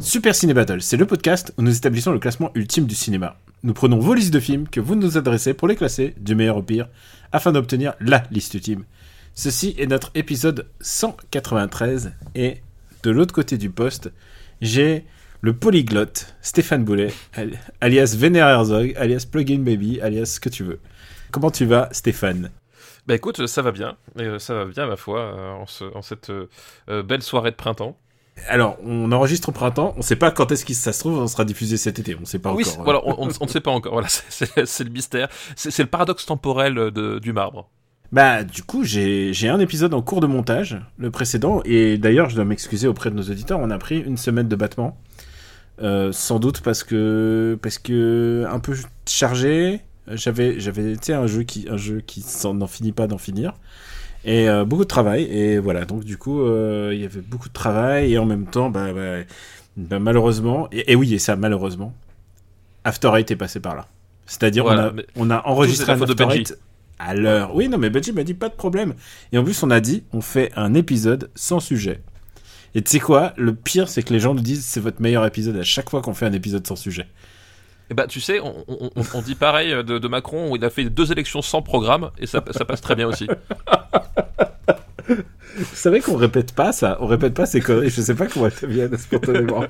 Super 0.00 0.34
Ciné 0.34 0.54
Battle, 0.54 0.80
c'est 0.80 0.96
le 0.96 1.06
podcast 1.06 1.52
où 1.58 1.62
nous 1.62 1.76
établissons 1.76 2.12
le 2.12 2.18
classement 2.18 2.50
ultime 2.54 2.86
du 2.86 2.94
cinéma. 2.94 3.36
Nous 3.62 3.74
prenons 3.74 3.98
vos 3.98 4.14
listes 4.14 4.32
de 4.32 4.40
films 4.40 4.66
que 4.68 4.80
vous 4.80 4.94
nous 4.94 5.18
adressez 5.18 5.52
pour 5.54 5.68
les 5.68 5.76
classer 5.76 6.14
du 6.18 6.34
meilleur 6.34 6.56
au 6.56 6.62
pire, 6.62 6.88
afin 7.32 7.52
d'obtenir 7.52 7.94
LA 8.00 8.22
liste 8.30 8.54
ultime. 8.54 8.84
Ceci 9.34 9.74
est 9.78 9.86
notre 9.86 10.10
épisode 10.14 10.68
193, 10.80 12.12
et 12.34 12.58
de 13.02 13.10
l'autre 13.10 13.34
côté 13.34 13.58
du 13.58 13.70
poste, 13.70 14.10
j'ai 14.62 15.04
le 15.42 15.52
polyglotte 15.54 16.34
Stéphane 16.40 16.84
Boulet, 16.84 17.12
al- 17.34 17.58
alias 17.80 18.14
Vener 18.18 18.40
Herzog, 18.40 18.94
alias 18.96 19.26
Plugin 19.30 19.60
Baby, 19.60 20.00
alias 20.00 20.26
ce 20.26 20.40
que 20.40 20.48
tu 20.48 20.64
veux. 20.64 20.80
Comment 21.30 21.50
tu 21.50 21.66
vas, 21.66 21.88
Stéphane? 21.92 22.50
Bah 23.06 23.14
écoute, 23.14 23.46
ça 23.46 23.62
va 23.62 23.70
bien, 23.72 23.96
ça 24.38 24.54
va 24.54 24.64
bien 24.66 24.86
ma 24.86 24.96
foi, 24.96 25.20
euh, 25.20 25.88
en 25.94 26.02
cette 26.02 26.30
euh, 26.30 26.48
euh, 26.88 27.02
belle 27.02 27.22
soirée 27.22 27.50
de 27.50 27.56
printemps. 27.56 27.96
Alors, 28.48 28.76
on 28.84 29.10
enregistre 29.12 29.48
au 29.50 29.52
printemps, 29.52 29.94
on 29.96 30.02
sait 30.02 30.16
pas 30.16 30.30
quand 30.30 30.50
est-ce 30.52 30.64
que 30.64 30.74
ça 30.74 30.92
se 30.92 31.00
trouve, 31.00 31.18
on 31.18 31.26
sera 31.26 31.44
diffusé 31.44 31.76
cet 31.76 31.98
été, 31.98 32.16
on 32.20 32.24
sait 32.24 32.38
pas 32.38 32.52
oui, 32.52 32.64
encore. 32.68 32.84
voilà, 32.84 33.00
on, 33.04 33.26
ne 33.26 33.48
sait 33.48 33.60
pas 33.60 33.70
encore, 33.70 33.92
voilà, 33.92 34.08
c'est- 34.28 34.84
le 34.84 34.90
mystère, 34.90 35.28
c'est 35.56 35.82
le 35.82 35.88
paradoxe 35.88 36.26
temporel 36.26 36.74
de- 36.74 37.18
du 37.18 37.32
marbre. 37.32 37.70
Bah, 38.12 38.42
du 38.42 38.62
coup, 38.64 38.82
j'ai 38.84 39.48
un 39.48 39.60
épisode 39.60 39.94
en 39.94 40.02
cours 40.02 40.20
de 40.20 40.26
montage, 40.26 40.80
le 40.98 41.10
précédent, 41.10 41.62
et 41.64 41.96
d'ailleurs, 41.96 42.28
je 42.28 42.34
dois 42.34 42.44
m'excuser 42.44 42.88
auprès 42.88 43.10
de 43.10 43.14
nos 43.14 43.22
auditeurs, 43.22 43.60
on 43.60 43.70
a 43.70 43.78
pris 43.78 43.98
une 43.98 44.16
semaine 44.16 44.48
de 44.48 44.56
battement. 44.56 44.96
Euh, 45.82 46.12
sans 46.12 46.38
doute 46.38 46.60
parce 46.60 46.84
que 46.84 47.58
parce 47.62 47.78
que 47.78 48.44
un 48.50 48.58
peu 48.60 48.76
chargé 49.08 49.80
j'avais 50.08 50.60
j'avais 50.60 50.92
tu 50.92 51.06
sais 51.06 51.12
un 51.14 51.26
jeu 51.26 51.42
qui 51.42 51.66
un 51.70 51.78
jeu 51.78 52.02
qui 52.06 52.22
n'en 52.44 52.66
finit 52.66 52.92
pas 52.92 53.06
d'en 53.06 53.16
finir 53.16 53.54
et 54.24 54.48
euh, 54.48 54.64
beaucoup 54.64 54.82
de 54.84 54.88
travail. 54.88 55.22
Et 55.24 55.58
voilà. 55.58 55.84
Donc 55.84 56.04
du 56.04 56.16
coup 56.18 56.42
euh, 56.42 56.90
il 56.92 57.00
y 57.00 57.04
avait 57.04 57.20
beaucoup 57.20 57.48
de 57.48 57.52
travail. 57.54 58.12
Et 58.12 58.18
en 58.18 58.24
même 58.26 58.46
temps 58.46 58.70
bah, 58.70 58.92
bah, 58.92 59.18
bah, 59.76 59.98
malheureusement 59.98 60.68
et, 60.72 60.92
et 60.92 60.96
oui 60.96 61.14
et 61.14 61.18
ça 61.18 61.36
malheureusement 61.36 61.94
After 62.84 63.10
Eight 63.16 63.30
est 63.30 63.36
passé 63.36 63.60
par 63.60 63.76
là. 63.76 63.86
C'est-à-dire 64.26 64.64
Voilà, 64.64 64.92
on 65.16 65.26
on 65.26 65.30
a 65.30 65.42
enregistré 65.46 65.92
un 65.92 66.00
After. 66.00 66.26
Eight 66.32 66.58
à 66.98 67.14
l'heure. 67.14 67.54
Oui 67.54 67.68
non 67.68 67.78
mais 67.78 67.90
Benji 67.90 68.12
m'a 68.12 68.24
dit 68.24 68.34
pas 68.34 68.48
de 68.48 68.54
problème. 68.54 68.94
Et 69.32 69.38
en 69.38 69.44
plus 69.44 69.62
on 69.62 69.70
a 69.70 69.80
dit 69.80 70.04
on 70.12 70.20
fait 70.20 70.50
un 70.56 70.74
épisode 70.74 71.30
sans 71.34 71.60
sujet. 71.60 72.00
Et 72.74 72.82
tu 72.82 72.90
sais 72.92 73.00
quoi? 73.00 73.32
Le 73.36 73.52
pire, 73.52 73.88
c'est 73.88 74.02
que 74.04 74.12
les 74.12 74.20
gens 74.20 74.32
nous 74.32 74.42
disent 74.42 74.64
c'est 74.64 74.78
votre 74.78 75.02
meilleur 75.02 75.26
épisode 75.26 75.56
à 75.56 75.64
chaque 75.64 75.90
fois 75.90 76.02
qu'on 76.02 76.14
fait 76.14 76.26
un 76.26 76.32
épisode 76.32 76.64
sans 76.64 76.76
sujet. 76.76 77.08
Et 77.90 77.94
bah 77.94 78.06
tu 78.06 78.20
sais, 78.20 78.38
on, 78.38 78.54
on- 78.68 78.90
on- 78.94 79.02
on 79.14 79.22
dit 79.22 79.34
pareil 79.34 79.72
de, 79.82 79.98
de 79.98 80.06
Macron, 80.08 80.52
où 80.52 80.54
il 80.56 80.64
a 80.64 80.70
fait 80.70 80.84
deux 80.84 81.10
élections 81.10 81.42
sans 81.42 81.62
programme, 81.62 82.10
et 82.20 82.26
ça, 82.28 82.44
ça 82.52 82.64
passe 82.64 82.80
très 82.80 82.94
bien 82.94 83.08
aussi. 83.08 83.26
Vous 85.08 85.64
savez 85.74 86.00
qu'on 86.00 86.16
répète 86.16 86.54
pas 86.54 86.72
ça 86.72 86.96
On 87.00 87.06
répète 87.06 87.34
pas 87.34 87.46
ces 87.46 87.60
conneries. 87.60 87.90
Je 87.90 88.00
sais 88.00 88.14
pas 88.14 88.26
comment 88.26 88.46
elles 88.46 88.68
viennent 88.68 88.96
spontanément. 88.96 89.64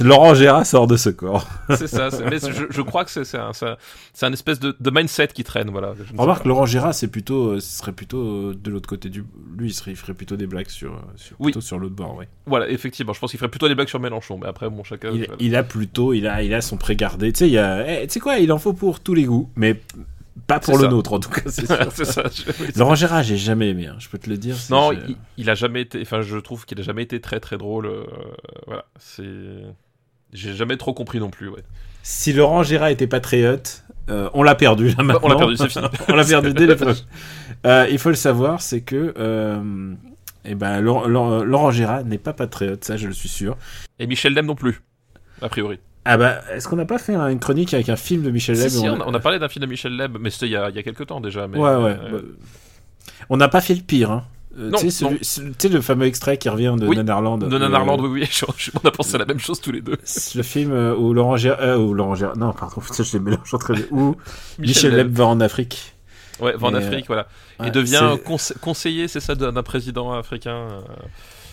Laurent 0.00 0.34
Gérard 0.34 0.66
sort 0.66 0.86
de 0.86 0.96
ce 0.96 1.10
corps. 1.10 1.46
C'est 1.76 1.86
ça, 1.86 2.08
mais 2.28 2.38
je, 2.38 2.64
je 2.70 2.82
crois 2.82 3.04
que 3.04 3.10
c'est 3.10 3.36
un, 3.36 4.32
espèce 4.32 4.58
de, 4.58 4.74
de 4.78 4.90
mindset 4.90 5.28
qui 5.28 5.44
traîne, 5.44 5.70
voilà. 5.70 5.94
Remarque. 6.16 6.44
Laurent 6.44 6.66
Gérard, 6.66 6.94
c'est 6.94 7.08
plutôt, 7.08 7.50
euh, 7.52 7.60
ce 7.60 7.78
serait 7.78 7.92
plutôt 7.92 8.18
euh, 8.18 8.58
de 8.60 8.70
l'autre 8.70 8.88
côté 8.88 9.10
du. 9.10 9.24
Lui, 9.56 9.68
il, 9.68 9.72
serait, 9.74 9.92
il 9.92 9.96
ferait 9.96 10.14
plutôt 10.14 10.36
des 10.36 10.46
blagues 10.46 10.68
sur, 10.68 10.92
euh, 10.92 10.98
sur 11.16 11.36
Oui. 11.38 11.52
plutôt 11.52 11.60
sur 11.60 11.78
l'autre 11.78 11.94
bord. 11.94 12.16
Oui. 12.18 12.24
Voilà, 12.46 12.68
effectivement, 12.68 13.12
je 13.12 13.20
pense 13.20 13.30
qu'il 13.30 13.38
ferait 13.38 13.50
plutôt 13.50 13.68
des 13.68 13.74
blagues 13.74 13.88
sur 13.88 14.00
Mélenchon, 14.00 14.38
mais 14.40 14.48
après, 14.48 14.68
bon, 14.68 14.82
chacun... 14.82 15.10
Il, 15.12 15.28
il 15.38 15.54
a 15.54 15.62
plutôt, 15.62 16.14
il 16.14 16.26
a, 16.26 16.42
il 16.42 16.52
a 16.54 16.60
son 16.62 16.78
pré-gardé. 16.78 17.32
Tu 17.32 17.38
sais, 17.40 17.50
il 17.50 17.58
a, 17.58 18.02
eh, 18.02 18.06
tu 18.06 18.14
sais 18.14 18.20
quoi 18.20 18.38
Il 18.38 18.50
en 18.50 18.58
faut 18.58 18.72
pour 18.72 19.00
tous 19.00 19.14
les 19.14 19.24
goûts, 19.24 19.50
mais 19.56 19.80
pas 20.46 20.60
pour 20.60 20.76
le 20.78 20.84
ça. 20.84 20.90
nôtre 20.90 21.12
en 21.12 21.20
tout 21.20 21.30
cas. 21.30 21.42
c'est 21.46 21.66
sûr. 22.30 22.52
Laurent 22.76 22.94
Gérard, 22.94 23.22
j'ai 23.22 23.36
jamais 23.36 23.70
aimé. 23.70 23.86
hein, 23.86 23.96
je 23.98 24.08
peux 24.08 24.18
te 24.18 24.28
le 24.30 24.36
dire. 24.38 24.56
Non, 24.70 24.92
il, 24.92 25.16
il 25.36 25.50
a 25.50 25.54
jamais 25.54 25.82
été. 25.82 26.00
Enfin, 26.02 26.20
je 26.22 26.36
trouve 26.38 26.64
qu'il 26.66 26.78
a 26.80 26.82
jamais 26.82 27.02
été 27.02 27.20
très 27.20 27.40
très 27.40 27.58
drôle. 27.58 27.86
euh, 27.86 28.04
voilà, 28.66 28.84
c'est. 28.98 29.24
J'ai 30.32 30.54
jamais 30.54 30.76
trop 30.78 30.94
compris 30.94 31.18
non 31.20 31.28
plus. 31.30 31.48
Ouais. 31.48 31.62
Si 32.02 32.32
Laurent 32.32 32.62
Gérard 32.62 32.88
était 32.88 33.06
patriote, 33.06 33.84
euh, 34.08 34.30
on 34.32 34.42
l'a 34.42 34.54
perdu 34.54 34.88
là 34.88 35.02
maintenant. 35.04 35.20
On 35.22 35.28
l'a 35.28 35.36
perdu, 35.36 35.56
c'est 35.56 35.68
fini. 35.68 35.84
on 36.08 36.14
l'a 36.16 36.24
perdu 36.24 36.54
dès 36.54 36.66
premiers. 36.76 36.94
Euh, 37.66 37.86
il 37.90 37.98
faut 37.98 38.08
le 38.08 38.14
savoir, 38.14 38.62
c'est 38.62 38.80
que 38.80 39.12
euh, 39.18 39.94
eh 40.46 40.54
ben, 40.54 40.80
Laurent, 40.80 41.06
Laurent- 41.06 41.44
Laurent 41.44 41.70
Gérard 41.70 42.04
n'est 42.04 42.18
pas 42.18 42.32
patriote, 42.32 42.82
ça 42.82 42.96
je 42.96 43.06
le 43.06 43.12
suis 43.12 43.28
sûr. 43.28 43.56
Et 43.98 44.06
Michel 44.06 44.32
Lem 44.34 44.46
non 44.46 44.54
plus, 44.56 44.80
a 45.42 45.48
priori. 45.48 45.78
Ah 46.04 46.16
bah, 46.16 46.40
est-ce 46.52 46.66
qu'on 46.68 46.76
n'a 46.76 46.84
pas 46.84 46.98
fait 46.98 47.14
un- 47.14 47.28
une 47.28 47.38
chronique 47.38 47.72
avec 47.74 47.88
un 47.88 47.96
film 47.96 48.22
de 48.22 48.30
Michel 48.30 48.56
Leb 48.58 48.68
si, 48.68 48.88
on, 48.88 49.00
a, 49.00 49.04
on 49.06 49.14
a 49.14 49.20
parlé 49.20 49.38
d'un 49.38 49.48
film 49.48 49.64
de 49.64 49.70
Michel 49.70 49.96
Leb, 49.96 50.16
mais 50.20 50.30
c'était 50.30 50.46
il 50.46 50.52
y 50.52 50.56
a, 50.56 50.68
il 50.68 50.74
y 50.74 50.78
a 50.78 50.82
quelques 50.82 51.06
temps 51.06 51.20
déjà. 51.20 51.46
Mais, 51.46 51.58
Ouais, 51.58 51.74
ouais. 51.76 51.96
euh, 52.02 52.10
bah, 52.12 52.18
On 53.30 53.36
n'a 53.36 53.48
pas 53.48 53.60
fait 53.60 53.74
le 53.74 53.82
pire. 53.82 54.10
Hein. 54.10 54.24
Euh, 54.58 54.70
tu 54.72 54.90
sais, 54.90 55.06
le 55.70 55.80
fameux 55.80 56.04
extrait 56.06 56.36
qui 56.36 56.48
revient 56.50 56.74
de 56.78 56.86
Oui, 56.86 56.96
Nanarland. 56.96 57.38
de 57.38 57.46
euh, 57.46 57.58
Nanarland, 57.58 57.98
oui, 58.00 58.08
oui, 58.20 58.28
je- 58.30 58.44
je- 58.58 58.70
on 58.82 58.86
a 58.86 58.90
pensé 58.90 59.14
à 59.14 59.18
la 59.18 59.24
même 59.24 59.38
chose 59.38 59.60
tous 59.60 59.72
les 59.72 59.80
deux. 59.80 59.96
c'est 60.04 60.34
Le 60.34 60.42
film 60.42 60.72
euh, 60.72 60.94
où 60.94 61.14
Laurent 61.14 61.36
Gérard. 61.38 61.60
euh, 61.62 61.76
où 61.78 61.94
Laurent 61.94 62.16
Gérard. 62.16 62.36
Non, 62.36 62.52
pardon, 62.52 62.80
ça, 62.90 63.02
je 63.02 63.12
les 63.14 63.20
mélange 63.20 63.54
entre 63.54 63.72
les. 63.72 63.86
Où 63.90 64.16
Michel 64.58 64.94
Leb 64.94 65.10
va 65.16 65.26
en 65.26 65.40
Afrique. 65.40 65.94
Ouais, 66.40 66.54
va 66.56 66.66
en 66.68 66.74
Afrique, 66.74 67.06
voilà. 67.06 67.28
Ouais, 67.60 67.68
Et 67.68 67.70
devient 67.70 68.16
conse- 68.26 68.52
conseiller, 68.60 69.06
c'est 69.06 69.20
ça, 69.20 69.34
d'un 69.36 69.62
président 69.62 70.12
africain. 70.12 70.66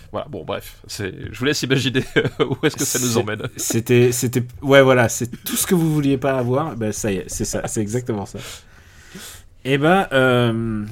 Euh, 0.10 0.12
Voilà, 0.12 0.28
bon, 0.30 0.44
bref. 0.44 0.82
Je 0.88 1.38
vous 1.38 1.46
laisse 1.46 1.62
imaginer 1.64 2.04
où 2.40 2.56
est-ce 2.64 2.76
que 2.76 2.86
ça 2.86 3.00
nous 3.00 3.18
emmène. 3.18 3.42
C'était, 3.58 4.12
c'était, 4.12 4.44
ouais, 4.62 4.82
voilà, 4.82 5.10
c'est 5.10 5.28
tout 5.44 5.56
ce 5.56 5.66
que 5.66 5.76
vous 5.76 5.94
vouliez 5.94 6.18
pas 6.18 6.38
avoir. 6.38 6.76
Ben 6.76 6.92
ça 6.92 7.12
y 7.12 7.18
est, 7.18 7.26
c'est 7.28 7.46
ça, 7.46 7.68
c'est 7.68 7.82
exactement 7.82 8.26
ça. 8.26 8.40
Et 9.66 9.78
ben, 9.78 10.08
euh, 10.14 10.86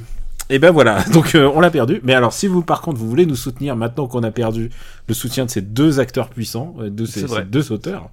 et 0.50 0.60
ben 0.60 0.72
voilà. 0.72 1.04
Donc 1.14 1.36
euh, 1.36 1.50
on 1.54 1.60
l'a 1.60 1.72
perdu. 1.72 2.00
Mais 2.04 2.14
alors, 2.14 2.34
si 2.34 2.48
vous, 2.48 2.62
par 2.62 2.82
contre, 2.82 2.98
vous 2.98 3.10
voulez 3.10 3.26
nous 3.26 3.36
soutenir 3.36 3.76
maintenant 3.76 4.08
qu'on 4.08 4.24
a 4.24 4.32
perdu 4.32 4.70
le 5.08 5.14
soutien 5.14 5.46
de 5.46 5.52
ces 5.52 5.62
deux 5.62 6.00
acteurs 6.00 6.30
puissants, 6.30 6.76
euh, 6.80 6.90
de 6.90 7.06
ces, 7.06 7.26
deux 7.46 7.72
auteurs. 7.72 8.10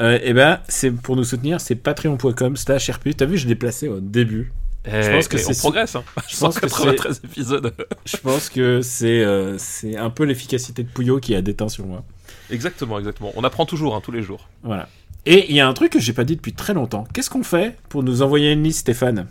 Euh, 0.00 0.18
et 0.22 0.32
ben, 0.32 0.58
c'est 0.68 0.90
pour 0.90 1.16
nous 1.16 1.24
soutenir, 1.24 1.60
c'est 1.60 1.74
patreon.com/slash 1.74 2.90
RP. 2.90 3.10
T'as 3.16 3.26
vu, 3.26 3.36
je 3.36 3.46
l'ai 3.46 3.54
placé 3.54 3.88
au 3.88 4.00
début. 4.00 4.52
Je 4.84 5.10
pense 5.10 5.28
que 5.28 5.50
on 5.50 5.54
progresse, 5.54 5.94
hein. 5.94 6.04
Je 6.28 6.36
pense 6.38 6.58
que 6.58 6.68
c'est, 6.68 6.74
193 6.74 7.20
épisodes. 7.24 7.74
je 8.04 8.16
pense 8.16 8.48
que 8.48 8.82
c'est, 8.82 9.24
euh, 9.24 9.56
c'est 9.58 9.96
un 9.96 10.10
peu 10.10 10.24
l'efficacité 10.24 10.82
de 10.82 10.88
Pouillot 10.88 11.20
qui 11.20 11.34
a 11.34 11.42
déteint 11.42 11.68
sur 11.68 11.86
moi. 11.86 12.04
exactement, 12.50 12.98
exactement. 12.98 13.32
On 13.36 13.44
apprend 13.44 13.66
toujours, 13.66 13.94
hein, 13.94 14.00
tous 14.02 14.12
les 14.12 14.22
jours. 14.22 14.48
Voilà. 14.62 14.88
Et 15.24 15.50
il 15.50 15.56
y 15.56 15.60
a 15.60 15.68
un 15.68 15.74
truc 15.74 15.92
que 15.92 16.00
j'ai 16.00 16.12
pas 16.12 16.24
dit 16.24 16.36
depuis 16.36 16.52
très 16.52 16.74
longtemps. 16.74 17.06
Qu'est-ce 17.12 17.30
qu'on 17.30 17.44
fait 17.44 17.76
pour 17.88 18.02
nous 18.02 18.22
envoyer 18.22 18.50
une 18.50 18.64
liste, 18.64 18.80
Stéphane? 18.80 19.28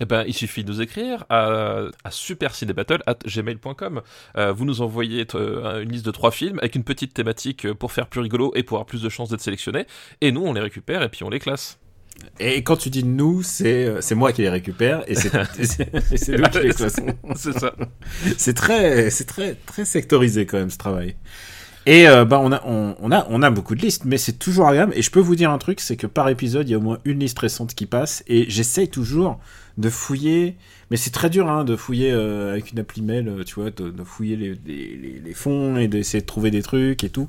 Eh 0.00 0.06
ben, 0.06 0.24
il 0.26 0.34
suffit 0.34 0.64
de 0.64 0.70
nous 0.70 0.80
écrire 0.80 1.24
à, 1.28 1.82
à 2.02 2.10
supercinébattle@gmail.com. 2.10 4.02
Euh, 4.36 4.52
vous 4.52 4.64
nous 4.64 4.82
envoyez 4.82 5.26
euh, 5.34 5.82
une 5.82 5.92
liste 5.92 6.06
de 6.06 6.10
trois 6.10 6.30
films 6.30 6.58
avec 6.58 6.74
une 6.74 6.84
petite 6.84 7.14
thématique 7.14 7.66
euh, 7.66 7.74
pour 7.74 7.92
faire 7.92 8.08
plus 8.08 8.20
rigolo 8.20 8.52
et 8.56 8.62
pour 8.64 8.76
avoir 8.76 8.86
plus 8.86 9.02
de 9.02 9.08
chances 9.08 9.30
d'être 9.30 9.40
sélectionné. 9.40 9.86
Et 10.20 10.32
nous, 10.32 10.42
on 10.44 10.52
les 10.52 10.60
récupère 10.60 11.02
et 11.02 11.08
puis 11.08 11.22
on 11.22 11.30
les 11.30 11.38
classe. 11.38 11.78
Et 12.40 12.62
quand 12.62 12.76
tu 12.76 12.90
dis 12.90 13.04
nous, 13.04 13.42
c'est 13.42 13.86
euh, 13.86 14.00
c'est 14.00 14.14
moi 14.14 14.32
qui 14.32 14.42
les 14.42 14.48
récupère 14.48 15.04
et 15.06 15.14
c'est 15.14 15.32
et 15.34 16.36
nous 16.36 16.48
qui 16.48 16.58
les 16.60 16.74
classons. 16.74 17.06
C'est 17.36 17.58
ça. 17.58 17.72
C'est 18.36 18.54
très 18.54 19.10
c'est 19.10 19.24
très 19.24 19.54
très 19.66 19.84
sectorisé 19.84 20.46
quand 20.46 20.58
même 20.58 20.70
ce 20.70 20.78
travail. 20.78 21.16
Et 21.86 22.08
euh, 22.08 22.24
bah 22.24 22.40
on 22.42 22.50
a 22.50 22.62
on, 22.64 22.96
on 23.00 23.12
a 23.12 23.26
on 23.28 23.42
a 23.42 23.50
beaucoup 23.50 23.74
de 23.74 23.82
listes, 23.82 24.04
mais 24.04 24.16
c'est 24.16 24.38
toujours 24.38 24.66
agréable. 24.68 24.92
Et 24.96 25.02
je 25.02 25.10
peux 25.10 25.20
vous 25.20 25.36
dire 25.36 25.50
un 25.50 25.58
truc, 25.58 25.80
c'est 25.80 25.96
que 25.96 26.06
par 26.06 26.28
épisode, 26.28 26.68
il 26.68 26.72
y 26.72 26.74
a 26.74 26.78
au 26.78 26.80
moins 26.80 26.98
une 27.04 27.20
liste 27.20 27.38
récente 27.38 27.74
qui 27.74 27.86
passe 27.86 28.24
et 28.26 28.48
j'essaye 28.48 28.88
toujours 28.88 29.38
de 29.78 29.88
fouiller. 29.90 30.56
Mais 30.90 30.96
c'est 30.96 31.10
très 31.10 31.30
dur 31.30 31.48
hein, 31.50 31.64
de 31.64 31.74
fouiller 31.76 32.12
euh, 32.12 32.52
avec 32.52 32.72
une 32.72 32.78
appli 32.78 33.02
mail, 33.02 33.28
euh, 33.28 33.42
tu 33.44 33.54
vois, 33.56 33.70
de, 33.70 33.90
de 33.90 34.04
fouiller 34.04 34.36
les, 34.36 34.54
les, 34.66 35.20
les- 35.24 35.34
fonds 35.34 35.76
et 35.76 35.88
d'essayer 35.88 36.20
de 36.20 36.26
trouver 36.26 36.50
des 36.50 36.62
trucs 36.62 37.02
et 37.04 37.08
tout. 37.08 37.28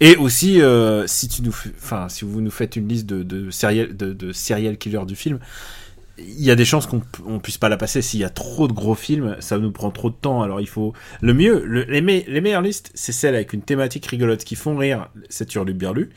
Et 0.00 0.16
aussi, 0.16 0.60
euh, 0.60 1.06
si 1.06 1.28
tu 1.28 1.42
nous, 1.42 1.54
enfin, 1.76 2.08
si 2.08 2.24
vous 2.24 2.40
nous 2.40 2.50
faites 2.50 2.74
une 2.76 2.88
liste 2.88 3.06
de, 3.06 3.22
de 3.22 3.50
serial, 3.50 3.96
de, 3.96 4.12
de 4.12 4.32
serial 4.32 4.76
killers 4.76 5.06
du 5.06 5.14
film, 5.14 5.38
il 6.18 6.42
y 6.44 6.50
a 6.50 6.54
des 6.56 6.64
chances 6.64 6.86
qu'on 6.86 7.02
on 7.26 7.38
puisse 7.40 7.58
pas 7.58 7.68
la 7.68 7.76
passer. 7.76 8.00
S'il 8.02 8.20
y 8.20 8.24
a 8.24 8.30
trop 8.30 8.66
de 8.68 8.72
gros 8.72 8.94
films, 8.94 9.36
ça 9.40 9.58
nous 9.58 9.70
prend 9.72 9.90
trop 9.90 10.10
de 10.10 10.14
temps. 10.14 10.42
Alors 10.42 10.60
il 10.60 10.68
faut 10.68 10.92
le 11.20 11.34
mieux, 11.34 11.62
le- 11.64 11.84
les, 11.84 12.00
me- 12.00 12.28
les 12.28 12.40
meilleures 12.40 12.62
listes, 12.62 12.90
c'est 12.94 13.12
celles 13.12 13.34
avec 13.34 13.52
une 13.52 13.62
thématique 13.62 14.06
rigolote 14.06 14.42
qui 14.44 14.56
font 14.56 14.76
rire, 14.76 15.08
c'est 15.28 15.54
Hurluberlu, 15.54 16.10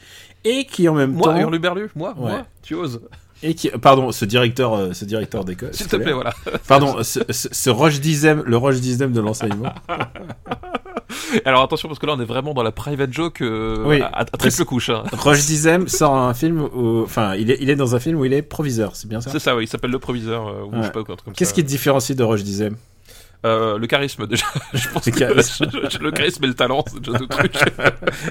et 0.43 0.65
qui 0.65 0.87
en 0.87 0.93
même 0.95 1.11
Moi, 1.13 1.33
temps, 1.33 1.39
Hurluberlu, 1.39 1.89
moi, 1.95 2.13
Ouais. 2.17 2.31
moi, 2.31 2.47
tu 2.63 2.73
oses. 2.75 3.01
Et 3.43 3.53
qui, 3.53 3.69
pardon, 3.69 4.11
ce 4.11 4.25
directeur, 4.25 4.73
euh, 4.73 4.93
ce 4.93 5.05
directeur 5.05 5.45
d'école, 5.45 5.73
S'il 5.73 5.87
te 5.87 5.95
plaît, 5.95 6.13
voilà. 6.13 6.33
pardon, 6.67 7.03
ce, 7.03 7.19
ce, 7.29 7.47
ce 7.51 7.69
Roche 7.69 7.99
Dizem, 7.99 8.43
le 8.45 8.57
Roche 8.57 8.79
Dizem 8.79 9.11
de 9.11 9.21
l'enseignement. 9.21 9.73
Alors 11.45 11.61
attention 11.63 11.87
parce 11.87 11.99
que 11.99 12.05
là 12.05 12.13
on 12.17 12.21
est 12.21 12.25
vraiment 12.25 12.53
dans 12.53 12.63
la 12.63 12.71
private 12.71 13.11
joke 13.13 13.41
euh, 13.41 13.83
Oui. 13.85 14.01
à, 14.01 14.07
à 14.19 14.25
triple 14.25 14.65
couche. 14.65 14.89
hein. 14.89 15.03
Roche 15.13 15.45
Dizem 15.45 15.87
sort 15.87 16.15
un 16.15 16.33
film 16.33 16.61
où, 16.61 17.01
enfin, 17.03 17.35
il 17.35 17.49
est, 17.51 17.57
il 17.61 17.69
est 17.69 17.75
dans 17.75 17.95
un 17.95 17.99
film 17.99 18.17
où 18.19 18.25
il 18.25 18.33
est 18.33 18.41
proviseur, 18.41 18.95
c'est 18.95 19.07
bien 19.07 19.21
ça? 19.21 19.31
C'est 19.31 19.39
ça, 19.39 19.55
oui, 19.55 19.63
il 19.63 19.67
s'appelle 19.67 19.91
le 19.91 19.99
proviseur 19.99 20.47
euh, 20.47 20.63
ou 20.65 20.71
Ouais. 20.71 20.77
je 20.79 20.83
sais 20.83 20.91
pas 20.91 21.03
quoi, 21.03 21.13
un 21.13 21.17
truc 21.17 21.25
comme 21.25 21.33
Qu'est-ce 21.33 21.53
qui 21.53 21.63
te 21.63 21.67
différencie 21.69 22.15
de 22.15 22.23
Roche 22.23 22.43
Dizem? 22.43 22.75
Euh, 23.45 23.77
Le 23.77 23.87
charisme 23.87 24.25
déjà. 24.27 24.45
je 24.73 24.87
pense 24.89 25.05
Le 25.05 25.11
que 25.11 25.19
charisme. 25.19 25.65
je- 25.89 25.97
le 25.99 26.11
charisme 26.11 26.43
et 26.43 26.47
le 26.47 26.53
talent, 26.55 26.83
c'est 26.87 26.99
déjà 26.99 27.17
deux 27.17 27.27
trucs. 27.27 27.53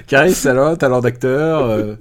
Caris, 0.07 0.35
talent, 0.43 0.77
talent 0.77 1.01
d'acteur. 1.01 1.97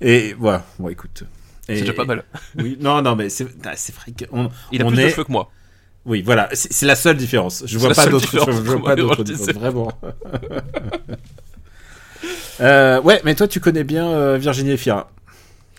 et 0.00 0.34
voilà, 0.38 0.64
bon, 0.78 0.88
écoute. 0.88 1.24
C'est 1.66 1.80
déjà 1.80 1.92
pas 1.92 2.04
mal. 2.04 2.24
Oui, 2.58 2.76
non, 2.80 3.02
non, 3.02 3.16
mais 3.16 3.28
c'est 3.28 3.46
ah, 3.64 3.72
c'est 3.74 3.94
vrai 3.94 4.12
qu'on 4.12 4.50
Il 4.72 4.82
a 4.82 4.84
on 4.84 4.88
plus 4.88 4.96
de 4.98 5.02
est- 5.02 5.10
cheveux 5.10 5.24
que 5.24 5.32
moi. 5.32 5.50
Oui, 6.04 6.22
voilà, 6.22 6.48
c'est 6.52 6.86
la 6.86 6.94
seule 6.94 7.16
différence. 7.16 7.64
Je 7.66 7.78
vois 7.78 7.88
la 7.88 7.94
pas 7.96 8.06
d'autres, 8.06 8.24
je 8.26 8.30
différence 8.30 8.60
vois 8.60 8.84
pas 8.84 8.94
d'autres 8.96 9.24
vraiment. 9.52 9.90
Euh, 12.60 13.00
ouais, 13.02 13.20
mais 13.24 13.34
toi, 13.34 13.46
tu 13.46 13.60
connais 13.60 13.84
bien 13.84 14.08
euh, 14.08 14.38
Virginie 14.38 14.70
Efira. 14.70 15.10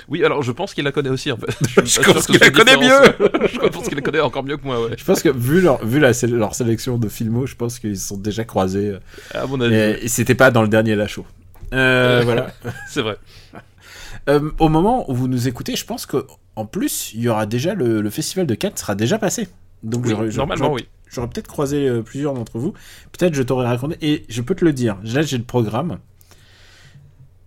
Oui, 0.10 0.24
alors 0.24 0.42
je 0.44 0.52
pense 0.52 0.74
qu'il 0.74 0.84
la 0.86 0.92
connaît 0.92 1.10
aussi 1.10 1.32
en 1.32 1.38
fait. 1.38 1.48
Je, 1.76 1.82
Je 2.02 2.12
pense 2.12 2.28
qu'il 2.28 2.38
la 2.40 2.50
connaît 2.52 2.78
différence. 2.78 3.08
je 3.52 3.68
pense 3.68 3.88
qu'il 3.88 3.96
la 3.96 4.02
connaît 4.02 4.20
encore 4.22 4.44
mieux 4.44 4.56
que 4.58 4.64
moi, 4.64 4.82
ouais. 4.86 4.92
Je 4.98 5.04
pense 5.04 5.22
que 5.22 5.30
vu 5.30 5.60
leur, 5.60 5.84
vu 5.84 6.00
la, 6.00 6.12
leur 6.30 6.56
sélection 6.56 6.98
de 6.98 7.10
filmos, 7.10 7.48
je 7.48 7.56
pense 7.56 7.80
qu'ils 7.80 7.98
se 7.98 8.08
sont 8.10 8.18
déjà 8.18 8.44
croisés. 8.46 8.92
euh, 8.92 9.00
À 9.34 9.48
mon 9.48 9.60
avis, 9.60 9.74
et, 9.76 10.06
et 10.06 10.08
c'était 10.08 10.36
pas 10.36 10.52
dans 10.52 10.62
le 10.62 10.68
dernier 10.70 10.96
Lachaud. 10.96 11.26
Euh, 11.74 12.22
voilà. 12.24 12.52
c'est 12.88 13.02
vrai. 13.02 13.18
Euh, 14.30 14.52
au 14.60 14.70
moment 14.70 15.10
où 15.10 15.16
vous 15.16 15.28
nous 15.28 15.48
écoutez, 15.48 15.76
je 15.76 15.86
pense 15.86 16.06
que 16.06 16.26
en 16.56 16.66
plus, 16.66 17.12
il 17.14 17.22
y 17.22 17.30
aura 17.30 17.46
déjà 17.46 17.74
le, 17.76 18.02
le 18.02 18.10
festival 18.10 18.46
de 18.48 18.56
Cannes 18.56 18.76
sera 18.76 18.96
déjà 18.96 19.18
passé. 19.20 19.48
Donc 19.84 20.04
Oui, 20.06 20.10
j'aurais- 20.12 20.30
normalement, 20.30 20.66
j'aurais- 20.66 20.82
oui. 20.82 20.88
J'aurais 21.10 21.28
peut-être 21.30 21.48
croisé 21.48 21.88
euh, 21.88 22.02
plusieurs 22.02 22.34
d'entre 22.34 22.58
vous. 22.60 22.74
Peut-être 23.14 23.34
je 23.34 23.42
t'aurais 23.44 23.66
raconté. 23.68 23.96
Et 24.02 24.26
je 24.28 24.42
peux 24.42 24.56
te 24.56 24.66
le 24.66 24.74
dire. 24.74 24.98
Là, 25.04 25.22
j'ai 25.22 25.38
le 25.38 25.44
programme. 25.46 26.00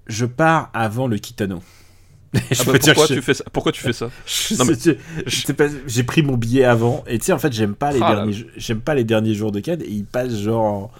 Je 0.06 0.24
pars 0.24 0.70
avant 0.72 1.06
le 1.06 1.18
Kitano. 1.18 1.62
je 2.34 2.38
Ah 2.60 2.64
bah, 2.72 2.78
pourquoi, 2.84 3.06
tu 3.08 3.20
fais 3.22 3.34
ça? 3.34 3.44
Pourquoi 3.52 3.72
tu 3.72 3.80
fais 3.82 3.92
ça? 3.92 4.08
Je- 4.26 4.54
Non, 4.54 4.64
mais- 4.64 4.74
je- 4.82 4.92
je 5.26 5.36
sais 5.46 5.52
pas, 5.52 5.66
J'ai 5.86 6.04
pris 6.04 6.22
mon 6.22 6.36
billet 6.36 6.64
avant. 6.64 7.04
Et 7.06 7.18
tu 7.18 7.26
sais, 7.26 7.32
en 7.32 7.38
fait, 7.38 7.52
j'aime 7.52 7.74
pas 7.74 7.92
les 7.92 8.00
Ah 8.02 8.10
là 8.10 8.14
derniers. 8.16 8.46
J'aime 8.56 8.80
pas 8.80 8.94
les 8.94 9.04
derniers 9.04 9.34
jours 9.34 9.52
de 9.52 9.60
Cannes. 9.60 9.82
Et 9.82 9.90
ils 9.90 10.04
passent 10.06 10.38
genre 10.38 10.90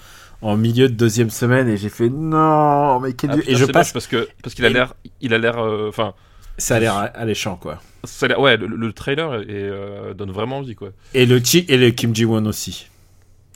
en, 0.43 0.57
milieu 0.57 0.89
de 0.89 0.95
deuxième 0.95 1.31
semaine. 1.31 1.69
Et 1.69 1.77
j'ai 1.77 1.89
fait 1.89 2.09
non, 2.09 3.01
mais 3.01 3.13
quel 3.15 3.31
Ah, 3.31 3.37
putain, 3.37 3.51
Et 3.53 3.55
je 3.57 3.65
passe. 3.67 3.93
parce 3.93 4.07
que 4.07 4.29
parce 4.43 4.55
qu'il 4.55 4.65
a 4.65 4.69
l'air 4.71 4.95
il 5.21 5.35
a 5.35 5.39
l'air 5.39 5.59
euh, 5.59 5.89
enfin 5.89 6.15
Ça 6.59 6.77
a 6.77 6.81
l'air 6.81 7.11
alléchant, 7.15 7.57
quoi. 7.57 7.81
ça 8.05 8.27
a 8.27 8.39
ouais 8.39 8.57
le, 8.57 8.67
le 8.67 8.93
trailer 8.93 9.35
est, 9.35 9.47
euh, 9.51 10.15
donne 10.15 10.31
vraiment 10.31 10.59
envie 10.59 10.75
quoi. 10.75 10.91
Et 11.15 11.27
le 11.27 11.39
Chi 11.43 11.65
et 11.69 11.77
le 11.77 11.91
Kim 11.91 12.15
Ji-won 12.15 12.47
aussi. 12.47 12.89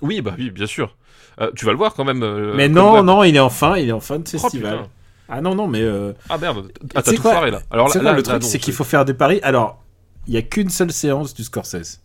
Oui 0.02 0.20
bah 0.20 0.34
oui 0.38 0.50
bien 0.50 0.66
sûr. 0.66 0.96
Euh, 1.40 1.50
tu 1.56 1.64
vas 1.64 1.72
le 1.72 1.78
voir 1.78 1.94
quand 1.94 2.04
même. 2.04 2.24
mais 2.54 2.68
non, 2.68 3.02
non, 3.02 3.24
il 3.24 3.34
est 3.36 3.40
en 3.40 3.50
fin, 3.50 3.76
il 3.76 3.88
est 3.88 3.92
en 3.92 4.00
fin 4.00 4.18
de 4.18 4.24
Oh, 4.34 4.38
festival. 4.38 4.80
ah 5.28 5.40
non, 5.40 5.54
non, 5.56 5.66
mais 5.66 5.84
Ah 6.28 6.38
merde, 6.38 6.70
ah, 6.94 7.02
t'as 7.02 7.12
tout 7.12 7.20
quoi 7.22 7.32
foiré 7.32 7.50
là. 7.50 7.60
Alors 7.70 7.88
là, 7.88 7.92
quoi 7.92 8.02
là, 8.02 8.12
le 8.12 8.22
truc, 8.22 8.42
c'est 8.44 8.58
qu'il 8.60 8.72
faut 8.72 8.84
faire 8.84 9.04
des 9.04 9.14
paris. 9.14 9.40
Alors, 9.42 9.82
il 10.28 10.34
y 10.34 10.36
a 10.36 10.42
qu'une 10.42 10.70
seule 10.70 10.92
séance 10.92 11.34
du 11.34 11.42
Scorsese. 11.42 12.00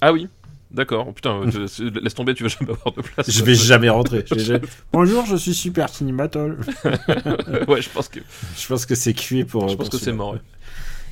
Ah 0.00 0.12
oui, 0.12 0.28
d'accord. 0.70 1.06
Oh, 1.08 1.12
putain, 1.12 1.40
je- 1.50 2.00
laisse 2.00 2.14
tomber, 2.14 2.34
tu 2.34 2.42
vas 2.42 2.48
jamais 2.48 2.70
avoir 2.72 2.92
de 2.94 3.02
place. 3.02 3.30
Je 3.30 3.44
vais 3.44 3.54
jamais 3.54 3.88
rentrer. 3.88 4.24
Je 4.28 4.34
vais 4.34 4.44
jamais- 4.44 4.60
Bonjour, 4.92 5.24
je 5.26 5.36
suis 5.36 5.54
super 5.54 5.88
cinématol. 5.88 6.58
ouais, 7.68 7.82
je 7.82 7.88
pense 7.90 8.08
que 8.08 8.20
Je 8.58 8.66
pense 8.66 8.86
que 8.86 8.94
c'est 8.94 9.14
cuit 9.14 9.44
pour. 9.44 9.68
je 9.68 9.74
pense 9.76 9.88
pour 9.88 9.90
que 9.90 9.98
ce- 9.98 10.04
c'est 10.04 10.12
mort. 10.12 10.32
ouais. 10.34 10.40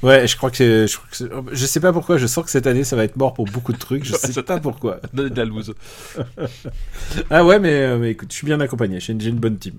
Ouais, 0.02 0.26
je 0.26 0.36
crois 0.36 0.50
que 0.50 0.56
c'est. 0.56 0.88
Je, 0.88 0.96
crois 0.96 1.08
que 1.10 1.16
c'est- 1.16 1.30
je 1.52 1.66
sais 1.66 1.78
pas 1.78 1.92
pourquoi. 1.92 2.18
Je 2.18 2.26
sens 2.26 2.44
que 2.44 2.50
cette 2.50 2.66
année, 2.66 2.82
ça 2.82 2.96
va 2.96 3.04
être 3.04 3.16
mort 3.16 3.34
pour 3.34 3.44
beaucoup 3.44 3.72
de 3.72 3.78
trucs. 3.78 4.04
Je 4.04 4.12
Ouais, 4.12 4.18
sais 4.18 4.32
ça- 4.32 4.42
pas 4.42 4.58
pourquoi. 4.58 4.98
Donner 5.12 5.30
de 5.30 5.36
la 5.36 5.44
loose. 5.44 5.72
Ah 7.30 7.44
ouais, 7.44 7.58
mais, 7.60 7.72
euh, 7.82 7.98
mais 7.98 8.10
écoute, 8.10 8.28
je 8.32 8.36
suis 8.36 8.46
bien 8.46 8.60
accompagné. 8.60 8.98
J'ai 9.00 9.12
une, 9.12 9.20
j'ai 9.20 9.30
une 9.30 9.38
bonne 9.38 9.58
team. 9.58 9.74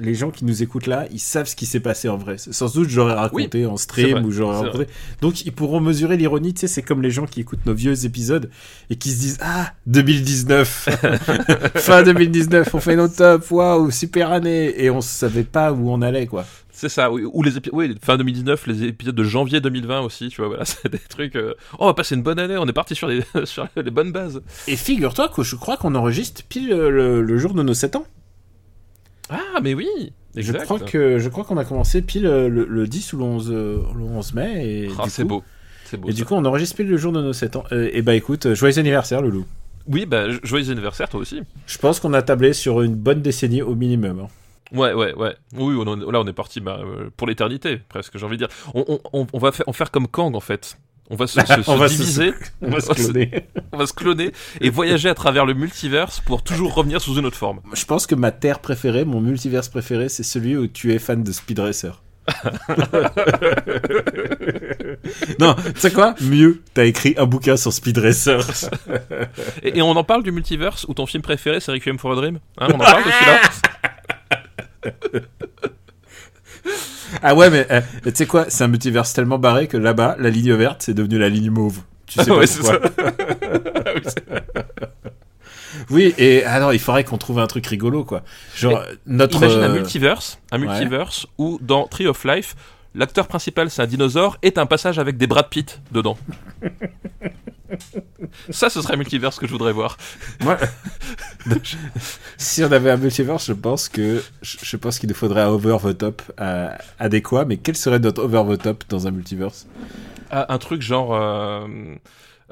Les 0.00 0.14
gens 0.14 0.30
qui 0.30 0.44
nous 0.44 0.62
écoutent 0.62 0.86
là, 0.88 1.06
ils 1.12 1.20
savent 1.20 1.46
ce 1.46 1.54
qui 1.54 1.66
s'est 1.66 1.80
passé 1.80 2.08
en 2.08 2.16
vrai. 2.16 2.36
Sans 2.38 2.72
doute, 2.74 2.88
j'aurais 2.88 3.14
raconté 3.14 3.64
en 3.66 3.76
stream 3.76 4.24
ou 4.24 4.32
j'aurais 4.32 4.58
raconté. 4.66 4.86
Donc, 5.20 5.44
ils 5.46 5.52
pourront 5.52 5.80
mesurer 5.80 6.16
l'ironie. 6.16 6.52
Tu 6.52 6.60
sais, 6.60 6.66
c'est 6.66 6.82
comme 6.82 7.00
les 7.00 7.10
gens 7.12 7.26
qui 7.26 7.40
écoutent 7.40 7.64
nos 7.64 7.74
vieux 7.74 8.04
épisodes 8.04 8.50
et 8.90 8.96
qui 8.96 9.10
se 9.10 9.20
disent 9.20 9.38
Ah, 9.40 9.72
2019 9.86 10.88
Fin 11.76 12.02
2019, 12.02 12.74
on 12.74 12.80
fait 12.80 12.96
nos 12.96 13.08
tops, 13.08 13.50
waouh, 13.50 13.90
super 13.90 14.32
année 14.32 14.74
Et 14.82 14.90
on 14.90 15.00
savait 15.00 15.44
pas 15.44 15.72
où 15.72 15.90
on 15.90 16.02
allait, 16.02 16.26
quoi. 16.26 16.44
C'est 16.72 16.88
ça, 16.88 17.10
oui. 17.12 17.22
Ou 17.32 17.42
les 17.44 17.56
épisodes, 17.56 17.78
oui, 17.78 17.94
fin 18.02 18.16
2019, 18.16 18.66
les 18.66 18.82
épisodes 18.82 19.14
de 19.14 19.22
janvier 19.22 19.60
2020 19.60 20.00
aussi, 20.00 20.28
tu 20.28 20.40
vois, 20.40 20.48
voilà, 20.48 20.64
c'est 20.64 20.90
des 20.90 20.98
trucs. 20.98 21.36
euh, 21.36 21.54
Oh, 21.74 21.76
on 21.80 21.86
va 21.86 21.94
passer 21.94 22.16
une 22.16 22.22
bonne 22.22 22.40
année, 22.40 22.56
on 22.58 22.66
est 22.66 22.72
parti 22.72 22.96
sur 22.96 23.06
les, 23.06 23.22
sur 23.44 23.68
les 23.76 23.90
bonnes 23.92 24.10
bases. 24.10 24.42
Et 24.66 24.74
figure-toi 24.74 25.28
que 25.28 25.44
je 25.44 25.54
crois 25.54 25.76
qu'on 25.76 25.94
enregistre 25.94 26.42
pile 26.48 26.72
euh, 26.72 26.90
le, 26.90 27.22
le 27.22 27.38
jour 27.38 27.54
de 27.54 27.62
nos 27.62 27.74
7 27.74 27.94
ans. 27.94 28.06
Ah, 29.30 29.60
mais 29.62 29.74
oui 29.74 29.88
Je 30.36 30.52
crois 30.52 30.78
que 30.80 31.18
je 31.18 31.28
crois 31.28 31.44
qu'on 31.44 31.56
a 31.56 31.64
commencé 31.64 32.02
pile 32.02 32.26
euh, 32.26 32.48
le, 32.48 32.64
le 32.66 32.86
10 32.86 33.12
ou 33.14 33.18
le 33.18 33.24
11, 33.24 33.50
euh, 33.50 33.78
le 33.96 34.02
11 34.04 34.34
mai. 34.34 34.66
Et 34.68 34.88
Ah, 34.98 35.04
du 35.04 35.10
c'est 35.10 35.22
coup- 35.22 35.28
beau. 35.28 35.44
Et 35.92 35.96
ça. 36.10 36.12
du 36.12 36.24
coup, 36.24 36.34
on 36.34 36.44
enregistre 36.44 36.76
pile 36.76 36.88
le 36.88 36.96
jour 36.96 37.12
de 37.12 37.22
nos 37.22 37.32
7 37.32 37.56
ans. 37.56 37.64
Euh, 37.72 37.88
et 37.92 38.02
bah 38.02 38.14
écoute, 38.14 38.52
joyeux 38.54 38.78
anniversaire, 38.78 39.22
Loulou. 39.22 39.44
Oui, 39.86 40.06
bah, 40.06 40.26
joyeux 40.42 40.70
anniversaire, 40.70 41.08
toi 41.08 41.20
aussi. 41.20 41.42
Je 41.66 41.78
pense 41.78 42.00
qu'on 42.00 42.14
a 42.14 42.22
tablé 42.22 42.52
sur 42.52 42.80
une 42.82 42.94
bonne 42.94 43.22
décennie 43.22 43.62
au 43.62 43.74
minimum. 43.74 44.20
hein. 44.20 44.28
Ouais, 44.76 44.92
ouais, 44.94 45.14
ouais. 45.14 45.36
Oui, 45.56 45.74
on 45.78 45.84
là, 46.10 46.20
on 46.20 46.26
est 46.26 46.32
parti 46.32 46.60
bah, 46.60 46.80
pour 47.16 47.26
l'éternité, 47.28 47.78
presque, 47.88 48.16
j'ai 48.18 48.24
envie 48.26 48.38
de 48.38 48.46
dire. 48.46 48.56
On, 48.74 48.84
on- 48.88 49.00
on- 49.12 49.26
on 49.32 49.38
va 49.38 49.52
faire, 49.52 49.66
faire 49.72 49.90
comme 49.90 50.08
Kang, 50.08 50.34
en 50.34 50.40
fait. 50.40 50.78
On 51.10 51.16
va 51.16 51.26
se, 51.26 51.38
se- 51.40 51.46
se 51.62 51.70
On 51.70 51.76
va 51.76 51.88
se- 51.88 51.94
diviser, 51.96 52.32
On 52.62 52.70
va 52.70 52.80
se 52.80 52.92
cloner. 52.92 53.30
on 53.72 53.76
va 53.76 53.86
se 53.86 53.92
cloner 53.92 54.32
et 54.60 54.70
voyager 54.70 55.08
à 55.10 55.14
travers 55.14 55.44
le 55.46 55.52
multiverse 55.54 56.20
pour 56.20 56.42
toujours 56.42 56.74
revenir 56.74 57.00
sous 57.00 57.16
une 57.18 57.26
autre 57.26 57.36
forme. 57.36 57.60
Je 57.74 57.84
pense 57.84 58.06
que 58.06 58.14
ma 58.14 58.30
terre 58.30 58.60
préférée, 58.60 59.04
mon 59.04 59.20
multiverse 59.20 59.68
préféré, 59.68 60.08
c'est 60.08 60.22
celui 60.22 60.56
où 60.56 60.66
tu 60.66 60.92
es 60.94 60.98
fan 60.98 61.22
de 61.22 61.30
Speed 61.32 61.58
Racer. 61.58 62.00
non, 65.38 65.54
tu 65.54 65.62
sais 65.80 65.90
quoi? 65.92 66.14
Mieux, 66.22 66.62
t'as 66.72 66.84
écrit 66.86 67.14
un 67.18 67.26
bouquin 67.26 67.58
sur 67.58 67.70
Speed 67.70 67.98
Racer. 67.98 68.40
Et, 69.62 69.78
et 69.78 69.82
on 69.82 69.90
en 69.90 70.04
parle 70.04 70.22
du 70.22 70.32
multiverse 70.32 70.86
où 70.88 70.94
ton 70.94 71.04
film 71.04 71.22
préféré 71.22 71.60
c'est 71.60 71.70
Requiem 71.72 71.98
for 71.98 72.12
a 72.12 72.16
Dream? 72.16 72.38
Hein, 72.58 72.68
On 72.70 72.74
en 72.76 72.78
parle 72.78 73.04
de 73.04 73.10
celui-là? 73.10 73.40
Ah 77.22 77.34
ouais, 77.34 77.50
mais 77.50 77.66
euh, 77.70 77.80
tu 78.04 78.10
sais 78.14 78.26
quoi 78.26 78.46
C'est 78.48 78.64
un 78.64 78.68
multiverse 78.68 79.12
tellement 79.12 79.38
barré 79.38 79.66
que 79.68 79.76
là-bas, 79.76 80.16
la 80.18 80.30
ligne 80.30 80.54
verte, 80.54 80.82
c'est 80.82 80.94
devenu 80.94 81.18
la 81.18 81.28
ligne 81.28 81.50
mauve. 81.50 81.80
Tu 82.06 82.18
sais 82.20 82.26
pas 82.26 82.36
Ouais, 82.36 82.46
pourquoi. 82.46 82.80
ça. 84.04 84.20
Oui, 85.90 86.14
et 86.18 86.44
alors 86.44 86.72
il 86.72 86.78
faudrait 86.78 87.04
qu'on 87.04 87.18
trouve 87.18 87.38
un 87.38 87.46
truc 87.46 87.66
rigolo, 87.66 88.04
quoi. 88.04 88.22
Genre, 88.56 88.82
notre. 89.06 89.38
Imagine 89.38 89.60
un 89.60 89.70
euh, 89.70 89.74
multiverse, 89.74 90.38
un 90.52 90.60
ouais. 90.60 90.66
multiverse 90.66 91.26
où 91.38 91.58
dans 91.60 91.86
Tree 91.86 92.06
of 92.06 92.24
Life, 92.24 92.54
l'acteur 92.94 93.26
principal 93.26 93.70
c'est 93.70 93.82
un 93.82 93.86
dinosaure 93.86 94.38
t'as 94.40 94.62
un 94.62 94.66
passage 94.66 94.98
avec 94.98 95.16
des 95.16 95.26
Brad 95.26 95.48
Pitt 95.48 95.80
dedans. 95.92 96.16
Ça, 98.50 98.70
ce 98.70 98.80
serait 98.82 98.94
un 98.94 98.98
multiverse 98.98 99.38
que 99.38 99.46
je 99.46 99.52
voudrais 99.52 99.72
voir. 99.72 99.96
Moi, 100.42 100.56
si 102.36 102.62
on 102.64 102.72
avait 102.72 102.90
un 102.90 102.96
multiverse, 102.96 103.46
je 103.46 103.52
pense 103.52 103.88
que 103.88 104.22
je, 104.42 104.58
je 104.62 104.76
pense 104.76 104.98
qu'il 104.98 105.08
nous 105.08 105.14
faudrait 105.14 105.42
un 105.42 105.48
over 105.48 105.78
the 105.84 105.96
top 105.98 106.22
euh, 106.40 106.68
adéquat. 106.98 107.44
Mais 107.44 107.56
quel 107.56 107.76
serait 107.76 107.98
notre 107.98 108.22
over 108.22 108.56
the 108.56 108.62
top 108.62 108.84
dans 108.88 109.06
un 109.06 109.10
multiverse? 109.10 109.66
Ah, 110.30 110.52
un 110.52 110.58
truc 110.58 110.82
genre. 110.82 111.14
euh, 111.14 111.66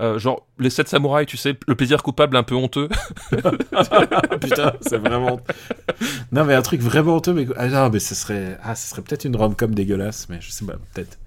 euh, 0.01 0.19
genre 0.19 0.47
les 0.59 0.71
7 0.71 0.89
samouraïs, 0.89 1.27
tu 1.29 1.37
sais, 1.37 1.55
le 1.69 1.75
plaisir 1.75 2.03
coupable 2.03 2.37
un 2.39 2.43
peu 2.43 2.55
honteux. 2.55 2.89
Putain, 4.41 4.73
c'est 4.81 4.97
vraiment. 4.97 5.39
Non, 6.33 6.45
mais 6.45 6.55
un 6.55 6.63
truc 6.63 6.81
vraiment 6.81 7.17
honteux. 7.17 7.35
Mais 7.35 7.47
ah 7.57 7.69
non, 7.69 7.91
mais 7.91 7.99
ce 7.99 8.15
serait 8.15 8.59
ah, 8.63 8.75
ce 8.75 8.89
serait 8.89 9.03
peut-être 9.03 9.25
une 9.27 9.37
rom-com 9.37 9.75
dégueulasse, 9.75 10.29
mais 10.31 10.41
je 10.41 10.51
sais 10.51 10.65
pas, 10.65 10.75
peut-être. 10.95 11.19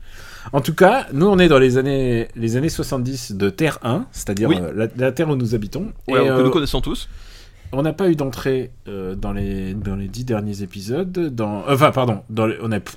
En 0.53 0.61
tout 0.61 0.75
cas, 0.75 1.07
nous 1.13 1.25
on 1.27 1.39
est 1.39 1.47
dans 1.47 1.59
les 1.59 1.77
années 1.77 2.27
les 2.35 2.57
années 2.57 2.69
70 2.69 3.33
de 3.33 3.49
Terre 3.49 3.79
1, 3.83 4.05
c'est-à-dire 4.11 4.49
Oui. 4.49 4.57
euh, 4.61 4.71
la, 4.75 4.87
la 4.95 5.11
Terre 5.11 5.29
où 5.29 5.35
nous 5.35 5.55
habitons. 5.55 5.91
Ouais, 6.07 6.21
Et, 6.23 6.27
que 6.27 6.31
euh, 6.31 6.43
nous 6.43 6.51
connaissons 6.51 6.81
tous. 6.81 7.09
On 7.71 7.81
n'a 7.81 7.93
pas 7.93 8.09
eu 8.09 8.15
d'entrée 8.15 8.71
euh, 8.87 9.15
dans 9.15 9.33
les 9.33 9.73
dans 9.73 9.95
les 9.95 10.07
dix 10.07 10.23
derniers 10.23 10.61
épisodes. 10.61 11.11
Dans 11.33 11.63
enfin 11.67 11.91
pardon, 11.91 12.21
dans 12.29 12.45
les- 12.45 12.57
on 12.61 12.71
a 12.71 12.79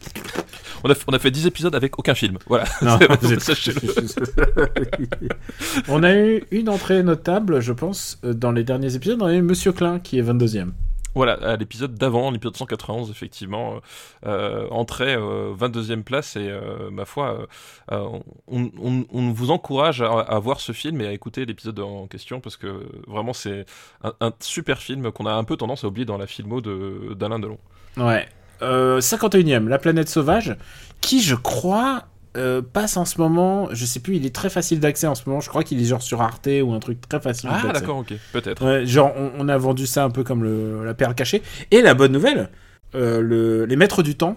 On 0.84 0.90
a, 0.90 0.94
on 1.08 1.12
a 1.12 1.18
fait 1.18 1.32
10 1.32 1.46
épisodes 1.48 1.74
avec 1.74 1.98
aucun 1.98 2.14
film. 2.14 2.38
Voilà. 2.46 2.62
Non, 2.82 3.00
on 5.88 6.04
a 6.04 6.14
eu 6.14 6.44
une 6.52 6.68
entrée 6.68 7.02
notable, 7.02 7.60
je 7.60 7.72
pense, 7.72 8.20
dans 8.22 8.52
les 8.52 8.62
derniers 8.62 8.94
épisodes. 8.94 9.18
On 9.20 9.26
a 9.26 9.34
eu 9.34 9.42
Monsieur 9.42 9.72
Klein 9.72 9.98
qui 9.98 10.20
est 10.20 10.22
22e. 10.22 10.68
Voilà, 11.14 11.32
à 11.34 11.56
l'épisode 11.56 11.94
d'avant, 11.94 12.30
l'épisode 12.30 12.56
191, 12.56 13.10
effectivement, 13.10 13.80
euh, 14.26 14.68
euh, 14.70 14.84
euh, 15.00 15.54
22e 15.54 16.02
place 16.02 16.36
et 16.36 16.48
euh, 16.48 16.90
ma 16.90 17.04
foi, 17.04 17.46
euh, 17.90 17.92
euh, 17.92 18.18
on, 18.46 19.32
vous 19.32 19.50
encourage 19.50 20.02
à, 20.02 20.38
voir 20.38 20.60
ce 20.60 20.72
film 20.72 21.00
et 21.00 21.06
à 21.06 21.12
écouter 21.12 21.44
l'épisode 21.44 21.80
en 21.80 22.06
question 22.06 22.40
parce 22.40 22.56
que 22.56 22.86
vraiment 23.06 23.32
c'est 23.32 23.66
un, 24.02 24.32
super 24.40 24.78
film 24.78 25.10
qu'on 25.12 25.26
a 25.26 25.32
un 25.32 25.44
peu 25.44 25.56
tendance 25.56 25.84
à 25.84 25.88
oublier 25.88 26.04
dans 26.04 26.18
la 26.18 26.26
filmo 26.26 26.60
de- 26.60 27.14
d'Alain 27.14 27.38
Delon. 27.38 27.58
Ouais. 27.96 28.28
Euh, 28.62 29.00
51e, 29.00 29.68
La 29.68 29.78
planète 29.78 30.08
sauvage, 30.08 30.56
qui 31.00 31.22
je 31.22 31.34
crois 31.34 32.04
euh, 32.38 32.62
passe 32.62 32.96
en 32.96 33.04
ce 33.04 33.20
moment. 33.20 33.68
Je 33.72 33.84
sais 33.84 34.00
plus, 34.00 34.16
il 34.16 34.24
est 34.24 34.34
très 34.34 34.48
facile 34.48 34.80
d'accès 34.80 35.06
en 35.06 35.14
ce 35.14 35.22
moment. 35.28 35.40
Je 35.40 35.48
crois 35.48 35.62
qu'il 35.64 35.80
est 35.80 35.84
genre 35.84 36.00
sur 36.02 36.22
Arte 36.22 36.48
ou 36.62 36.72
un 36.72 36.78
truc 36.80 37.06
très 37.08 37.20
facile 37.20 37.50
Ah, 37.52 37.72
d'accord, 37.72 37.98
ok, 37.98 38.14
peut-être. 38.32 38.64
Ouais, 38.64 38.86
genre, 38.86 39.12
on, 39.16 39.32
on 39.38 39.48
a 39.48 39.58
vendu 39.58 39.86
ça 39.86 40.04
un 40.04 40.10
peu 40.10 40.24
comme 40.24 40.42
le, 40.44 40.84
la 40.84 40.94
perle 40.94 41.14
cachée. 41.14 41.42
Et 41.70 41.82
la 41.82 41.94
bonne 41.94 42.12
nouvelle, 42.12 42.48
euh, 42.94 43.20
le, 43.20 43.64
Les 43.66 43.76
Maîtres 43.76 44.02
du 44.02 44.16
Temps 44.16 44.36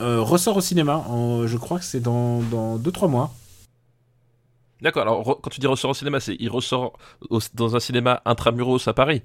euh, 0.00 0.20
ressort 0.20 0.56
au 0.56 0.60
cinéma. 0.60 0.96
en- 1.08 1.46
je 1.46 1.56
crois 1.56 1.78
que 1.78 1.84
c'est 1.84 2.00
dans 2.00 2.40
2-3 2.78 3.08
mois. 3.08 3.32
D'accord, 4.82 5.02
alors 5.02 5.38
quand 5.40 5.50
tu 5.50 5.60
dis 5.60 5.66
ressort 5.66 5.90
au 5.92 5.94
cinéma, 5.94 6.20
c'est 6.20 6.36
il 6.40 6.48
ressort 6.50 6.98
au- 7.30 7.38
dans 7.54 7.76
un 7.76 7.80
cinéma 7.80 8.20
intramuros 8.24 8.86
à 8.88 8.92
Paris 8.92 9.22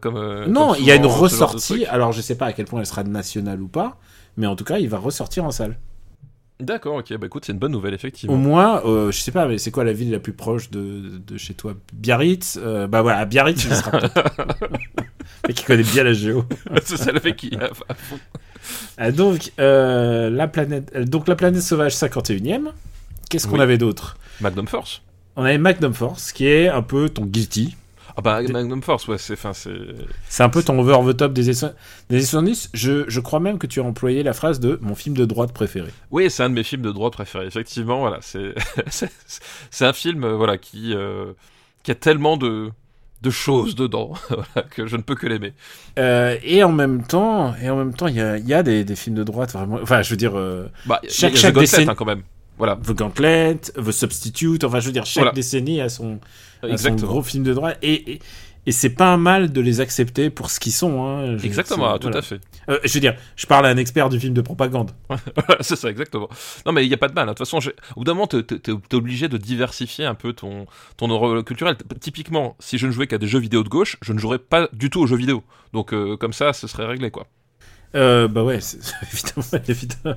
comme, 0.00 0.46
non, 0.48 0.74
il 0.74 0.84
y 0.84 0.90
a 0.90 0.96
une 0.96 1.06
ressortie. 1.06 1.86
Alors, 1.86 2.10
je 2.10 2.20
sais 2.20 2.34
pas 2.36 2.46
à 2.46 2.52
quel 2.52 2.64
point 2.66 2.80
elle 2.80 2.86
sera 2.86 3.04
nationale 3.04 3.62
ou 3.62 3.68
pas. 3.68 3.98
Mais 4.36 4.48
en 4.48 4.56
tout 4.56 4.64
cas, 4.64 4.78
il 4.78 4.88
va 4.88 4.98
ressortir 4.98 5.44
en 5.44 5.52
salle. 5.52 5.78
D'accord, 6.58 6.96
ok, 6.96 7.14
bah 7.18 7.26
écoute, 7.26 7.44
c'est 7.44 7.52
une 7.52 7.58
bonne 7.58 7.72
nouvelle, 7.72 7.92
Au 7.92 7.96
effectivement. 7.96 8.36
moins, 8.36 8.82
euh, 8.86 9.12
je 9.12 9.18
sais 9.20 9.30
pas, 9.30 9.46
mais 9.46 9.58
c'est 9.58 9.70
quoi 9.70 9.84
la 9.84 9.92
ville 9.92 10.10
la 10.10 10.18
plus 10.20 10.32
proche 10.32 10.70
de, 10.70 11.18
de 11.18 11.36
chez 11.36 11.52
toi? 11.52 11.74
Biarritz? 11.92 12.58
Euh, 12.62 12.86
Bah 12.86 13.02
voilà, 13.02 13.26
Biarritz, 13.26 13.62
il 13.64 13.74
sera. 13.74 14.00
Mais 15.46 15.52
qui 15.54 15.64
connaît 15.64 15.82
bien 15.82 16.02
la 16.02 16.14
géo. 16.14 16.46
c'est 16.84 16.96
ça 16.96 17.12
le 17.12 17.20
fait 17.20 17.34
qui. 17.36 17.54
à- 17.56 17.66
à 17.88 17.94
fond. 17.94 18.18
Ah, 18.96 19.12
donc, 19.12 19.52
euh, 19.60 20.30
la 20.30 20.48
planète, 20.48 20.90
euh, 20.96 21.04
donc, 21.04 21.28
la 21.28 21.36
planète 21.36 21.60
sauvage 21.62 21.92
51ème. 21.94 22.70
Qu'est-ce 23.28 23.46
qu'on 23.46 23.56
Oui. 23.56 23.60
avait 23.62 23.76
d'autre? 23.78 24.16
Magnum 24.40 24.66
Force. 24.66 25.02
On 25.36 25.44
avait 25.44 25.58
Magnum 25.58 25.92
Force, 25.92 26.32
qui 26.32 26.46
est 26.46 26.68
un 26.68 26.82
peu 26.82 27.10
ton 27.10 27.26
guilty. 27.26 27.76
Ah 28.18 28.22
bah 28.22 28.40
Magnum 28.42 28.82
Force, 28.82 29.06
ouais, 29.08 29.18
c'est. 29.18 29.34
Enfin, 29.34 29.52
c'est. 29.52 29.76
C'est 30.28 30.42
un 30.42 30.48
peu 30.48 30.62
ton 30.62 30.78
over 30.78 31.12
the 31.12 31.16
top 31.16 31.32
des 31.34 31.52
70. 31.52 32.70
Je, 32.72 33.04
je 33.08 33.20
crois 33.20 33.40
même 33.40 33.58
que 33.58 33.66
tu 33.66 33.80
as 33.80 33.84
employé 33.84 34.22
la 34.22 34.32
phrase 34.32 34.58
de 34.60 34.78
mon 34.80 34.94
film 34.94 35.16
de 35.16 35.24
droite 35.26 35.52
préféré. 35.52 35.90
Oui, 36.10 36.30
c'est 36.30 36.42
un 36.42 36.48
de 36.48 36.54
mes 36.54 36.62
films 36.64 36.82
de 36.82 36.92
droite 36.92 37.12
préférés. 37.12 37.46
Effectivement, 37.46 38.00
voilà, 38.00 38.18
c'est 38.22 38.54
c'est 39.70 39.84
un 39.84 39.92
film, 39.92 40.24
euh, 40.24 40.34
voilà, 40.36 40.58
qui 40.58 40.94
euh, 40.94 41.32
qui 41.82 41.90
a 41.90 41.94
tellement 41.94 42.36
de 42.36 42.70
de 43.22 43.30
choses 43.30 43.74
dedans 43.74 44.12
que 44.70 44.86
je 44.86 44.96
ne 44.96 45.02
peux 45.02 45.14
que 45.14 45.26
l'aimer. 45.26 45.52
Euh, 45.98 46.36
et 46.42 46.62
en 46.62 46.72
même 46.72 47.02
temps, 47.02 47.54
et 47.62 47.68
en 47.70 47.76
même 47.76 47.94
temps, 47.94 48.06
il 48.08 48.14
y 48.16 48.20
a, 48.20 48.36
il 48.38 48.46
y 48.46 48.54
a 48.54 48.62
des, 48.62 48.84
des 48.84 48.96
films 48.96 49.16
de 49.16 49.24
droite 49.24 49.52
vraiment. 49.52 49.78
Enfin, 49.82 50.02
je 50.02 50.10
veux 50.10 50.16
dire, 50.16 50.38
euh, 50.38 50.68
Bah, 50.84 51.00
Chaque- 51.08 51.32
il 51.32 51.36
y 51.36 51.38
a 51.38 51.40
chaque 51.40 51.52
The 51.52 51.54
Gauntlet, 51.54 51.66
décennie- 51.66 51.90
hein, 51.90 51.94
quand 51.96 52.04
même. 52.04 52.22
Voilà, 52.58 52.76
The 52.76 52.92
Gauntlet, 52.92 53.56
The 53.74 53.90
Substitute. 53.90 54.64
Enfin, 54.64 54.80
je 54.80 54.86
veux 54.86 54.92
dire, 54.92 55.04
chaque 55.06 55.22
Voilà. 55.24 55.32
décennie 55.32 55.80
a 55.80 55.88
son, 55.88 56.20
exactement. 56.72 57.08
gros 57.08 57.22
film 57.22 57.44
de 57.44 57.54
droite. 57.54 57.78
Et, 57.82 58.12
et, 58.12 58.18
et 58.68 58.72
c'est 58.72 58.90
pas 58.90 59.12
un 59.12 59.16
mal 59.16 59.52
de 59.52 59.60
les 59.60 59.80
accepter 59.80 60.28
pour 60.28 60.50
ce 60.50 60.58
qu'ils 60.58 60.72
sont. 60.72 61.04
Hein. 61.06 61.36
Je- 61.38 61.44
Exactement, 61.46 61.96
tout 61.98 62.02
voilà. 62.08 62.18
à 62.18 62.22
fait. 62.22 62.40
Euh, 62.68 62.80
je 62.84 62.92
veux 62.94 63.00
dire, 63.00 63.14
je 63.36 63.46
parle 63.46 63.64
à 63.66 63.68
un 63.68 63.76
expert 63.76 64.08
du 64.08 64.18
film 64.18 64.34
de 64.34 64.40
propagande. 64.40 64.90
c'est 65.60 65.76
ça, 65.76 65.88
exactement. 65.88 66.28
Non, 66.66 66.72
mais 66.72 66.84
il 66.84 66.88
n'y 66.88 66.94
a 66.94 66.96
pas 66.96 67.06
de 67.08 67.14
mal. 67.14 67.28
hein. 67.28 67.32
De 67.32 67.36
toute 67.38 67.46
façon, 67.48 67.58
au 67.94 68.00
bout 68.00 68.04
d'un 68.04 68.14
moment, 68.14 68.26
t'es- 68.26 68.42
t'es 68.42 68.72
obligé 68.94 69.28
de 69.28 69.36
diversifier 69.38 70.04
un 70.04 70.14
peu 70.16 70.32
ton, 70.32 70.66
ton 70.96 71.06
euro 71.08 71.42
culturel. 71.44 71.76
Typiquement, 72.00 72.56
si 72.58 72.76
je 72.78 72.86
ne 72.88 72.92
jouais 72.92 73.06
qu'à 73.06 73.18
des 73.18 73.28
jeux 73.28 73.38
vidéo 73.38 73.62
de 73.62 73.68
gauche, 73.68 73.96
je 74.02 74.12
ne 74.12 74.18
jouerais 74.18 74.40
pas 74.40 74.68
du 74.72 74.90
tout 74.90 75.00
aux 75.00 75.06
jeux 75.06 75.16
vidéo. 75.16 75.44
Donc, 75.72 75.92
euh, 75.94 76.16
comme 76.16 76.32
ça, 76.32 76.52
ce 76.52 76.66
serait 76.66 76.86
réglé, 76.86 77.12
quoi. 77.12 77.28
Euh, 77.96 78.28
bah 78.28 78.44
ouais, 78.44 78.58
évidemment, 79.12 79.64
évidemment. 79.68 80.16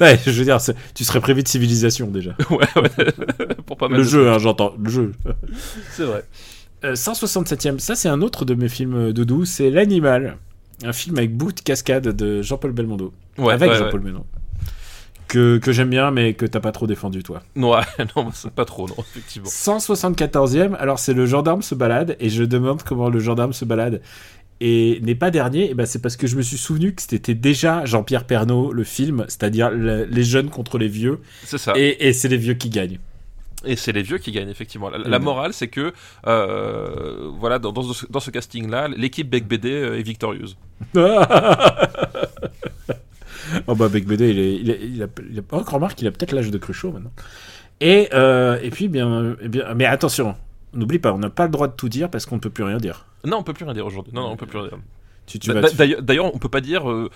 Ouais, 0.00 0.20
je 0.24 0.30
veux 0.30 0.44
dire, 0.44 0.58
tu 0.94 1.04
serais 1.04 1.20
prévu 1.20 1.42
de 1.42 1.48
civilisation 1.48 2.08
déjà. 2.08 2.36
ouais, 2.50 2.66
ouais. 2.76 3.06
Pour 3.66 3.76
pas 3.76 3.88
mal 3.88 3.98
Le 3.98 4.04
de 4.04 4.08
jeu, 4.08 4.30
hein, 4.30 4.38
j'entends, 4.38 4.74
le 4.80 4.90
jeu. 4.90 5.12
C'est 5.92 6.04
vrai. 6.04 6.24
Euh, 6.84 6.94
167ème, 6.94 7.78
ça 7.78 7.94
c'est 7.94 8.08
un 8.08 8.20
autre 8.20 8.44
de 8.44 8.54
mes 8.54 8.68
films 8.68 9.12
de 9.12 9.24
doux, 9.24 9.44
c'est 9.46 9.70
L'Animal. 9.70 10.36
Un 10.84 10.92
film 10.92 11.16
avec 11.16 11.34
bout 11.34 11.52
de 11.52 11.60
cascade 11.60 12.08
de 12.08 12.42
Jean-Paul 12.42 12.72
Belmondo. 12.72 13.14
Ouais, 13.38 13.54
avec 13.54 13.70
ouais, 13.70 13.78
Jean-Paul 13.78 14.00
Belmondo. 14.00 14.26
Que, 15.28 15.56
que 15.58 15.72
j'aime 15.72 15.88
bien, 15.88 16.10
mais 16.10 16.34
que 16.34 16.44
t'as 16.44 16.60
pas 16.60 16.72
trop 16.72 16.86
défendu, 16.86 17.22
toi. 17.22 17.42
ouais. 17.56 17.80
Non, 18.14 18.30
pas 18.54 18.64
trop, 18.66 18.86
non, 18.86 18.94
effectivement. 18.98 19.48
174ème, 19.48 20.74
alors 20.76 20.98
c'est 20.98 21.14
le 21.14 21.24
gendarme 21.26 21.62
se 21.62 21.74
balade, 21.74 22.16
et 22.20 22.28
je 22.28 22.44
demande 22.44 22.82
comment 22.82 23.08
le 23.08 23.18
gendarme 23.18 23.52
se 23.52 23.64
balade. 23.64 24.02
Et 24.60 25.00
n'est 25.02 25.16
pas 25.16 25.30
dernier, 25.30 25.70
et 25.70 25.74
ben 25.74 25.84
c'est 25.84 26.00
parce 26.00 26.16
que 26.16 26.26
je 26.26 26.36
me 26.36 26.42
suis 26.42 26.56
souvenu 26.56 26.94
que 26.94 27.02
c'était 27.02 27.34
déjà 27.34 27.84
Jean-Pierre 27.84 28.24
Pernaut, 28.24 28.72
le 28.72 28.84
film, 28.84 29.24
c'est-à-dire 29.28 29.70
le- 29.70 30.04
les 30.04 30.22
jeunes 30.22 30.48
contre 30.48 30.78
les 30.78 30.86
vieux, 30.88 31.20
C'est 31.44 31.58
ça. 31.58 31.72
et, 31.76 32.06
et 32.08 32.12
c'est 32.12 32.28
les 32.28 32.36
vieux 32.36 32.54
qui 32.54 32.70
gagnent. 32.70 32.98
Et 33.66 33.76
c'est 33.76 33.92
les 33.92 34.02
vieux 34.02 34.18
qui 34.18 34.30
gagnent, 34.30 34.50
effectivement. 34.50 34.90
La, 34.90 34.98
la 34.98 35.18
morale, 35.18 35.52
c'est 35.54 35.68
que, 35.68 35.92
euh, 36.26 37.30
voilà, 37.40 37.58
dans, 37.58 37.72
dans 37.72 37.82
ce, 37.82 38.04
dans 38.10 38.20
ce 38.20 38.30
casting-là, 38.30 38.88
l'équipe 38.88 39.28
Bec 39.28 39.46
BD 39.48 39.70
euh, 39.72 39.98
est 39.98 40.02
victorieuse. 40.02 40.56
oh 43.66 43.74
bah 43.74 43.88
Bec 43.88 44.06
BD, 44.06 44.30
il, 44.30 44.38
est, 44.38 44.54
il, 44.56 44.70
est- 44.70 44.80
il 44.82 45.02
a, 45.02 45.06
il 45.30 45.38
a- 45.38 45.42
oh, 45.52 45.62
remarque, 45.66 46.00
il 46.02 46.06
a 46.08 46.10
peut-être 46.10 46.32
l'âge 46.32 46.50
de 46.50 46.58
Cruchot 46.58 46.92
maintenant. 46.92 47.12
Et, 47.80 48.08
euh, 48.14 48.58
et 48.62 48.70
puis, 48.70 48.88
bien, 48.88 49.36
eh 49.42 49.48
bien, 49.48 49.74
mais 49.74 49.84
attention, 49.86 50.36
n'oublie 50.74 50.98
pas, 50.98 51.12
on 51.12 51.18
n'a 51.18 51.30
pas 51.30 51.44
le 51.44 51.50
droit 51.50 51.68
de 51.68 51.72
tout 51.74 51.88
dire 51.88 52.10
parce 52.10 52.26
qu'on 52.26 52.36
ne 52.36 52.40
peut 52.40 52.50
plus 52.50 52.64
rien 52.64 52.78
dire. 52.78 53.06
Non, 53.24 53.38
on 53.38 53.42
peut 53.42 53.52
plus 53.52 53.64
rien 53.64 53.74
dire 53.74 53.86
aujourd'hui. 53.86 54.12
Non, 54.12 54.22
non, 54.22 54.30
on 54.32 54.36
peut 54.36 54.46
plus 54.46 54.58
rien 54.58 54.68
dire. 54.68 54.78
Tu, 55.26 55.38
tu 55.38 55.50
D'ailleurs, 55.52 56.02
d'ailleurs, 56.02 56.34
on 56.34 56.38
peut 56.38 56.48
pas 56.50 56.60
dire. 56.60 56.90
euh, 56.90 57.10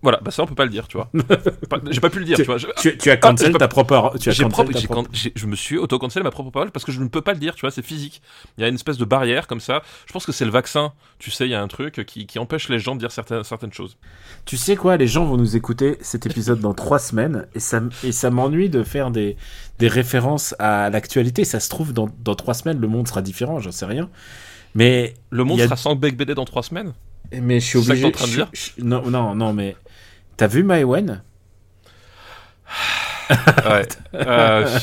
Voilà, 0.00 0.20
bah 0.22 0.30
ça 0.30 0.44
on 0.44 0.46
peut 0.46 0.54
pas 0.54 0.64
le 0.64 0.70
dire, 0.70 0.86
tu 0.86 0.96
vois. 0.96 1.10
J'ai 1.90 1.98
pas 2.00 2.08
pu 2.08 2.20
le 2.20 2.24
dire, 2.24 2.36
tu 2.36 2.44
vois. 2.44 2.56
Je- 2.58 2.68
tu, 2.80 2.96
tu 2.96 3.10
as 3.10 3.16
cancel 3.16 3.50
pas- 3.50 3.58
ta 3.58 3.66
propre. 3.66 4.14
Tu 4.20 4.28
as 4.28 4.32
J'ai 4.32 4.44
cancel 4.44 4.52
propre- 4.66 4.72
ta 4.72 4.78
j'ai 4.78 4.86
propre- 4.86 5.02
can- 5.08 5.12
j'ai- 5.12 5.32
je 5.34 5.46
me 5.46 5.56
suis 5.56 5.76
auto-cancel 5.76 6.22
ma 6.22 6.30
propre 6.30 6.50
parole 6.50 6.70
parce 6.70 6.84
que 6.84 6.92
je 6.92 7.00
ne 7.00 7.08
peux 7.08 7.20
pas 7.20 7.32
le 7.32 7.40
dire, 7.40 7.56
tu 7.56 7.62
vois, 7.62 7.72
c'est 7.72 7.84
physique. 7.84 8.22
Il 8.56 8.60
y 8.60 8.64
a 8.64 8.68
une 8.68 8.76
espèce 8.76 8.96
de 8.96 9.04
barrière 9.04 9.48
comme 9.48 9.58
ça. 9.58 9.82
Je 10.06 10.12
pense 10.12 10.24
que 10.24 10.30
c'est 10.30 10.44
le 10.44 10.52
vaccin, 10.52 10.92
tu 11.18 11.32
sais, 11.32 11.46
il 11.46 11.50
y 11.50 11.54
a 11.54 11.60
un 11.60 11.66
truc 11.66 12.04
qui, 12.06 12.26
qui 12.28 12.38
empêche 12.38 12.68
les 12.68 12.78
gens 12.78 12.94
de 12.94 13.00
dire 13.00 13.10
certaines, 13.10 13.42
certaines 13.42 13.72
choses. 13.72 13.96
Tu 14.44 14.56
sais 14.56 14.76
quoi, 14.76 14.96
les 14.96 15.08
gens 15.08 15.24
vont 15.24 15.36
nous 15.36 15.56
écouter 15.56 15.98
cet 16.00 16.26
épisode 16.26 16.60
dans 16.60 16.74
trois 16.74 17.00
semaines 17.00 17.46
et 17.56 17.60
ça, 17.60 17.80
et 18.04 18.12
ça 18.12 18.30
m'ennuie 18.30 18.68
de 18.68 18.84
faire 18.84 19.10
des, 19.10 19.36
des 19.80 19.88
références 19.88 20.54
à 20.60 20.90
l'actualité. 20.90 21.44
Ça 21.44 21.58
se 21.58 21.68
trouve, 21.68 21.92
dans, 21.92 22.08
dans 22.22 22.36
trois 22.36 22.54
semaines, 22.54 22.78
le 22.78 22.86
monde 22.86 23.08
sera 23.08 23.20
différent, 23.20 23.58
j'en 23.58 23.72
sais 23.72 23.86
rien. 23.86 24.08
Mais, 24.76 25.14
Le 25.30 25.42
monde 25.42 25.60
a- 25.60 25.64
sera 25.64 25.76
sans 25.76 25.96
bec 25.96 26.16
BD 26.16 26.34
dans 26.36 26.44
trois 26.44 26.62
semaines? 26.62 26.92
Mais 27.32 27.58
je 27.60 27.66
suis 27.66 27.78
C'est 27.82 27.84
ça 27.88 27.92
que 27.94 27.98
obligé. 27.98 28.06
en 28.06 28.10
train 28.12 28.26
de 28.26 28.30
je- 28.30 28.36
dire? 28.36 28.48
je- 28.52 28.82
non, 28.84 29.10
non, 29.10 29.34
non, 29.34 29.52
mais. 29.52 29.76
T'as 30.38 30.46
vu 30.46 30.62
Maïwen 30.62 31.22
Ouais. 33.66 33.88
Euh, 34.14 34.78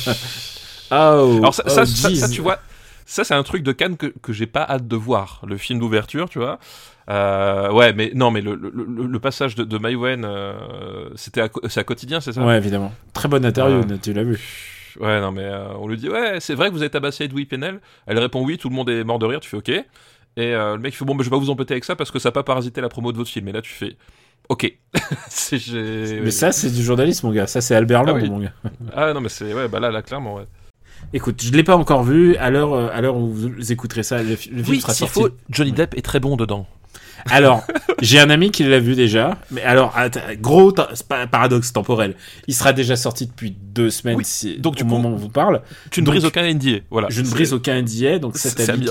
Oh, 0.92 1.38
Alors 1.40 1.54
ça, 1.56 1.64
oh, 1.66 1.70
ça, 1.70 1.86
ça- 1.88 2.16
ça, 2.16 2.30
tu 2.30 2.42
vois, 2.42 2.60
ça 3.08 3.24
c'est 3.24 3.34
un 3.34 3.42
truc 3.42 3.64
de 3.64 3.72
Cannes 3.72 3.98
que, 3.98 4.14
que 4.22 4.32
j'ai 4.34 4.46
pas 4.46 4.64
hâte 4.70 4.88
de 4.88 4.96
voir, 4.96 5.42
le 5.48 5.58
film 5.58 5.80
d'ouverture, 5.80 6.30
tu 6.30 6.38
vois. 6.38 6.60
Euh, 7.10 7.72
ouais, 7.72 7.92
mais 7.94 8.12
non, 8.14 8.30
mais 8.30 8.42
le, 8.42 8.54
le, 8.54 8.70
le- 8.72 9.08
le 9.08 9.20
passage 9.20 9.56
de, 9.56 9.64
de 9.64 9.78
Maïwen, 9.80 10.24
euh, 10.26 11.10
c'était 11.16 11.42
à, 11.42 11.50
c'est 11.70 11.80
à 11.80 11.84
quotidien, 11.84 12.22
c'est 12.22 12.34
ça? 12.34 12.46
Ouais, 12.46 12.58
évidemment. 12.58 12.94
Très 13.14 13.28
bonne 13.28 13.46
interview, 13.46 13.84
tu 13.98 14.14
l'as 14.14 14.24
vu. 14.24 14.40
Ouais, 15.00 15.20
non, 15.20 15.32
mais 15.32 15.50
on 15.80 15.88
lui 15.88 15.98
dit, 15.98 16.08
ouais, 16.08 16.40
c'est 16.40 16.54
vrai 16.54 16.68
que 16.70 16.74
vous 16.74 16.82
avez 16.82 16.92
tabassé 16.92 17.24
Edoui 17.26 17.46
Penel 17.46 17.80
Elle 18.06 18.20
répond 18.20 18.44
oui, 18.46 18.60
tout 18.60 18.70
le 18.70 18.76
monde 18.76 18.90
est 18.90 19.04
mort 19.04 19.18
de 19.20 19.26
rire, 19.26 19.40
tu 19.40 19.50
fais 19.50 19.58
ok. 19.58 19.70
Et 19.70 20.52
le 20.52 20.78
mec 20.78 20.94
il 20.94 20.98
fait, 20.98 21.06
bon, 21.06 21.16
bah, 21.16 21.24
je 21.24 21.30
vais 21.30 21.36
pas 21.36 21.40
vous 21.42 21.50
embêter 21.50 21.74
avec 21.74 21.84
ça 21.84 21.96
parce 21.96 22.12
que 22.12 22.20
ça 22.20 22.30
a 22.30 22.32
pas 22.32 22.44
parasité 22.44 22.80
la 22.80 22.90
promo 22.90 23.12
de 23.12 23.18
votre 23.18 23.30
film. 23.32 23.48
Et 23.48 23.52
là, 23.52 23.62
tu 23.64 23.72
fais, 23.72 23.98
ok. 24.50 24.72
Mais 26.24 26.32
ça, 26.32 26.52
c'est 26.52 26.70
du 26.72 26.84
journalisme, 26.84 27.28
mon 27.28 27.34
gars. 27.34 27.48
Ça, 27.48 27.62
c'est 27.62 27.76
Albert 27.76 28.04
Ah 28.08 28.14
oui. 28.14 28.30
mon 28.30 28.40
gars. 28.40 28.54
Ah 28.96 29.14
non, 29.14 29.22
mais 29.22 29.30
c'est, 29.30 29.54
ouais, 29.54 29.68
bah 29.68 29.80
là, 29.80 29.92
là, 29.92 30.02
clairement, 30.02 30.36
ouais. 30.36 30.46
Écoute, 31.14 31.42
je 31.44 31.52
l'ai 31.52 31.64
pas 31.64 31.76
encore 31.76 32.04
vu. 32.04 32.36
À 32.38 32.50
l'heure, 32.50 32.74
euh, 32.74 32.90
à 32.94 33.02
l'heure 33.02 33.16
où 33.18 33.28
vous 33.32 33.72
écouterez 33.72 34.04
ça, 34.04 34.24
le, 34.24 34.36
fi- 34.36 34.50
le 34.50 34.58
film 34.64 34.70
Oui, 34.70 34.82
sera 34.82 34.94
s'il 34.94 35.08
sorti. 35.08 35.22
faut, 35.32 35.38
Johnny 35.50 35.72
Depp 35.72 35.94
est 35.98 36.02
très 36.02 36.20
bon 36.20 36.36
dedans. 36.36 36.66
Alors, 37.30 37.64
j'ai 38.02 38.20
un 38.20 38.30
ami 38.30 38.52
qui 38.52 38.64
l'a 38.64 38.80
vu 38.80 38.96
déjà. 38.96 39.38
Mais 39.52 39.62
alors, 39.64 39.96
gros 40.40 40.72
ta- 40.72 40.90
c'est 40.94 41.08
pas 41.08 41.20
un 41.22 41.28
paradoxe 41.28 41.74
temporel. 41.74 42.16
Il 42.48 42.54
sera 42.54 42.72
déjà 42.74 42.96
sorti 42.96 43.26
depuis 43.28 43.52
deux 43.52 43.90
semaines. 43.90 44.16
Oui, 44.18 44.26
si- 44.26 44.58
donc 44.58 44.74
au 44.74 44.76
du 44.78 44.84
coup, 44.84 44.90
moment 44.90 45.10
où 45.10 45.14
on 45.14 45.18
vous 45.18 45.30
parle. 45.30 45.62
Tu 45.92 46.02
ne 46.02 46.06
Donc, 46.06 46.14
brises 46.16 46.26
aucun 46.26 46.44
NDA, 46.44 46.80
voilà. 46.90 47.08
Je 47.10 47.22
ne 47.22 47.28
brise 47.30 47.54
aucun 47.54 47.82
NDA. 47.82 48.20
Donc 48.20 48.38
cet 48.38 48.60
C'est 48.60 48.70
un 48.70 48.74
ami 48.76 48.86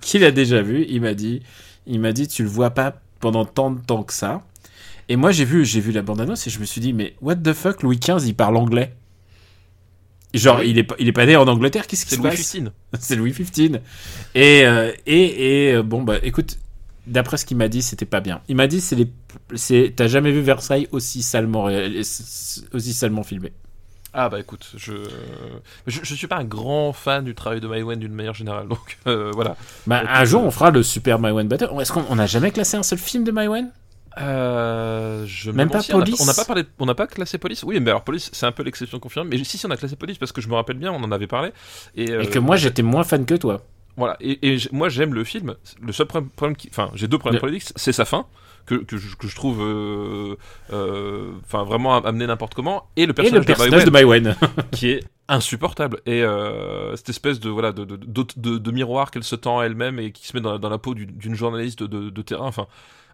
qui 0.00 0.18
l'a- 0.18 0.26
l'a 0.26 0.30
déjà 0.32 0.62
vu, 0.62 0.86
il 0.88 1.00
m'a 1.02 1.14
dit, 1.14 1.42
il 1.86 2.00
m'a 2.00 2.12
dit, 2.12 2.28
tu 2.28 2.42
le 2.42 2.48
vois 2.48 2.70
pas 2.70 2.94
pendant 3.20 3.44
tant 3.44 3.70
de 3.70 3.80
temps 3.80 4.02
que 4.02 4.12
ça. 4.12 4.42
Et 5.08 5.16
moi, 5.16 5.32
j'ai 5.32 5.44
vu, 5.44 5.64
j'ai 5.64 5.80
vu 5.80 5.92
la 5.92 6.02
bande-annonce 6.02 6.46
et 6.46 6.50
je 6.50 6.58
me 6.60 6.64
suis 6.64 6.80
dit, 6.80 6.92
mais 6.92 7.14
what 7.20 7.36
the 7.36 7.52
fuck, 7.52 7.82
Louis 7.82 7.98
XV, 7.98 8.26
il 8.26 8.34
parle 8.34 8.56
anglais? 8.56 8.94
Genre, 10.32 10.58
oui. 10.58 10.70
il, 10.70 10.78
est, 10.78 10.82
pas- 10.84 10.96
il 10.98 11.06
est 11.06 11.12
pas 11.12 11.26
né 11.26 11.36
en 11.36 11.46
Angleterre, 11.46 11.86
qu'est-ce 11.86 12.06
qui 12.06 12.14
se 12.16 12.16
Louis 12.16 12.30
passe? 12.30 12.40
XV. 12.56 12.68
C'est 12.98 13.14
Louis 13.16 13.30
XV. 13.32 13.80
Et, 14.34 14.66
euh, 14.66 14.92
et, 15.06 15.68
et 15.68 15.74
euh, 15.74 15.82
bon, 15.84 16.02
bah 16.02 16.16
écoute, 16.24 16.58
d'après 17.06 17.36
ce 17.36 17.44
qu'il 17.46 17.56
m'a 17.56 17.68
dit, 17.68 17.82
c'était 17.82 18.04
pas 18.04 18.20
bien. 18.20 18.40
Il 18.48 18.56
m'a 18.56 18.66
dit, 18.66 18.80
c'est 18.80 18.96
les, 18.96 19.92
t'as 19.92 20.08
jamais 20.08 20.32
vu 20.32 20.40
Versailles 20.40 20.88
aussi 20.90 21.22
salement, 21.22 21.64
ré- 21.64 22.00
aussi 22.72 22.92
salement 22.94 23.22
filmé. 23.22 23.52
Ah 24.12 24.28
bah 24.28 24.38
écoute, 24.38 24.70
je... 24.76 24.92
je 25.88 26.00
je 26.04 26.14
suis 26.14 26.28
pas 26.28 26.36
un 26.36 26.44
grand 26.44 26.92
fan 26.92 27.24
du 27.24 27.34
travail 27.34 27.60
de 27.60 27.66
Maïwen 27.66 27.98
d'une 27.98 28.12
manière 28.12 28.34
générale, 28.34 28.68
donc 28.68 28.96
euh, 29.08 29.32
voilà. 29.34 29.56
Bah, 29.86 30.02
Donc, 30.02 30.10
un 30.12 30.22
euh, 30.22 30.24
jour, 30.24 30.44
on 30.44 30.50
fera 30.52 30.70
le 30.70 30.82
Super 30.84 31.18
Mywen 31.18 31.48
Battle. 31.48 31.68
Est-ce 31.80 31.92
qu'on 31.92 32.04
on 32.08 32.18
a 32.18 32.26
jamais 32.26 32.50
classé 32.52 32.76
un 32.76 32.82
seul 32.84 32.98
film 32.98 33.24
de 33.24 33.32
Mywen 33.32 33.70
Euh, 34.18 35.24
je 35.26 35.50
Même 35.50 35.70
pas 35.70 35.82
Police 35.82 36.20
On 36.20 36.26
n'a 36.26 36.34
pas 36.34 36.44
parlé, 36.44 36.62
on 36.78 36.86
n'a 36.86 36.94
pas 36.94 37.06
classé 37.06 37.38
Police. 37.38 37.62
Oui, 37.64 37.78
mais 37.80 37.90
alors 37.90 38.04
Police, 38.04 38.30
c'est 38.32 38.46
un 38.46 38.52
peu 38.52 38.62
l'exception 38.62 39.00
confirmée. 39.00 39.30
Mais 39.36 39.44
si, 39.44 39.58
si, 39.58 39.66
on 39.66 39.70
a 39.70 39.76
classé 39.76 39.96
Police 39.96 40.18
parce 40.18 40.32
que 40.32 40.40
je 40.40 40.48
me 40.48 40.54
rappelle 40.54 40.76
bien, 40.78 40.92
on 40.92 41.02
en 41.02 41.12
avait 41.12 41.26
parlé. 41.26 41.52
Et, 41.96 42.10
euh, 42.10 42.22
Et 42.22 42.26
que 42.28 42.38
moi, 42.38 42.56
j'étais 42.56 42.82
moins 42.82 43.04
fan 43.04 43.24
que 43.26 43.34
toi. 43.34 43.62
Voilà. 43.96 44.16
Et, 44.20 44.58
moi, 44.72 44.88
j'aime 44.88 45.14
le 45.14 45.24
film. 45.24 45.54
Le 45.80 45.92
seul 45.92 46.06
problème, 46.06 46.30
problème 46.30 46.56
qui, 46.56 46.68
enfin, 46.70 46.90
j'ai 46.94 47.08
deux 47.08 47.18
problèmes 47.18 47.36
Le- 47.36 47.40
politiques. 47.48 47.72
C'est 47.76 47.92
sa 47.92 48.04
fin 48.04 48.26
que, 48.66 48.74
que, 48.76 48.96
je, 48.96 49.16
que 49.16 49.28
je 49.28 49.34
trouve, 49.36 49.62
euh, 49.62 50.36
euh, 50.72 51.32
enfin 51.44 51.64
vraiment 51.64 51.96
amené 52.02 52.26
n'importe 52.26 52.54
comment, 52.54 52.84
et 52.96 53.06
le 53.06 53.14
Et 53.20 53.30
le 53.30 53.42
personnage, 53.42 53.84
de 53.84 53.90
Maïwen. 53.90 54.36
qui 54.72 54.90
est 54.90 55.04
insupportable 55.28 56.00
et 56.04 56.22
euh, 56.22 56.94
cette 56.96 57.08
espèce 57.08 57.40
de 57.40 57.48
voilà 57.48 57.72
de, 57.72 57.84
de, 57.84 58.58
de, 58.58 58.70
miroir 58.70 59.10
qu'elle 59.10 59.24
se 59.24 59.34
tend 59.36 59.60
à 59.60 59.64
elle-même 59.64 59.98
et 59.98 60.12
qui 60.12 60.26
se 60.26 60.36
met 60.36 60.42
dans, 60.42 60.58
dans 60.58 60.68
la 60.68 60.76
peau 60.76 60.94
d'une 60.94 61.34
journaliste 61.34 61.82
de, 61.82 62.22
terrain 62.22 62.44
enfin 62.46 62.66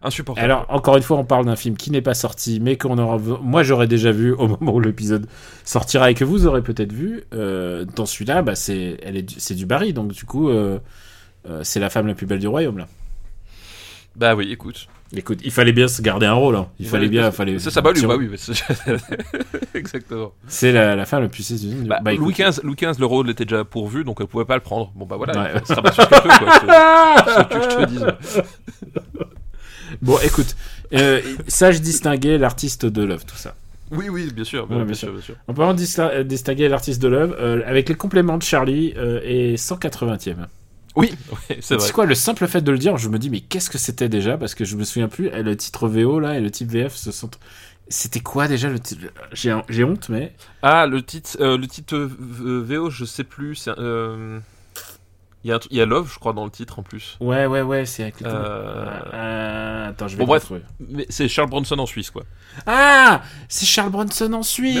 insupportable 0.03 0.43
Alors, 0.43 0.65
encore 0.69 0.97
une 0.97 1.03
fois, 1.03 1.17
on 1.17 1.23
parle 1.23 1.45
d'un 1.45 1.55
film 1.55 1.77
qui 1.77 1.91
n'est 1.91 2.01
pas 2.01 2.15
sorti, 2.15 2.59
mais 2.59 2.75
qu'on 2.75 2.97
aura. 2.97 3.17
Moi, 3.41 3.63
j'aurais 3.63 3.87
déjà 3.87 4.11
vu 4.11 4.33
au 4.33 4.47
moment 4.59 4.73
où 4.73 4.79
l'épisode 4.79 5.27
sortira 5.63 6.09
et 6.11 6.13
que 6.15 6.25
vous 6.25 6.47
aurez 6.47 6.61
peut-être 6.63 6.91
vu. 6.91 7.23
Euh, 7.33 7.85
dans 7.95 8.05
celui-là, 8.07 8.41
bah, 8.41 8.55
c'est, 8.55 8.97
elle 9.03 9.15
est, 9.15 9.21
du- 9.21 9.39
c'est 9.39 9.53
du 9.55 9.65
Barry, 9.65 9.93
donc 9.93 10.11
du 10.11 10.25
coup, 10.25 10.49
euh, 10.49 10.79
euh, 11.47 11.61
c'est 11.63 11.79
la 11.79 11.89
femme 11.89 12.07
la 12.07 12.15
plus 12.15 12.25
belle 12.25 12.39
du 12.39 12.47
royaume 12.47 12.77
là. 12.79 12.87
bah 14.15 14.35
oui 14.35 14.51
écoute 14.51 14.87
Écoute, 15.13 15.39
il 15.43 15.51
fallait 15.51 15.73
bien 15.73 15.87
se 15.89 16.01
garder 16.01 16.25
un 16.25 16.33
rôle. 16.33 16.55
Hein. 16.55 16.67
Il 16.79 16.87
fallait 16.87 17.09
bien, 17.09 17.31
fallait. 17.31 17.59
c'est 17.59 17.69
ça 17.69 17.81
bah, 17.81 17.91
lui, 17.91 18.01
bah 18.05 18.15
oui 18.17 18.29
exactement 19.73 20.31
C'est 20.47 20.71
la, 20.71 20.95
la 20.95 21.05
femme 21.05 21.23
la 21.23 21.27
plus 21.29 21.51
du- 21.51 21.83
bah, 21.87 21.99
Bah. 22.01 22.13
Louis 22.13 22.33
XV 22.33 22.61
Louis 22.63 22.75
XV 22.75 22.97
le 22.99 23.05
rôle 23.05 23.29
était 23.29 23.43
déjà 23.45 23.65
pourvu 23.65 24.03
donc 24.05 24.17
elle 24.21 24.27
pouvait 24.27 24.45
pas 24.45 24.55
le 24.55 24.61
prendre 24.61 24.91
bon 24.95 25.05
bah 25.05 25.17
voilà 25.17 25.33
Ouais. 25.53 25.61
se 25.65 25.73
rabat 25.73 25.91
sur 25.91 26.07
quoi 26.07 26.21
ce 26.21 27.43
que 27.43 27.61
je 27.61 27.75
te 27.77 27.85
dise 27.89 28.05
Bon, 30.01 30.17
écoute, 30.23 30.55
euh, 30.93 31.21
sage 31.47 31.81
distinguer 31.81 32.37
l'artiste 32.37 32.85
de 32.85 33.03
l'œuvre, 33.03 33.25
tout 33.25 33.35
ça. 33.35 33.55
oui 33.91 34.07
oui 34.09 34.31
bien 34.33 34.45
sûr 34.45 34.65
Ouais, 34.71 34.83
bien, 34.85 34.93
sûr 34.93 35.11
bien 35.11 35.21
sûr 35.21 35.35
On 35.49 35.53
peut 35.53 35.63
en 35.63 35.75
euh, 35.75 36.23
distinguer 36.23 36.69
l'artiste 36.69 37.01
de 37.01 37.09
l'œuvre 37.09 37.35
euh, 37.37 37.61
avec 37.65 37.89
les 37.89 37.95
compléments 37.95 38.37
de 38.37 38.43
Charlie 38.43 38.93
euh, 38.95 39.19
et 39.23 39.55
180e. 39.55 40.47
Oui 40.95 41.13
oui, 41.31 41.57
c'est 41.61 41.75
vrai 41.75 41.85
C'est 41.85 41.93
quoi 41.93 42.05
le 42.05 42.15
simple 42.15 42.47
fait 42.47 42.61
de 42.61 42.71
le 42.71 42.77
dire? 42.77 42.97
Je 42.97 43.09
me 43.09 43.17
dis 43.19 43.29
mais 43.29 43.41
qu'est-ce 43.41 43.69
que 43.69 43.77
c'était 43.77 44.09
déjà? 44.09 44.37
Parce 44.37 44.55
que 44.55 44.65
je 44.65 44.75
me 44.75 44.83
souviens 44.83 45.07
plus. 45.07 45.27
Et 45.27 45.43
Le 45.43 45.55
titre 45.55 45.87
VO 45.87 46.19
là 46.19 46.37
et 46.37 46.41
le 46.41 46.51
titre 46.51 46.71
VF 46.73 46.95
se 46.95 47.11
sont. 47.11 47.29
C'était 47.87 48.19
quoi 48.21 48.47
déjà 48.47 48.69
le 48.69 48.79
titre 48.79 49.07
J'ai 49.33 49.57
j'ai 49.69 49.83
honte 49.83 50.07
mais. 50.09 50.33
ah 50.61 50.87
le 50.87 51.01
titre 51.01 51.37
euh, 51.41 51.57
le 51.57 51.67
titre 51.67 51.97
VO 51.97 52.89
je 52.89 53.03
sais 53.05 53.23
plus 53.25 53.55
c'est 53.55 53.71
euh, 53.77 54.39
il 55.43 55.49
y 55.49 55.51
a 55.51 55.55
un 55.55 55.59
truc- 55.59 55.71
il 55.71 55.77
y 55.77 55.81
a 55.81 55.85
Love 55.85 56.11
je 56.13 56.19
crois 56.19 56.33
dans 56.33 56.43
le 56.45 56.51
titre 56.51 56.77
en 56.79 56.83
plus 56.83 57.17
Ouais 57.19 57.45
ouais 57.45 57.61
ouais 57.61 57.85
c'est 57.85 58.03
avec 58.03 58.21
le. 58.21 58.27
Euh, 58.27 58.85
Euh, 59.13 59.89
attends 59.89 60.07
je 60.07 60.15
vais 60.17 60.23
Bon, 60.23 60.27
bref. 60.27 60.51
mais 60.79 61.05
c'est 61.09 61.27
Charles 61.27 61.49
Bronson 61.49 61.77
en 61.79 61.85
Suisse 61.85 62.11
quoi 62.11 62.23
Ah 62.65 63.21
c'est 63.49 63.65
Charles 63.65 63.89
Bronson 63.91 64.31
en 64.33 64.43
Suisse. 64.43 64.75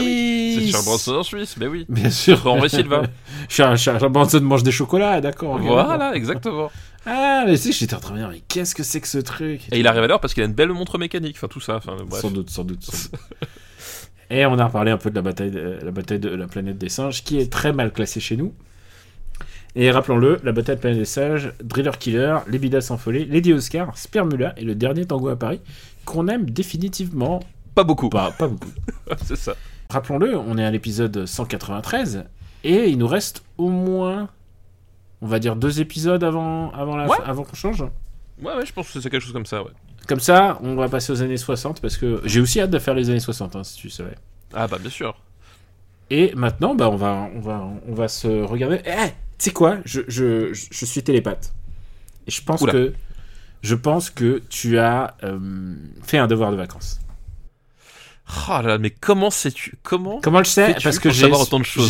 c'est 0.59 0.67
Charles 0.71 0.85
Bronson 0.85 1.15
en 1.15 1.23
Suisse 1.23 1.55
mais 1.57 1.67
oui 1.67 1.85
Bien 1.89 2.09
sûr. 2.09 2.45
Henri 2.45 2.69
Silva 2.69 3.03
Charles, 3.49 3.77
Charles 3.77 4.09
Bronson 4.09 4.41
mange 4.41 4.63
des 4.63 4.71
chocolats 4.71 5.19
d'accord. 5.21 5.57
Voilà, 5.59 6.13
exactement. 6.15 6.71
Ah 7.05 7.43
mais 7.47 7.57
si 7.57 7.71
j'étais 7.73 7.95
en 7.95 7.99
train 7.99 8.13
de 8.13 8.19
dire 8.19 8.29
mais 8.29 8.41
qu'est-ce 8.47 8.75
que 8.75 8.83
c'est 8.83 9.01
que 9.01 9.07
ce 9.07 9.17
truc? 9.17 9.61
Et 9.71 9.79
il 9.79 9.87
arrive 9.87 10.03
à 10.03 10.07
l'heure 10.07 10.19
parce 10.19 10.33
qu'il 10.35 10.43
a 10.43 10.45
une 10.45 10.53
belle 10.53 10.69
montre 10.69 10.97
mécanique, 10.99 11.35
enfin 11.37 11.47
tout 11.47 11.59
ça. 11.59 11.77
Enfin, 11.77 11.95
bref. 12.05 12.21
Sans 12.21 12.29
doute, 12.29 12.49
sans 12.51 12.63
doute. 12.63 12.83
sans 12.83 12.91
doute. 13.09 13.21
Et 14.29 14.45
on 14.45 14.57
a 14.59 14.65
reparlé 14.65 14.91
un 14.91 14.97
peu 14.97 15.09
de 15.09 15.15
la 15.15 15.21
bataille, 15.23 15.51
de, 15.51 15.79
la 15.83 15.91
bataille 15.91 16.19
de 16.19 16.29
la 16.29 16.47
planète 16.47 16.77
des 16.77 16.89
singes, 16.89 17.23
qui 17.23 17.37
est 17.39 17.51
très 17.51 17.73
mal 17.73 17.91
classée 17.91 18.19
chez 18.19 18.37
nous. 18.37 18.53
Et 19.75 19.89
rappelons-le, 19.91 20.39
la 20.43 20.51
bataille 20.51 20.75
de 20.75 20.79
la 20.79 20.81
planète 20.81 20.99
des 20.99 21.05
singes, 21.05 21.53
Driller 21.63 21.97
Killer, 21.97 22.37
Les 22.47 22.59
Bidas 22.59 22.93
folie, 22.99 23.25
Lady 23.25 23.53
Oscar, 23.53 23.97
Spermula 23.97 24.53
et 24.57 24.63
le 24.63 24.75
dernier 24.75 25.05
tango 25.05 25.29
à 25.29 25.37
Paris, 25.37 25.61
qu'on 26.05 26.27
aime 26.27 26.49
définitivement 26.49 27.39
Pas 27.73 27.83
beaucoup. 27.85 28.09
pas, 28.09 28.31
pas 28.31 28.47
beaucoup. 28.49 28.71
c'est 29.25 29.37
ça. 29.37 29.53
Rappelons-le, 29.89 30.37
on 30.37 30.57
est 30.57 30.63
à 30.65 30.71
l'épisode 30.71 31.25
193, 31.25 32.25
et 32.63 32.89
il 32.89 32.97
nous 32.97 33.07
reste 33.07 33.43
au 33.57 33.69
moins, 33.69 34.29
on 35.21 35.27
va 35.27 35.39
dire, 35.39 35.55
deux 35.55 35.79
épisodes 35.81 36.23
avant, 36.23 36.71
avant, 36.71 36.95
la- 36.97 37.07
Ouais. 37.07 37.17
avant 37.25 37.43
qu'on 37.43 37.55
change. 37.55 37.81
Ouais, 38.41 38.53
ouais, 38.55 38.65
je 38.65 38.73
pense 38.73 38.91
que 38.91 38.99
c'est 38.99 39.09
quelque 39.09 39.21
chose 39.23 39.33
comme 39.33 39.45
ça, 39.45 39.63
ouais. 39.63 39.71
Comme 40.07 40.19
ça, 40.19 40.59
on 40.63 40.75
va 40.75 40.89
passer 40.89 41.11
aux 41.13 41.21
années 41.21 41.37
60, 41.37 41.79
parce 41.81 41.95
que 41.97 42.21
j'ai 42.25 42.41
aussi 42.41 42.59
hâte 42.59 42.71
de 42.71 42.79
faire 42.79 42.93
les 42.93 43.09
années 43.09 43.19
60, 43.19 43.55
hein, 43.55 43.63
si 43.63 43.77
tu 43.77 43.89
savais. 43.89 44.15
Ah 44.53 44.67
bah 44.67 44.77
bien 44.79 44.89
sûr. 44.89 45.15
Et 46.09 46.33
maintenant, 46.35 46.75
bah, 46.75 46.89
on, 46.89 46.95
va, 46.97 47.29
on, 47.35 47.39
va, 47.39 47.69
on 47.87 47.93
va 47.93 48.07
se 48.09 48.27
regarder. 48.43 48.81
Eh, 48.85 49.11
sais 49.41 49.51
quoi 49.51 49.77
je, 49.85 50.01
je, 50.07 50.53
je, 50.53 50.67
je 50.71 50.85
suis 50.85 51.03
télépathe. 51.03 51.53
Et 52.27 52.31
je 52.31 52.43
pense 52.43 52.61
Oula. 52.61 52.73
que 52.73 52.93
je 53.61 53.75
pense 53.75 54.09
que 54.09 54.41
tu 54.49 54.79
as 54.79 55.15
euh, 55.23 55.75
fait 56.03 56.17
un 56.17 56.27
devoir 56.27 56.51
de 56.51 56.57
vacances. 56.57 56.99
Oh 58.47 58.51
là 58.51 58.61
là, 58.61 58.77
mais 58.77 58.91
comment 58.91 59.29
sais-tu 59.29 59.77
Comment 59.83 60.19
Comment 60.21 60.39
le 60.39 60.45
sais 60.45 60.75
Parce 60.81 60.99
que 60.99 61.09
j'ai 61.09 61.27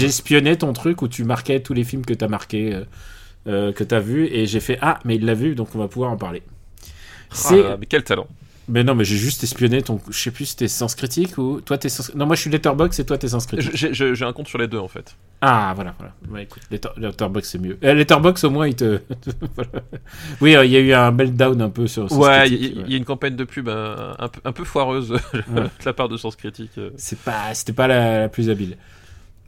espionné 0.06 0.58
ton 0.58 0.74
truc 0.74 1.02
où 1.02 1.08
tu 1.08 1.24
marquais 1.24 1.60
tous 1.62 1.74
les 1.74 1.84
films 1.84 2.04
que 2.06 2.14
tu 2.14 2.24
as 2.26 2.28
marqués, 2.28 2.74
euh, 2.74 2.84
euh, 3.48 3.72
que 3.74 3.84
tu 3.84 3.94
as 3.94 4.00
vus, 4.00 4.26
et 4.26 4.48
j'ai 4.48 4.60
fait 4.60 4.78
Ah, 4.82 5.00
mais 5.06 5.16
il 5.16 5.26
l'a 5.26 5.34
vu, 5.36 5.56
donc 5.56 5.70
on 5.76 5.80
va 5.80 5.88
pouvoir 5.88 6.12
en 6.12 6.18
parler. 6.18 6.42
Ah 7.32 7.56
là, 7.56 7.78
mais 7.80 7.86
quel 7.86 8.04
talent. 8.04 8.28
Mais 8.70 8.84
non, 8.84 8.94
mais 8.96 9.04
j'ai 9.04 9.18
juste 9.18 9.44
espionné 9.44 9.82
ton. 9.82 10.00
Je 10.10 10.18
sais 10.18 10.32
plus 10.32 10.46
si 10.46 10.56
t'es 10.56 10.68
sens 10.68 10.96
critique 10.96 11.38
ou. 11.38 11.62
Toi, 11.62 11.78
t'es 11.78 11.90
sens. 11.90 12.14
Non, 12.16 12.26
moi 12.26 12.36
je 12.36 12.42
suis 12.42 12.50
Letterbox 12.50 13.00
et 13.00 13.06
toi, 13.06 13.18
t'es 13.18 13.28
sens 13.28 13.46
critique. 13.48 13.72
J'ai- 13.76 14.24
un 14.26 14.34
compte 14.34 14.48
sur 14.48 14.60
les 14.60 14.68
deux 14.68 14.78
en 14.78 14.88
fait. 14.88 15.16
Ah, 15.42 15.74
voilà, 15.76 15.96
voilà. 15.98 16.14
Ouais, 16.30 16.44
écoute, 16.44 16.62
Letter- 16.70 16.90
Letterboxd, 16.96 17.50
c'est 17.52 17.58
mieux. 17.58 17.78
Euh, 17.84 17.94
Letterboxd, 17.96 18.46
au 18.46 18.50
moins, 18.52 18.68
il 18.68 18.76
te. 18.76 19.02
Voilà. 19.56 19.72
Oui, 20.42 20.56
euh, 20.56 20.64
il 20.66 20.72
y 20.72 20.76
a 20.78 20.80
eu 20.80 20.94
un 20.94 21.12
meltdown 21.12 21.60
un 21.62 21.70
peu 21.70 21.88
sur. 21.88 22.08
sur 22.08 22.20
Ouais, 22.20 22.48
il 22.50 22.54
y, 22.54 22.78
ouais. 22.80 22.86
y 22.90 22.94
a 22.94 22.98
une 22.98 23.04
campagne 23.06 23.36
de 23.36 23.44
pub 23.44 23.68
un, 23.68 24.28
peu, 24.30 24.40
un 24.46 24.52
peu 24.52 24.64
foireuse 24.64 25.10
de 25.34 25.70
la 25.86 25.94
part 25.94 26.08
de 26.08 26.16
Sens 26.18 26.36
Critique. 26.36 26.72
euh. 26.78 26.92
C'est 26.98 27.20
pas, 27.20 27.54
c'était 27.54 27.74
pas 27.74 27.88
la, 27.88 28.20
la 28.22 28.30
plus 28.30 28.50
habile. 28.50 28.78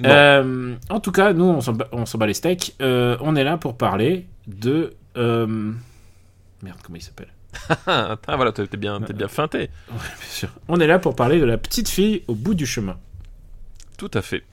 Euh, 0.03 0.73
en 0.89 0.99
tout 0.99 1.11
cas, 1.11 1.33
nous, 1.33 1.45
on 1.45 1.61
s'en 1.61 1.73
bat, 2.17 2.25
les 2.25 2.33
steaks. 2.33 2.75
On 2.81 3.35
est 3.35 3.43
là 3.43 3.57
pour 3.57 3.77
parler 3.77 4.25
de. 4.47 4.93
Merde, 5.15 6.77
comment 6.83 6.97
il 6.97 7.01
s'appelle? 7.01 7.27
Ah, 7.87 8.17
voilà, 8.35 8.51
t'es 8.51 8.65
bien, 8.77 8.99
t'es 9.01 9.13
bien 9.13 9.27
feinté. 9.27 9.57
Ouais, 9.59 9.67
bien 9.89 10.29
sûr. 10.29 10.49
On 10.67 10.79
est 10.79 10.87
là 10.87 10.99
pour 10.99 11.15
parler 11.15 11.39
de 11.39 11.45
la 11.45 11.57
petite 11.57 11.89
fille 11.89 12.23
au 12.27 12.35
bout 12.35 12.53
du 12.53 12.65
chemin. 12.65 12.97
Tout 13.97 14.11
à 14.13 14.21
fait. 14.21 14.43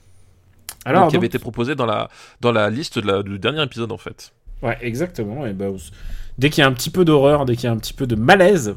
Alors, 0.85 1.01
Donc, 1.03 1.09
qui 1.11 1.13
donc- 1.15 1.19
avait 1.21 1.27
été 1.27 1.39
proposé 1.39 1.75
dans 1.75 1.85
la, 1.85 2.09
dans 2.41 2.51
la 2.51 2.69
liste 2.69 2.99
de 2.99 3.07
la- 3.07 3.23
du 3.23 3.37
dernier 3.39 3.61
épisode 3.63 3.91
en 3.91 3.97
fait. 3.97 4.31
ouais, 4.61 4.77
exactement. 4.81 5.45
Et 5.45 5.53
bah, 5.53 5.67
dès 6.37 6.49
qu'il 6.49 6.61
y 6.61 6.65
a 6.65 6.67
un 6.67 6.73
petit 6.73 6.89
peu 6.89 7.05
d'horreur, 7.05 7.45
dès 7.45 7.55
qu'il 7.55 7.65
y 7.65 7.67
a 7.67 7.71
un 7.71 7.77
petit 7.77 7.93
peu 7.93 8.07
de 8.07 8.15
malaise, 8.15 8.75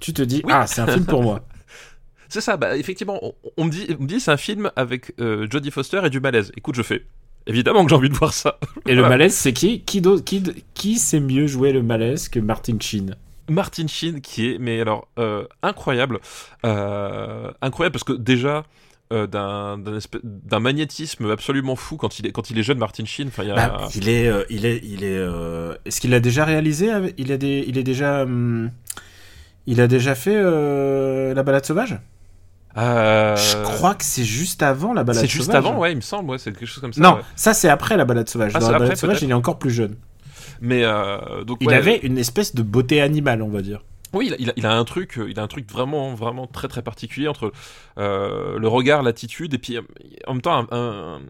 tu 0.00 0.12
te 0.12 0.22
dis 0.22 0.42
Oui. 0.44 0.52
ah, 0.54 0.66
c'est 0.66 0.80
un 0.80 0.86
film 0.86 1.04
pour 1.06 1.22
moi. 1.22 1.40
C'est 2.30 2.42
ça, 2.42 2.58
bah 2.58 2.76
effectivement, 2.76 3.18
on, 3.22 3.32
on 3.56 3.64
me 3.64 3.70
dit, 3.70 3.86
on 3.98 4.02
me 4.02 4.06
dit 4.06 4.20
c'est 4.20 4.30
un 4.30 4.36
film 4.36 4.70
avec 4.76 5.14
euh, 5.18 5.46
Jodie 5.50 5.70
Foster 5.70 6.02
et 6.04 6.10
du 6.10 6.20
malaise. 6.20 6.52
Écoute, 6.58 6.74
je 6.74 6.82
fais. 6.82 7.06
Évidemment 7.46 7.82
que 7.84 7.88
j'ai 7.88 7.96
envie 7.96 8.10
de 8.10 8.14
voir 8.14 8.34
ça. 8.34 8.58
Et 8.86 8.94
le 8.94 9.00
malaise, 9.08 9.32
c'est 9.34 9.54
qui? 9.54 9.80
Qui, 9.80 10.02
qui, 10.26 10.42
qui 10.74 10.96
sait 10.98 11.20
mieux 11.20 11.46
jouer 11.46 11.72
le 11.72 11.82
malaise 11.82 12.28
que 12.28 12.38
Martin 12.38 12.76
Sheen? 12.78 13.16
Martin 13.48 13.86
Sheen 13.86 14.20
qui 14.20 14.50
est, 14.50 14.58
mais 14.58 14.80
alors, 14.80 15.08
euh, 15.18 15.44
incroyable. 15.62 16.20
Euh, 16.64 17.50
incroyable 17.62 17.92
parce 17.92 18.04
que 18.04 18.12
déjà, 18.12 18.64
euh, 19.12 19.26
d'un 19.26 20.60
magnétisme 20.60 21.30
absolument 21.30 21.76
fou 21.76 21.96
quand 21.96 22.18
il 22.18 22.26
est, 22.26 22.32
quand 22.32 22.50
il 22.50 22.58
est 22.58 22.62
jeune, 22.62 22.78
Martin 22.78 23.04
Sheen. 23.04 23.30
Y 23.38 23.50
a. 23.50 23.54
Bah, 23.54 23.88
il 23.94 24.08
est, 24.08 24.30
il 24.50 24.66
est, 24.66 24.80
il 24.84 25.04
est. 25.04 25.26
Est-ce 25.84 26.00
qu'il 26.00 26.10
l'a 26.10 26.20
déjà 26.20 26.44
réalisé 26.44 26.90
Il 27.16 27.32
a 27.32 27.36
des, 27.36 27.64
il 27.66 27.78
est 27.78 27.82
déjà, 27.84 28.22
hum, 28.22 28.70
il 29.66 29.80
a 29.80 29.86
déjà 29.86 30.14
fait 30.14 30.40
la 30.42 31.42
balade 31.42 31.64
sauvage? 31.64 31.98
Euh, 32.76 33.34
Je 33.34 33.62
crois 33.62 33.94
que 33.94 34.04
c'est 34.04 34.24
juste 34.24 34.62
avant 34.62 34.92
la 34.92 35.02
balade 35.02 35.22
C'est 35.22 35.26
sauvage. 35.26 35.46
juste 35.46 35.54
avant, 35.54 35.78
ouais, 35.78 35.92
il 35.92 35.96
me 35.96 36.00
semble, 36.00 36.30
ouais, 36.30 36.38
c'est 36.38 36.52
quelque 36.52 36.66
chose 36.66 36.80
comme 36.80 36.92
ça. 36.92 37.00
Non, 37.00 37.16
ouais. 37.16 37.22
ça 37.34 37.54
c'est 37.54 37.68
après 37.68 37.96
la 37.96 38.04
balade 38.04 38.28
sauvage. 38.28 38.52
Ah, 38.54 38.60
Dans 38.60 38.66
c'est 38.66 38.72
la 38.72 38.76
après, 38.76 38.88
balade 38.88 38.98
sauvage, 38.98 39.22
il 39.22 39.30
est 39.30 39.34
encore 39.34 39.58
plus 39.58 39.70
jeune. 39.70 39.96
Mais 40.60 40.82
euh, 40.84 41.44
donc, 41.44 41.58
Il 41.60 41.68
ouais, 41.68 41.74
avait 41.74 41.98
une 41.98 42.18
espèce 42.18 42.54
de 42.54 42.62
beauté 42.62 43.00
animale, 43.00 43.42
on 43.42 43.48
va 43.48 43.62
dire. 43.62 43.82
Oui, 44.14 44.32
il 44.38 44.48
a, 44.48 44.52
il 44.56 44.64
un 44.64 44.84
truc, 44.84 45.18
euh, 45.18 45.28
il 45.30 45.38
a 45.38 45.42
un 45.42 45.48
truc 45.48 45.70
vraiment, 45.70 46.14
vraiment 46.14 46.46
très, 46.46 46.66
très 46.66 46.80
particulier 46.82 47.28
entre 47.28 47.52
euh, 47.98 48.58
le 48.58 48.68
regard, 48.68 49.02
l'attitude, 49.02 49.52
et 49.52 49.58
puis 49.58 49.78
en 50.26 50.32
même 50.32 50.40
temps 50.42 50.58
un, 50.58 50.66
un- 50.70 51.20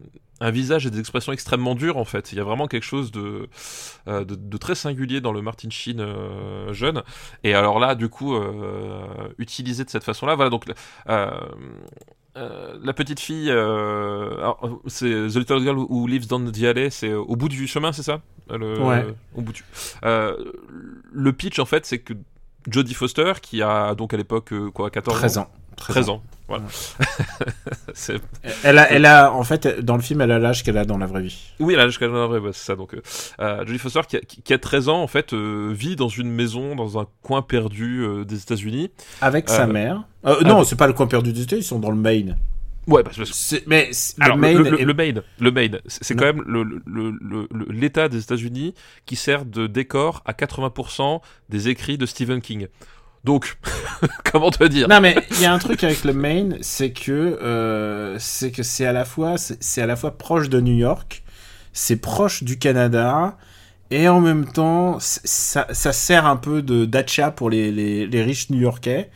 un 0.41 0.53
visage 0.53 0.87
et 0.87 0.91
des 0.91 1.01
expressions 1.01 1.33
extrêmement 1.33 1.75
dures 1.75 1.97
en 1.97 2.05
fait. 2.05 2.31
Il 2.31 2.39
y 2.39 2.41
a 2.41 2.45
vraiment 2.45 2.69
quelque 2.69 2.85
chose 2.85 3.11
de, 3.11 3.49
de, 4.07 4.23
de 4.23 4.57
très 4.57 4.77
singulier 4.77 5.21
dans 5.21 5.33
le 5.33 5.43
Martin 5.43 5.69
Sheen 5.71 5.99
euh, 5.99 6.73
jeune. 6.73 7.03
Et 7.43 7.55
alors 7.55 7.81
là, 7.81 7.97
du 7.97 8.09
coup, 8.09 8.37
euh, 8.37 9.03
utilisé 9.39 9.83
de 9.85 9.91
cette 9.91 10.05
façon-là, 10.05 10.37
voilà. 10.37 10.51
Donc 10.51 10.67
euh, 11.09 11.31
euh, 12.39 12.79
la 12.83 12.93
petite 12.93 13.21
fille, 13.21 13.51
euh, 13.51 14.53
c'est 14.87 15.07
The 15.29 15.35
Little 15.37 15.61
Girl 15.61 15.79
Who 15.79 16.07
Lives 16.07 16.27
Down 16.29 16.51
the 16.51 16.63
Alley, 16.65 16.91
c'est 16.91 17.13
au 17.13 17.37
bout 17.37 17.49
du 17.49 17.67
chemin, 17.67 17.93
c'est 17.93 18.03
ça? 18.03 18.21
Le- 18.51 18.79
Ouais. 18.81 19.05
Au 19.35 19.43
bout 19.43 19.53
du. 19.53 19.65
Euh, 20.05 20.37
le 21.13 21.33
pitch 21.33 21.59
en 21.59 21.65
fait, 21.67 21.85
c'est 21.85 21.99
que 21.99 22.15
Jodie 22.71 22.95
Foster, 22.95 23.33
qui 23.43 23.61
a 23.63 23.95
donc 23.95 24.15
à 24.15 24.17
l'époque 24.17 24.53
euh, 24.53 24.71
quoi 24.71 24.91
14 24.91 25.17
13 25.19 25.39
ans, 25.39 25.43
ans. 25.43 25.51
13 25.79 26.09
ans, 26.11 26.23
voilà. 26.49 26.65
Elle 28.65 28.79
a, 28.79 28.91
elle 28.93 29.07
a, 29.07 29.33
en 29.33 29.43
fait, 29.45 29.81
dans 29.81 29.97
le 29.97 30.03
film, 30.03 30.21
elle 30.21 30.31
a 30.31 30.39
l'âge 30.39 30.63
qu'elle 30.63 30.79
a 30.79 30.85
dans 30.85 30.99
la 30.99 31.07
vraie 31.07 31.23
vie. 31.23 31.39
oui, 31.61 31.75
là, 31.75 31.87
jusqu'à 31.87 32.07
la 32.07 32.27
vraie, 32.27 32.39
ouais, 32.39 32.51
c'est 32.53 32.65
ça. 32.67 32.77
Donc, 32.77 32.95
euh, 32.95 33.01
euh, 33.41 33.65
Jodie 33.67 33.79
Foster, 33.79 34.01
qui 34.09 34.17
a, 34.17 34.21
qui- 34.21 34.53
a 34.53 34.59
13 34.59 34.89
ans, 34.89 35.03
en 35.03 35.07
fait, 35.07 35.33
euh, 35.33 35.73
vit 35.75 35.97
dans 35.97 36.09
une 36.09 36.31
maison 36.31 36.75
dans 36.77 36.99
un 36.99 37.07
coin 37.23 37.43
perdu 37.43 38.03
euh, 38.03 38.25
des 38.25 38.41
États-Unis. 38.43 38.91
Avec 39.21 39.49
sa 39.49 39.67
mère. 39.67 40.05
Euh, 40.27 40.41
non, 40.43 40.57
avec- 40.57 40.69
c'est 40.69 40.77
pas 40.77 40.87
le 40.87 40.93
coin 40.93 41.07
perdu 41.07 41.33
du 41.33 41.43
États, 41.43 41.57
ils 41.57 41.63
sont 41.65 41.79
dans 41.79 41.91
le 41.91 41.97
Maine. 41.97 42.37
Ouais, 42.87 43.03
parce 43.03 43.19
que 43.19 43.25
C'est- 43.27 43.67
Mais 43.67 43.91
Alors, 44.19 44.37
le 44.37 44.41
Maine 44.41 44.57
le, 44.59 44.81
est- 44.81 44.85
le 44.85 44.95
Maine, 44.95 45.23
le 45.41 45.51
Maine, 45.51 45.79
c'est 45.87 46.15
quand 46.15 46.25
même 46.25 46.43
le- 46.47 46.63
le- 46.63 46.81
le- 46.87 47.47
le- 47.53 47.67
l'État 47.71 48.09
des 48.09 48.19
États-Unis 48.23 48.75
qui 49.05 49.15
sert 49.17 49.45
de 49.45 49.67
décor 49.67 50.23
à 50.25 50.33
80% 50.33 51.21
des 51.51 51.69
écrits 51.69 51.99
de 51.99 52.07
Stephen 52.07 52.41
King. 52.41 52.67
Donc, 53.29 53.59
comment 54.33 54.51
te 54.51 54.65
dire? 54.65 54.89
Non 54.89 55.01
mais 55.03 55.15
il 55.33 55.41
y 55.43 55.45
a 55.45 55.53
un 55.53 55.59
truc 55.59 55.85
avec 55.85 56.03
le 56.05 56.15
Maine, 56.15 56.57
c'est 56.63 56.93
que 56.93 57.13
euh, 57.13 58.17
c'est 58.19 58.51
que 58.51 58.63
c'est 58.63 58.87
à 58.87 58.93
la 58.95 59.05
fois 59.05 59.35
c'est 59.39 59.83
à 59.83 59.87
la 59.87 59.97
fois 59.97 60.17
proche 60.17 60.49
de 60.49 60.61
New 60.61 60.75
York, 60.75 61.23
c'est 61.75 61.97
proche 61.97 62.43
du 62.43 62.59
Canada 62.59 63.37
et 63.91 64.09
en 64.09 64.21
même 64.23 64.47
temps 64.51 64.97
ça, 65.01 65.67
ça 65.71 65.93
sert 65.93 66.25
un 66.25 66.37
peu 66.37 66.63
de 66.63 66.87
dacha 66.87 67.31
pour 67.31 67.51
les, 67.51 67.71
les, 67.71 68.07
les 68.07 68.23
riches 68.23 68.49
New-Yorkais 68.49 69.11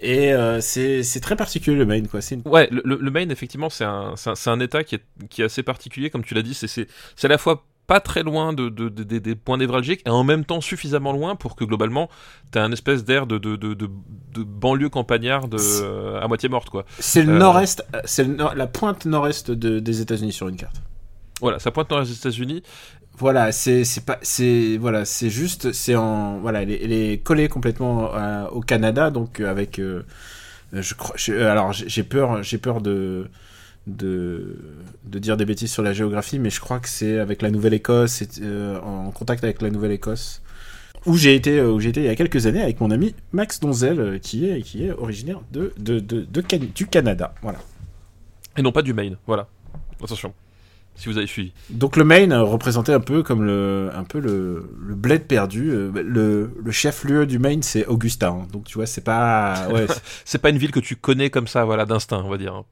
et 0.00 0.34
euh, 0.34 0.60
c'est 0.60 1.20
très 1.22 1.36
particulier 1.36 1.76
le 1.78 1.86
Maine 1.86 2.08
quoi. 2.08 2.20
Une- 2.30 2.42
Ouais, 2.44 2.68
le, 2.70 3.10
Maine, 3.10 3.30
effectivement, 3.30 3.70
c'est 3.70 3.84
un, 3.84 4.14
un, 4.26 4.34
un 4.52 4.60
État 4.60 4.84
qui 4.84 4.96
est, 4.96 5.02
qui 5.30 5.40
est 5.40 5.46
assez 5.46 5.62
particulier, 5.62 6.10
comme 6.10 6.22
tu 6.24 6.34
l'as 6.34 6.42
dit. 6.42 6.52
C'est 6.52 6.86
à 7.24 7.28
la 7.28 7.38
fois 7.38 7.64
pas 7.86 8.00
très 8.00 8.22
loin 8.22 8.52
de, 8.52 8.68
de- 8.68 8.88
de- 8.88 9.04
de- 9.04 9.18
des 9.18 9.34
points 9.36 9.56
névralgiques 9.58 10.02
et 10.06 10.10
en 10.10 10.24
même 10.24 10.44
temps 10.44 10.60
suffisamment 10.60 11.12
loin 11.12 11.36
pour 11.36 11.54
que 11.56 11.64
globalement 11.64 12.08
t'aies 12.50 12.60
un 12.60 12.72
espèce 12.72 13.04
d'air 13.04 13.26
de, 13.26 13.38
de, 13.38 13.56
de, 13.56 13.74
de, 13.74 13.88
de 14.34 14.42
banlieue 14.42 14.88
campagnarde 14.88 15.54
euh, 15.54 16.20
à 16.20 16.26
moitié 16.28 16.48
morte, 16.48 16.70
quoi. 16.70 16.84
c'est 16.98 17.22
le 17.22 17.32
Euh, 17.32 17.38
nord-est, 17.38 17.84
euh, 17.94 18.00
c'est 18.04 18.24
le 18.24 18.34
nord- 18.34 18.54
la 18.54 18.66
pointe 18.66 19.04
nord-est 19.06 19.50
de- 19.50 19.78
des 19.80 20.00
États-Unis 20.00 20.32
sur 20.32 20.48
une 20.48 20.56
carte. 20.56 20.76
Voilà, 21.40 21.58
ça 21.58 21.70
pointe 21.70 21.90
dans 21.90 22.00
les 22.00 22.10
États-Unis. 22.12 22.62
Voilà, 23.18 23.50
c'est 23.52 23.84
c'est 23.84 24.04
pas 24.04 24.18
c'est 24.22 24.76
voilà, 24.78 25.04
c'est 25.06 25.30
juste 25.30 25.72
c'est 25.72 25.94
en 25.96 26.38
voilà, 26.40 26.62
elle 26.62 26.70
est, 26.70 26.80
elle 26.84 26.92
est 26.92 27.18
collée 27.22 27.48
complètement 27.48 28.10
au 28.52 28.60
Canada 28.60 29.10
donc 29.10 29.40
avec 29.40 29.78
euh, 29.78 30.02
je 30.72 30.92
crois 30.94 31.14
je- 31.16 31.32
alors 31.32 31.72
j'ai 31.72 32.02
peur 32.02 32.42
j'ai 32.42 32.58
peur 32.58 32.80
de 32.82 33.28
de 33.86 34.56
de 35.04 35.18
dire 35.18 35.36
des 35.36 35.44
bêtises 35.44 35.70
sur 35.70 35.82
la 35.82 35.92
géographie 35.92 36.38
mais 36.38 36.50
je 36.50 36.60
crois 36.60 36.80
que 36.80 36.88
c'est 36.88 37.18
avec 37.18 37.42
la 37.42 37.50
Nouvelle-Écosse 37.50 38.12
c'est, 38.12 38.40
euh, 38.42 38.80
en 38.80 39.10
contact 39.10 39.44
avec 39.44 39.62
la 39.62 39.70
Nouvelle-Écosse 39.70 40.42
où 41.06 41.16
j'ai 41.16 41.34
été 41.36 41.58
euh, 41.60 41.70
où 41.70 41.78
j'ai 41.80 41.90
été 41.90 42.00
il 42.00 42.06
y 42.06 42.08
a 42.08 42.16
quelques 42.16 42.46
années 42.46 42.62
avec 42.62 42.80
mon 42.80 42.90
ami 42.90 43.14
Max 43.32 43.60
Donzel 43.60 44.00
euh, 44.00 44.18
qui 44.18 44.48
est 44.48 44.60
qui 44.62 44.84
est 44.84 44.90
originaire 44.90 45.40
de 45.52 45.72
de, 45.78 46.00
de, 46.00 46.22
de 46.22 46.40
Can- 46.40 46.58
du 46.74 46.86
Canada 46.86 47.34
voilà. 47.42 47.58
Et 48.56 48.62
non 48.62 48.72
pas 48.72 48.82
du 48.82 48.94
Maine, 48.94 49.16
voilà. 49.26 49.48
Attention, 50.02 50.32
si 50.94 51.08
vous 51.10 51.18
avez 51.18 51.26
suivi. 51.26 51.52
Donc 51.68 51.96
le 51.96 52.04
Maine 52.04 52.32
euh, 52.32 52.42
représentait 52.42 52.94
un 52.94 53.00
peu 53.00 53.22
comme 53.22 53.44
le, 53.44 53.90
un 53.94 54.02
peu 54.04 54.18
le, 54.18 54.70
le 54.80 54.94
bled 54.94 55.24
perdu. 55.26 55.70
Le, 55.70 56.50
le 56.58 56.70
chef-lieu 56.72 57.26
du 57.26 57.38
Maine, 57.38 57.62
c'est 57.62 57.84
Augusta. 57.86 58.28
hein. 58.30 58.46
Donc 58.52 58.64
tu 58.64 58.78
vois, 58.78 58.86
c'est 58.86 59.04
pas. 59.04 59.68
Ouais, 59.68 59.86
c'est- 59.88 60.02
C'est 60.24 60.38
pas 60.38 60.48
une 60.50 60.56
ville 60.56 60.70
que 60.72 60.80
tu 60.80 60.96
connais 60.96 61.28
comme 61.28 61.46
ça, 61.46 61.64
voilà, 61.66 61.84
d'instinct, 61.84 62.22
on 62.24 62.30
va 62.30 62.38
dire. 62.38 62.64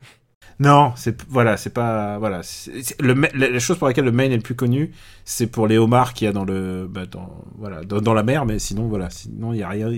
Non, 0.61 0.93
c'est 0.97 1.23
voilà, 1.29 1.57
c'est 1.57 1.71
pas 1.75 2.19
voilà. 2.19 2.43
c'est- 2.43 3.01
le, 3.01 3.15
la, 3.35 3.49
la 3.49 3.59
chose 3.59 3.77
pour 3.79 3.89
laquelle 3.89 4.05
le 4.05 4.13
Maine 4.13 4.33
est 4.33 4.37
le 4.37 4.43
plus 4.43 4.55
connu, 4.55 4.93
c'est 5.25 5.47
pour 5.49 5.67
les 5.67 5.79
homards 5.79 6.15
qu'il 6.15 6.27
y 6.27 6.29
a 6.29 6.33
dans 6.33 6.45
le, 6.45 6.87
bah, 6.89 7.07
dans 7.07 7.45
voilà, 7.59 7.83
dans, 7.85 8.01
dans 8.01 8.15
la 8.15 8.23
mer. 8.23 8.47
Mais 8.47 8.59
sinon 8.59 8.89
voilà, 8.89 9.11
sinon 9.11 9.53
il 9.53 9.59
y 9.59 9.63
a 9.63 9.69
rien. 9.69 9.91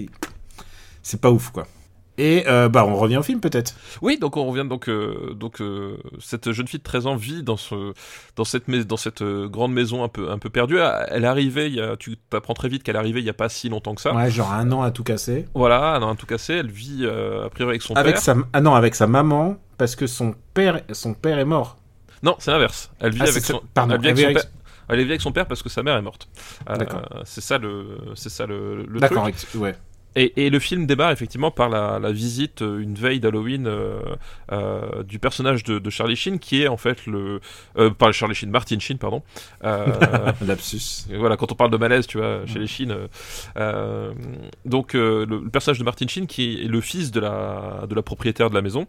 C'est 1.02 1.20
pas 1.20 1.30
ouf 1.30 1.50
quoi. 1.50 1.66
Et 2.18 2.44
euh, 2.48 2.70
bah 2.70 2.86
on 2.86 2.96
revient 2.96 3.18
au 3.18 3.22
film 3.22 3.40
peut-être. 3.40 3.74
Oui, 4.00 4.16
donc 4.18 4.38
on 4.38 4.46
revient 4.46 4.66
donc 4.66 4.88
euh, 4.88 5.34
donc 5.34 5.60
euh, 5.60 5.98
cette 6.18 6.50
jeune 6.50 6.66
fille 6.66 6.78
de 6.78 6.84
13 6.84 7.06
ans 7.08 7.14
vit 7.14 7.42
dans 7.42 7.58
ce 7.58 7.92
dans 8.36 8.44
cette 8.44 8.70
dans 8.70 8.96
cette 8.96 9.22
grande 9.22 9.74
maison 9.74 10.02
un 10.02 10.08
peu 10.08 10.30
un 10.30 10.38
peu 10.38 10.48
perdue. 10.48 10.78
Elle 11.10 11.24
est 11.24 11.26
arrivée, 11.26 11.66
il 11.66 11.74
y 11.74 11.80
a, 11.82 11.94
tu 11.98 12.16
t'apprends 12.30 12.54
très 12.54 12.70
vite 12.70 12.82
qu'elle 12.82 12.96
est 12.96 12.98
arrivée 12.98 13.20
il 13.20 13.26
y 13.26 13.30
a 13.30 13.34
pas 13.34 13.50
si 13.50 13.68
longtemps 13.68 13.94
que 13.94 14.00
ça. 14.00 14.14
Ouais, 14.14 14.30
genre 14.30 14.50
un 14.50 14.72
an 14.72 14.80
à 14.80 14.90
tout 14.90 15.04
casser. 15.04 15.44
Voilà, 15.54 15.92
elle 15.98 16.04
a 16.04 16.06
un 16.06 16.14
tout 16.14 16.24
cassé, 16.24 16.54
elle 16.54 16.70
vit 16.70 17.06
a 17.06 17.50
priori 17.50 17.72
avec 17.72 17.82
son 17.82 17.92
Avec 17.92 18.14
père. 18.14 18.22
sa 18.22 18.34
ah 18.54 18.62
non 18.62 18.74
avec 18.74 18.94
sa 18.94 19.06
maman 19.06 19.56
parce 19.78 19.96
que 19.96 20.06
son 20.06 20.34
père 20.54 20.80
son 20.92 21.14
père 21.14 21.38
est 21.38 21.44
mort. 21.44 21.76
Non, 22.22 22.36
c'est 22.38 22.50
l'inverse. 22.50 22.90
Elle 23.00 23.12
vit 23.12 23.20
Ah, 23.22 23.28
avec 23.28 23.44
son 23.44 23.62
Pardon, 23.74 23.94
elle 23.94 24.00
vit 24.00 24.08
avec 24.08 24.18
elle 24.18 24.24
son 24.24 24.28
vit 24.28 25.04
père. 25.04 25.10
avec 25.10 25.20
son 25.20 25.32
parce 25.32 25.62
que 25.62 25.68
sa 25.68 25.82
mère 25.82 25.96
est 25.96 26.02
morte. 26.02 26.28
Euh, 26.68 26.84
c'est 27.24 27.40
ça 27.40 27.58
le 27.58 27.98
c'est 28.14 28.30
ça 28.30 28.46
le, 28.46 28.86
truc. 29.00 29.34
Ouais. 29.56 29.76
Et, 30.16 30.46
et 30.46 30.50
le 30.50 30.58
film 30.58 30.86
démarre 30.86 31.10
effectivement 31.12 31.50
par 31.50 31.68
la, 31.68 31.98
la 31.98 32.10
visite 32.10 32.62
euh, 32.62 32.78
une 32.80 32.94
veille 32.94 33.20
d'Halloween 33.20 33.66
euh, 33.66 34.00
euh, 34.50 35.02
du 35.02 35.18
personnage 35.18 35.62
de, 35.62 35.78
de 35.78 35.90
Charlie 35.90 36.16
Sheen 36.16 36.38
qui 36.38 36.62
est 36.62 36.68
en 36.68 36.78
fait 36.78 37.06
le 37.06 37.40
euh, 37.76 37.90
pas 37.90 38.10
Charlie 38.12 38.34
Sheen 38.34 38.50
Martin 38.50 38.78
Sheen 38.78 38.96
pardon 38.98 39.22
Lapsus. 40.46 41.06
Voilà, 41.16 41.36
quand 41.36 41.52
on 41.52 41.54
parle 41.54 41.70
de 41.70 41.76
malaise, 41.76 42.06
tu 42.06 42.18
vois, 42.18 42.46
chez 42.46 42.58
les 42.58 42.66
Chines. 42.66 42.92
euh, 42.92 43.06
euh, 43.58 44.12
donc, 44.64 44.94
le, 44.94 45.24
le 45.24 45.48
personnage 45.50 45.78
de 45.78 45.84
Martin 45.84 46.06
Sheen, 46.08 46.26
qui 46.26 46.62
est 46.62 46.68
le 46.68 46.80
fils 46.80 47.10
de 47.10 47.20
la, 47.20 47.84
de 47.88 47.94
la 47.94 48.02
propriétaire 48.02 48.50
de 48.50 48.54
la 48.54 48.62
maison, 48.62 48.86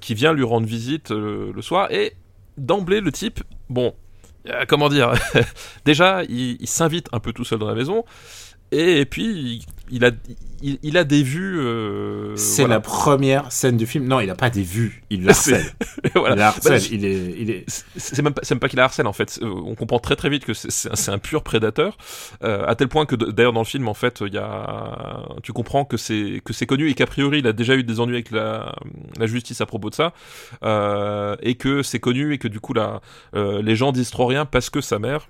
qui 0.00 0.14
vient 0.14 0.32
lui 0.32 0.44
rendre 0.44 0.66
visite 0.66 1.10
le 1.10 1.60
soir, 1.62 1.90
et 1.92 2.14
d'emblée, 2.56 3.00
le 3.00 3.12
type, 3.12 3.42
bon, 3.68 3.94
comment 4.68 4.88
dire, 4.88 5.12
déjà, 5.84 6.22
il, 6.24 6.56
il 6.60 6.68
s'invite 6.68 7.08
un 7.12 7.20
peu 7.20 7.32
tout 7.32 7.44
seul 7.44 7.58
dans 7.58 7.68
la 7.68 7.74
maison, 7.74 8.04
et, 8.72 9.04
puis, 9.06 9.64
il, 9.90 10.04
a, 10.04 10.10
il, 10.62 10.78
il 10.82 10.96
a 10.98 11.04
des 11.04 11.22
vues. 11.22 11.58
euh, 11.60 12.34
C'est 12.36 12.62
voilà. 12.62 12.76
la 12.76 12.80
première 12.80 13.52
scène 13.52 13.76
du 13.76 13.86
film. 13.86 14.06
Non, 14.06 14.20
il 14.20 14.28
a 14.30 14.34
pas 14.34 14.50
des 14.50 14.62
vues, 14.62 15.02
il 15.10 15.24
la 15.24 15.30
harcèle. 15.32 15.64
Voilà. 16.14 16.34
Il 16.34 16.38
la 16.38 16.48
harcèle, 16.48 16.80
Bah, 16.80 16.86
il 16.90 17.04
est, 17.04 17.34
il 17.38 17.50
est. 17.50 17.64
c'est- 17.96 18.22
même 18.22 18.32
pas, 18.32 18.42
pas 18.42 18.68
qu'il 18.68 18.76
la 18.78 18.84
harcèle 18.84 19.06
en 19.06 19.12
fait. 19.12 19.38
Euh, 19.42 19.46
on 19.66 19.74
comprend 19.74 19.98
très 19.98 20.16
très 20.16 20.28
vite 20.30 20.44
que 20.44 20.54
c'est- 20.54 21.08
un- 21.10 21.18
pur 21.18 21.42
prédateur, 21.42 21.96
euh, 22.42 22.64
à 22.66 22.74
tel 22.74 22.88
point 22.88 23.04
que 23.06 23.16
d'ailleurs 23.16 23.52
dans 23.52 23.60
le 23.60 23.66
film 23.66 23.86
en 23.88 23.94
fait, 23.94 24.22
il 24.26 24.32
y 24.34 24.38
a, 24.38 25.26
tu 25.42 25.52
comprends 25.52 25.84
que 25.84 25.96
c'est 25.96 26.40
que 26.44 26.52
c'est 26.52 26.66
connu 26.66 26.88
et 26.90 26.94
qu'a 26.94 27.06
priori 27.06 27.40
il 27.40 27.46
a 27.46 27.52
déjà 27.52 27.74
eu 27.76 27.82
des 27.84 28.00
ennuis 28.00 28.14
avec 28.16 28.30
la, 28.30 28.74
la 29.18 29.26
justice 29.26 29.60
à 29.60 29.66
propos 29.66 29.90
de 29.90 29.94
ça, 29.94 30.12
euh, 30.64 31.36
et 31.42 31.54
que 31.56 31.82
c'est 31.82 32.00
connu 32.00 32.32
et 32.32 32.38
que 32.38 32.48
du 32.48 32.60
coup 32.60 32.72
là, 32.72 33.00
euh, 33.34 33.60
les 33.62 33.76
gens 33.76 33.92
disent 33.92 34.10
trop 34.10 34.26
rien 34.26 34.44
parce 34.46 34.70
que 34.70 34.80
sa 34.80 34.98
mère. 34.98 35.28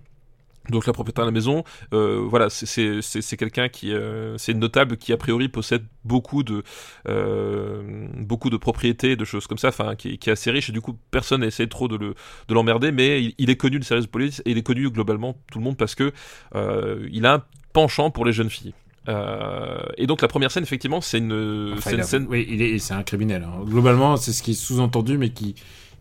Donc 0.71 0.87
la 0.87 0.93
propriétaire 0.93 1.25
de 1.25 1.31
la 1.31 1.35
maison, 1.35 1.63
euh, 1.95 2.25
voilà, 2.29 2.51
c'est- 2.51 2.67
c'est 2.67 3.01
c'est- 3.03 3.23
c'est 3.23 3.37
quelqu'un 3.37 3.69
qui, 3.69 3.93
euh, 3.93 4.37
c'est 4.39 4.53
une 4.53 4.59
notable 4.59 4.97
qui 4.97 5.13
a 5.13 5.17
priori 5.17 5.49
possède 5.49 5.85
beaucoup 6.05 6.43
de 6.43 6.63
euh, 7.09 8.07
beaucoup 8.19 8.51
de 8.51 8.57
propriétés, 8.57 9.17
de 9.17 9.25
choses 9.25 9.47
comme 9.47 9.59
ça, 9.59 9.69
enfin 9.69 9.95
qui, 9.97 10.19
qui 10.19 10.29
est 10.29 10.33
assez 10.33 10.51
riche 10.51 10.69
et 10.69 10.73
du 10.73 10.81
coup 10.81 10.97
personne 11.11 11.41
n'essaie 11.43 11.67
trop 11.67 11.89
de 11.89 11.97
le 11.97 12.15
de 12.49 12.55
l'emmerder, 12.55 12.93
mais 12.93 13.23
il, 13.23 13.35
il 13.39 13.51
est 13.51 13.57
connu 13.57 13.79
du 13.79 13.87
service 13.87 14.07
de 14.07 14.11
police 14.11 14.43
et 14.45 14.51
il 14.51 14.59
est 14.59 14.63
connu 14.63 14.91
globalement 14.91 15.37
tout 15.51 15.59
le 15.59 15.65
monde 15.65 15.77
parce 15.77 15.95
que 15.95 16.13
euh, 16.55 17.07
il 17.13 17.27
a 17.27 17.35
un 17.35 17.43
penchant 17.73 18.11
pour 18.11 18.25
les 18.25 18.33
jeunes 18.33 18.51
filles. 18.51 18.75
Euh, 19.09 19.79
et 19.99 20.09
donc 20.09 20.21
la 20.21 20.27
première 20.27 20.51
scène 20.51 20.65
effectivement 20.65 21.01
c'est 21.01 21.19
une, 21.19 21.75
Enfin, 21.79 21.93
une 21.93 22.01
a- 22.01 22.03
scène 22.03 22.27
Oui, 22.29 22.45
il 22.49 22.61
est, 22.61 22.79
c'est 22.81 22.95
un 22.95 23.05
criminel. 23.05 23.45
hein. 23.47 23.63
Globalement, 23.65 24.17
c'est 24.17 24.33
ce 24.33 24.43
qui 24.43 24.51
est 24.51 24.55
sous-entendu, 24.55 25.17
mais 25.17 25.31
qui, 25.31 25.55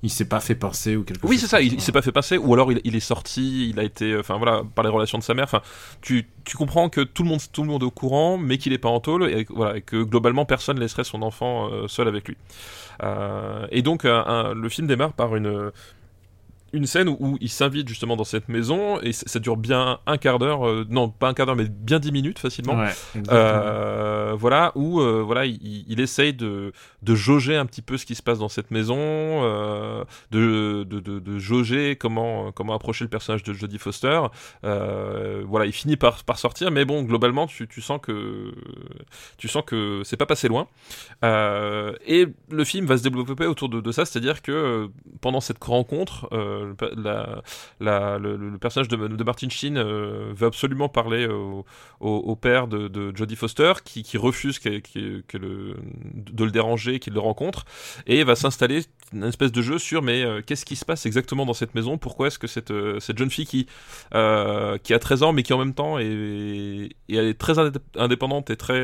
il 0.06 0.10
s'est 0.10 0.26
pas 0.30 0.40
fait 0.40 0.56
penser 0.56 0.96
ou 0.96 1.04
quelque 1.04 1.22
chose. 1.22 1.30
Oui, 1.30 1.38
c'est 1.38 1.48
ça, 1.48 1.62
il, 1.62 1.74
il 1.74 1.82
s'est 1.82 1.92
pas 1.92 2.02
fait 2.02 2.12
passer, 2.12 2.38
ou 2.38 2.54
alors 2.54 2.72
il, 2.72 2.80
il 2.84 2.96
est 2.96 3.00
sorti, 3.00 3.70
il 3.70 3.80
a 3.80 3.84
été, 3.84 4.18
enfin 4.18 4.38
voilà, 4.38 4.62
par 4.76 4.84
les 4.86 4.90
relations 4.90 5.18
de 5.18 5.24
sa 5.24 5.34
mère, 5.34 5.46
enfin, 5.46 5.62
tu, 6.02 6.28
tu 6.46 6.56
comprends 6.58 6.90
que 6.90 7.02
tout 7.02 7.24
le 7.24 7.30
monde, 7.30 7.40
tout 7.52 7.64
le 7.64 7.68
monde 7.70 7.82
est 7.84 7.86
au 7.86 7.92
courant, 7.92 8.38
mais 8.38 8.58
qu'il 8.58 8.72
est 8.74 8.78
pas 8.78 8.90
en 8.90 9.00
tôle, 9.00 9.30
et, 9.32 9.46
que- 9.46 9.54
voilà, 9.54 9.78
et 9.78 9.82
que 9.82 10.04
globalement 10.04 10.46
personne 10.46 10.80
laisserait 10.80 11.04
son 11.04 11.22
enfant 11.22 11.70
euh, 11.72 11.88
seul 11.88 12.08
avec 12.08 12.28
lui. 12.28 12.38
Euh, 13.04 13.68
et 13.72 13.82
donc, 13.82 14.06
un- 14.06 14.24
un- 14.26 14.54
le 14.54 14.70
film 14.70 14.88
démarre 14.88 15.14
par 15.14 15.36
une, 15.36 15.72
une 16.76 16.86
scène 16.86 17.10
où, 17.10 17.18
où 17.20 17.38
il 17.42 17.50
s'invite 17.50 17.88
justement 17.88 18.16
dans 18.16 18.24
cette 18.24 18.50
maison, 18.50 19.00
et 19.02 19.14
ça, 19.14 19.40
dure 19.40 19.58
bien 19.58 20.00
un 20.06 20.18
quart 20.18 20.40
d'heure, 20.40 20.68
euh, 20.68 20.86
non, 20.90 21.10
pas 21.10 21.30
un 21.30 21.34
quart 21.34 21.46
d'heure, 21.46 21.56
mais 21.56 21.68
bien 21.70 22.00
dix 22.00 22.12
minutes 22.12 22.40
facilement. 22.40 22.78
Ouais. 22.78 22.92
Euh, 23.32 24.36
voilà 24.38 24.72
où 24.76 25.00
euh, 25.00 25.22
voilà 25.24 25.46
il, 25.46 25.86
il 25.88 26.00
essaye 26.00 26.34
de, 26.34 26.74
de 27.02 27.16
jauger 27.16 27.56
un 27.56 27.66
petit 27.66 27.82
peu 27.82 27.98
ce 27.98 28.06
qui 28.06 28.16
se 28.16 28.24
passe 28.24 28.40
dans 28.40 28.50
cette 28.50 28.72
maison 28.72 28.96
de, 30.32 30.84
de, 30.84 31.00
de, 31.00 31.40
jauger 31.40 31.96
comment 31.96 32.52
comment 32.52 32.74
approcher 32.74 33.06
le 33.06 33.10
personnage 33.10 33.44
de 33.44 33.54
Jodie 33.54 33.78
Foster 33.78 34.22
voilà 34.64 35.66
il 35.66 35.72
finit 35.72 35.98
par, 35.98 36.24
par 36.24 36.38
sortir 36.40 36.72
mais 36.72 36.86
bon 36.86 37.04
globalement 37.04 37.48
tu, 37.48 37.68
tu 37.68 37.82
sens 37.82 38.00
que 38.02 38.54
tu 39.38 39.48
sens 39.48 39.64
que 39.66 40.02
c'est 40.04 40.18
pas 40.18 40.26
passé 40.26 40.48
loin 40.48 40.68
et 41.24 42.28
le 42.52 42.64
film 42.64 42.86
va 42.86 42.98
se 42.98 43.04
développer 43.04 43.46
autour 43.46 43.70
de, 43.70 43.92
ça 43.92 44.06
c'est 44.06 44.20
à 44.20 44.22
dire 44.22 44.42
que 44.42 44.90
pendant 45.22 45.42
cette 45.42 45.64
rencontre 45.64 46.28
le 47.80 48.58
personnage 48.58 48.88
de, 48.88 49.24
Martin 49.24 49.50
Sheen 49.50 49.78
euh, 49.78 50.32
veut 50.36 50.48
absolument 50.48 50.90
parler 50.90 51.28
au, 52.00 52.36
père 52.36 52.68
de, 52.68 52.88
de 52.88 53.16
Jodie 53.16 53.36
Foster 53.36 53.74
qui, 53.84 54.18
refuse 54.18 54.60
de 54.60 56.44
le 56.44 56.52
déranger, 56.52 57.00
qu'il 57.00 57.14
le 57.14 57.20
rencontre, 57.20 57.66
et 58.08 58.24
va 58.24 58.36
s'installer 58.36 58.82
une 59.14 59.24
espèce 59.24 59.52
de 59.52 59.62
jeu 59.62 59.78
sur 59.78 60.02
mais 60.02 60.24
euh, 60.24 60.42
qu'est-ce 60.46 60.66
qui 60.66 60.76
se 60.76 60.84
passe 60.86 61.06
exactement 61.06 61.46
dans 61.46 61.54
cette 61.54 61.76
maison? 61.76 61.98
Pourquoi 61.98 62.28
est-ce 62.28 62.40
que 62.40 62.48
cette, 62.48 62.72
euh, 62.72 63.00
jeune 63.00 63.30
fille 63.30 63.46
qui, 63.46 63.66
qui 63.66 64.94
a 64.94 65.00
13 65.00 65.24
ans 65.24 65.34
mais 65.34 65.44
qui 65.44 65.54
en 65.54 65.60
même 65.60 65.74
temps 65.74 65.98
est, 66.00 66.90
très 67.38 67.54
indép- 67.54 67.80
indépendante 67.96 68.50
et 68.50 68.58
très... 68.58 68.84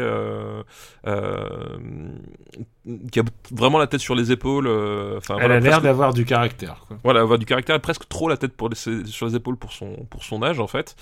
qui 3.12 3.20
a 3.20 3.24
vraiment 3.52 3.78
la 3.78 3.86
tête 3.88 4.00
sur 4.00 4.16
les 4.16 4.32
épaules. 4.32 4.66
euh, 4.68 5.20
Elle 5.30 5.36
voilà, 5.36 5.44
a 5.56 5.60
l'air 5.60 5.72
presque- 5.72 5.84
d'avoir 5.84 6.14
du 6.14 6.26
caractère. 6.26 6.84
Quoi. 6.88 6.98
voilà, 7.04 7.24
elle 7.24 7.32
a 7.34 7.38
du 7.38 7.46
caractère, 7.46 7.80
presque 7.80 8.08
trop 8.10 8.28
la 8.28 8.38
tête 8.38 8.54
pour 8.54 8.70
les- 8.70 9.06
sur 9.06 9.28
les 9.28 9.36
épaules 9.36 9.56
pour 9.58 9.72
son, 9.72 10.08
pour 10.10 10.24
son 10.24 10.42
âge 10.42 10.60
en 10.60 10.66
fait. 10.68 10.96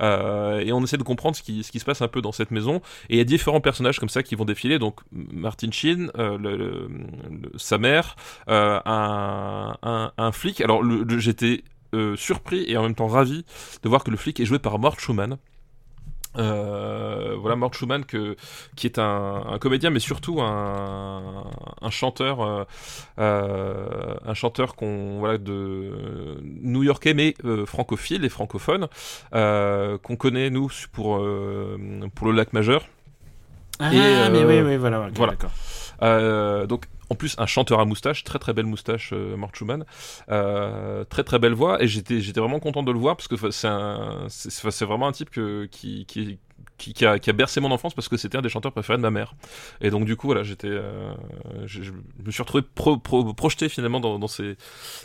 Euh, 0.00 0.58
et 0.58 0.72
on 0.72 0.82
essaie 0.82 0.96
de 0.96 1.02
comprendre 1.04 1.36
ce 1.36 1.42
qui, 1.42 1.62
ce 1.62 1.70
qui 1.70 1.78
se 1.78 1.84
passe 1.84 2.02
un 2.02 2.08
peu 2.08 2.20
dans 2.20 2.32
cette 2.32 2.50
maison. 2.50 2.76
Et 3.08 3.14
il 3.14 3.18
y 3.18 3.20
a 3.20 3.24
différents 3.24 3.60
personnages 3.60 4.00
comme 4.00 4.08
ça 4.08 4.22
qui 4.24 4.34
vont 4.34 4.44
défiler. 4.44 4.78
Donc 4.80 5.00
Martin 5.12 5.70
Sheen, 5.70 6.10
euh, 6.18 6.36
le- 6.36 6.56
le- 6.56 6.88
le- 6.88 7.52
sa 7.58 7.78
mère, 7.78 8.16
un, 8.48 9.76
un, 9.82 10.12
un 10.16 10.32
flic. 10.32 10.60
Alors 10.60 10.82
j'étais 11.18 11.62
surpris 12.16 12.64
et 12.68 12.76
en 12.76 12.82
même 12.84 12.94
temps 12.94 13.08
ravi 13.08 13.44
de 13.82 13.88
voir 13.88 14.04
que 14.04 14.10
le 14.10 14.16
flic 14.16 14.38
est 14.40 14.44
joué 14.44 14.58
par 14.58 14.78
Mort 14.78 14.98
Schumann. 15.00 15.36
Euh, 16.38 17.34
voilà 17.40 17.56
Mort 17.56 17.74
Schumann 17.74 18.04
que, 18.04 18.36
qui 18.76 18.86
est 18.86 19.00
un, 19.00 19.42
un, 19.48 19.58
comédien 19.58 19.90
mais 19.90 19.98
surtout 19.98 20.40
un, 20.40 21.44
un 21.82 21.90
chanteur 21.90 22.40
euh, 22.40 22.64
euh, 23.18 24.14
un 24.24 24.34
chanteur 24.34 24.76
qu'on 24.76 25.18
voilà 25.18 25.38
de 25.38 26.38
new-yorkais 26.62 27.14
mais 27.14 27.34
euh, 27.44 27.66
francophile 27.66 28.24
et 28.24 28.28
francophone 28.28 28.86
euh, 29.34 29.98
qu'on 29.98 30.14
connaît 30.14 30.50
nous 30.50 30.70
pour 30.92 31.16
pour 32.14 32.26
le 32.28 32.32
lac 32.32 32.52
majeur 32.52 32.84
ah 33.80 33.92
et, 33.92 34.30
mais 34.30 34.44
oui 34.44 34.60
oui 34.60 34.76
voilà, 34.76 35.00
okay, 35.00 35.12
voilà. 35.16 35.34
Donc 36.00 36.86
en 37.10 37.16
plus 37.16 37.34
un 37.38 37.46
chanteur 37.46 37.80
à 37.80 37.84
moustache, 37.84 38.24
très 38.24 38.38
très 38.38 38.52
belle 38.54 38.66
moustache, 38.66 39.10
euh, 39.12 39.36
Mort 39.36 39.50
Schumann, 39.54 39.84
euh, 40.30 41.04
très 41.04 41.24
très 41.24 41.38
belle 41.38 41.54
voix, 41.54 41.82
et 41.82 41.88
j'étais 41.88 42.20
j'étais 42.20 42.40
vraiment 42.40 42.60
content 42.60 42.84
de 42.84 42.92
le 42.92 42.98
voir 42.98 43.16
parce 43.16 43.28
que 43.28 43.50
c'est 43.50 43.68
c'est 44.28 44.84
vraiment 44.84 45.08
un 45.08 45.12
type 45.12 45.30
que, 45.30 45.66
qui, 45.66 46.06
qui, 46.06 46.38
qui, 46.80 47.04
a, 47.04 47.18
bercé 47.32 47.60
mon 47.60 47.70
enfance 47.70 47.94
parce 47.94 48.08
que 48.08 48.16
c'était 48.16 48.38
un 48.38 48.42
des 48.42 48.48
chanteurs 48.48 48.72
préférés 48.72 48.96
de 48.96 49.02
ma 49.02 49.10
mère. 49.10 49.34
Et 49.80 49.90
donc 49.90 50.04
du 50.04 50.16
coup, 50.16 50.26
voilà, 50.26 50.42
j'étais, 50.42 50.68
euh, 50.68 51.12
je, 51.66 51.92
me 52.24 52.30
suis 52.30 52.42
retrouvé 52.42 52.64
pro, 52.74 52.96
pro, 52.96 53.32
projeté 53.34 53.68
finalement 53.68 54.00
dans, 54.00 54.26
ces, 54.28 54.56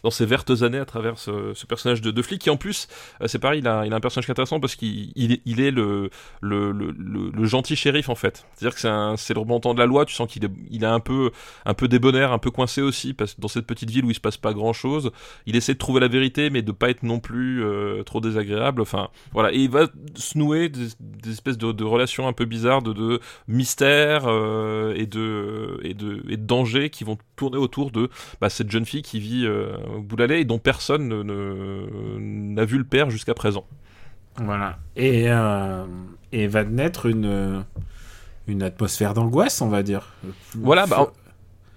dans 0.03 0.11
ces 0.11 0.25
vertes 0.25 0.51
années 0.61 0.79
à 0.79 0.85
travers 0.85 1.19
ce, 1.19 1.53
personnage 1.65 2.01
de, 2.01 2.11
de, 2.11 2.21
flic 2.21 2.41
qui 2.41 2.49
en 2.49 2.57
plus, 2.57 2.88
euh, 3.21 3.27
c'est 3.27 3.39
pareil, 3.39 3.59
il 3.59 3.67
a, 3.67 3.85
il 3.85 3.93
a 3.93 3.95
un 3.95 3.99
personnage 3.99 4.29
intéressant 4.29 4.59
parce 4.59 4.75
qu'il 4.75 5.11
il, 5.15 5.61
est 5.61 5.71
le, 5.71 6.09
le, 6.41 6.71
le, 6.71 6.91
le, 6.91 7.45
gentil 7.45 7.75
shérif 7.75 8.09
en 8.09 8.15
fait. 8.15 8.45
C'est-à-dire 8.55 8.75
que 8.75 9.15
c'est 9.17 9.33
le 9.33 9.39
remontant 9.39 9.73
de 9.73 9.79
la 9.79 9.85
loi. 9.85 10.05
Tu 10.05 10.13
sens 10.13 10.31
qu'il 10.31 10.45
est, 10.45 10.51
il 10.71 10.83
est 10.83 10.88
un 10.88 10.99
peu, 10.99 11.31
un 11.65 11.73
peu 11.73 11.88
débonnaire, 11.88 12.31
un 12.31 12.39
peu 12.39 12.51
coincé 12.51 12.81
aussi 12.81 13.13
parce 13.13 13.33
que 13.33 13.41
dans 13.41 13.47
cette 13.47 13.67
petite 13.67 13.89
ville 13.89 14.05
où 14.05 14.11
il 14.11 14.15
se 14.15 14.19
passe 14.19 14.38
pas 14.38 14.53
grand-chose, 14.53 15.11
il 15.45 15.55
essaie 15.55 15.73
de 15.73 15.79
trouver 15.79 15.99
la 15.99 16.07
vérité 16.07 16.49
mais 16.49 16.61
de 16.61 16.71
pas 16.71 16.89
être 16.89 17.03
non 17.03 17.19
plus 17.19 17.63
euh, 17.63 18.03
trop 18.03 18.21
désagréable. 18.21 18.81
Enfin, 18.81 19.09
voilà, 19.33 19.51
et 19.53 19.57
il 19.57 19.69
va 19.69 19.88
se 20.15 20.38
nouer 20.38 20.69
des, 20.69 20.88
des 20.99 21.31
espèces 21.31 21.57
de 21.57 21.64
de, 21.67 21.71
de, 21.71 21.84
relations 21.84 22.28
un 22.28 22.34
peu 22.34 22.45
bizarres, 22.45 22.82
de, 22.82 22.93
de 22.93 23.19
mystères 23.47 24.25
euh, 24.25 24.93
et, 24.95 25.06
de, 25.06 25.80
et, 25.84 25.93
de, 25.93 26.23
et 26.30 26.38
de 26.38 26.45
dangers 26.45 26.89
qui 26.89 27.04
vont 27.04 27.17
tourner 27.36 27.58
autour 27.58 27.91
de 27.91 28.10
bah, 28.41 28.49
cette 28.49 28.71
jeune 28.71 28.86
fille 28.86 29.01
qui 29.01 29.19
vit 29.19 29.45
euh, 29.45 29.75
au 29.97 30.01
Boulalais 30.01 30.41
et 30.41 30.45
dont 30.45 30.60
personne 30.60 31.08
n'a 31.08 31.23
ne, 31.23 31.88
n'a 32.19 32.65
vu 32.65 32.78
le 32.78 32.84
père 32.84 33.10
jusqu'à 33.10 33.34
présent. 33.34 33.65
Voilà. 34.38 34.78
Et, 34.95 35.25
euh, 35.30 35.86
et 36.32 36.47
va 36.47 36.63
naître 36.63 37.06
une, 37.06 37.63
une 38.47 38.63
atmosphère 38.63 39.13
d'angoisse, 39.13 39.62
on 39.62 39.69
va 39.69 39.84
dire. 39.84 40.13
Voilà, 40.56 40.86
bah, 40.86 41.12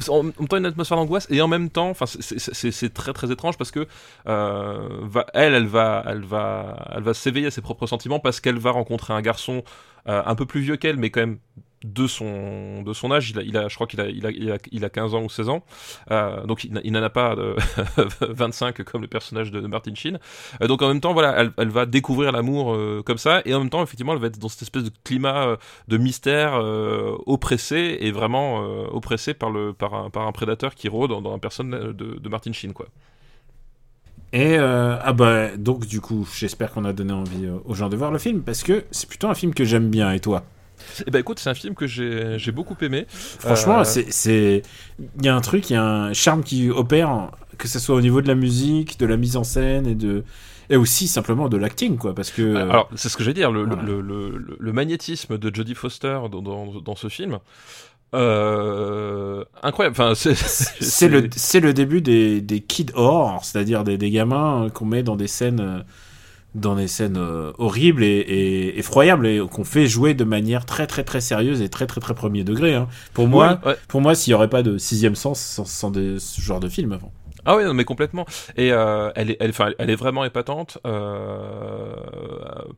en 0.09 0.23
même 0.23 0.49
temps 0.49 0.57
une 0.57 0.67
atmosphère 0.67 0.97
d'angoisse 0.97 1.27
et 1.31 1.41
en 1.43 1.49
même 1.49 1.71
temps 1.71 1.91
enfin 1.91 2.07
c'est 2.07 2.95
très 2.95 3.13
très 3.13 3.33
étrange 3.33 3.57
parce 3.57 3.71
que 3.71 3.87
euh, 4.29 4.89
va, 5.03 5.27
elle 5.35 5.55
elle 5.55 5.67
va 5.67 6.05
elle 6.07 6.25
va 6.25 6.87
elle 6.95 7.03
va 7.03 7.15
s'éveiller 7.15 7.49
à 7.49 7.51
ses 7.51 7.63
propres 7.63 7.87
sentiments 7.87 8.21
parce 8.21 8.41
qu'elle 8.41 8.59
va 8.59 8.71
rencontrer 8.71 9.13
un 9.13 9.23
garçon 9.23 9.65
euh, 10.09 10.23
un 10.25 10.35
peu 10.35 10.47
plus 10.47 10.61
vieux 10.61 10.77
qu'elle 10.77 10.97
mais 10.97 11.11
quand 11.11 11.21
même 11.21 11.39
de 11.85 12.07
son, 12.07 12.83
de 12.83 12.93
son 12.93 13.13
âge, 13.13 13.31
il 13.31 13.57
a, 13.57 13.69
je 13.69 13.75
crois 13.75 13.87
qu'il 13.87 14.01
a, 14.01 14.09
il 14.09 14.27
a, 14.27 14.31
il 14.31 14.51
a, 14.51 14.59
il 14.73 14.85
a 14.85 14.91
15 14.91 15.15
ans 15.15 15.23
ou 15.23 15.31
16 15.31 15.49
ans, 15.49 15.63
euh, 16.11 16.45
donc 16.45 16.65
il, 16.65 16.93
n'en 16.93 17.03
a 17.03 17.11
pas 17.11 17.37
de 17.37 17.55
25 18.21 18.83
comme 18.83 19.03
le 19.03 19.09
personnage 19.09 19.53
de, 19.53 19.61
Martin 19.61 19.95
Sheen. 19.95 20.19
Euh, 20.61 20.67
donc 20.67 20.83
en 20.83 20.89
même 20.89 21.01
temps, 21.01 21.13
voilà, 21.13 21.35
elle, 21.39 21.53
elle 21.57 21.69
va 21.69 21.87
découvrir 21.87 22.33
l'amour 22.33 22.75
euh, 22.75 23.03
comme 23.05 23.19
ça, 23.19 23.43
et 23.45 23.55
en 23.55 23.61
même 23.61 23.71
temps, 23.71 23.83
effectivement, 23.83 24.13
elle 24.13 24.19
va 24.19 24.27
être 24.27 24.39
dans 24.39 24.49
cette 24.49 24.63
espèce 24.63 24.85
de 24.85 24.91
climat 25.05 25.57
de 25.87 25.97
mystère 25.99 26.55
oppressé 27.27 27.99
et 28.01 28.11
vraiment 28.11 28.59
oppressé 28.93 29.35
par, 29.35 29.51
le, 29.51 29.73
par, 29.73 29.95
un, 29.95 30.11
par 30.11 30.27
un 30.27 30.33
prédateur 30.33 30.75
qui 30.75 30.89
rôde 30.89 31.11
dans, 31.11 31.33
la 31.33 31.39
personne 31.39 31.71
de, 31.71 31.93
de 31.93 32.29
Martin 32.29 32.53
Sheen, 32.53 32.73
quoi. 32.73 32.87
Et 34.33 34.59
ah 34.59 35.13
bah 35.13 35.57
donc 35.57 35.87
du 35.87 36.01
coup, 36.01 36.29
j'espère 36.35 36.73
qu'on 36.73 36.85
a 36.85 36.93
donné 36.93 37.13
envie 37.13 37.49
aux 37.65 37.75
gens 37.75 37.89
de 37.89 37.97
voir 37.97 38.11
le 38.11 38.19
film 38.19 38.43
parce 38.43 38.63
que 38.63 38.85
c'est 38.91 39.09
plutôt 39.09 39.29
un 39.29 39.35
film 39.35 39.55
que 39.55 39.65
j'aime 39.65 39.89
bien. 39.89 40.13
Et 40.13 40.21
toi? 40.21 40.45
Eh 41.07 41.11
ben 41.11 41.19
écoute, 41.19 41.39
c'est 41.39 41.51
un 41.51 41.55
film 41.55 41.75
que 41.75 41.87
j'ai 41.87 42.53
beaucoup 42.53 42.77
aimé. 42.81 43.07
Franchement, 43.09 43.81
euh... 43.81 43.85
c'est 43.85 44.63
il 44.99 45.25
y 45.25 45.29
a 45.29 45.35
un 45.35 45.41
truc, 45.41 45.71
il 45.71 45.75
y 45.75 45.77
a 45.77 45.85
un 45.85 46.13
charme 46.13 46.43
qui 46.43 46.71
opère, 46.71 47.31
que 47.59 47.69
ce 47.69 47.79
soit 47.79 47.95
au 47.95 48.01
niveau 48.01 48.21
de 48.21 48.29
la 48.29 48.35
musique, 48.35 48.99
de 48.99 49.07
la 49.07 49.17
mise 49.17 49.37
en 49.37 49.45
scène 49.45 49.87
et 49.87 49.95
de 49.95 50.25
et 50.71 50.77
aussi 50.77 51.09
simplement 51.09 51.49
de 51.49 51.57
l'acting 51.57 51.97
quoi 51.97 52.15
parce 52.15 52.31
que 52.31 52.57
alors 52.57 52.91
c'est 52.95 53.09
ce 53.09 53.17
que 53.17 53.25
j'ai 53.25 53.33
dire 53.33 53.51
le, 53.51 53.65
voilà. 53.65 53.83
le, 53.83 54.03
le, 54.03 54.57
le, 54.61 54.73
magnétisme 54.75 55.39
de 55.39 55.55
Jodie 55.55 55.75
Foster 55.75 56.19
dans, 56.31 56.43
dans, 56.43 56.81
dans 56.83 56.95
ce 56.95 57.09
film 57.09 57.39
euh, 58.15 59.45
incroyable. 59.63 59.97
Enfin, 59.99 60.15
c'est 60.15 61.09
le 61.09 61.29
c'est 61.35 61.61
le 61.61 61.75
début 61.75 62.01
des 62.01 62.41
des 62.41 62.61
kid 62.61 62.93
horror, 62.95 63.45
c'est-à-dire 63.45 63.85
des, 63.85 63.99
des 63.99 64.11
gamins 64.11 64.69
qu'on 64.73 64.87
met 64.87 65.03
dans 65.03 65.17
des 65.17 65.27
scènes 65.27 65.85
dans 66.55 66.77
des 66.77 66.89
scènes 66.89 67.19
euh, 67.19 67.53
horribles 67.59 68.03
et, 68.03 68.07
et, 68.07 68.79
effroyables 68.79 69.27
et 69.27 69.41
qu'on 69.51 69.65
fait 69.65 69.87
jouer 69.87 70.15
de 70.15 70.25
manière 70.25 70.65
très 70.65 70.87
très 70.87 71.05
très 71.05 71.21
sérieuse 71.21 71.61
et 71.61 71.69
très 71.69 71.87
très 71.87 72.01
très 72.01 72.15
premier 72.15 72.43
degré. 72.43 72.75
Hein. 72.75 72.89
Pour 73.13 73.29
moi, 73.29 73.61
ouais, 73.65 73.77
pour 73.87 74.01
moi, 74.01 74.15
s'il 74.15 74.33
n'y 74.33 74.35
aurait 74.35 74.49
pas 74.49 74.63
de 74.63 74.79
sixième 74.79 75.15
sens 75.15 75.41
sans, 75.41 75.65
sans 75.65 75.91
des, 75.91 76.19
ce 76.19 76.41
genre 76.41 76.61
de 76.61 76.69
film 76.69 76.93
avant. 76.93 77.13
Ah 77.45 77.57
oui, 77.57 77.65
non, 77.65 77.73
mais 77.73 77.85
complètement. 77.85 78.27
Et 78.57 78.73
euh, 78.73 79.11
elle, 79.15 79.31
est, 79.31 79.37
elle, 79.41 79.53
elle 79.79 79.91
est 79.91 79.97
vraiment 79.97 80.25
épatante 80.25 80.79
euh, 80.87 81.95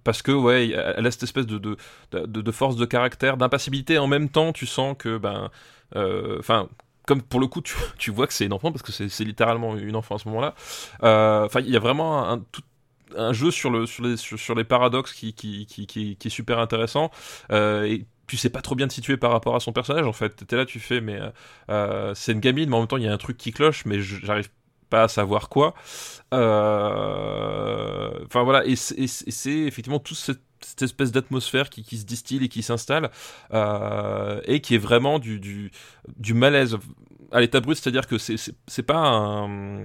parce 0.05 0.23
que 0.23 0.33
ouais, 0.33 0.71
elle 0.71 1.07
a 1.07 1.11
cette 1.11 1.25
espèce 1.25 1.47
de, 1.47 1.59
de, 1.59 1.77
de, 2.13 2.27
de 2.27 2.51
force 2.53 2.77
de 2.77 2.85
caractère, 2.85 3.37
d'impassibilité. 3.37 3.99
En 3.99 4.07
même 4.07 4.29
temps, 4.29 4.53
tu 4.53 4.67
sens 4.67 4.95
que 4.99 5.17
ben, 5.17 5.51
enfin. 5.95 6.69
Comme 7.07 7.23
pour 7.23 7.41
le 7.41 7.49
coup, 7.49 7.61
tu, 7.61 7.75
tu 7.99 8.13
vois 8.13 8.29
que 8.29 8.33
c'est 8.33 8.45
une 8.45 8.53
enfant 8.53 8.71
parce 8.71 8.83
que 8.83 8.93
c'est 8.93 9.25
littéralement 9.25 9.75
une 9.77 9.97
enfant 9.97 10.15
à 10.15 10.19
ce 10.19 10.29
moment-là. 10.29 10.55
Euh, 11.03 11.47
Enfin, 11.47 11.59
il 11.61 11.71
y 11.71 11.77
a 11.77 11.81
vraiment 11.81 12.29
un, 12.29 12.39
tout, 12.39 12.63
un 13.17 13.33
jeu 13.33 13.51
sur, 13.51 13.71
le, 13.71 13.87
sur, 13.87 14.05
les, 14.05 14.17
sur, 14.17 14.55
les 14.55 14.65
paradoxes 14.65 15.13
qui, 15.13 15.35
qui, 15.35 15.67
qui, 15.67 15.87
qui, 15.87 16.17
est 16.23 16.31
super 16.31 16.59
intéressant. 16.59 17.11
Euh, 17.53 17.85
et 17.85 18.07
tu 18.27 18.37
sais 18.37 18.51
pas 18.51 18.63
trop 18.63 18.75
bien 18.75 18.87
te 18.89 18.93
situer 18.93 19.17
par 19.17 19.33
rapport 19.33 19.57
à 19.57 19.61
son 19.61 19.73
personnage 19.73 20.07
en 20.07 20.13
fait. 20.13 20.47
T'es 20.47 20.57
là, 20.57 20.65
tu 20.65 20.81
fais, 20.81 21.01
mais 21.01 21.19
euh, 21.71 22.15
c'est 22.15 22.33
une 22.33 22.41
gamine, 22.41 22.69
mais 22.71 22.77
en 22.77 22.81
même 22.81 22.89
temps 22.89 22.97
il 22.97 23.05
y 23.05 23.09
a 23.09 23.13
un 23.13 23.19
truc 23.19 23.37
qui 23.37 23.53
cloche, 23.53 23.85
mais 23.87 24.01
j'arrive 24.01 24.51
pas 24.91 25.05
à 25.05 25.09
savoir 25.09 25.49
quoi. 25.49 25.75
Euh... 26.35 28.11
Enfin 28.27 28.43
voilà, 28.43 28.65
et 28.67 28.77
c'est 28.77 29.51
effectivement 29.51 30.01
tout 30.01 30.15
cette 30.15 30.83
espèce 30.83 31.11
d'atmosphère 31.13 31.71
qui, 31.71 31.83
qui, 31.83 31.97
se 31.97 32.05
distille 32.05 32.45
et 32.45 32.49
qui 32.49 32.63
s'installe 32.63 33.11
euh, 33.55 34.41
et 34.45 34.61
qui 34.61 34.75
est 34.75 34.79
vraiment 34.79 35.19
du, 35.19 35.71
du 36.19 36.35
malaise 36.35 36.77
à 37.33 37.41
l'état 37.41 37.61
brut, 37.61 37.77
c'est-à-dire 37.79 38.07
que 38.07 38.17
c'est 38.19 38.83
pas 38.83 38.99
un 38.99 39.81
euh, 39.81 39.85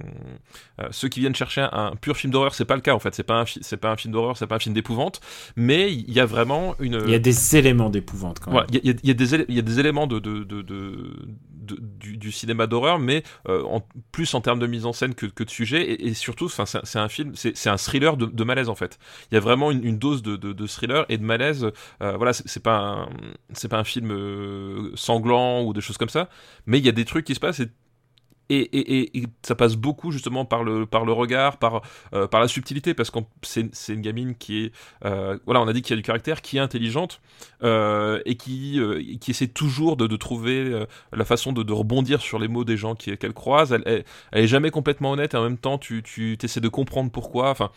ceux 0.90 1.08
qui 1.08 1.20
viennent 1.20 1.34
chercher 1.34 1.62
un, 1.62 1.70
un 1.72 1.96
pur 1.96 2.16
film 2.16 2.32
d'horreur, 2.32 2.54
c'est 2.54 2.64
pas 2.64 2.74
le 2.76 2.80
cas 2.80 2.94
en 2.94 2.98
fait, 2.98 3.14
c'est 3.14 3.22
pas 3.22 3.40
un 3.40 3.44
c'est 3.46 3.76
pas 3.76 3.90
un 3.90 3.96
film 3.96 4.12
d'horreur, 4.12 4.36
c'est 4.36 4.46
pas 4.46 4.56
un 4.56 4.60
film 4.60 4.74
d'épouvante, 4.74 5.20
mais 5.56 5.92
il 5.92 6.12
y 6.12 6.20
a 6.20 6.26
vraiment 6.26 6.74
une 6.80 7.00
il 7.06 7.10
y 7.10 7.14
a 7.14 7.18
des 7.18 7.56
éléments 7.56 7.90
d'épouvante 7.90 8.40
quand 8.40 8.52
même. 8.52 8.66
Il 8.70 8.76
ouais, 8.76 8.80
y, 8.84 8.90
y, 8.90 9.08
y, 9.08 9.10
a 9.10 9.14
des 9.14 9.34
il 9.48 9.54
y 9.54 9.58
a 9.58 9.62
des 9.62 9.80
éléments 9.80 10.06
de, 10.06 10.18
de, 10.18 10.44
de, 10.44 10.62
de 10.62 11.28
du, 11.66 12.32
cinéma 12.32 12.66
d'horreur, 12.66 12.98
mais 12.98 13.22
euh, 13.48 13.78
plus 14.12 14.32
en 14.34 14.40
termes 14.40 14.58
de 14.58 14.66
mise 14.66 14.86
en 14.86 14.92
scène 14.92 15.14
que, 15.14 15.26
que 15.26 15.44
de 15.44 15.50
sujet, 15.50 16.06
et, 16.06 16.14
surtout, 16.14 16.48
c'est 16.48 16.98
un 16.98 17.08
film, 17.08 17.32
c'est 17.34 17.68
un 17.68 17.76
thriller 17.76 18.16
de, 18.16 18.44
malaise 18.44 18.68
en 18.68 18.74
fait. 18.74 18.98
Il 19.30 19.34
y 19.34 19.38
a 19.38 19.40
vraiment 19.40 19.70
une, 19.70 19.84
une 19.84 19.98
dose 19.98 20.22
de, 20.22 20.36
de, 20.36 20.66
thriller 20.66 21.04
et 21.08 21.18
de 21.18 21.24
malaise. 21.24 21.70
Euh, 22.02 22.16
voilà, 22.16 22.32
c'est 22.32 22.62
pas 22.62 23.08
c'est 23.52 23.68
pas 23.68 23.78
un 23.78 23.84
film 23.84 24.10
euh, 24.12 24.92
sanglant 24.94 25.62
ou 25.62 25.72
des 25.72 25.80
choses 25.80 25.98
comme 25.98 26.08
ça, 26.08 26.28
mais 26.66 26.78
il 26.78 26.86
y 26.86 26.88
a 26.88 26.92
des 26.92 27.04
trucs 27.04 27.24
qui 27.24 27.34
se 27.34 27.40
passent 27.40 27.60
et 27.60 27.68
et, 28.48 28.58
et, 28.58 29.18
et, 29.18 29.26
ça 29.42 29.54
passe 29.54 29.76
beaucoup 29.76 30.10
justement 30.10 30.44
par 30.44 30.62
le, 30.62 30.86
par 30.86 31.04
le 31.04 31.12
regard, 31.12 31.58
par, 31.58 31.82
euh, 32.14 32.26
par 32.26 32.40
la 32.40 32.48
subtilité, 32.48 32.94
parce 32.94 33.10
que 33.10 33.18
c'est 33.42 33.70
une 33.88 34.00
gamine 34.00 34.34
qui 34.36 34.64
est, 34.64 34.72
euh, 35.04 35.38
voilà, 35.46 35.60
on 35.60 35.68
a 35.68 35.72
dit 35.72 35.82
qu'il 35.82 35.90
y 35.90 35.94
a 35.94 35.96
du 35.96 36.02
caractère, 36.02 36.42
qui 36.42 36.56
est 36.56 36.60
intelligente 36.60 37.20
euh, 37.62 38.20
et 38.24 38.36
qui, 38.36 38.80
qui 39.20 39.30
essaie 39.30 39.48
toujours 39.48 39.96
de, 39.96 40.06
de 40.06 40.16
trouver 40.16 40.86
la 41.12 41.24
façon 41.24 41.52
de, 41.52 41.62
de, 41.62 41.72
rebondir 41.72 42.20
sur 42.20 42.38
les 42.38 42.48
mots 42.48 42.64
des 42.64 42.76
gens 42.76 42.94
qu'elle 42.94 43.32
croise. 43.32 43.72
Elle, 43.72 44.04
elle, 44.32 44.44
est 44.44 44.46
jamais 44.46 44.70
complètement 44.70 45.12
honnête 45.12 45.34
et 45.34 45.36
en 45.36 45.42
même 45.42 45.58
temps 45.58 45.78
tu, 45.78 46.02
tu 46.02 46.38
essaies 46.42 46.60
de 46.60 46.68
comprendre 46.68 47.10
pourquoi. 47.10 47.50
Enfin, 47.50 47.70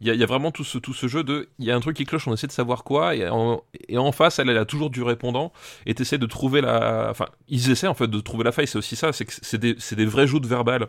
il 0.00 0.12
y, 0.12 0.18
y 0.18 0.22
a, 0.22 0.26
vraiment 0.26 0.50
tout 0.50 0.64
ce, 0.64 0.78
tout 0.78 0.94
ce 0.94 1.06
jeu 1.06 1.22
de, 1.22 1.48
il 1.58 1.64
y 1.64 1.70
a 1.70 1.76
un 1.76 1.80
truc 1.80 1.96
qui 1.96 2.04
cloche, 2.04 2.26
on 2.26 2.34
essaie 2.34 2.48
de 2.48 2.52
savoir 2.52 2.82
quoi 2.82 3.14
et 3.14 3.28
en, 3.28 4.12
face, 4.12 4.38
elle, 4.38 4.50
a 4.50 4.64
toujours 4.64 4.90
du 4.90 5.02
répondant 5.02 5.52
et 5.86 5.94
t'essaies 5.94 6.18
de 6.18 6.26
trouver 6.26 6.60
la, 6.60 7.08
enfin, 7.10 7.26
ils 7.48 7.70
essaient 7.70 7.86
en 7.86 7.94
fait 7.94 8.08
de 8.08 8.20
trouver 8.20 8.44
la 8.44 8.52
faille. 8.52 8.66
C'est 8.66 8.78
aussi 8.78 8.96
ça, 8.96 9.12
c'est 9.12 9.24
que 9.24 9.32
c'est 9.42 9.58
des 9.94 10.04
vraies 10.12 10.30
joutes 10.30 10.48
verbales 10.48 10.88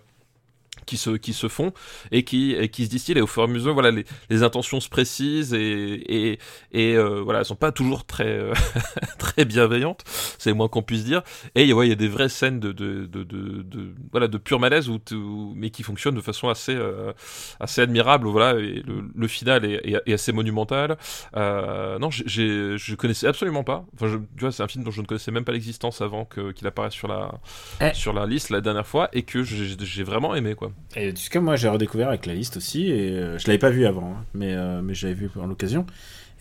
qui 0.85 0.97
se, 0.97 1.11
qui 1.11 1.33
se 1.33 1.47
font 1.47 1.73
et 2.11 2.23
qui, 2.23 2.53
et 2.53 2.69
qui 2.69 2.85
se 2.85 2.89
distillent. 2.89 3.17
Et 3.17 3.21
au 3.21 3.27
fur 3.27 3.43
et 3.43 3.45
à 3.45 3.47
mesure 3.47 3.73
voilà 3.73 3.91
les, 3.91 4.05
les 4.29 4.43
intentions 4.43 4.79
se 4.79 4.89
précisent 4.89 5.53
et, 5.53 5.59
et, 5.59 6.39
et 6.71 6.95
euh, 6.95 7.21
voilà 7.21 7.39
elles 7.39 7.45
sont 7.45 7.55
pas 7.55 7.71
toujours 7.71 8.05
très 8.05 8.27
euh, 8.27 8.53
très 9.19 9.45
bienveillantes. 9.45 10.03
C'est 10.37 10.49
le 10.49 10.55
moins 10.55 10.67
qu'on 10.67 10.83
puisse 10.83 11.03
dire. 11.03 11.23
Et 11.55 11.71
ouais 11.73 11.87
il 11.87 11.89
y 11.89 11.93
a 11.93 11.95
des 11.95 12.07
vraies 12.07 12.29
scènes 12.29 12.59
de, 12.59 12.71
de, 12.71 13.05
de, 13.05 13.23
de, 13.23 13.61
de 13.63 13.93
voilà 14.11 14.27
de 14.27 14.37
pur 14.37 14.59
malaise 14.59 14.89
où, 14.89 14.99
où, 15.11 15.53
mais 15.55 15.69
qui 15.69 15.83
fonctionnent 15.83 16.15
de 16.15 16.21
façon 16.21 16.49
assez 16.49 16.75
euh, 16.75 17.13
assez 17.59 17.81
admirable. 17.81 18.27
Voilà 18.27 18.59
et 18.59 18.83
le, 18.85 19.03
le 19.15 19.27
final 19.27 19.65
est, 19.65 19.81
est, 19.87 20.01
est, 20.05 20.13
assez 20.13 20.31
monumental. 20.31 20.97
Euh, 21.35 21.99
non 21.99 22.09
j'ai 22.11 22.77
je 22.77 22.95
connaissais 22.95 23.27
absolument 23.27 23.63
pas. 23.63 23.85
Enfin 23.95 24.07
je, 24.07 24.17
tu 24.17 24.41
vois 24.41 24.51
c'est 24.51 24.63
un 24.63 24.67
film 24.67 24.83
dont 24.83 24.91
je 24.91 25.01
ne 25.01 25.05
connaissais 25.05 25.31
même 25.31 25.45
pas 25.45 25.51
l'existence 25.51 26.01
avant 26.01 26.25
qu'il 26.25 26.53
qu 26.53 26.67
apparaisse 26.67 26.93
sur 26.93 27.07
la 27.07 27.39
eh. 27.81 27.93
sur 27.93 28.13
la 28.13 28.25
liste 28.25 28.49
la 28.49 28.61
dernière 28.61 28.87
fois 28.87 29.09
et 29.13 29.23
que 29.23 29.43
j'ai 29.43 30.03
vraiment 30.03 30.35
aimé 30.35 30.55
quoi 30.55 30.71
et 30.95 31.11
du 31.11 31.29
coup, 31.29 31.39
moi, 31.41 31.55
j'ai 31.55 31.67
redécouvert 31.69 32.09
avec 32.09 32.25
la 32.25 32.33
liste 32.33 32.57
aussi, 32.57 32.87
et 32.89 33.11
euh, 33.11 33.37
je 33.37 33.47
l'avais 33.47 33.57
pas 33.59 33.69
vu 33.69 33.85
avant, 33.85 34.13
hein, 34.19 34.25
mais, 34.33 34.53
euh, 34.53 34.81
mais 34.83 34.93
je 34.93 35.07
l'avais 35.07 35.19
vu 35.19 35.29
en 35.41 35.47
l'occasion. 35.47 35.85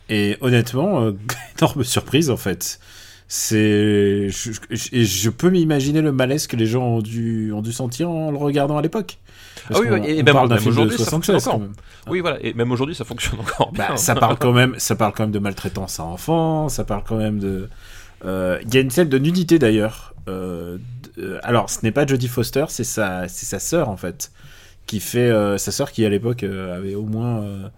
Et 0.08 0.36
honnêtement, 0.40 1.02
euh, 1.02 1.12
énorme 1.58 1.84
surprise 1.84 2.28
en 2.30 2.36
fait. 2.36 2.78
C'est, 3.28 4.28
je, 4.28 4.52
je- 4.70 4.88
et 4.92 5.04
je 5.06 5.30
peux 5.30 5.48
m'imaginer 5.48 6.02
le 6.02 6.12
malaise 6.12 6.46
que 6.46 6.54
les 6.56 6.66
gens 6.66 6.82
ont 6.84 7.00
dû, 7.00 7.50
ont 7.54 7.62
dû 7.62 7.72
sentir 7.72 8.10
en 8.10 8.30
le 8.30 8.36
regardant 8.36 8.76
à 8.76 8.82
l'époque. 8.82 9.18
Ah 9.70 9.78
oui, 9.80 9.86
et 9.86 10.20
on 10.20 10.22
même- 10.24 10.68
aujourd'hui, 10.68 10.98
ça 10.98 11.04
76 11.04 11.32
fonctionne 11.32 11.36
encore. 11.54 11.60
même. 11.60 11.72
Oui, 12.08 12.20
voilà. 12.20 12.38
Et 12.44 12.52
même 12.52 12.70
aujourd'hui, 12.72 12.94
ça 12.94 13.04
fonctionne 13.04 13.40
encore 13.40 13.72
bien. 13.72 13.86
Bah, 13.88 13.96
ça 13.96 14.14
parle 14.14 14.36
quand 14.38 14.52
même, 14.52 14.74
ça 14.76 14.96
parle 14.96 15.12
quand 15.14 15.22
même 15.22 15.30
de 15.32 15.38
maltraitance 15.38 15.98
à 15.98 16.04
enfants, 16.04 16.68
ça 16.68 16.84
parle 16.84 17.04
quand 17.06 17.16
même 17.16 17.38
de. 17.38 17.70
Euh, 18.24 18.58
Il 18.62 18.74
y 18.74 18.78
a 18.78 18.80
une 18.80 18.90
scène 18.90 19.08
de 19.08 19.18
nudité 19.18 19.58
d'ailleurs. 19.58 20.14
Euh, 20.28 20.78
euh, 21.18 21.38
alors, 21.42 21.70
ce 21.70 21.80
n'est 21.82 21.92
pas 21.92 22.06
Jodie 22.06 22.28
Foster, 22.28 22.64
c'est 22.68 22.84
sa, 22.84 23.28
c'est 23.28 23.46
sa 23.46 23.58
sœur 23.58 23.88
en 23.88 23.96
fait, 23.96 24.32
qui 24.86 25.00
fait 25.00 25.30
sa 25.58 25.72
sœur 25.72 25.92
qui 25.92 26.04
à 26.04 26.08
l'époque 26.08 26.42
avait 26.42 26.94
au 26.94 27.04
moins 27.04 27.42
euh, 27.42 27.68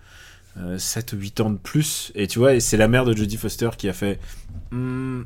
euh, 0.75 0.79
7 0.79 1.15
ou 1.15 1.17
8 1.17 1.41
ans 1.41 1.51
de 1.51 1.57
plus. 1.57 2.13
Et 2.15 2.29
tu 2.29 2.39
vois, 2.39 2.61
c'est 2.61 2.77
la 2.77 2.87
mère 2.87 3.05
de 3.05 3.17
Jodie 3.17 3.37
Foster 3.37 3.71
qui 3.77 3.89
a 3.89 3.93
fait. 3.93 4.21
Hmm, 4.71 5.23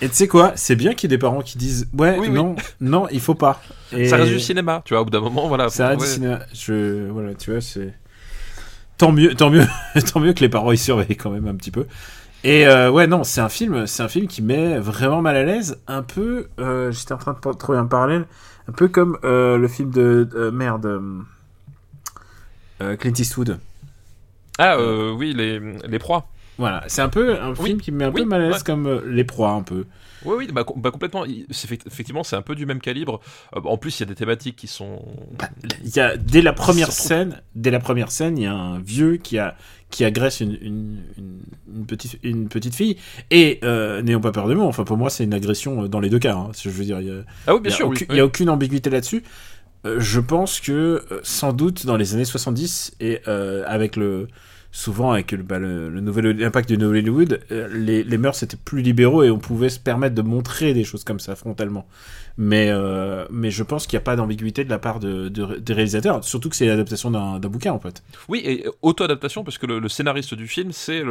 et 0.00 0.08
tu 0.08 0.14
sais 0.14 0.28
quoi 0.28 0.52
C'est 0.56 0.76
bien 0.76 0.94
qu'il 0.94 1.10
y 1.10 1.12
ait 1.12 1.16
des 1.16 1.20
parents 1.20 1.42
qui 1.42 1.58
disent 1.58 1.86
ouais, 1.96 2.16
Oui, 2.18 2.28
oui. 2.28 2.30
non, 2.30 2.56
non, 2.80 3.08
il 3.10 3.20
faut 3.20 3.34
pas. 3.34 3.62
Et 3.92 4.08
Ça 4.08 4.16
reste 4.16 4.32
du 4.32 4.40
cinéma, 4.40 4.82
tu 4.86 4.94
vois. 4.94 5.02
Au 5.02 5.04
bout 5.04 5.10
d'un 5.10 5.20
moment, 5.20 5.48
voilà. 5.48 5.68
ça 5.68 5.88
reste 5.88 6.00
ouais. 6.00 6.06
du 6.06 6.12
cinéma. 6.14 6.38
Je, 6.54 7.10
voilà, 7.10 7.34
tu 7.34 7.50
vois, 7.50 7.60
c'est. 7.60 7.92
Tant 8.96 9.12
mieux, 9.12 9.34
tant 9.34 9.50
mieux, 9.50 9.66
tant 10.12 10.20
mieux 10.20 10.32
que 10.32 10.40
les 10.40 10.48
parents 10.48 10.72
y 10.72 10.78
surveillent 10.78 11.16
quand 11.16 11.30
même 11.30 11.46
un 11.46 11.54
petit 11.54 11.70
peu. 11.70 11.86
Et 12.42 12.66
euh, 12.66 12.90
ouais, 12.90 13.06
non, 13.06 13.22
c'est 13.24 13.40
un 13.40 13.48
film, 13.50 13.86
c'est 13.86 14.02
un 14.02 14.08
film 14.08 14.26
qui 14.26 14.40
met 14.42 14.78
vraiment 14.78 15.20
mal 15.20 15.36
à 15.36 15.44
l'aise, 15.44 15.78
un 15.86 16.02
peu. 16.02 16.48
euh, 16.58 16.90
J'étais 16.90 17.12
en 17.12 17.18
train 17.18 17.34
de 17.34 17.52
trouver 17.52 17.78
un 17.78 17.86
parallèle, 17.86 18.26
un 18.68 18.72
peu 18.72 18.88
comme 18.88 19.18
euh, 19.24 19.58
le 19.58 19.68
film 19.68 19.90
de 19.90 20.50
merde, 20.52 21.00
Clint 22.98 23.12
Eastwood. 23.18 23.58
Ah, 24.58 24.76
oui, 25.14 25.32
les, 25.34 25.60
les 25.86 25.98
proies. 25.98 26.26
Voilà, 26.58 26.84
c'est 26.88 27.00
un 27.00 27.08
peu 27.08 27.40
un 27.40 27.54
Oui, 27.58 27.70
film 27.70 27.80
qui 27.80 27.90
me 27.90 27.98
met 27.98 28.04
un 28.04 28.10
oui, 28.10 28.22
peu 28.22 28.28
mal 28.28 28.42
à 28.42 28.48
l'aise 28.48 28.56
ouais. 28.56 28.62
comme 28.64 29.02
Les 29.06 29.24
Proies, 29.24 29.50
un 29.50 29.62
peu. 29.62 29.86
Oui, 30.26 30.34
oui, 30.36 30.48
bah, 30.52 30.66
bah, 30.76 30.90
complètement. 30.90 31.24
Effectivement, 31.24 32.22
c'est 32.22 32.36
un 32.36 32.42
peu 32.42 32.54
du 32.54 32.66
même 32.66 32.80
calibre. 32.80 33.20
En 33.54 33.78
plus, 33.78 33.98
il 33.98 34.00
y 34.00 34.02
a 34.02 34.06
des 34.06 34.14
thématiques 34.14 34.56
qui 34.56 34.66
sont. 34.66 35.02
Y 35.82 36.00
a 36.00 36.18
dès 36.18 36.42
la 36.42 36.52
première 36.52 36.92
scène, 36.92 37.40
dès 37.54 37.70
la 37.70 37.78
première 37.80 38.10
scène, 38.10 38.36
il 38.36 38.44
y 38.44 38.46
a 38.46 38.52
un 38.54 38.78
vieux 38.78 39.16
qui 39.16 39.38
a 39.38 39.56
qui 39.90 40.04
agresse 40.04 40.40
une, 40.40 40.56
une, 40.62 40.96
une, 41.18 41.40
une 41.76 41.86
petite 41.86 42.18
une 42.22 42.48
petite 42.48 42.74
fille 42.74 42.96
et 43.30 43.58
euh, 43.64 44.02
n'ayons 44.02 44.20
pas 44.20 44.32
peur 44.32 44.48
de 44.48 44.54
mots. 44.54 44.66
Enfin 44.66 44.84
pour 44.84 44.96
moi 44.96 45.10
c'est 45.10 45.24
une 45.24 45.34
agression 45.34 45.84
euh, 45.84 45.88
dans 45.88 46.00
les 46.00 46.08
deux 46.10 46.18
cas. 46.20 46.34
Hein, 46.36 46.50
je 46.60 46.70
veux 46.70 46.84
dire 46.84 47.00
il 47.00 47.24
Ah 47.46 47.54
oui, 47.54 47.60
il 47.60 47.62
bien 47.62 47.70
y 47.70 47.74
a 47.74 47.76
sûr. 47.76 47.88
oui, 47.88 47.96
aucun- 47.96 48.06
il 48.08 48.12
oui. 48.12 48.16
y 48.18 48.20
a 48.20 48.24
aucune 48.24 48.48
ambiguïté 48.50 48.90
là-dessus. 48.90 49.22
Euh, 49.86 49.98
je 49.98 50.20
pense 50.20 50.60
que 50.60 50.72
euh, 51.10 51.20
sans 51.22 51.52
doute 51.52 51.86
dans 51.86 51.96
les 51.96 52.14
années 52.14 52.24
70 52.26 52.92
et 53.00 53.20
euh, 53.28 53.64
avec 53.66 53.96
le 53.96 54.28
souvent 54.72 55.10
avec 55.10 55.32
le, 55.32 55.42
bah, 55.42 55.58
le, 55.58 55.88
le 55.90 56.00
nouvel 56.00 56.26
l'impact 56.38 56.68
du 56.68 56.78
nouvel 56.78 56.98
Hollywood, 57.00 57.40
les, 57.72 58.04
les 58.04 58.18
mœurs 58.18 58.40
étaient 58.42 58.56
plus 58.56 58.82
libéraux 58.82 59.24
et 59.24 59.30
on 59.30 59.38
pouvait 59.38 59.68
se 59.68 59.80
permettre 59.80 60.14
de 60.14 60.22
montrer 60.22 60.74
des 60.74 60.84
choses 60.84 61.02
comme 61.02 61.18
ça 61.18 61.34
frontalement. 61.34 61.86
Mais 62.42 62.70
euh, 62.70 63.26
mais 63.30 63.50
je 63.50 63.62
pense 63.62 63.86
qu'il 63.86 63.98
n'y 63.98 64.02
a 64.02 64.04
pas 64.04 64.16
d'ambiguïté 64.16 64.64
de 64.64 64.70
la 64.70 64.78
part 64.78 64.98
de, 64.98 65.28
de- 65.28 65.58
des 65.58 65.72
réalisateurs, 65.74 66.24
surtout 66.24 66.48
que 66.48 66.56
c'est 66.56 66.64
l'adaptation 66.64 67.10
d'un 67.10 67.38
bouquin 67.38 67.72
en 67.72 67.78
fait. 67.78 68.02
Oui, 68.30 68.40
et 68.46 68.64
auto-adaptation, 68.80 69.44
parce 69.44 69.58
que 69.58 69.66
le, 69.66 69.78
le 69.78 69.88
scénariste 69.90 70.32
du 70.32 70.48
film, 70.48 70.72
c'est 70.72 71.02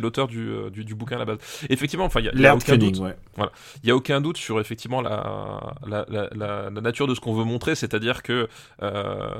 l'auteur 0.00 0.26
du, 0.26 0.48
euh, 0.50 0.70
du, 0.70 0.84
du 0.84 0.96
bouquin 0.96 1.14
à 1.14 1.18
la 1.20 1.24
base. 1.24 1.38
Effectivement, 1.70 2.04
enfin, 2.06 2.18
il 2.18 2.24
y 2.26 2.28
a, 2.28 2.32
aucun 2.56 2.72
doute. 2.78 2.98
ouais. 3.38 3.46
Il 3.84 3.88
y 3.88 3.92
a 3.92 3.94
aucun 3.96 4.20
doute 4.20 4.38
sur 4.38 4.58
effectivement 4.58 5.00
la, 5.00 5.76
la, 5.86 6.04
la, 6.08 6.28
la, 6.34 6.70
la 6.70 6.80
nature 6.80 7.06
de 7.06 7.14
ce 7.14 7.20
qu'on 7.20 7.34
veut 7.34 7.44
montrer, 7.44 7.76
c'est-à-dire 7.76 8.24
que, 8.24 8.48
euh, 8.82 9.30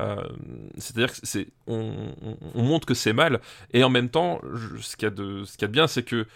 euh, 0.00 0.16
c'est-à-dire 0.76 1.12
que 1.12 1.18
c'est, 1.22 1.48
on, 1.66 1.94
on, 2.22 2.36
on 2.54 2.62
montre 2.62 2.86
que 2.86 2.92
c'est 2.94 3.14
mal, 3.14 3.40
et 3.72 3.84
en 3.84 3.88
même 3.90 4.10
temps, 4.10 4.40
je- 4.52 4.82
ce 4.82 4.96
qu'il 4.96 5.06
y 5.06 5.10
a 5.10 5.14
de, 5.14 5.44
ce 5.44 5.52
qu'il 5.52 5.62
y 5.62 5.64
a 5.64 5.68
de 5.68 5.72
bien, 5.72 5.86
c'est 5.86 6.02
que 6.02 6.26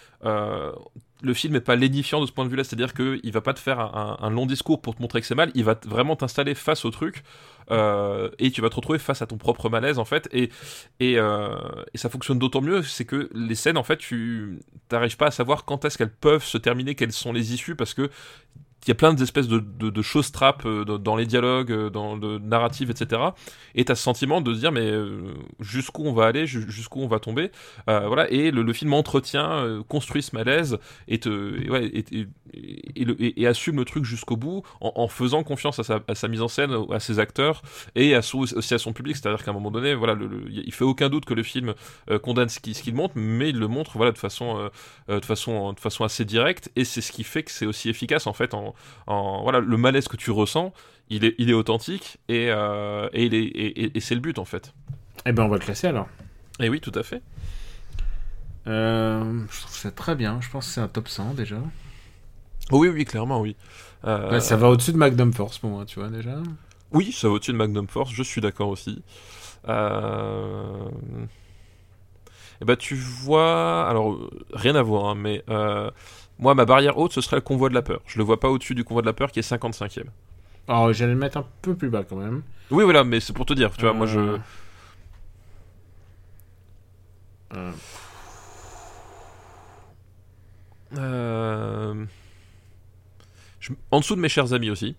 le 1.22 1.34
film 1.34 1.54
n'est 1.54 1.60
pas 1.60 1.76
lénifiant 1.76 2.20
de 2.20 2.26
ce 2.26 2.32
point 2.32 2.44
de 2.44 2.50
vue-là, 2.50 2.64
c'est-à-dire 2.64 2.92
qu'il 2.92 3.32
va 3.32 3.40
pas 3.40 3.54
te 3.54 3.60
faire 3.60 3.78
un, 3.80 4.30
long 4.30 4.46
discours 4.46 4.80
pour 4.80 4.94
te 4.94 5.02
montrer 5.02 5.20
que 5.20 5.26
c'est 5.26 5.34
mal, 5.34 5.50
il 5.54 5.64
va 5.64 5.78
vraiment 5.86 6.16
t'installer 6.16 6.54
face 6.54 6.84
au 6.84 6.90
truc, 6.90 7.22
euh, 7.70 8.30
et 8.38 8.50
tu 8.50 8.60
vas 8.60 8.68
te 8.68 8.76
retrouver 8.76 8.98
face 8.98 9.22
à 9.22 9.26
ton 9.26 9.38
propre 9.38 9.68
malaise 9.68 9.98
en 9.98 10.04
fait, 10.04 10.28
et, 10.32 10.50
et, 11.00 11.18
euh, 11.18 11.56
et 11.94 11.98
ça 11.98 12.08
fonctionne 12.08 12.38
d'autant 12.38 12.60
mieux, 12.60 12.82
c'est 12.82 13.04
que 13.04 13.30
les 13.34 13.54
scènes 13.54 13.78
en 13.78 13.82
fait, 13.82 13.96
tu 13.96 14.60
t'arrives 14.88 15.16
pas 15.16 15.28
à 15.28 15.30
savoir 15.30 15.64
quand 15.64 15.84
est-ce 15.84 15.96
qu'elles 15.96 16.12
peuvent 16.12 16.44
se 16.44 16.58
terminer, 16.58 16.94
quelles 16.94 17.12
sont 17.12 17.32
les 17.32 17.54
issues, 17.54 17.76
parce 17.76 17.94
que 17.94 18.10
il 18.86 18.90
y 18.90 18.92
a 18.92 18.94
plein 18.94 19.14
d'espèces 19.14 19.48
de, 19.48 19.58
de, 19.58 19.90
de 19.90 20.02
choses 20.02 20.30
trappes 20.32 20.64
euh, 20.66 20.84
dans 20.84 21.16
les 21.16 21.26
dialogues, 21.26 21.72
euh, 21.72 21.90
dans 21.90 22.16
le 22.16 22.38
narratif, 22.38 22.90
etc. 22.90 23.34
Et 23.74 23.84
t'as 23.84 23.94
ce 23.94 24.02
sentiment 24.02 24.40
de 24.40 24.54
se 24.54 24.60
dire 24.60 24.72
mais 24.72 24.90
euh, 24.90 25.34
jusqu'où 25.60 26.04
on 26.04 26.12
va 26.12 26.26
aller, 26.26 26.46
ju- 26.46 26.70
jusqu'où 26.70 27.00
on 27.00 27.08
va 27.08 27.18
tomber, 27.18 27.50
voilà. 27.86 28.30
Et 28.30 28.50
le, 28.50 28.62
le 28.62 28.72
film 28.72 28.92
entretient, 28.94 29.82
construit 29.88 30.22
ce 30.22 30.34
malaise 30.34 30.78
et 31.08 31.18
te, 31.18 31.28
et 32.56 33.04
le- 33.04 33.20
et- 33.22 33.40
et 33.42 33.46
assume 33.46 33.76
le 33.76 33.84
truc 33.84 34.04
jusqu'au 34.04 34.36
bout 34.36 34.62
en, 34.80 34.92
en 34.96 35.08
faisant 35.08 35.42
confiance 35.44 35.78
à 35.78 35.84
sa, 35.84 36.00
à 36.08 36.14
sa 36.14 36.28
mise 36.28 36.42
en 36.42 36.48
scène, 36.48 36.74
à 36.90 37.00
ses 37.00 37.18
acteurs 37.18 37.62
et 37.94 38.14
à 38.14 38.22
son- 38.22 38.38
aussi 38.40 38.74
à 38.74 38.78
son 38.78 38.92
public. 38.92 39.16
C'est-à-dire 39.16 39.44
qu'à 39.44 39.50
un 39.50 39.54
moment 39.54 39.70
donné, 39.70 39.94
voilà, 39.94 40.14
le, 40.14 40.26
le- 40.26 40.50
il 40.50 40.72
fait 40.72 40.84
aucun 40.84 41.08
doute 41.08 41.24
que 41.24 41.34
le 41.34 41.42
film 41.42 41.74
euh, 42.10 42.18
condamne 42.18 42.48
ce 42.48 42.60
qu'il 42.60 42.94
montre, 42.94 43.14
mais 43.16 43.50
il 43.50 43.58
le 43.58 43.68
montre 43.68 43.92
voilà 43.96 44.12
de 44.12 44.18
façon 44.18 44.58
euh, 44.58 44.68
euh, 45.10 45.20
de 45.20 45.24
façon 45.24 45.72
de 45.72 45.80
façon 45.80 46.04
assez 46.04 46.24
directe 46.24 46.70
et 46.76 46.84
c'est 46.84 47.00
ce 47.00 47.12
qui 47.12 47.24
fait 47.24 47.42
que 47.42 47.50
c'est 47.50 47.66
aussi 47.66 47.88
efficace 47.88 48.26
en 48.26 48.32
fait 48.32 48.54
en, 48.54 48.74
en 49.06 49.42
voilà 49.42 49.60
le 49.60 49.76
malaise 49.76 50.08
que 50.08 50.16
tu 50.16 50.30
ressens 50.30 50.72
il 51.08 51.24
est 51.24 51.34
il 51.38 51.50
est 51.50 51.54
authentique 51.54 52.18
et 52.28 52.50
euh, 52.50 53.08
c'est 54.00 54.14
le 54.14 54.20
but 54.20 54.38
en 54.38 54.44
fait 54.44 54.72
Eh 55.26 55.32
ben 55.32 55.44
on 55.44 55.48
va 55.48 55.56
le 55.56 55.62
classer 55.62 55.86
alors. 55.88 56.08
et 56.60 56.68
oui 56.68 56.80
tout 56.80 56.92
à 56.94 57.02
fait 57.02 57.22
je 58.66 59.60
trouve 59.60 59.76
ça 59.76 59.90
très 59.92 60.14
bien. 60.16 60.40
Je 60.40 60.50
pense 60.50 60.66
que 60.66 60.72
c'est 60.72 60.80
un 60.80 60.88
top 60.88 61.08
100 61.08 61.34
déjà. 61.34 61.56
Oh 62.72 62.78
oui 62.78 62.88
oui 62.88 63.04
clairement 63.04 63.40
oui. 63.40 63.56
Euh, 64.04 64.30
Ouais, 64.32 64.40
ça 64.40 64.56
va 64.56 64.68
au-dessus 64.70 64.92
de 64.92 64.96
Magnum 64.98 65.32
Force 65.32 65.58
pour 65.58 65.70
moi, 65.70 65.84
tu 65.84 65.98
vois 66.00 66.08
déjà. 66.08 66.36
oui 66.92 67.12
ça 67.12 67.28
va 67.28 67.34
au-dessus 67.34 67.52
de 67.52 67.56
Magnum 67.56 67.86
Force 67.88 68.12
je 68.12 68.22
suis 68.22 68.40
d'accord 68.40 68.68
aussi. 68.68 69.02
Euh... 69.68 70.88
et 72.60 72.64
bah 72.64 72.76
tu 72.76 72.94
vois 72.94 73.88
alors 73.88 74.12
euh, 74.12 74.30
rien 74.52 74.76
à 74.76 74.82
voir 74.82 75.06
hein, 75.06 75.14
mais 75.16 75.42
euh, 75.50 75.90
moi 76.38 76.54
ma 76.54 76.64
barrière 76.64 76.98
haute 76.98 77.12
ce 77.12 77.20
serait 77.20 77.36
le 77.36 77.42
convoi 77.42 77.68
de 77.68 77.74
la 77.74 77.82
peur. 77.82 78.00
Je 78.06 78.18
le 78.18 78.24
vois 78.24 78.38
pas 78.40 78.48
au-dessus 78.48 78.74
du 78.74 78.84
convoi 78.84 79.02
de 79.02 79.06
la 79.06 79.12
peur 79.12 79.32
qui 79.32 79.40
est 79.40 79.42
55 79.42 79.98
e 79.98 80.02
Alors 80.68 80.92
j'allais 80.92 81.12
le 81.14 81.18
mettre 81.18 81.38
un 81.38 81.46
peu 81.62 81.74
plus 81.74 81.88
bas 81.88 82.04
quand 82.04 82.16
même. 82.16 82.42
oui 82.70 82.84
voilà 82.84 83.02
mais 83.04 83.18
c'est 83.20 83.32
pour 83.32 83.46
te 83.46 83.54
dire 83.54 83.72
tu 83.76 83.82
vois 83.82 83.92
moi 83.92 84.06
je 84.06 84.38
Euh, 90.96 92.04
je- 93.68 93.72
En 93.90 94.00
dessous 94.00 94.16
de 94.16 94.20
mes 94.20 94.28
chers 94.28 94.52
amis 94.52 94.70
aussi. 94.70 94.94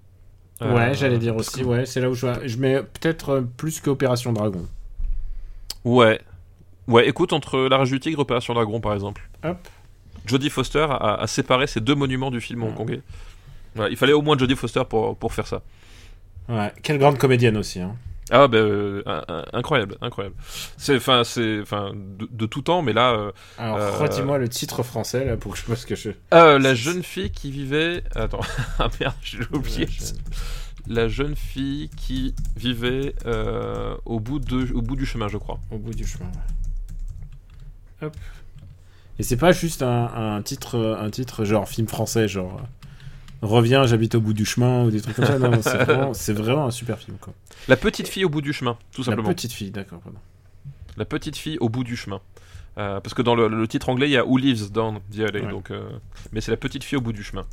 Euh, 0.62 0.74
ouais, 0.76 0.94
j'allais 0.96 1.18
dire 1.20 1.36
aussi. 1.36 1.62
que- 1.62 1.66
Ouais, 1.66 1.86
c'est 1.86 2.02
là 2.02 2.10
où 2.10 2.16
je, 2.16 2.58
mets 2.58 2.82
peut-être 2.82 3.30
euh, 3.30 3.42
plus 3.42 3.80
qu'Opération 3.80 4.34
Dragon. 4.34 4.66
Ouais. 5.86 6.20
Ouais, 6.88 7.08
écoute, 7.08 7.34
entre 7.34 7.60
La 7.70 7.78
Rage 7.78 7.92
du 7.92 8.00
Tigre 8.00 8.20
et 8.20 8.22
Opération 8.22 8.54
Dragon, 8.54 8.80
par 8.80 8.94
exemple. 8.94 9.30
Hop. 9.44 9.58
Jodie 10.26 10.50
Foster 10.50 10.86
a, 10.90 11.16
a 11.22 11.28
séparé 11.28 11.68
ces 11.68 11.80
deux 11.80 11.96
monuments 11.96 12.32
du 12.32 12.42
film 12.42 12.62
Mm. 12.62 12.64
hongkongais. 12.64 13.02
Ouais, 13.76 13.88
il 13.92 13.98
fallait 13.98 14.14
au 14.14 14.22
moins 14.22 14.38
Jodie 14.38 14.56
Foster 14.56 14.82
pour, 14.90 15.16
pour 15.18 15.34
faire 15.34 15.48
ça. 15.48 15.62
Ouais, 16.50 16.72
quelle 16.82 16.98
grande 16.98 17.18
comédienne 17.18 17.58
aussi. 17.58 17.80
Hein. 17.80 17.96
Ah, 18.30 18.48
ben, 18.48 18.58
euh, 18.58 19.04
incroyable, 19.54 19.98
incroyable. 20.02 20.36
C'est, 20.78 20.98
enfin, 20.98 21.24
c'est, 21.24 21.62
enfin, 21.62 21.94
de, 21.96 22.28
de 22.30 22.46
tout 22.46 22.62
temps, 22.62 22.82
mais 22.82 22.94
là, 22.94 23.12
euh, 23.14 23.32
Alors, 23.58 23.78
Euh, 23.78 23.92
redis-moi 24.00 24.38
le 24.38 24.50
titre 24.50 24.84
français 24.84 25.24
là 25.26 25.38
pour 25.38 25.54
que 25.54 25.60
je 25.60 25.64
parce 25.66 25.86
que 25.86 25.96
je. 25.96 26.10
euh, 26.34 26.60
la 26.68 26.76
jeune 26.76 27.04
fille 27.04 27.32
qui 27.32 27.52
vivait, 27.52 28.04
attends, 28.16 28.42
ah 28.80 28.90
merde, 29.00 29.14
j'ai 29.22 29.40
oublié. 29.54 29.86
La 29.86 29.92
jeune- 29.92 30.18
La 30.90 31.08
jeune 31.10 31.36
fille 31.36 31.90
qui 31.98 32.34
vivait 32.56 33.14
euh, 33.26 33.96
au 34.06 34.20
bout 34.22 34.40
de, 34.40 34.72
au 34.74 34.82
bout 34.82 34.96
du 34.96 35.06
chemin, 35.06 35.28
je 35.28 35.38
crois. 35.38 35.60
Au 35.72 35.78
bout 35.78 35.94
du 35.94 36.06
chemin. 36.08 36.32
Hop. 38.02 38.16
Et 39.20 39.24
c'est 39.24 39.38
pas 39.38 39.52
juste 39.52 39.82
un, 39.82 40.06
un 40.38 40.42
titre, 40.44 40.98
un 41.02 41.10
titre 41.10 41.44
genre 41.44 41.68
film 41.68 41.88
français, 41.88 42.28
genre 42.28 42.62
Reviens, 43.42 43.86
j'habite 43.86 44.16
au 44.16 44.22
bout 44.22 44.34
du 44.34 44.46
chemin 44.46 44.84
ou 44.86 44.92
des 44.92 45.00
trucs 45.02 45.16
comme 45.16 45.26
ça. 45.26 45.38
Non, 45.40 45.52
c'est 46.14 46.34
vraiment, 46.34 46.66
un 46.68 46.72
super 46.72 46.98
film 46.98 47.18
quoi. 47.20 47.34
La 47.68 47.78
petite 47.78 48.08
fille 48.08 48.26
au 48.26 48.30
bout 48.30 48.42
du 48.42 48.52
chemin, 48.54 48.78
tout 48.92 49.02
La 49.02 49.06
simplement. 49.06 49.30
petite 49.30 49.52
fille, 49.52 49.72
d'accord, 49.72 50.00
pardon. 50.00 50.18
La 50.98 51.06
petite 51.06 51.36
fille 51.38 51.58
au 51.60 51.70
bout 51.70 51.84
du 51.84 51.96
chemin. 51.96 52.20
Euh, 52.80 53.00
parce 53.00 53.14
que 53.14 53.22
dans 53.22 53.36
le, 53.36 53.48
le 53.48 53.68
titre 53.68 53.90
anglais, 53.90 54.08
il 54.08 54.12
y 54.14 54.18
a 54.18 54.26
Who 54.26 54.38
Lives 54.38 54.72
Down 54.72 55.00
the 55.16 55.20
Alley, 55.20 55.42
Ouais. 55.42 55.52
donc, 55.52 55.72
euh, 55.72 55.88
mais 56.32 56.42
c'est 56.42 56.52
la 56.52 56.58
petite 56.58 56.84
fille 56.84 56.98
au 56.98 57.02
bout 57.02 57.14
du 57.14 57.24
chemin. 57.24 57.46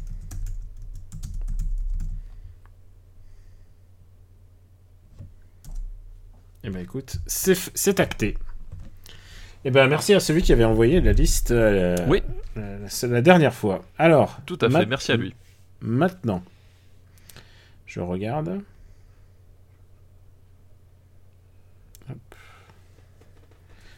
Eh 6.65 6.71
ben 6.71 6.81
écoute, 6.83 7.17
c'est 7.27 8.01
acté. 8.01 8.39
Eh 9.67 9.71
ben 9.71 9.87
merci 9.87 10.15
à 10.15 10.21
celui 10.21 10.43
qui 10.43 10.53
avait 10.53 10.65
envoyé 10.65 11.01
la 11.01 11.13
liste 11.13 11.51
euh, 11.51 11.97
Oui. 12.09 12.23
la, 12.57 12.63
la- 12.79 13.09
la 13.09 13.23
dernière 13.23 13.55
fois. 13.55 13.83
Alors, 13.99 14.39
Tout 14.47 14.59
à 14.61 14.71
fait, 14.71 14.87
merci 14.87 15.13
à 15.13 15.17
lui. 15.17 15.35
Maintenant, 15.87 16.43
je 17.85 18.01
regarde. 18.01 18.63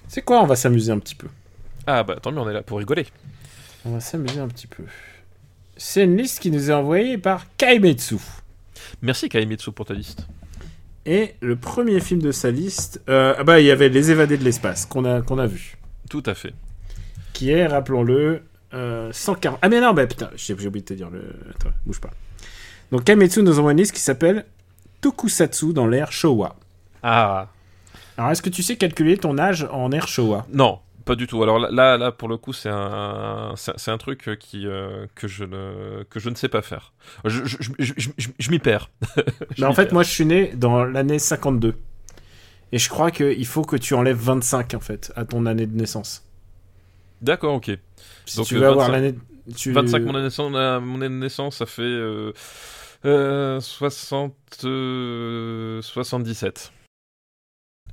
C'est 0.08 0.22
quoi 0.22 0.42
On 0.42 0.46
va 0.46 0.56
s'amuser 0.56 0.90
un 0.92 0.98
petit 0.98 1.14
peu? 1.14 1.28
Ah 1.86 2.02
bah 2.02 2.16
tant 2.20 2.32
mieux, 2.32 2.40
on 2.40 2.48
est 2.48 2.52
là 2.52 2.62
pour 2.62 2.78
rigoler. 2.78 3.06
On 3.84 3.92
va 3.92 4.00
s'amuser 4.00 4.40
un 4.40 4.48
petit 4.48 4.66
peu. 4.66 4.82
C'est 5.76 6.02
une 6.04 6.16
liste 6.16 6.40
qui 6.40 6.50
nous 6.50 6.70
est 6.70 6.74
envoyée 6.74 7.18
par 7.18 7.44
Kaimetsu. 7.56 8.16
Merci 9.02 9.28
Kaimitsu 9.28 9.70
pour 9.72 9.86
ta 9.86 9.94
liste. 9.94 10.26
Et 11.04 11.36
le 11.40 11.54
premier 11.54 12.00
film 12.00 12.20
de 12.20 12.32
sa 12.32 12.50
liste, 12.50 13.00
euh, 13.08 13.34
ah 13.38 13.44
bah 13.44 13.60
il 13.60 13.66
y 13.66 13.70
avait 13.70 13.88
Les 13.88 14.10
Évadés 14.10 14.38
de 14.38 14.42
l'espace 14.44 14.86
qu'on 14.86 15.04
a 15.04 15.22
qu'on 15.22 15.38
a 15.38 15.46
vu, 15.46 15.76
Tout 16.10 16.22
à 16.26 16.34
fait. 16.34 16.52
qui 17.32 17.50
est, 17.50 17.66
rappelons-le, 17.66 18.42
euh, 18.74 19.10
140. 19.12 19.58
Ah 19.62 19.68
mais 19.68 19.80
non, 19.80 19.92
bah 19.92 20.06
putain, 20.06 20.30
j'ai 20.34 20.54
oublié 20.54 20.70
de 20.70 20.86
te 20.86 20.94
dire 20.94 21.10
le. 21.10 21.22
Attends, 21.50 21.70
bouge 21.84 22.00
pas. 22.00 22.10
Donc 22.92 23.04
Kaimetsu 23.04 23.42
nous 23.42 23.58
envoie 23.58 23.72
une 23.72 23.78
liste 23.78 23.94
qui 23.94 24.00
s'appelle 24.00 24.46
Tokusatsu 25.00 25.72
dans 25.72 25.86
l'ère 25.86 26.12
Showa. 26.12 26.56
Ah 27.02 27.48
Alors 28.16 28.30
est-ce 28.30 28.42
que 28.42 28.50
tu 28.50 28.62
sais 28.62 28.76
calculer 28.76 29.16
ton 29.18 29.38
âge 29.38 29.66
en 29.70 29.90
ère 29.92 30.08
Showa? 30.08 30.46
Non, 30.52 30.80
pas 31.04 31.14
du 31.14 31.26
tout. 31.26 31.42
Alors 31.42 31.58
là, 31.58 31.96
là, 31.96 32.12
pour 32.12 32.28
le 32.28 32.36
coup, 32.36 32.52
c'est 32.52 32.70
un, 32.70 33.54
c'est 33.56 33.90
un 33.90 33.98
truc 33.98 34.36
qui 34.40 34.66
euh, 34.66 35.06
que 35.14 35.28
je 35.28 35.44
ne 35.44 36.04
que 36.10 36.20
je 36.20 36.30
ne 36.30 36.34
sais 36.34 36.48
pas 36.48 36.62
faire. 36.62 36.92
Je, 37.24 37.44
je, 37.44 37.56
je, 37.78 37.92
je, 38.38 38.50
m'y 38.50 38.58
perds. 38.58 38.90
Bah, 39.58 39.68
en 39.68 39.72
fait, 39.72 39.86
perds. 39.86 39.94
moi 39.94 40.02
je 40.02 40.10
suis 40.10 40.26
né 40.26 40.52
dans 40.56 40.84
l'année 40.84 41.18
52. 41.18 41.76
Et 42.72 42.78
je 42.78 42.88
crois 42.88 43.10
qu'il 43.10 43.46
faut 43.46 43.62
que 43.62 43.76
tu 43.76 43.94
enlèves 43.94 44.18
25 44.18 44.74
en 44.74 44.80
fait 44.80 45.12
à 45.14 45.24
ton 45.24 45.46
année 45.46 45.66
de 45.66 45.76
naissance. 45.76 46.24
D'accord, 47.22 47.54
ok. 47.54 47.70
Si 48.26 48.36
Donc, 48.36 48.46
tu 48.46 48.56
euh, 48.56 48.68
avoir 48.70 48.88
25 48.88 48.92
l'année. 48.92 49.14
Tu... 49.56 49.72
25 49.72 50.02
mon 50.02 50.08
année 50.10 50.18
de 50.18 50.24
naissance, 50.24 50.52
euh, 50.54 50.80
mon 50.80 50.96
année 50.96 51.08
de 51.08 51.14
naissance, 51.20 51.56
ça 51.56 51.66
fait 51.66 51.82
euh, 51.82 52.32
euh, 53.04 53.60
60, 53.60 54.34
euh, 54.64 55.80
77. 55.82 56.72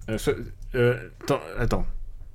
Euh, 0.09 0.17
so- 0.17 0.31
euh, 0.75 0.97
t'en- 1.27 1.39
attends. 1.57 1.85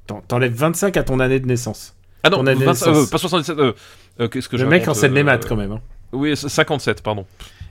T'en- 0.07 0.21
T'enlèves 0.23 0.55
25 0.55 0.97
à 0.97 1.03
ton 1.03 1.21
année 1.21 1.41
de 1.41 1.47
naissance. 1.47 1.95
Ah 2.23 2.31
non, 2.31 2.39
Ton 2.39 2.47
année 2.47 2.61
de 2.61 2.65
25, 2.65 2.87
naissance. 2.91 3.07
euh, 3.09 3.11
pas 3.11 3.19
77. 3.19 3.59
Euh, 3.59 3.73
euh, 4.21 4.29
Qu'est-ce 4.29 4.49
que 4.49 4.57
Le 4.57 4.67
mec 4.67 4.87
enseigne 4.89 5.13
les 5.13 5.21
euh, 5.21 5.25
maths 5.25 5.47
quand 5.47 5.57
même. 5.57 5.73
hein. 5.73 5.81
Oui, 6.13 6.37
c'est 6.37 6.49
57, 6.49 7.03
pardon. 7.03 7.27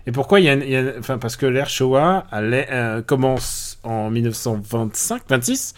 Et 0.06 0.12
pourquoi 0.12 0.40
il 0.40 0.46
y 0.46 0.50
a, 0.50 0.54
une- 0.54 0.62
il 0.62 0.70
y 0.70 0.76
a- 0.76 0.94
Enfin, 1.00 1.18
parce 1.18 1.36
que 1.36 1.46
l'ère 1.46 1.70
Showa 1.70 2.28
euh, 2.34 3.02
commence 3.02 3.80
en 3.84 4.10
1925, 4.12 5.24
26 5.28 5.74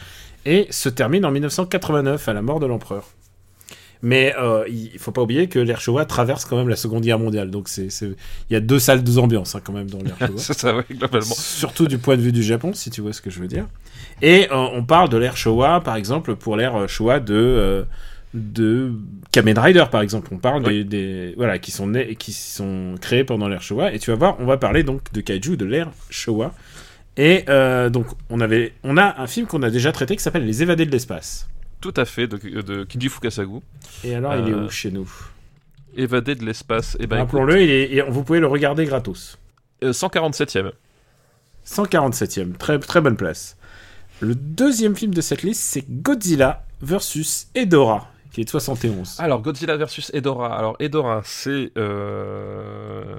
et 0.45 0.68
se 0.72 0.89
termine 0.89 1.26
en 1.26 1.32
1989 1.32 2.28
à 2.28 2.34
la 2.34 2.41
mort 2.41 2.60
de 2.60 2.66
l'empereur. 2.66 3.06
Mais 4.02 4.34
euh, 4.39 4.64
il 4.70 4.97
faut 4.97 5.12
pas 5.12 5.22
oublier 5.22 5.47
que 5.50 5.60
l'ère 5.60 5.82
Showa 5.82 6.06
traverse 6.06 6.45
quand 6.45 6.56
même 6.56 6.70
la 6.70 6.78
Seconde 6.78 7.04
Guerre 7.04 7.20
mondiale. 7.20 7.50
Donc 7.52 7.68
c'est, 7.68 7.88
il 8.02 8.16
y 8.54 8.56
a 8.56 8.62
deux 8.62 8.80
salles, 8.80 9.04
deux 9.04 9.18
ambiances 9.20 9.56
hein, 9.56 9.62
quand 9.64 9.74
même 9.74 9.89
dans 9.89 10.00
l'ère 10.02 10.18
Showa. 10.20 10.38
c'est 10.38 10.58
ça, 10.58 10.76
oui, 10.78 10.84
globalement. 10.97 11.36
Surtout 11.36 11.86
du 11.88 11.97
point 11.97 12.16
de 12.16 12.22
vue 12.22 12.32
du 12.32 12.41
Japon, 12.43 12.72
si 12.74 12.89
tu 12.91 13.02
vois 13.02 13.12
ce 13.12 13.22
que 13.22 13.30
je 13.30 13.39
veux 13.41 13.47
dire. 13.47 13.66
Et 14.22 14.47
euh, 14.52 14.56
on 14.56 14.84
parle 14.86 15.10
de 15.10 15.18
l'ère 15.18 15.36
Showa, 15.36 15.82
par 15.82 15.97
exemple, 15.97 16.36
pour 16.36 16.56
l'ère 16.56 16.76
euh, 16.78 16.88
Showa 16.88 17.20
de 17.20 17.34
euh, 17.34 17.84
de 18.34 18.91
Kamen 19.32 19.58
Rider, 19.58 19.84
par 19.91 20.02
exemple. 20.02 20.30
On 20.32 20.38
parle 20.38 20.64
Oui. 20.66 20.86
des, 20.86 21.30
des- 21.30 21.34
voilà 21.36 21.58
qui 21.60 21.72
sont 21.72 21.88
nés, 21.88 22.16
qui 22.16 22.32
sont 22.32 22.95
créés 23.02 23.24
pendant 23.26 23.47
l'ère 23.50 23.62
Showa. 23.64 23.91
Et 23.91 24.00
tu 24.00 24.12
vas 24.12 24.16
voir, 24.18 24.36
on 24.39 24.45
va 24.45 24.56
parler 24.58 24.84
donc 24.84 25.12
de 25.12 25.20
kaiju 25.20 25.58
de 25.58 25.66
l'ère 25.66 25.89
Showa. 26.10 26.54
Et 27.18 27.43
euh, 27.50 27.89
donc 27.89 28.06
on 28.30 28.39
avait, 28.39 28.72
on 28.84 28.95
a 28.97 29.20
un 29.22 29.28
film 29.28 29.45
qu'on 29.45 29.62
a 29.64 29.70
déjà 29.70 29.91
traité 29.91 30.16
qui 30.16 30.24
s'appelle 30.24 30.45
Les 30.45 30.62
Évadés 30.64 30.86
de 30.86 30.91
l'espace. 30.91 31.50
Tout 31.82 31.94
à 31.96 32.06
fait, 32.06 32.28
de, 32.28 32.62
de 32.62 33.10
Fukasagu. 33.10 33.60
Et 34.04 34.14
alors 34.16 34.36
il 34.36 34.50
est 34.50 34.54
Euh, 34.54 34.66
où 34.66 34.70
chez 34.70 34.92
nous? 34.92 35.10
Évadé 35.96 36.36
de 36.36 36.46
l'espace. 36.46 36.96
Et 37.00 37.08
ben, 37.08 37.18
écoute, 37.18 37.40
Rappelons-le, 37.40 37.58
et 37.62 38.02
vous 38.10 38.24
pouvez 38.24 38.40
le 38.40 38.48
regarder 38.48 38.86
gratos. 38.86 39.38
euh, 39.84 39.92
147ème. 39.92 40.72
147e, 41.66 42.54
très, 42.58 42.80
très 42.80 43.02
bonne 43.02 43.18
place. 43.18 43.58
Le 44.22 44.36
deuxième 44.36 44.96
film 44.96 45.14
de 45.14 45.22
cette 45.22 45.44
liste, 45.44 45.62
c'est 45.62 45.86
Godzilla 45.90 46.66
versus 46.82 47.48
Edora, 47.56 48.10
qui 48.32 48.42
est 48.42 48.46
de 48.46 48.50
71. 48.50 49.16
Alors, 49.20 49.42
Godzilla 49.42 49.78
versus 49.78 50.12
Edora. 50.14 50.58
Alors, 50.58 50.76
Edora, 50.80 51.22
c'est. 51.24 51.72
Euh... 51.78 53.16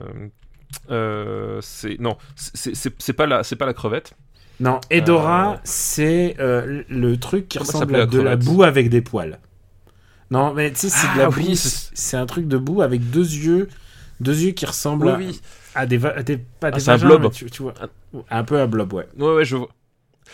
euh, 0.91 1.59
c'est 1.63 1.99
non, 2.01 2.17
c'est 2.37 2.75
c'est- 2.75 2.95
c'est 2.99 3.13
pas 3.15 3.27
la 3.27 3.43
c'est 3.45 3.57
pas 3.57 3.67
la 3.67 3.75
crevette. 3.75 4.15
Non, 4.61 4.81
Edora, 4.91 5.55
Euh, 5.55 5.57
c'est 5.65 6.37
euh, 6.39 6.83
le 6.89 7.17
truc 7.17 7.49
qui 7.49 7.59
Comment 7.59 7.67
ressemble 7.69 7.97
à 7.97 8.07
de 8.07 8.21
la 8.21 8.37
boue 8.37 8.63
avec 8.63 8.89
des 8.91 9.01
poils. 9.01 9.39
Non, 10.31 10.55
mais 10.55 10.71
tu 10.71 10.77
sais, 10.81 10.89
c'est 10.91 11.13
de 11.15 11.19
la 11.19 11.25
Ah 11.27 11.31
boue. 11.31 11.41
oui, 11.41 11.57
c'est 11.57 12.17
un 12.17 12.27
truc 12.27 12.47
de 12.47 12.57
boue 12.57 12.83
avec 12.83 13.11
deux 13.11 13.25
yeux, 13.35 13.69
deux 14.21 14.39
yeux 14.43 14.53
qui 14.53 14.67
ressemblent 14.67 15.07
Oui, 15.07 15.13
à, 15.13 15.17
oui. 15.17 15.41
à 15.75 15.87
des, 15.87 16.05
à 16.07 16.23
des 16.23 16.37
pas 16.37 16.71
Ah, 16.71 16.71
des 16.73 16.81
c'est 16.81 16.91
un 16.91 16.97
vagins, 16.97 17.17
blob. 17.19 17.33
tu, 17.33 17.51
tu 17.51 17.63
vois, 17.63 17.75
un 18.31 18.45
peu 18.45 18.59
un 18.61 18.67
blob, 18.67 18.93
ouais. 18.93 19.07
Ouais, 19.19 19.35
ouais, 19.35 19.45
je 19.45 19.57
vois. 19.57 19.69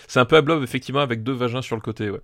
C'est 0.09 0.21
un 0.21 0.27
peu 0.27 0.37
à 0.37 0.43
blob, 0.43 0.63
effectivement, 0.63 1.01
avec 1.01 1.23
deux 1.23 1.33
vagins 1.33 1.63
sur 1.63 1.75
le 1.77 1.81
côté, 1.81 2.11
ouais. 2.11 2.21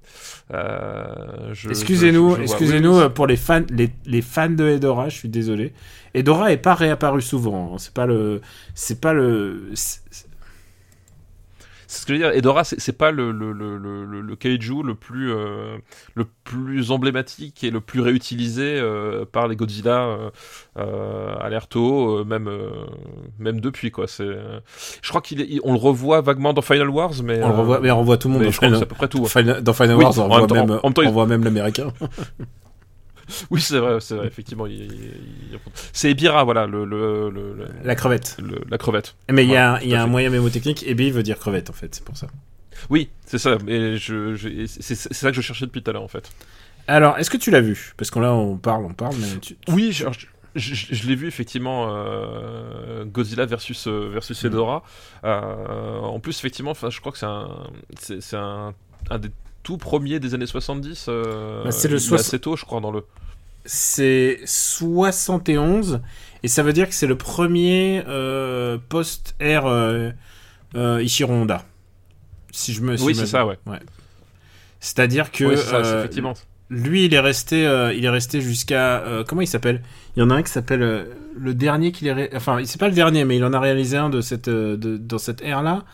Euh, 0.52 1.54
Excusez-nous, 1.70 2.36
excusez-nous 2.36 3.00
Oui, 3.00 3.08
pour 3.14 3.26
les 3.26 3.36
fans, 3.36 3.62
les, 3.70 3.90
les 4.04 4.20
fans 4.22 4.50
de 4.50 4.66
Edora, 4.68 5.08
je 5.08 5.16
suis 5.16 5.28
désolé. 5.30 5.72
Edora 6.14 6.52
est 6.52 6.58
pas 6.58 6.74
réapparu 6.74 7.22
souvent. 7.22 7.72
hein. 7.74 7.78
C'est 7.78 7.94
pas 7.94 8.06
le, 8.06 8.40
c'est 8.74 9.00
pas 9.00 9.14
le, 9.14 9.70
ce 12.00 12.06
que 12.06 12.14
je 12.14 12.18
veux 12.18 12.24
dire. 12.24 12.36
Edora, 12.36 12.64
c'est 12.64 12.80
c'est 12.80 12.96
pas 12.96 13.10
le, 13.10 13.32
le, 13.32 13.52
le, 13.52 13.76
le, 13.76 14.04
le- 14.04 14.20
le 14.20 14.36
kaiju 14.36 14.82
le 14.82 14.94
plus, 14.94 15.32
euh, 15.32 15.76
le 16.14 16.24
plus 16.44 16.90
emblématique 16.90 17.62
et 17.64 17.70
le 17.70 17.80
plus 17.80 18.00
réutilisé 18.00 18.78
euh, 18.78 19.24
par 19.30 19.48
les 19.48 19.56
Godzilla 19.56 20.00
euh, 20.06 20.30
euh, 20.78 22.24
même, 22.24 22.48
même 23.38 23.60
depuis, 23.60 23.90
quoi. 23.90 24.06
C'est, 24.06 24.28
Je 25.02 25.08
crois 25.08 25.20
qu'on 25.22 25.72
le 25.72 25.78
revoit 25.78 26.20
vaguement 26.20 26.52
dans 26.52 26.62
Final 26.62 26.88
Wars, 26.90 27.12
mais. 27.22 27.42
on 27.42 27.48
le 27.48 27.54
revoit, 27.54 27.80
mais 27.80 27.90
on 27.90 28.00
revoit 28.00 28.16
tout 28.16 28.28
le 28.28 28.34
monde 28.34 28.42
mais 28.42 28.50
je 28.50 28.56
crois 28.56 28.68
que 28.70 28.76
c'est 28.76 28.82
à 28.82 28.86
peu 28.86 28.94
près 28.94 29.08
tout. 29.08 29.24
Final- 29.26 29.62
dans 29.62 29.72
Final 29.72 29.96
Oui, 29.96 30.04
Wars. 30.04 30.18
On 30.18 30.28
voit 30.28 30.46
temps- 30.46 30.54
même, 30.54 30.80
on 30.82 31.10
voit 31.10 31.26
même 31.26 31.44
l'américain. 31.44 31.92
Oui, 33.50 33.60
c'est 33.60 33.78
vrai, 33.78 34.00
c'est 34.00 34.14
vrai, 34.14 34.26
effectivement. 34.26 34.66
il- 34.66 34.74
il- 34.84 34.92
il- 35.52 35.58
C'est 35.92 36.10
Ebira, 36.10 36.44
voilà, 36.44 36.66
le, 36.66 36.84
le, 36.84 37.30
le- 37.30 37.54
le- 37.54 37.68
La 37.84 37.94
crevette. 37.94 38.36
le- 38.42 38.60
la 38.70 38.78
crevette. 38.78 39.14
Mais 39.30 39.44
il 39.44 39.50
y 39.50 39.56
a, 39.56 39.82
y 39.84 39.94
a 39.94 40.02
un 40.02 40.06
moyen 40.06 40.30
mémotechnique. 40.30 40.84
Ebi 40.86 41.10
veut 41.10 41.22
dire 41.22 41.38
crevette 41.38 41.70
en 41.70 41.72
fait, 41.74 41.94
c'est 41.94 42.04
pour 42.04 42.16
ça. 42.16 42.26
Oui, 42.90 43.10
c'est 43.26 43.38
ça. 43.38 43.58
Mais 43.64 43.96
je, 43.96 44.34
je- 44.34 44.66
c'est 44.66 44.94
c'est 44.94 45.14
ça 45.14 45.30
que 45.30 45.36
je 45.36 45.40
cherchais 45.42 45.66
depuis 45.66 45.82
tout 45.82 45.90
à 45.90 45.92
l'heure, 45.94 46.02
en 46.02 46.08
fait. 46.08 46.30
Alors, 46.88 47.16
est-ce 47.18 47.30
que 47.30 47.36
tu 47.36 47.50
l'as 47.52 47.60
vu? 47.60 47.94
Parce 47.96 48.10
que 48.10 48.18
là, 48.18 48.32
on 48.32 48.56
parle, 48.56 48.84
on 48.84 48.92
parle, 48.92 49.14
mais 49.20 49.38
tu... 49.40 49.56
Oui, 49.68 49.92
je, 49.92 50.04
je- 50.56 50.74
je- 50.74 50.94
je 50.94 51.06
l'ai 51.06 51.14
vu 51.14 51.28
effectivement 51.28 51.86
euh, 51.94 53.04
Godzilla 53.04 53.46
versus 53.46 53.86
euh, 53.86 54.08
versus 54.12 54.42
Mhm. 54.42 54.50
Edora. 54.50 54.82
Euh, 55.24 55.98
en 56.00 56.18
plus, 56.20 56.36
effectivement, 56.38 56.74
je 56.74 57.00
crois 57.00 57.12
que 57.12 57.18
c'est 57.18 57.26
un 57.26 57.48
c'est 58.00 58.20
c'est 58.20 58.36
un, 58.36 58.74
un 59.10 59.18
des 59.18 59.30
tout 59.62 59.76
premiers 59.78 60.18
des 60.20 60.34
années 60.34 60.46
70. 60.46 61.06
euh, 61.08 61.64
Bah, 61.64 61.70
c'est 61.72 61.88
le 61.88 61.98
soix- 61.98 62.18
assez 62.18 62.38
tôt, 62.38 62.56
je 62.56 62.64
crois, 62.64 62.80
dans 62.80 62.90
le. 62.90 63.04
c'est 63.64 64.40
71 64.44 66.00
et 66.42 66.48
ça 66.48 66.62
veut 66.62 66.72
dire 66.72 66.88
que 66.88 66.94
c'est 66.94 67.06
le 67.06 67.16
premier 67.16 68.02
euh, 68.08 68.78
post-air 68.88 69.66
euh, 69.66 70.10
euh, 70.74 71.02
Ishiro 71.02 71.32
Honda. 71.32 71.64
Si 72.50 72.72
je 72.72 72.82
me 72.82 72.96
si 72.96 73.04
oui, 73.04 73.12
me- 73.14 73.18
c'est 73.20 73.26
ça, 73.26 73.46
ouais. 73.46 73.58
C'est-à-dire 74.80 75.30
que 75.30 75.44
Oui, 75.44 75.56
c'est 75.56 75.62
ça, 75.70 75.98
effectivement. 76.00 76.34
lui, 76.70 77.04
il 77.04 77.14
est 77.14 77.20
resté, 77.20 77.58
il 77.96 78.04
est 78.04 78.08
resté 78.10 78.40
jusqu'à 78.40 79.04
comment 79.28 79.40
il 79.42 79.46
s'appelle? 79.46 79.82
Il 80.16 80.20
y 80.20 80.22
en 80.22 80.30
a 80.30 80.34
un 80.34 80.42
qui 80.42 80.50
s'appelle 80.50 81.06
le 81.38 81.54
dernier 81.54 81.92
qu'il 81.92 82.08
est, 82.08 82.12
ré- 82.12 82.30
enfin, 82.34 82.58
c'est 82.64 82.80
pas 82.80 82.88
le 82.88 82.94
dernier, 82.94 83.24
mais 83.24 83.36
il 83.36 83.44
en 83.44 83.52
a 83.52 83.60
réalisé 83.60 83.96
un 83.96 84.10
de 84.10 84.20
cette, 84.20 84.48
de, 84.50 84.96
dans 84.98 85.18
cette 85.18 85.40
ère 85.42 85.62
là, 85.62 85.84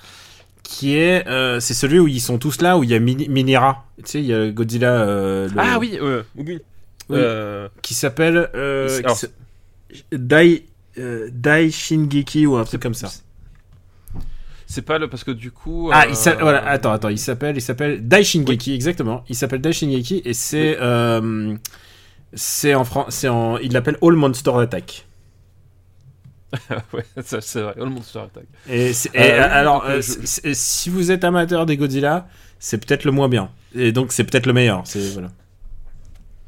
qui 0.70 0.96
est, 0.98 1.26
euh, 1.28 1.60
c'est 1.60 1.72
celui 1.72 1.98
où 1.98 2.06
ils 2.08 2.20
sont 2.20 2.36
tous 2.36 2.60
là, 2.60 2.76
où 2.76 2.84
il 2.84 2.90
y 2.90 2.94
a 2.94 2.98
Mini- 2.98 3.28
Minera, 3.30 3.86
tu 3.96 4.02
sais, 4.04 4.20
il 4.20 4.26
y 4.26 4.34
a 4.34 4.50
Godzilla, 4.50 5.00
euh, 5.00 5.48
le- 5.48 5.54
Ah 5.56 5.78
oui, 5.78 5.98
euh, 5.98 6.22
oui. 6.36 6.58
Euh, 7.10 7.68
qui 7.80 7.94
s'appelle 7.94 8.50
euh, 8.54 9.00
Dai, 10.12 10.66
euh, 10.98 11.30
Dai 11.32 11.70
Shingeki 11.70 12.44
ou 12.46 12.56
un 12.56 12.64
truc 12.64 12.82
comme 12.82 12.92
ça. 12.92 13.08
c'est 14.66 14.82
pas 14.82 14.98
le 14.98 15.08
parce 15.08 15.24
que 15.24 15.30
du 15.30 15.50
coup. 15.50 15.88
Ah, 15.90 16.04
euh, 16.06 16.10
il 16.10 16.36
voilà, 16.38 16.66
attends, 16.68 16.92
attends, 16.92 17.08
il 17.08 17.18
s'appelle, 17.18 17.56
il 17.56 17.62
s'appelle 17.62 18.06
Dai 18.06 18.22
Shingeki, 18.22 18.74
exactement. 18.74 19.24
Il 19.30 19.36
s'appelle 19.36 19.62
Dai 19.62 19.72
Shingeki 19.72 20.20
et 20.26 20.34
c'est, 20.34 20.76
euh, 20.82 21.56
c'est 22.34 22.74
en 22.74 22.84
France, 22.84 23.06
c'est 23.08 23.28
en, 23.28 23.56
il 23.56 23.72
l'appelle 23.72 23.96
All 24.02 24.12
Monster 24.16 24.52
Attack. 24.60 25.06
ouais, 26.94 27.04
ça, 27.22 27.40
c'est 27.40 27.60
vrai. 27.60 27.74
All 27.80 27.90
Monster 27.90 28.20
Attack. 28.20 28.44
Et, 28.68 28.90
et, 28.90 28.92
Euh, 29.16 29.48
alors, 29.50 29.84
euh, 29.84 30.00
je- 30.00 30.52
si 30.54 30.90
vous 30.90 31.10
êtes 31.10 31.24
amateur 31.24 31.66
des 31.66 31.76
Godzilla, 31.76 32.26
c'est 32.58 32.78
peut-être 32.84 33.04
le 33.04 33.10
moins 33.12 33.28
bien. 33.28 33.50
Et 33.74 33.92
donc, 33.92 34.12
c'est 34.12 34.24
peut-être 34.24 34.46
le 34.46 34.52
meilleur. 34.54 34.82
C'est 34.84 35.12
voilà. 35.12 35.28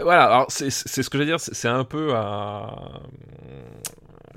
Voilà, 0.03 0.25
alors 0.25 0.47
c'est 0.49 0.71
ce 0.71 1.11
que 1.11 1.19
je 1.19 1.23
veux 1.23 1.27
dire, 1.29 1.39
c'est 1.41 1.69
un 1.69 1.85
peu 1.85 2.15
à. 2.15 3.03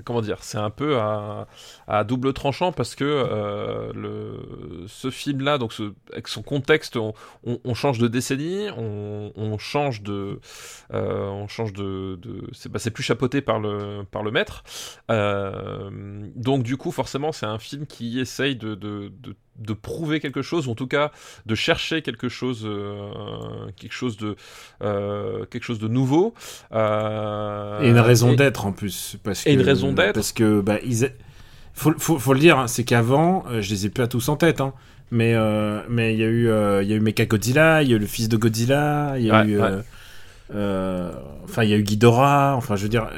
Comment 0.04 0.20
dire 0.20 0.42
C'est 0.42 0.58
un 0.58 0.70
peu 0.70 0.98
à, 0.98 2.04
double 2.04 2.32
tranchant 2.32 2.72
parce 2.72 2.94
que 2.94 3.04
euh, 3.04 4.86
ce 4.86 5.10
film-là, 5.10 5.58
donc 5.58 5.72
avec 6.12 6.28
son 6.28 6.42
contexte, 6.42 6.96
on, 6.96 7.74
change 7.74 7.98
de 7.98 8.08
décennie, 8.08 8.68
on, 8.76 9.58
change 9.58 10.02
de. 10.02 10.40
euh, 10.92 11.46
bah, 12.70 12.78
c'est 12.78 12.90
plus 12.90 13.02
chapeauté 13.02 13.40
par 13.40 13.60
le, 13.60 14.30
maître. 14.30 14.64
Euh, 15.10 15.90
donc, 16.36 16.62
du 16.62 16.76
coup, 16.76 16.90
forcément, 16.90 17.32
c'est 17.32 17.46
un 17.46 17.58
film 17.58 17.86
qui 17.86 18.20
essaye 18.20 18.56
de 18.56 18.74
de 19.58 19.72
prouver 19.72 20.20
quelque 20.20 20.42
chose, 20.42 20.66
ou 20.66 20.72
en 20.72 20.74
tout 20.74 20.86
cas 20.86 21.12
de 21.46 21.54
chercher 21.54 22.02
quelque 22.02 22.28
chose, 22.28 22.62
euh, 22.64 23.10
quelque 23.76 23.92
chose 23.92 24.16
de, 24.16 24.36
euh, 24.82 25.44
quelque 25.46 25.62
chose 25.64 25.78
de 25.78 25.88
nouveau. 25.88 26.34
Euh, 26.72 27.80
et 27.82 27.88
une 27.88 27.98
raison 28.00 28.32
d'être 28.34 28.66
en 28.66 28.72
plus, 28.72 29.16
parce 29.22 29.44
que, 29.44 29.48
et 29.48 29.52
une 29.52 29.62
raison 29.62 29.92
d'être. 29.92 30.14
Parce 30.14 30.32
que 30.32 30.60
bah, 30.60 30.78
ils, 30.84 31.10
faut, 31.72 31.92
faut, 31.98 32.18
faut, 32.18 32.34
le 32.34 32.40
dire, 32.40 32.58
hein, 32.58 32.66
c'est 32.66 32.84
qu'avant, 32.84 33.44
je 33.60 33.70
les 33.70 33.86
ai 33.86 33.90
plus 33.90 34.02
à 34.02 34.08
tous 34.08 34.28
en 34.28 34.36
tête, 34.36 34.60
hein, 34.60 34.72
mais 35.10 35.34
mais 35.88 36.14
il 36.14 36.20
y 36.20 36.24
a 36.24 36.28
eu 36.28 36.48
il 36.82 36.88
y 36.88 36.92
a 36.92 36.96
eu 36.96 37.00
Mecha 37.00 37.24
Godzilla, 37.26 37.82
il 37.82 37.90
y 37.90 37.92
a 37.92 37.96
eu 37.96 38.00
le 38.00 38.06
fils 38.06 38.28
de 38.28 38.36
Godzilla, 38.36 39.14
il 39.18 39.24
y 39.26 39.30
a 39.30 39.40
Ouais, 39.42 39.48
eu 39.48 39.60
ouais. 39.60 39.80
enfin 41.44 41.62
il 41.64 41.70
y 41.70 41.74
a 41.74 41.76
eu 41.76 41.82
Ghidorah, 41.82 42.54
enfin 42.56 42.76
je 42.76 42.82
veux 42.84 42.88
dire. 42.88 43.08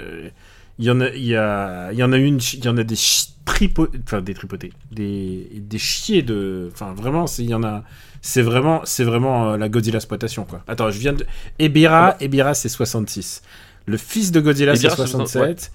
il 0.78 0.84
y 0.84 0.90
en 0.90 1.00
a, 1.00 1.08
il 1.08 1.24
y 1.24 1.36
a, 1.36 1.90
il 1.92 1.98
y 1.98 2.02
en 2.02 2.12
a 2.12 2.16
une, 2.18 2.38
il 2.54 2.64
y 2.64 2.68
en 2.68 2.76
a 2.76 2.82
des 2.84 2.96
chi- 2.96 3.32
enfin 3.48 4.20
des 4.20 4.34
tripotés, 4.34 4.72
des, 4.92 5.48
des 5.54 5.78
chiés 5.78 6.22
de, 6.22 6.68
enfin 6.72 6.92
vraiment, 6.94 7.26
il 7.38 7.46
y 7.46 7.54
en 7.54 7.62
a, 7.62 7.84
c'est 8.22 8.42
vraiment, 8.42 8.80
c'est 8.84 9.04
vraiment 9.04 9.52
euh, 9.52 9.56
la 9.56 9.68
Godzilla 9.68 9.96
exploitation 9.96 10.44
quoi. 10.44 10.62
Attends, 10.66 10.90
je 10.90 10.98
viens 10.98 11.12
de, 11.12 11.24
Ebira, 11.58 12.06
Ah 12.06 12.10
bah. 12.12 12.16
Ebira 12.20 12.54
c'est 12.54 12.68
66. 12.68 13.42
Le 13.86 13.96
fils 13.96 14.32
de 14.32 14.40
Godzilla 14.40 14.74
c'est 14.74 14.86
Ebira, 14.86 14.96
c'est 14.96 15.02
67. 15.12 15.72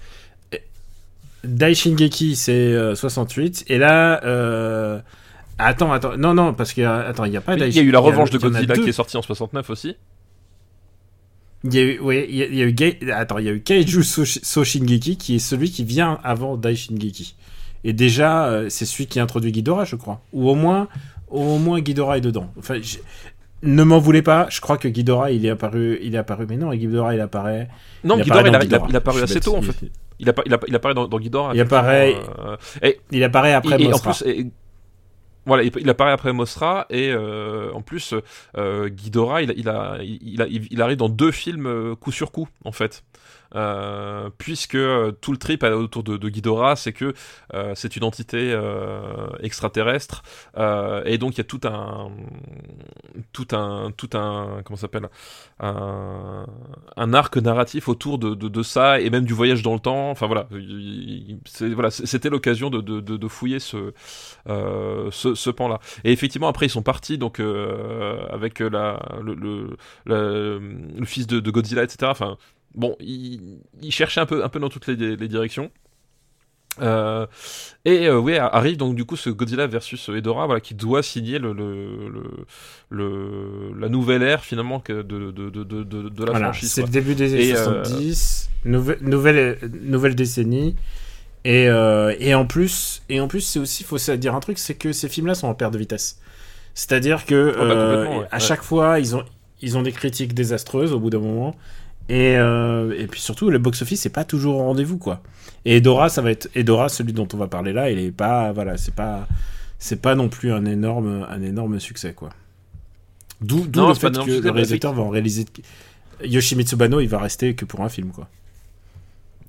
Et- 0.52 0.62
Dai 1.44 1.74
Shingeki 1.74 2.36
c'est 2.36 2.52
euh, 2.52 2.94
68. 2.94 3.64
Et 3.68 3.78
là, 3.78 4.22
euh... 4.24 5.00
attends, 5.58 5.92
attends, 5.92 6.16
non 6.16 6.34
non 6.34 6.52
parce 6.54 6.72
que 6.74 6.82
euh, 6.82 7.08
attends, 7.08 7.24
il 7.24 7.32
y 7.32 7.36
a 7.36 7.40
pas 7.40 7.54
Oui, 7.54 7.62
Il 7.68 7.74
y 7.74 7.78
a 7.78 7.82
eu 7.82 7.90
la 7.90 7.98
revanche 8.00 8.30
de 8.30 8.38
Godzilla 8.38 8.74
qui 8.74 8.88
est 8.88 8.92
sortie 8.92 9.16
en 9.16 9.22
69 9.22 9.70
aussi. 9.70 9.96
Il 11.64 11.74
y 11.74 11.78
a 11.78 11.82
eu, 11.82 11.98
ouais, 12.00 12.26
il 12.28 12.34
y 12.36 12.42
a, 12.42 12.46
il 12.46 12.54
y 12.56 12.62
a 12.62 12.64
eu, 12.66 12.72
Gai- 12.72 12.98
attends, 13.12 13.38
il 13.38 13.44
y 13.44 13.48
a 13.48 13.52
eu 13.52 13.60
Kaiju 13.60 14.02
So, 14.02 14.24
So 14.24 14.64
Shingeki 14.64 15.16
qui 15.16 15.36
est 15.36 15.38
celui 15.38 15.70
qui 15.70 15.84
vient 15.84 16.18
avant 16.24 16.56
Dai 16.56 16.74
Shingeki. 16.74 17.36
Et 17.84 17.92
déjà, 17.92 18.46
euh, 18.46 18.68
c'est 18.68 18.84
celui 18.86 19.06
qui 19.06 19.18
introduit 19.20 19.50
Ghidorah, 19.52 19.84
je 19.84 19.96
crois. 19.96 20.20
Ou 20.32 20.48
au 20.48 20.54
moins, 20.54 20.88
au 21.28 21.58
moins 21.58 21.80
Ghidorah 21.80 22.18
est 22.18 22.20
dedans. 22.22 22.52
Enfin, 22.58 22.76
je- 22.80 22.98
ne 23.64 23.82
m'en 23.84 23.98
voulez 23.98 24.22
pas. 24.22 24.46
Je 24.50 24.60
crois 24.60 24.76
que 24.76 24.88
Ghidorah, 24.88 25.30
il 25.30 25.46
est 25.46 25.50
apparu, 25.50 25.98
il 26.02 26.14
est 26.14 26.18
apparu. 26.18 26.46
Mais 26.48 26.56
non, 26.56 26.72
Ghidorah, 26.72 27.14
il 27.14 27.20
apparaît. 27.20 27.68
Non, 28.04 28.16
il 28.18 28.24
Ghidorah, 28.24 28.40
apparaît 28.40 28.50
il, 28.50 28.54
a, 28.56 28.58
il, 28.58 28.74
a, 28.74 28.78
Ghidorah. 28.78 28.86
il 28.90 28.94
a 28.94 28.98
apparu 28.98 29.22
assez 29.22 29.40
tôt 29.40 29.56
en 29.56 29.62
fait. 29.62 29.76
Il, 29.80 29.90
il, 30.20 30.28
appa- 30.54 30.64
il 30.68 30.74
apparaît 30.74 30.94
dans, 30.94 31.06
dans 31.08 31.18
Ghidorah. 31.18 31.52
Il 31.54 31.60
apparaît- 31.60 32.16
euh, 32.40 32.56
et, 32.82 33.00
Il 33.10 33.22
apparaît 33.24 33.52
après 33.54 33.76
et- 33.80 33.84
et 33.84 33.92
en 33.94 33.98
plus, 33.98 34.22
et- 34.26 34.46
voilà, 35.44 35.64
il, 35.64 35.90
apparaît 35.90 36.12
après 36.12 36.32
Mosra 36.32 36.86
et 36.90 37.10
euh, 37.12 37.72
en 37.72 37.82
plus, 37.82 38.14
euh, 38.56 38.88
Ghidorah, 38.88 39.42
il, 39.42 39.50
a- 39.50 39.54
il, 39.56 39.68
a, 39.68 39.98
il, 40.02 40.40
a- 40.42 40.46
il 40.48 40.82
arrive 40.82 40.98
dans 40.98 41.08
deux 41.08 41.32
films 41.32 41.96
coup 41.96 42.12
sur 42.12 42.30
coup 42.30 42.48
en 42.64 42.70
fait. 42.72 43.02
Euh, 43.54 44.30
puisque 44.38 44.76
euh, 44.76 45.12
tout 45.12 45.32
le 45.32 45.38
trip 45.38 45.62
autour 45.62 46.02
de, 46.02 46.16
de 46.16 46.28
Ghidorah, 46.28 46.76
c'est 46.76 46.92
que 46.92 47.12
euh, 47.54 47.72
c'est 47.74 47.96
une 47.96 48.04
entité 48.04 48.58
extraterrestre 49.40 50.22
et 51.04 51.18
donc 51.18 51.34
il 51.34 51.38
y 51.38 51.40
a 51.40 51.44
tout 51.44 51.60
un 51.64 52.10
tout 53.32 53.48
un 53.52 53.92
tout 53.96 54.10
un 54.14 54.62
comment 54.64 54.76
s'appelle? 54.76 55.08
Un, 55.60 56.46
arc 57.14 57.36
narratif 57.36 57.88
autour 57.88 58.18
de, 58.18 58.62
ça 58.62 59.00
et 59.00 59.10
même 59.10 59.24
du 59.24 59.34
voyage 59.34 59.62
dans 59.62 59.74
le 59.74 59.80
temps. 59.80 60.10
Enfin 60.10 60.26
voilà, 60.26 60.48
c'était 61.90 62.30
l'occasion 62.30 62.70
de, 62.70 63.28
fouiller 63.28 63.58
ce, 63.58 63.92
ce, 64.46 65.50
pan-là. 65.50 65.80
Et 66.04 66.12
effectivement, 66.12 66.48
après, 66.48 66.66
ils 66.66 66.70
sont 66.70 66.82
partis 66.82 67.18
donc 67.18 67.40
avec 67.40 68.60
le, 68.60 69.76
le 70.06 71.04
fils 71.04 71.26
de, 71.26 71.40
de 71.40 71.50
Godzilla, 71.50 71.82
etc. 71.82 72.10
Enfin, 72.10 72.36
bon, 72.74 72.96
ils, 73.00 73.58
ils 73.82 73.92
cherchaient 73.92 74.20
un 74.20 74.26
peu, 74.26 74.44
un 74.44 74.48
peu 74.48 74.60
dans 74.60 74.68
toutes 74.68 74.86
les, 74.88 75.16
les 75.16 75.28
directions. 75.28 75.70
Euh, 76.80 77.26
et 77.84 78.06
euh, 78.08 78.18
oui, 78.18 78.36
arrive 78.38 78.78
donc 78.78 78.94
du 78.94 79.04
coup 79.04 79.16
ce 79.16 79.28
Godzilla 79.28 79.66
versus 79.66 80.08
Hedorah, 80.08 80.46
voilà, 80.46 80.60
qui 80.62 80.74
doit 80.74 81.02
signer 81.02 81.38
le, 81.38 81.52
le, 81.52 82.08
le, 82.08 82.22
le- 82.88 83.74
la 83.78 83.90
nouvelle 83.90 84.22
ère 84.22 84.42
finalement 84.42 84.80
que 84.80 85.02
de, 85.02 85.30
de, 85.32 85.50
de, 85.50 85.64
de, 85.64 85.82
de, 86.08 86.24
la 86.24 86.30
Voilà, 86.30 86.46
franchise. 86.50 86.72
c'est 86.72 86.80
le 86.82 86.88
début 86.88 87.14
des 87.14 87.34
années 87.34 87.48
Et, 87.48 87.54
euh, 87.54 87.84
70, 87.84 88.48
nouvelle, 88.64 88.98
nouvelle, 89.02 89.58
nouvelle 89.82 90.14
décennie. 90.14 90.76
Et, 91.44 91.64
et 91.64 92.34
en 92.34 92.46
plus, 92.46 93.02
et 93.08 93.20
en 93.20 93.28
plus, 93.28 93.40
c'est 93.40 93.58
aussi, 93.58 93.84
faut 93.84 93.98
dire 94.16 94.34
un 94.34 94.40
truc, 94.40 94.58
c'est 94.58 94.74
que 94.76 94.92
ces 94.92 95.08
films-là 95.08 95.34
sont 95.34 95.48
en 95.48 95.54
perte 95.54 95.72
de 95.74 95.78
vitesse. 95.78 96.20
C'est-à-dire 96.74 97.26
que 97.26 97.54
Oh, 97.58 97.66
bah, 97.66 98.18
ouais. 98.18 98.28
à 98.30 98.38
Ouais. 98.38 98.40
chaque 98.40 98.62
fois, 98.62 99.00
ils 99.00 99.16
ont, 99.16 99.24
ils 99.60 99.76
ont 99.76 99.82
des 99.82 99.92
critiques 99.92 100.34
désastreuses 100.34 100.92
au 100.92 101.00
bout 101.00 101.10
d'un 101.10 101.18
moment. 101.20 101.56
Et, 102.08 102.36
euh, 102.36 102.94
et 102.98 103.06
puis 103.06 103.20
surtout, 103.20 103.50
le 103.50 103.58
box-office, 103.58 104.00
c'est 104.00 104.10
pas 104.10 104.24
toujours 104.24 104.56
au 104.56 104.64
rendez-vous, 104.64 104.98
quoi. 104.98 105.22
Et 105.64 105.76
Edora, 105.76 106.08
ça 106.08 106.22
va 106.22 106.30
être 106.30 106.48
Edora, 106.54 106.88
celui 106.88 107.12
dont 107.12 107.28
on 107.32 107.36
va 107.36 107.46
parler 107.46 107.72
là, 107.72 107.90
il 107.90 107.98
est 107.98 108.10
pas, 108.10 108.52
voilà, 108.52 108.76
c'est 108.76 108.94
pas, 108.94 109.28
c'est 109.78 110.02
pas 110.02 110.14
non 110.14 110.28
plus 110.28 110.52
un 110.52 110.64
énorme, 110.64 111.26
un 111.28 111.42
énorme 111.42 111.78
succès, 111.80 112.12
quoi. 112.12 112.30
D'où, 113.40 113.64
le 113.64 113.94
fait 113.94 114.10
que 114.10 114.40
le 114.42 114.50
réalisateur 114.50 114.92
va 114.92 115.02
en 115.02 115.08
réaliser. 115.08 115.46
Yoshimitsu 116.22 116.76
Bano, 116.76 117.00
il 117.00 117.08
va 117.08 117.18
rester 117.18 117.54
que 117.54 117.64
pour 117.64 117.80
un 117.80 117.88
film, 117.88 118.10
quoi. 118.10 118.28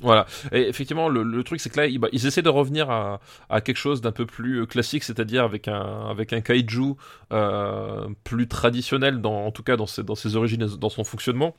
Voilà. 0.01 0.25
Et 0.51 0.67
effectivement, 0.67 1.07
le, 1.07 1.23
le 1.23 1.43
truc, 1.43 1.61
c'est 1.61 1.69
que 1.69 1.79
là, 1.79 1.87
ils, 1.87 1.97
bah, 1.97 2.09
ils 2.11 2.25
essaient 2.25 2.41
de 2.41 2.49
revenir 2.49 2.89
à, 2.89 3.21
à 3.49 3.61
quelque 3.61 3.77
chose 3.77 4.01
d'un 4.01 4.11
peu 4.11 4.25
plus 4.25 4.61
euh, 4.61 4.65
classique, 4.65 5.03
c'est-à-dire 5.03 5.43
avec 5.43 5.67
un, 5.67 6.09
avec 6.09 6.33
un 6.33 6.41
kaiju 6.41 6.95
euh, 7.31 8.07
plus 8.23 8.47
traditionnel, 8.47 9.21
dans, 9.21 9.45
en 9.45 9.51
tout 9.51 9.63
cas 9.63 9.77
dans 9.77 9.87
ses, 9.87 10.03
dans 10.03 10.15
ses 10.15 10.35
origines 10.35 10.63
et 10.63 10.77
dans 10.77 10.89
son 10.89 11.03
fonctionnement. 11.03 11.55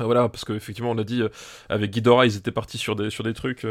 Euh, 0.00 0.04
Voilà, 0.04 0.28
parce 0.28 0.44
qu'effectivement, 0.44 0.90
on 0.90 0.98
a 0.98 1.04
dit, 1.04 1.22
euh, 1.22 1.28
avec 1.68 1.90
Ghidorah, 1.90 2.26
ils 2.26 2.36
étaient 2.36 2.50
partis 2.50 2.78
sur 2.78 2.96
des, 2.96 3.10
trucs, 3.34 3.66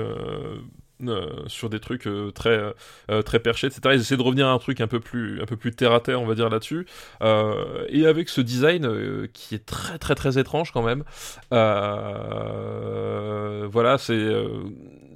sur 1.48 1.70
des 1.70 1.80
trucs 1.80 2.08
euh, 2.08 2.32
très, 2.32 2.74
euh, 3.12 3.22
très 3.22 3.40
perchés, 3.40 3.68
etc. 3.68 3.82
Ils 3.96 4.02
essaient 4.02 4.16
de 4.18 4.22
revenir 4.22 4.48
à 4.48 4.52
un 4.52 4.60
truc 4.60 4.80
un 4.82 4.88
peu 4.88 5.00
plus, 5.00 5.42
un 5.42 5.46
peu 5.46 5.58
plus 5.58 5.72
terre 5.76 5.92
à 5.92 6.00
terre, 6.00 6.22
on 6.22 6.26
va 6.26 6.36
dire 6.36 6.50
là-dessus. 6.50 6.86
Et 7.90 8.06
avec 8.06 8.30
ce 8.30 8.42
design 8.42 9.28
qui 9.34 9.56
est 9.56 9.66
très, 9.66 9.98
très, 9.98 10.16
très 10.16 10.38
étrange 10.40 10.72
quand 10.72 10.84
même. 10.84 11.04
Voilà, 13.72 13.98
c'est- 13.98 14.46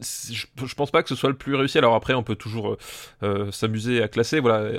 je, 0.02 0.76
pense 0.76 0.92
pas 0.92 1.04
que 1.04 1.10
ce 1.10 1.16
soit 1.16 1.30
le 1.30 1.36
plus 1.36 1.56
réussi. 1.56 1.78
Alors 1.78 1.96
après, 1.96 2.14
on 2.14 2.24
peut 2.24 2.36
toujours 2.36 2.72
euh, 2.72 2.78
euh, 3.24 3.52
s'amuser 3.52 4.02
à 4.02 4.08
classer. 4.08 4.40
Voilà, 4.40 4.72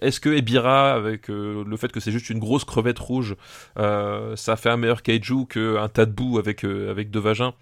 est-ce 0.00 0.20
que 0.20 0.30
Ebira, 0.30 0.92
avec 0.92 1.30
euh, 1.30 1.64
le 1.66 1.76
fait 1.76 1.92
que 1.92 2.00
c'est 2.00 2.12
juste 2.12 2.30
une 2.30 2.38
grosse 2.38 2.64
crevette 2.64 2.98
rouge, 2.98 3.36
ça 3.76 4.56
fait 4.56 4.70
un 4.70 4.76
meilleur 4.76 5.02
kaiju 5.02 5.46
qu'un 5.46 5.88
tas 5.88 6.06
de 6.06 6.12
boue 6.12 6.38
avec 6.38 6.64
avec 6.64 7.10
deux 7.10 7.20
vagins? 7.20 7.54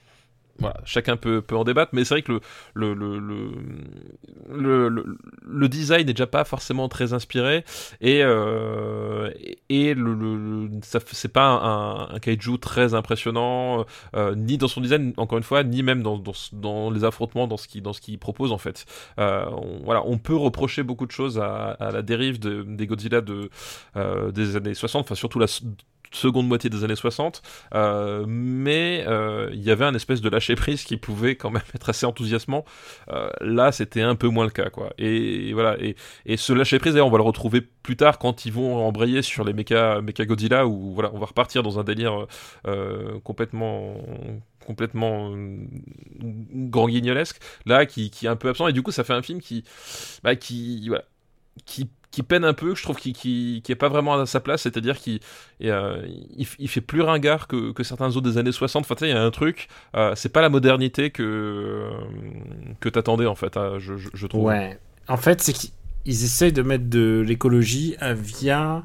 Voilà, 0.62 0.80
chacun 0.84 1.16
peut, 1.16 1.42
peut 1.42 1.56
en 1.56 1.64
débattre, 1.64 1.90
mais 1.94 2.04
c'est 2.04 2.14
vrai 2.14 2.22
que 2.22 2.40
le, 2.74 2.94
le, 2.94 3.18
le, 3.18 4.88
le, 4.88 5.16
le, 5.44 5.68
design 5.68 6.06
n'est 6.06 6.12
déjà 6.12 6.26
pas 6.26 6.44
forcément 6.44 6.88
très 6.88 7.12
inspiré, 7.12 7.64
et, 8.00 8.22
euh, 8.22 9.30
et 9.68 9.94
le, 9.94 10.14
le, 10.14 10.70
c'est 10.82 11.32
pas 11.32 11.48
un, 11.48 12.14
un 12.14 12.18
kaiju 12.18 12.58
très 12.58 12.94
impressionnant, 12.94 13.84
euh, 14.14 14.34
ni 14.34 14.56
dans 14.58 14.68
son 14.68 14.80
design, 14.80 15.12
encore 15.16 15.38
une 15.38 15.44
fois, 15.44 15.64
ni 15.64 15.82
même 15.82 16.02
dans, 16.02 16.18
dans, 16.18 16.32
dans 16.52 16.90
les 16.90 17.04
affrontements, 17.04 17.46
dans 17.46 17.56
ce 17.56 17.68
qu'il 17.68 17.82
qu'il 18.00 18.18
propose 18.18 18.52
en 18.52 18.58
fait. 18.58 18.86
Euh, 19.18 19.44
on, 19.50 19.84
voilà, 19.84 20.02
on 20.06 20.18
peut 20.18 20.36
reprocher 20.36 20.82
beaucoup 20.82 21.06
de 21.06 21.12
choses 21.12 21.38
à, 21.38 21.70
à 21.72 21.90
la 21.90 22.02
dérive 22.02 22.38
de, 22.38 22.62
des 22.62 22.86
Godzilla 22.86 23.20
de, 23.20 23.50
euh, 23.96 24.30
des 24.30 24.56
années 24.56 24.74
60, 24.74 25.04
enfin 25.04 25.14
surtout 25.14 25.38
la 25.38 25.46
seconde 26.16 26.48
moitié 26.48 26.70
des 26.70 26.84
années 26.84 26.96
60, 26.96 27.42
euh, 27.74 28.24
mais 28.26 29.04
euh, 29.06 29.50
il 29.52 29.62
y 29.62 29.70
avait 29.70 29.84
un 29.84 29.94
espèce 29.94 30.20
de 30.20 30.28
lâcher 30.28 30.54
prise 30.54 30.84
qui 30.84 30.96
pouvait 30.96 31.36
quand 31.36 31.50
même 31.50 31.62
être 31.74 31.88
assez 31.88 32.06
enthousiasmant. 32.06 32.64
Euh, 33.10 33.30
là, 33.40 33.72
c'était 33.72 34.02
un 34.02 34.14
peu 34.14 34.28
moins 34.28 34.44
le 34.44 34.50
cas, 34.50 34.70
quoi. 34.70 34.92
Et, 34.98 35.52
voilà. 35.52 35.76
Et, 35.80 36.36
ce 36.36 36.52
lâcher 36.52 36.78
prise, 36.78 36.96
on 36.96 37.10
va 37.10 37.18
le 37.18 37.24
retrouver 37.24 37.60
plus 37.60 37.96
tard 37.96 38.18
quand 38.18 38.46
ils 38.46 38.52
vont 38.52 38.84
embrayer 38.86 39.22
sur 39.22 39.44
les 39.44 39.52
mecha, 39.52 40.00
mecha 40.00 40.24
Godzilla, 40.24 40.66
où 40.66 40.94
voilà, 40.94 41.10
on 41.14 41.18
va 41.18 41.26
repartir 41.26 41.62
dans 41.62 41.78
un 41.78 41.84
délire 41.84 42.26
complètement 43.24 43.96
complètement 44.64 45.34
grand 46.20 46.88
guignolesque 46.88 47.40
là 47.66 47.84
qui, 47.84 48.10
qui 48.10 48.26
est 48.26 48.28
un 48.28 48.36
peu 48.36 48.48
absent 48.48 48.68
et 48.68 48.72
du 48.72 48.80
coup 48.80 48.92
ça 48.92 49.02
fait 49.02 49.12
un 49.12 49.22
film 49.22 49.40
qui 49.40 49.64
bah, 50.22 50.36
qui 50.36 50.86
voilà, 50.86 51.04
qui 51.66 51.88
qui 52.12 52.22
peine 52.22 52.44
un 52.44 52.52
peu, 52.54 52.72
que 52.74 52.78
je 52.78 52.84
trouve 52.84 52.96
qui 52.96 53.12
qui, 53.12 53.60
qui 53.64 53.72
est 53.72 53.76
pas 53.76 53.88
vraiment 53.88 54.14
à 54.14 54.26
sa 54.26 54.38
place, 54.38 54.62
c'est-à-dire 54.62 54.96
qu'il 54.98 55.18
euh, 55.64 56.06
il, 56.36 56.46
il 56.60 56.68
fait 56.68 56.80
plus 56.80 57.00
ringard 57.00 57.48
que, 57.48 57.72
que 57.72 57.82
certains 57.82 58.08
autres 58.10 58.20
des 58.22 58.38
années 58.38 58.52
60. 58.52 58.84
Enfin, 58.84 58.94
tu 58.94 59.00
sais, 59.00 59.10
il 59.10 59.14
y 59.14 59.18
a 59.18 59.22
un 59.22 59.30
truc, 59.32 59.66
euh, 59.96 60.12
c'est 60.14 60.28
pas 60.28 60.42
la 60.42 60.48
modernité 60.48 61.10
que 61.10 61.22
euh, 61.24 61.90
que 62.78 62.88
t'attendais 62.88 63.26
en 63.26 63.34
fait, 63.34 63.56
hein, 63.56 63.78
je, 63.78 63.96
je, 63.96 64.08
je 64.14 64.26
trouve. 64.28 64.44
Ouais. 64.44 64.78
En 65.08 65.16
fait, 65.16 65.40
c'est 65.40 65.52
qu'ils 65.52 65.70
ils 66.04 66.24
essayent 66.24 66.52
de 66.52 66.62
mettre 66.62 66.88
de 66.88 67.24
l'écologie 67.26 67.96
via 68.00 68.84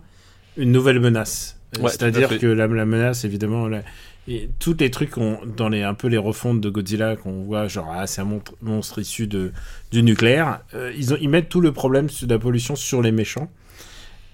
une 0.55 0.71
nouvelle 0.71 0.99
menace. 0.99 1.59
Ouais, 1.81 1.89
C'est-à-dire 1.91 2.39
que 2.39 2.47
la, 2.47 2.67
la 2.67 2.85
menace, 2.85 3.25
évidemment, 3.25 3.67
la- 3.67 3.83
et 4.27 4.49
tous 4.59 4.75
les 4.79 4.91
trucs 4.91 5.13
dans 5.55 5.69
les 5.69 5.83
un 5.83 5.93
peu 5.93 6.07
les 6.07 6.17
refontes 6.17 6.61
de 6.61 6.69
Godzilla 6.69 7.15
qu'on 7.15 7.43
voit, 7.43 7.67
genre 7.67 7.89
ah, 7.93 8.07
c'est 8.07 8.21
un 8.21 8.25
mon- 8.25 8.41
monstre 8.61 8.99
issu 8.99 9.27
de 9.27 9.51
du 9.91 10.03
nucléaire, 10.03 10.61
euh, 10.73 10.91
ils 10.97 11.17
ils 11.21 11.29
mettent 11.29 11.49
tout 11.49 11.61
le 11.61 11.71
problème 11.71 12.07
de 12.07 12.27
la 12.27 12.39
pollution 12.39 12.75
sur 12.75 13.01
les 13.01 13.11
méchants. 13.11 13.49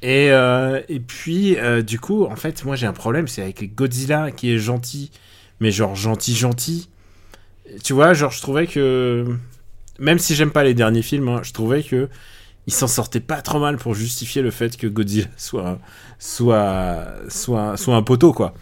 Et 0.01 0.31
euh, 0.31 0.81
et 0.89 0.99
puis 0.99 1.57
euh, 1.57 1.81
du 1.81 1.99
coup, 1.99 2.25
en 2.25 2.35
fait, 2.35 2.65
moi 2.65 2.75
j'ai 2.75 2.87
un 2.87 2.93
problème, 2.93 3.27
c'est 3.27 3.41
avec 3.43 3.75
Godzilla 3.75 4.31
qui 4.31 4.51
est 4.53 4.57
gentil, 4.59 5.11
mais 5.59 5.71
genre 5.71 5.95
gentil 5.95 6.35
gentil. 6.35 6.89
Tu 7.83 7.93
vois, 7.93 8.13
genre 8.13 8.31
je 8.31 8.41
trouvais 8.41 8.67
que 8.67 9.25
même 9.99 10.19
si 10.19 10.35
j'aime 10.35 10.51
pas 10.51 10.63
les 10.63 10.73
derniers 10.73 11.01
films, 11.03 11.29
hein, 11.29 11.41
je 11.43 11.53
trouvais 11.53 11.83
que 11.83 12.09
il 12.67 12.73
s'en 12.73 12.87
sortait 12.87 13.21
pas 13.21 13.41
trop 13.41 13.59
mal 13.59 13.77
pour 13.77 13.95
justifier 13.95 14.41
le 14.41 14.51
fait 14.51 14.77
que 14.77 14.87
Godzilla 14.87 15.27
soit 15.37 15.79
soit 16.19 17.05
soit 17.29 17.77
soit 17.77 17.95
un 17.95 18.03
poteau 18.03 18.33
quoi. 18.33 18.53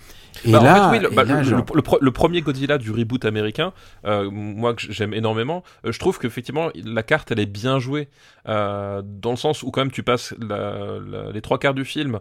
Et 0.43 0.49
Bah, 0.51 0.59
en 0.59 0.69
là, 0.69 0.73
fait, 0.73 0.85
oui, 0.87 0.99
le, 0.99 1.11
et 1.11 1.15
bah, 1.15 1.23
là, 1.23 1.43
le- 1.43 1.43
genre- 1.43 1.65
le- 1.71 1.75
le 1.75 1.81
pro- 1.83 1.99
le 2.01 2.11
premier 2.11 2.41
Godzilla 2.41 2.77
du 2.79 2.91
reboot 2.91 3.25
américain, 3.25 3.73
euh, 4.05 4.29
moi 4.31 4.73
que 4.73 4.81
j'aime 4.91 5.13
énormément, 5.13 5.63
euh, 5.85 5.91
je 5.91 5.99
trouve 5.99 6.17
qu'effectivement 6.19 6.69
la 6.75 7.03
carte 7.03 7.31
elle 7.31 7.39
est 7.39 7.45
bien 7.45 7.77
jouée 7.79 8.09
euh, 8.47 9.01
dans 9.05 9.31
le 9.31 9.35
sens 9.35 9.61
où 9.63 9.69
quand 9.71 9.81
même 9.81 9.91
tu 9.91 10.01
passes 10.03 10.33
la- 10.39 10.97
la- 11.05 11.31
les 11.31 11.41
trois 11.41 11.59
quarts 11.59 11.75
du 11.75 11.85
film 11.85 12.19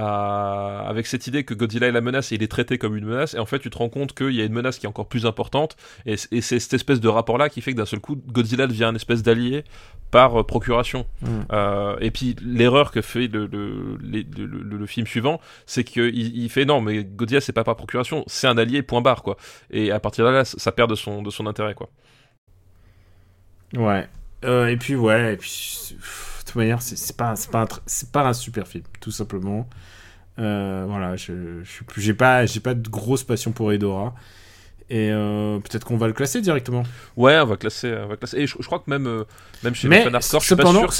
à- 0.00 0.84
avec 0.88 1.06
cette 1.06 1.26
idée 1.26 1.44
que 1.44 1.54
Godzilla 1.54 1.86
est 1.88 1.92
la 1.92 2.00
menace 2.00 2.32
et 2.32 2.36
il 2.36 2.42
est 2.42 2.48
traité 2.50 2.78
comme 2.78 2.96
une 2.96 3.04
menace 3.04 3.34
et 3.34 3.38
en 3.38 3.46
fait 3.46 3.58
tu 3.58 3.70
te 3.70 3.78
rends 3.78 3.88
compte 3.88 4.14
qu'il 4.14 4.32
y 4.32 4.40
a 4.40 4.44
une 4.44 4.52
menace 4.52 4.78
qui 4.78 4.86
est 4.86 4.88
encore 4.88 5.08
plus 5.08 5.26
importante 5.26 5.76
et, 6.06 6.16
c'est 6.16 6.40
cette 6.40 6.74
espèce 6.74 7.00
de 7.00 7.08
rapport 7.08 7.38
là 7.38 7.48
qui 7.48 7.60
fait 7.60 7.72
que 7.72 7.76
d'un 7.76 7.86
seul 7.86 8.00
coup 8.00 8.16
Godzilla 8.28 8.66
devient 8.66 8.84
une 8.84 8.96
espèce 8.96 9.22
d'allié 9.22 9.64
par 10.10 10.40
euh, 10.40 10.44
procuration. 10.44 11.06
Mm. 11.22 11.26
Euh, 11.52 11.96
et 12.00 12.10
puis 12.10 12.34
l'erreur 12.42 12.90
que 12.90 13.00
fait 13.02 13.28
le, 13.28 13.46
le, 13.46 13.98
les- 14.02 14.26
le- 14.36 14.46
le- 14.46 14.76
le 14.78 14.86
film 14.86 15.06
suivant, 15.06 15.40
c'est 15.66 15.84
qu'il 15.84 16.16
il 16.16 16.48
fait 16.50 16.64
non, 16.64 16.80
mais 16.80 17.04
Godzilla 17.04 17.40
c'est 17.40 17.52
pas 17.52 17.62
par 17.64 17.76
procuration, 17.76 18.24
c'est 18.26 18.46
un 18.48 18.58
allié, 18.58 18.82
point 18.82 19.00
barre 19.02 19.22
quoi. 19.22 19.36
Et 19.70 19.92
à 19.92 20.00
partir 20.00 20.24
de 20.24 20.30
là, 20.30 20.44
ça 20.44 20.72
perd 20.72 20.90
de 20.90 20.96
son, 20.96 21.22
de 21.22 21.30
son 21.30 21.46
intérêt 21.46 21.74
quoi. 21.74 21.88
Ouais. 23.76 24.08
Euh, 24.44 24.66
et 24.68 24.76
puis, 24.76 24.96
ouais, 24.96 25.34
et 25.34 25.36
puis, 25.36 25.94
pff, 25.96 26.39
toute 26.52 26.56
manière, 26.56 26.82
c'est 26.82 27.16
pas, 27.16 27.34
un 27.34 27.66
pas 28.12 28.34
super 28.34 28.66
film, 28.66 28.84
tout 29.00 29.10
simplement. 29.10 29.68
Euh, 30.38 30.84
voilà, 30.88 31.16
je, 31.16 31.62
j'ai 31.96 32.14
pas, 32.14 32.46
de 32.46 32.88
grosse 32.88 33.24
passion 33.24 33.52
pour 33.52 33.72
Edora. 33.72 34.14
Et 34.88 35.10
euh, 35.12 35.58
peut-être 35.60 35.84
qu'on 35.84 35.96
va 35.96 36.08
le 36.08 36.12
classer 36.12 36.40
directement. 36.40 36.82
Ouais, 37.16 37.38
on 37.38 37.46
va 37.46 37.56
classer, 37.56 37.96
on 38.04 38.08
va 38.08 38.16
classer. 38.16 38.38
Et 38.38 38.46
je, 38.46 38.56
je 38.58 38.66
crois 38.66 38.80
que 38.80 38.90
même, 38.90 39.06
euh, 39.06 39.24
même 39.62 39.74
chez 39.74 39.88
les 39.88 39.90
Mais 39.90 40.02
fans 40.02 40.14
hardcore, 40.14 40.40
je 40.40 40.46
suis 40.46 40.56
pas 40.56 40.62
cependant, 40.62 40.90
sûr. 40.90 40.92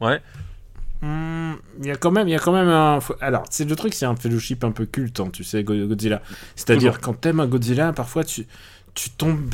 Ouais. 0.00 0.22
hmm, 1.02 1.54
il 1.80 1.86
y 1.86 1.90
a 1.90 1.96
quand 1.96 2.12
même, 2.12 2.28
il 2.28 2.30
y 2.30 2.36
a 2.36 2.38
quand 2.38 2.52
même 2.52 2.68
un. 2.68 3.00
Alors, 3.20 3.44
c'est 3.50 3.68
le 3.68 3.74
truc, 3.74 3.94
c'est 3.94 4.06
un 4.06 4.14
fellowship 4.14 4.62
un 4.62 4.70
peu 4.70 4.86
culte, 4.86 5.18
hein, 5.18 5.30
tu 5.32 5.42
sais, 5.42 5.64
Go- 5.64 5.88
Godzilla. 5.88 6.22
C'est-à-dire 6.54 7.00
quand 7.00 7.14
t'aimes 7.14 7.40
un 7.40 7.46
Godzilla, 7.48 7.92
parfois 7.92 8.22
tu, 8.22 8.46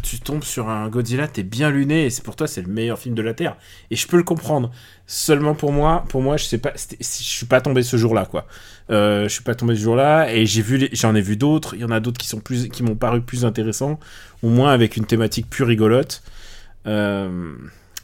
tu 0.02 0.18
tombes, 0.20 0.42
sur 0.42 0.68
un 0.68 0.88
Godzilla, 0.88 1.28
t'es 1.28 1.42
bien 1.42 1.70
luné, 1.70 2.06
et 2.06 2.10
pour 2.24 2.36
toi 2.36 2.46
c'est 2.46 2.62
le 2.62 2.68
meilleur 2.68 2.98
film 2.98 3.14
de 3.14 3.22
la 3.22 3.34
terre. 3.34 3.56
Et 3.90 3.96
je 3.96 4.06
peux 4.06 4.16
le 4.16 4.22
comprendre. 4.22 4.70
Seulement 5.06 5.54
pour 5.54 5.72
moi, 5.72 6.04
pour 6.08 6.20
moi, 6.20 6.36
je 6.36 6.44
sais 6.44 6.58
pas, 6.58 6.72
je 6.74 6.96
suis 7.00 7.46
pas 7.46 7.60
tombé 7.60 7.82
ce 7.82 7.96
jour-là, 7.96 8.24
quoi. 8.24 8.46
Euh, 8.90 9.24
je 9.24 9.28
suis 9.28 9.44
pas 9.44 9.54
tombé 9.54 9.76
ce 9.76 9.80
jour-là, 9.80 10.32
et 10.32 10.46
j'ai 10.46 10.62
vu, 10.62 10.88
j'en 10.92 11.14
ai 11.14 11.20
vu 11.20 11.36
d'autres. 11.36 11.74
Il 11.74 11.80
y 11.80 11.84
en 11.84 11.90
a 11.90 12.00
d'autres 12.00 12.18
qui 12.18 12.26
sont 12.26 12.40
plus, 12.40 12.68
m'ont 12.80 12.96
paru 12.96 13.20
plus 13.20 13.44
intéressants, 13.44 14.00
au 14.42 14.48
moins 14.48 14.72
avec 14.72 14.96
une 14.96 15.04
thématique 15.04 15.48
plus 15.48 15.64
rigolote. 15.64 16.22
Euh, 16.86 17.54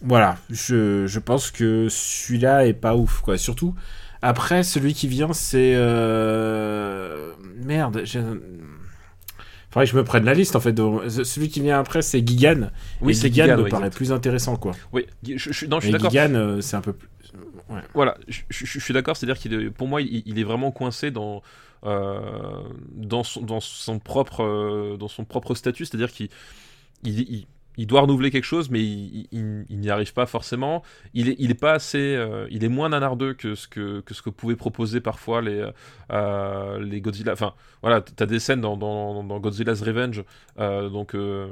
voilà, 0.03 0.37
je, 0.51 1.07
je 1.07 1.19
pense 1.19 1.51
que 1.51 1.89
celui-là 1.89 2.67
est 2.67 2.73
pas 2.73 2.95
ouf, 2.95 3.21
quoi. 3.21 3.37
Surtout, 3.37 3.75
après, 4.21 4.63
celui 4.63 4.95
qui 4.95 5.09
vient, 5.09 5.33
c'est. 5.33 5.73
euh, 5.75 7.33
Merde, 7.65 8.03
j'ai. 8.05 8.21
Faudrait 9.73 9.87
que 9.87 9.93
je 9.93 9.97
me 9.97 10.05
prenne 10.05 10.25
la 10.25 10.35
liste 10.35 10.55
en 10.55 10.61
fait. 10.61 10.77
Celui 10.77 11.49
qui 11.49 11.61
vient 11.61 11.81
après, 11.81 12.03
c'est 12.03 12.27
Gigan. 12.27 12.71
Oui, 13.01 13.15
c'est 13.15 13.29
Gigan 13.29 13.45
Gigan, 13.45 13.57
me 13.57 13.63
ouais, 13.63 13.71
paraît 13.71 13.89
plus 13.91 14.13
intéressant, 14.13 14.57
quoi. 14.57 14.73
Oui, 14.93 15.07
je, 15.27 15.39
je, 15.39 15.53
je- 15.53 15.67
non, 15.67 15.81
je 15.81 15.85
suis 15.87 15.93
d'accord. 15.93 16.11
Gigan, 16.11 16.35
euh, 16.35 16.61
c'est 16.61 16.77
un 16.77 16.83
peu 16.83 16.93
plus. 16.93 17.09
Voilà, 17.95 18.19
je, 18.29 18.79
suis 18.79 18.93
d'accord, 18.93 19.17
c'est-à-dire 19.17 19.39
qu'il 19.39 19.71
pour 19.71 19.89
moi, 19.89 20.03
il, 20.03 20.23
il 20.27 20.39
est 20.39 20.45
vraiment 20.45 20.71
coincé 20.73 21.11
dans, 21.11 21.43
euh, 21.85 22.21
dans, 22.95 23.25
son, 23.25 23.41
dans, 23.41 23.61
son 23.61 23.99
propre, 23.99 24.43
euh, 24.45 24.97
dans 24.99 25.09
son 25.09 25.25
propre 25.25 25.55
statut, 25.55 25.87
c'est-à-dire 25.87 26.13
qu'il 26.13 26.29
il, 27.03 27.21
il- 27.21 27.47
il 27.77 27.87
doit 27.87 28.03
renouveler 28.03 28.31
quelque 28.31 28.45
chose, 28.45 28.71
mais 28.71 28.81
il, 28.83 29.67
n'y 29.71 29.91
arrive 29.91 30.13
pas 30.13 30.27
forcément. 30.27 30.83
Euh, 31.17 32.47
il 32.51 32.65
est 32.65 32.69
moins 32.69 32.89
nanardeux 32.91 33.35
que 33.35 33.55
ce 33.55 33.67
que, 33.67 34.31
pouvaient 34.31 34.57
proposer 34.57 35.01
parfois 35.01 35.43
les, 35.43 35.67
euh, 36.13 36.81
les 36.81 37.01
Godzilla. 37.01 37.33
Enfin, 37.33 37.55
voilà, 37.83 38.01
t'as 38.01 38.27
des 38.27 38.39
scènes 38.39 38.61
dans, 38.61 39.39
Godzilla's 39.41 39.83
Revenge, 39.83 40.23
euh, 40.59 40.89
donc 40.89 41.15
euh, 41.15 41.49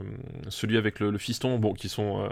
celui 0.48 0.76
avec 0.76 1.00
le, 1.00 1.16
fiston, 1.18 1.58
qui 1.74 1.88
sont 1.88 2.22
euh, 2.22 2.28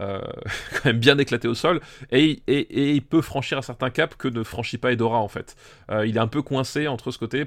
euh, 0.00 0.20
quand 0.72 0.86
même 0.86 0.98
bien 0.98 1.18
éclatés 1.18 1.48
au 1.48 1.54
sol 1.54 1.80
et, 2.10 2.42
et, 2.46 2.92
il 2.92 3.02
peut 3.02 3.22
franchir 3.22 3.58
un 3.58 3.62
certain 3.62 3.90
cap 3.90 4.14
que 4.16 4.28
ne 4.28 4.42
franchit 4.42 4.78
pas 4.78 4.92
Edora 4.92 5.18
en 5.18 5.28
fait. 5.28 5.56
Euh, 5.90 6.06
il 6.06 6.16
est 6.16 6.20
un 6.20 6.28
peu 6.28 6.42
coincé 6.42 6.86
entre 6.88 7.10
ce 7.10 7.18
côté. 7.18 7.46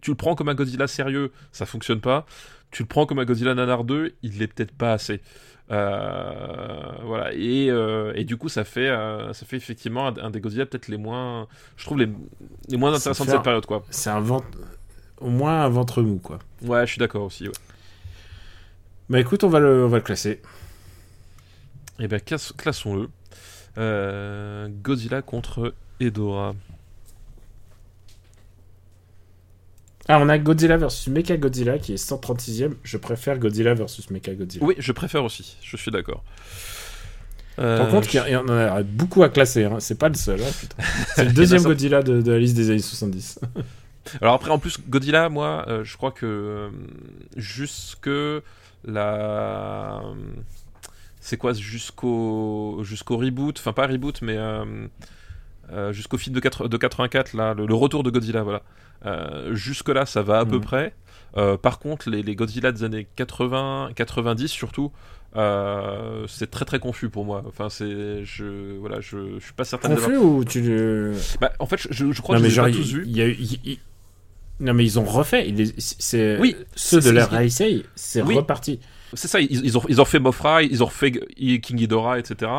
Tu 0.00 0.10
le 0.10 0.16
prends 0.16 0.34
comme 0.34 0.48
un 0.48 0.54
Godzilla 0.54 0.86
sérieux, 0.86 1.32
ça 1.52 1.66
fonctionne 1.66 2.00
pas. 2.00 2.24
Tu 2.70 2.82
le 2.82 2.88
prends 2.88 3.04
comme 3.06 3.18
un 3.18 3.24
Godzilla 3.24 3.54
nanar 3.54 3.84
2, 3.84 4.14
il 4.22 4.38
l'est 4.38 4.46
peut-être 4.46 4.72
pas 4.72 4.92
assez. 4.94 5.20
Euh, 5.70 6.92
voilà 7.04 7.32
et, 7.32 7.70
euh, 7.70 8.12
et 8.14 8.24
du 8.24 8.36
coup 8.36 8.48
ça 8.50 8.64
fait 8.64 8.88
euh, 8.88 9.32
ça 9.32 9.46
fait 9.46 9.56
effectivement 9.56 10.08
un, 10.08 10.16
un 10.18 10.28
des 10.30 10.40
Godzilla 10.40 10.66
peut-être 10.66 10.88
les 10.88 10.98
moins 10.98 11.46
je 11.76 11.84
trouve 11.86 11.98
les, 11.98 12.08
les 12.68 12.76
moins 12.76 12.92
intéressants 12.92 13.24
de 13.24 13.30
cette 13.30 13.42
période 13.42 13.64
quoi 13.64 13.82
C'est 13.88 14.10
un 14.10 14.20
ventre. 14.20 14.46
Au 15.18 15.30
moins 15.30 15.62
un 15.64 15.68
ventre 15.68 16.02
mou, 16.02 16.18
quoi. 16.18 16.40
ouais 16.62 16.84
je 16.86 16.90
suis 16.92 16.98
d'accord 16.98 17.22
aussi 17.22 17.46
ouais. 17.46 17.54
Bah 19.08 19.20
écoute, 19.20 19.44
on 19.44 19.48
va 19.48 19.60
le, 19.60 19.84
on 19.84 19.88
va 19.88 19.98
le 19.98 20.02
classer. 20.02 20.42
et 22.00 22.08
ben 22.08 22.20
classe- 22.20 22.52
classons-le 22.56 23.08
Godzilla 24.82 25.22
contre 25.22 25.74
Edora 26.00 26.54
Ah, 30.08 30.18
on 30.20 30.28
a 30.28 30.36
Godzilla 30.38 30.76
versus 30.76 31.06
Mecha 31.08 31.36
Godzilla 31.36 31.78
qui 31.78 31.92
est 31.92 31.96
136ème. 32.10 32.72
Je 32.82 32.96
préfère 32.96 33.38
Godzilla 33.38 33.74
versus 33.74 34.10
Mecha 34.10 34.34
Godzilla. 34.34 34.64
oui 34.64 34.74
je 34.78 34.92
préfère 34.92 35.22
aussi 35.24 35.56
je 35.62 35.76
suis 35.76 35.90
d'accord 35.90 36.24
Par 37.56 37.64
Euh, 37.66 37.90
contre, 37.90 38.12
il 38.12 38.16
y, 38.16 38.20
a- 38.20 38.28
il 38.28 38.32
y 38.32 38.36
en 38.36 38.48
a 38.48 38.82
beaucoup 38.82 39.22
à 39.22 39.28
classer. 39.28 39.64
Hein. 39.64 39.76
C'est 39.78 39.98
pas 39.98 40.08
le 40.08 40.14
seul. 40.14 40.40
hein. 40.42 40.84
C'est 41.14 41.24
le 41.26 41.32
deuxième 41.40 41.62
Godzilla 41.62 42.02
de, 42.02 42.20
de 42.22 42.32
la 42.32 42.38
liste 42.38 42.56
des 42.56 42.70
années 42.70 42.78
70. 42.80 43.40
Alors 44.20 44.34
après, 44.34 44.50
en 44.50 44.58
plus, 44.58 44.78
Godzilla, 44.88 45.28
moi, 45.28 45.64
euh, 45.68 45.84
je 45.84 45.96
crois 45.96 46.10
que 46.10 46.26
euh, 46.26 46.68
jusque 47.36 48.10
la... 48.84 50.02
C'est 51.20 51.36
quoi 51.36 51.52
Jusqu'au 51.52 52.80
jusqu'au 52.82 53.16
reboot, 53.16 53.56
enfin 53.58 53.72
pas 53.72 53.86
reboot, 53.86 54.20
mais 54.22 54.36
euh, 54.36 54.64
euh, 55.72 55.92
jusqu'au 55.92 56.18
film 56.18 56.34
de, 56.34 56.40
4 56.40 56.66
de 56.68 56.76
84, 56.76 57.34
là, 57.34 57.54
le, 57.54 57.66
le 57.66 57.74
retour 57.74 58.02
de 58.02 58.10
Godzilla, 58.10 58.42
voilà. 58.42 58.62
Euh, 59.04 59.54
Jusque-là, 59.54 60.06
ça 60.06 60.22
va 60.22 60.38
à 60.40 60.44
peu 60.44 60.56
Mhm. 60.56 60.60
près. 60.62 60.94
Euh, 61.36 61.56
par 61.56 61.78
contre, 61.78 62.10
les, 62.10 62.22
les 62.22 62.34
Godzilla 62.36 62.72
des 62.72 62.84
années 62.84 63.06
80, 63.16 63.90
90 63.96 64.48
surtout, 64.48 64.92
euh, 65.36 66.26
c'est 66.28 66.50
très 66.50 66.64
très 66.64 66.78
confus 66.78 67.08
pour 67.08 67.24
moi. 67.24 67.42
Enfin, 67.46 67.68
c'est, 67.70 68.24
je, 68.24 68.76
voilà, 68.78 69.00
je, 69.00 69.38
je 69.38 69.44
suis 69.44 69.54
pas 69.54 69.64
certain. 69.64 69.88
d'avoir- 69.88 70.06
Confus 70.08 70.18
ou 70.18 70.44
tu 70.44 70.60
le. 70.62 71.14
Bah, 71.40 71.52
en 71.58 71.66
fait, 71.66 71.80
je, 71.90 72.12
je 72.12 72.22
crois 72.22 72.36
non, 72.36 72.42
que 72.42 72.48
je 72.48 72.60
les 72.60 72.68
ai 72.68 72.70
pas 72.72 72.76
tous 72.76 72.92
vus. 72.94 73.04
il 73.06 73.16
y 73.16 73.22
a 73.22 73.28
il- 73.28 73.78
Non, 74.60 74.74
mais 74.74 74.84
ils 74.84 74.98
ont 74.98 75.04
refait. 75.04 75.48
Est- 75.48 75.74
C'est 75.80 76.38
Oui, 76.38 76.54
ceux 76.76 76.98
de 76.98 77.02
c'est- 77.02 77.12
la 77.12 77.28
c'est- 77.28 77.44
Heisei, 77.44 77.82
c'est 77.96 78.22
Oui. 78.22 78.34
reparti. 78.36 78.78
C'est 79.14 79.28
ça, 79.28 79.40
ils, 79.40 79.64
ils 79.64 79.76
ont, 79.78 79.82
ils 79.88 80.00
ont 80.00 80.04
fait 80.04 80.18
Mothra, 80.18 80.62
ils 80.62 80.82
ont 80.82 80.86
refait 80.86 81.12
G- 81.38 81.60
King 81.60 81.76
Ghidorah, 81.76 82.18
etc. 82.18 82.50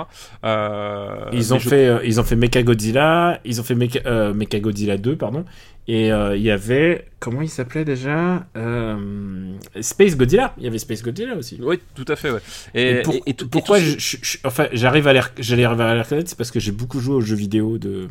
Euh, 0.44 1.26
Ils 1.34 1.54
ont 1.54 1.60
je- 1.60 1.70
fait, 1.70 1.88
euh, 1.88 2.00
ils 2.06 2.20
ont 2.20 2.24
fait 2.24 2.36
Mecha 2.36 2.62
Godzilla, 2.64 3.40
ils 3.46 3.60
ont 3.60 3.64
fait 3.64 3.76
Mecha, 3.76 4.00
euh, 4.06 4.34
Mecha 4.34 4.60
Godzilla 4.60 4.98
2, 4.98 5.16
pardon. 5.16 5.46
Et 5.88 6.14
euh, 6.14 6.38
il 6.38 6.44
y 6.44 6.52
avait, 6.52 7.08
comment 7.20 7.42
il 7.42 7.50
s'appelait 7.50 7.84
déjà 7.86 8.46
Euh, 8.56 9.52
Space 9.82 10.16
Godzilla. 10.16 10.54
Il 10.58 10.64
y 10.64 10.68
avait 10.68 10.78
Space 10.78 11.02
Godzilla 11.04 11.36
aussi. 11.36 11.60
Oui, 11.62 11.80
tout 11.96 12.06
à 12.08 12.16
fait, 12.16 12.32
ouais. 12.32 12.40
Et, 12.74 12.92
Et, 12.92 13.02
pour- 13.02 13.14
et- 13.16 13.22
et 13.28 13.34
tout- 13.34 13.50
pourquoi 13.50 13.80
tout- 13.80 13.86
je, 13.86 13.98
je- 14.00 14.18
je- 14.22 14.38
enfin, 14.46 14.68
j'arrive 14.72 15.08
à 15.08 15.14
reconnaître, 15.14 16.30
c'est 16.30 16.38
parce 16.38 16.52
que 16.52 16.60
j'ai 16.60 16.72
beaucoup 16.72 17.00
joué 17.00 17.16
aux 17.16 17.22
jeux 17.22 17.36
vidéo 17.36 17.78
de, 17.78 18.08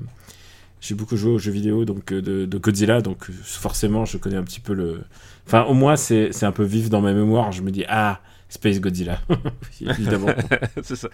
j'ai 0.80 0.95
beaucoup 0.95 1.16
joué 1.16 1.32
aux 1.32 1.38
jeux 1.38 1.53
vidéo 1.53 1.84
donc 1.84 2.12
de, 2.12 2.45
de 2.45 2.59
Godzilla, 2.59 3.01
donc 3.01 3.30
forcément 3.43 4.05
je 4.05 4.18
connais 4.18 4.36
un 4.36 4.43
petit 4.43 4.61
peu 4.61 4.74
le, 4.74 5.01
enfin 5.47 5.62
au 5.62 5.74
moins 5.74 5.95
c'est, 5.97 6.32
c'est 6.32 6.45
un 6.45 6.53
peu 6.53 6.64
vif 6.64 6.90
dans 6.90 7.01
ma 7.01 7.12
mémoire. 7.12 7.53
Je 7.53 7.62
me 7.62 7.70
dis 7.70 7.84
ah 7.88 8.20
Space 8.53 8.80
Godzilla, 8.80 9.18
évidemment. 9.80 10.28
c'est 10.82 10.96
ça. 10.96 11.09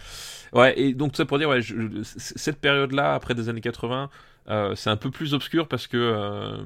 Ouais, 0.53 0.79
et 0.79 0.93
donc 0.93 1.13
tout 1.13 1.19
ça 1.19 1.25
pour 1.25 1.39
dire, 1.39 1.49
ouais, 1.49 1.63
je- 1.63 1.77
je- 1.77 2.03
c- 2.03 2.33
cette 2.37 2.59
période-là, 2.59 3.15
après 3.15 3.35
des 3.35 3.49
années 3.49 3.61
80, 3.61 4.11
euh, 4.49 4.75
c'est 4.75 4.91
un 4.91 4.97
peu 4.97 5.11
plus 5.11 5.35
obscur 5.35 5.69
parce 5.69 5.87
que 5.87 5.97
euh, 5.97 6.57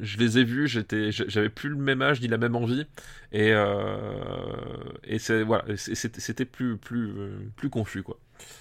je 0.00 0.18
les 0.18 0.38
ai 0.38 0.44
vus, 0.44 0.68
j'étais, 0.68 1.10
j'avais 1.10 1.48
plus 1.48 1.70
le 1.70 1.76
même 1.76 2.00
âge 2.00 2.20
ni 2.20 2.28
la 2.28 2.38
même 2.38 2.54
envie, 2.54 2.86
et 3.32 3.50
euh, 3.52 4.06
et 5.04 5.18
c'est 5.18 5.42
voilà, 5.42 5.64
c'était 5.76 6.20
c'était 6.20 6.44
plus 6.44 6.76
plus 6.76 7.12
plus 7.56 7.70
confus 7.70 8.02
quoi. 8.02 8.18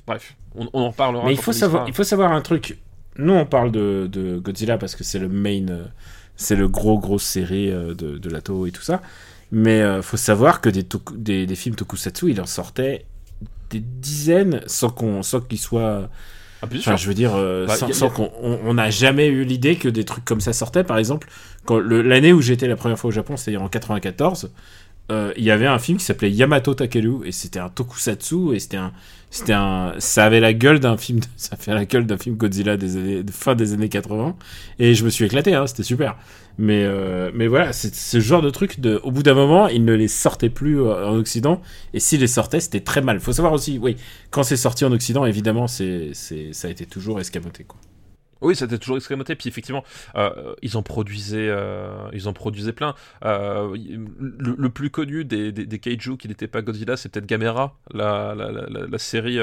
Bref, 0.08 0.36
on, 0.56 0.70
on 0.74 0.82
en 0.82 0.90
reparlera. 0.90 1.26
Mais 1.26 1.34
il 1.34 1.38
faut 1.38 1.52
savoir, 1.54 1.88
il 1.88 1.94
faut 1.94 2.04
savoir 2.04 2.32
un 2.32 2.42
truc. 2.42 2.80
Nous, 3.18 3.34
on 3.34 3.46
parle 3.46 3.72
de, 3.72 4.08
de 4.12 4.38
Godzilla 4.40 4.78
parce 4.78 4.96
que 4.96 5.04
c'est 5.04 5.20
le 5.20 5.28
main, 5.30 5.66
c'est 6.36 6.56
le 6.56 6.68
gros 6.68 6.98
grosse 7.00 7.24
série 7.24 7.70
de, 7.70 7.94
de 7.94 8.30
la 8.30 8.42
Toho 8.42 8.66
et 8.66 8.72
tout 8.72 8.82
ça. 8.82 9.02
Mais 9.52 9.82
euh, 9.82 10.02
faut 10.02 10.18
savoir 10.18 10.62
que 10.62 10.70
des, 10.70 10.84
toku- 10.84 11.18
des, 11.18 11.46
des 11.46 11.56
films 11.56 11.76
tokusatsu, 11.76 12.30
il 12.32 12.42
en 12.42 12.46
sortait 12.46 13.06
des 13.72 13.80
dizaines 13.82 14.62
sans 14.68 14.90
qu'on, 14.90 15.24
sans 15.24 15.42
qu'ils 15.42 15.60
soient. 15.60 16.10
Ah, 16.62 16.68
Enfin, 16.82 16.96
je 16.98 17.08
veux 17.08 17.14
dire, 17.14 17.34
euh, 17.36 17.66
Bah, 17.68 17.76
sans, 17.78 17.88
a- 17.90 17.94
sans 17.94 18.10
qu'on, 18.10 18.32
on 18.42 18.60
on 18.64 18.74
n'a 18.76 18.90
jamais 18.90 19.28
eu 19.28 19.44
l'idée 19.46 19.76
que 19.78 19.90
des 19.90 20.06
trucs 20.06 20.26
comme 20.26 20.42
ça 20.42 20.54
sortaient. 20.54 20.84
Par 20.84 20.98
exemple, 20.98 21.30
l'année 21.70 22.34
où 22.34 22.42
j'étais 22.42 22.68
la 22.68 22.76
première 22.76 23.00
fois 23.00 23.10
au 23.10 23.12
Japon, 23.12 23.38
c'est-à-dire 23.38 23.62
en 23.62 23.70
94. 23.70 24.52
euh, 25.12 25.34
il 25.38 25.44
y 25.44 25.52
avait 25.52 25.68
un 25.68 25.80
film 25.80 25.98
qui 25.98 26.06
s'appelait 26.06 26.32
Yamato 26.32 26.74
Takeru 26.76 27.26
et 27.28 27.32
c'était 27.32 27.60
un 27.60 27.70
tokusatsu 27.70 28.54
et 28.56 28.60
c'était 28.60 28.78
un 28.78 28.94
c'était 29.32 29.54
un 29.54 29.94
ça 30.00 30.26
avait 30.26 30.40
la 30.40 30.54
gueule 30.54 30.80
d'un 30.80 30.98
film 30.98 31.20
ça 31.36 31.56
fait 31.58 31.74
la 31.74 31.86
gueule 31.86 32.06
d'un 32.06 32.18
film 32.18 32.36
Godzilla 32.36 32.78
des 32.78 32.98
années 32.98 33.24
de 33.24 33.32
fin 33.32 33.56
des 33.56 33.74
années 33.74 33.90
80 33.90 34.36
et 34.80 34.94
je 34.96 35.04
me 35.06 35.10
suis 35.10 35.26
éclaté 35.26 35.56
hein, 35.56 35.66
c'était 35.68 35.84
super 35.84 36.16
mais 36.60 36.84
euh, 36.84 37.32
mais 37.34 37.48
voilà 37.48 37.72
c'est 37.72 37.96
ce 37.96 38.20
genre 38.20 38.42
de 38.42 38.50
truc 38.50 38.82
de 38.82 39.00
au 39.04 39.12
bout 39.12 39.24
d'un 39.24 39.34
moment 39.34 39.70
il 39.70 39.86
ne 39.86 39.94
les 39.94 40.10
sortait 40.10 40.50
plus 40.50 40.82
euh, 40.82 41.08
en 41.08 41.16
occident. 41.16 41.62
Et 41.94 42.02
s'il 42.02 42.20
les 42.20 42.28
sortait 42.28 42.60
c'était 42.60 42.82
très 42.82 43.02
mal. 43.02 43.22
Faut 43.22 43.32
savoir 43.32 43.54
aussi 43.54 43.80
oui 43.82 43.96
quand 44.30 44.44
c'est 44.44 44.58
sorti 44.58 44.84
en 44.84 44.92
occident 44.92 45.26
évidemment 45.26 45.68
c'est 45.68 46.10
c'est 46.14 46.52
ça 46.52 46.68
a 46.68 46.72
été 46.72 46.86
toujours 46.86 47.20
escamoté 47.22 47.64
quoi 47.64 47.80
Oui, 48.42 48.56
c'était 48.56 48.78
toujours 48.78 48.98
excrémenté. 48.98 49.36
Puis 49.36 49.50
effectivement, 49.50 49.84
euh, 50.16 50.54
ils 50.62 50.78
en 50.78 50.84
produisaient, 50.84 51.50
euh, 51.50 52.10
ils 52.14 52.28
en 52.28 52.34
produisaient 52.34 52.74
plein. 52.74 52.96
Euh, 53.26 53.76
le, 54.38 54.70
plus 54.70 54.90
connu 54.90 55.26
des, 55.26 55.52
des, 55.52 55.80
kaiju 55.80 56.18
qui 56.18 56.28
n'était 56.28 56.48
pas 56.48 56.62
Godzilla, 56.62 56.96
c'est 56.96 57.10
peut-être 57.10 57.26
Gamera, 57.26 57.78
la, 57.94 58.34
la, 58.36 58.52
la, 58.52 58.68
la- 58.88 58.98
série, 58.98 59.40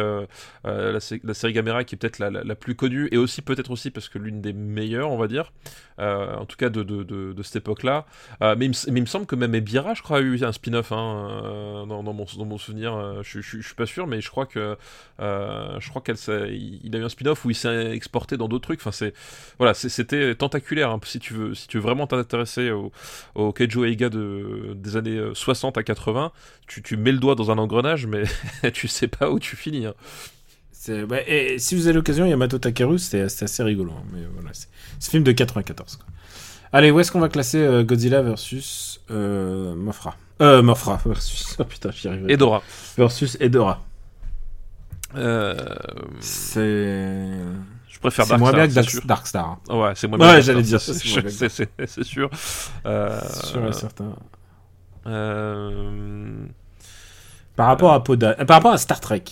la, 0.65 1.01
sé- 1.01 1.21
la 1.25 1.35
série 1.35 1.53
Gamera 1.53 1.85
qui 1.85 1.95
est 1.95 1.99
peut-être 1.99 2.19
la, 2.19 2.55
plus 2.55 2.75
connue 2.75 3.09
et 3.13 3.17
aussi 3.19 3.43
peut-être 3.43 3.71
aussi 3.71 3.91
parce 3.91 4.09
que 4.09 4.19
l'une 4.19 4.41
des 4.41 4.53
meilleures, 4.53 5.11
on 5.11 5.19
va 5.19 5.27
dire, 5.27 5.53
en 5.99 6.47
tout 6.47 6.57
cas 6.57 6.71
de, 6.71 6.83
de, 6.83 7.03
de, 7.03 7.43
cette 7.43 7.57
époque-là. 7.57 8.07
Mais, 8.41 8.55
mais 8.55 8.71
il 8.87 9.01
me 9.01 9.07
semble 9.07 9.27
que 9.27 9.37
même 9.37 9.55
Ebira, 9.55 9.95
je 9.95 10.03
crois, 10.03 10.19
a 10.19 10.21
eu 10.21 10.43
un 10.45 10.53
spin-off 10.53 10.93
hein, 10.93 11.85
dans, 11.89 12.03
mon, 12.03 12.27
dans 12.37 12.45
mon 12.45 12.59
souvenir. 12.59 13.23
Je, 13.23 13.41
je, 13.41 13.61
suis 13.61 13.75
pas 13.75 13.87
sûr, 13.87 14.07
mais 14.07 14.21
je 14.21 14.31
crois 14.31 14.47
que 14.47 14.77
je 15.19 15.89
crois 15.91 16.03
qu'elle 16.03 16.17
il 16.53 16.95
a 16.95 16.99
eu 16.99 17.05
un 17.05 17.09
spin-off 17.09 17.45
où 17.45 17.51
il 17.51 17.57
s'est 17.57 17.91
exporté 17.95 18.37
dans 18.37 18.49
d'autres 18.49 18.65
trucs. 18.65 18.81
Enfin, 18.87 18.93
c'est 18.93 19.15
voilà, 19.59 19.75
c'est- 19.75 19.89
c'était 19.89 20.35
tentaculaire. 20.37 20.91
hein, 20.91 21.01
si 21.05 21.19
tu 21.19 21.35
veux, 21.35 21.55
si 21.55 21.67
tu 21.67 21.79
veux 21.79 21.83
vraiment 21.83 22.07
t'intéresser 22.07 22.71
au, 22.71 22.93
au 23.35 23.53
Keijo 23.53 23.85
Eiga 23.85 24.09
de, 24.09 24.75
des 24.77 24.97
années 24.97 25.17
euh, 25.19 25.35
60 25.35 25.77
à 25.79 25.83
80, 25.83 26.31
tu, 26.69 26.83
tu 26.83 26.97
mets 26.97 27.11
le 27.13 27.19
doigt 27.19 27.35
dans 27.35 27.51
un 27.51 27.59
engrenage, 27.59 28.07
mais 28.07 28.23
tu 28.73 28.87
sais 28.89 29.09
pas 29.09 29.31
où 29.31 29.39
tu 29.41 29.57
finis. 29.57 29.87
hein. 29.87 29.95
C'est- 30.73 31.05
bah, 31.05 31.19
et 31.27 31.59
si 31.59 31.75
vous 31.75 31.87
avez 31.89 31.95
l'occasion, 31.95 32.27
Yamato 32.27 32.59
Takeru, 32.59 32.99
c'était 33.01 33.23
assez 33.23 33.63
rigolo. 33.65 33.91
hein, 33.93 34.05
mais 34.13 34.21
voilà, 34.35 34.51
c'est 34.53 34.69
c'est 35.01 35.11
film 35.11 35.25
de 35.25 35.33
94. 35.33 35.97
quoi. 35.97 36.07
Allez, 36.73 36.91
où 36.91 37.01
est-ce 37.01 37.11
qu'on 37.11 37.21
va 37.21 37.29
classer 37.29 37.59
euh, 37.59 37.83
Godzilla 37.83 38.23
versus 38.23 39.01
euh, 39.11 39.75
Mofra 39.75 40.17
Euh, 40.41 40.63
Mofra 40.63 41.01
versus. 41.07 41.57
Oh 41.59 41.65
putain, 41.65 41.91
j'y 41.91 42.07
arriverai. 42.09 42.33
Et 42.33 42.37
Dora. 42.37 42.63
Versus 42.97 43.37
Edora. 43.41 43.83
Euh, 45.17 45.55
C'est. 46.21 47.31
Préfère 48.07 48.25
C'est 48.25 48.31
Dark 48.31 48.41
moins 48.41 48.51
Star, 48.51 48.59
bien 48.61 48.67
que 48.67 48.73
c'est 48.73 48.81
Dark, 48.81 48.91
sûr. 48.91 49.07
Dark 49.07 49.27
Star. 49.27 49.59
Ouais, 49.69 49.93
c'est 49.95 50.07
moins 50.09 50.19
Ouais, 50.19 50.27
bien. 50.27 50.35
que 50.37 50.41
j'allais 50.43 50.63
dire 50.63 50.81
ça, 50.81 50.95
c'est 50.95 51.09
c'est- 51.09 51.23
que 51.23 51.29
c'est 51.31 51.49
c'est- 51.49 51.87
c'est 51.87 52.05
sûr. 52.05 52.31
Euh, 52.87 53.21
Sûr 53.45 53.67
et 53.67 53.73
certain. 53.73 54.15
euh, 55.07 56.47
Par 57.57 57.67
rapport 57.69 57.93
à 57.93 58.03
Poda... 58.05 58.37
euh, 58.39 58.45
Par 58.45 58.57
rapport 58.59 58.73
à 58.73 58.79
Star 58.79 59.01
Trek. 59.01 59.25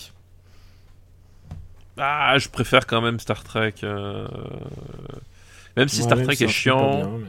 Ah, 1.97 2.37
je 2.37 2.49
préfère 2.49 2.85
quand 2.87 3.01
même 3.01 3.19
Star 3.19 3.43
Trek. 3.43 3.73
euh, 3.83 4.27
Même 5.77 5.87
si 5.87 5.97
Ouais, 5.99 6.03
Star 6.05 6.17
même 6.17 6.25
Trek 6.27 6.35
si 6.35 6.43
est 6.45 6.47
chiant. 6.47 6.95
bien, 6.97 7.09
mais- 7.19 7.27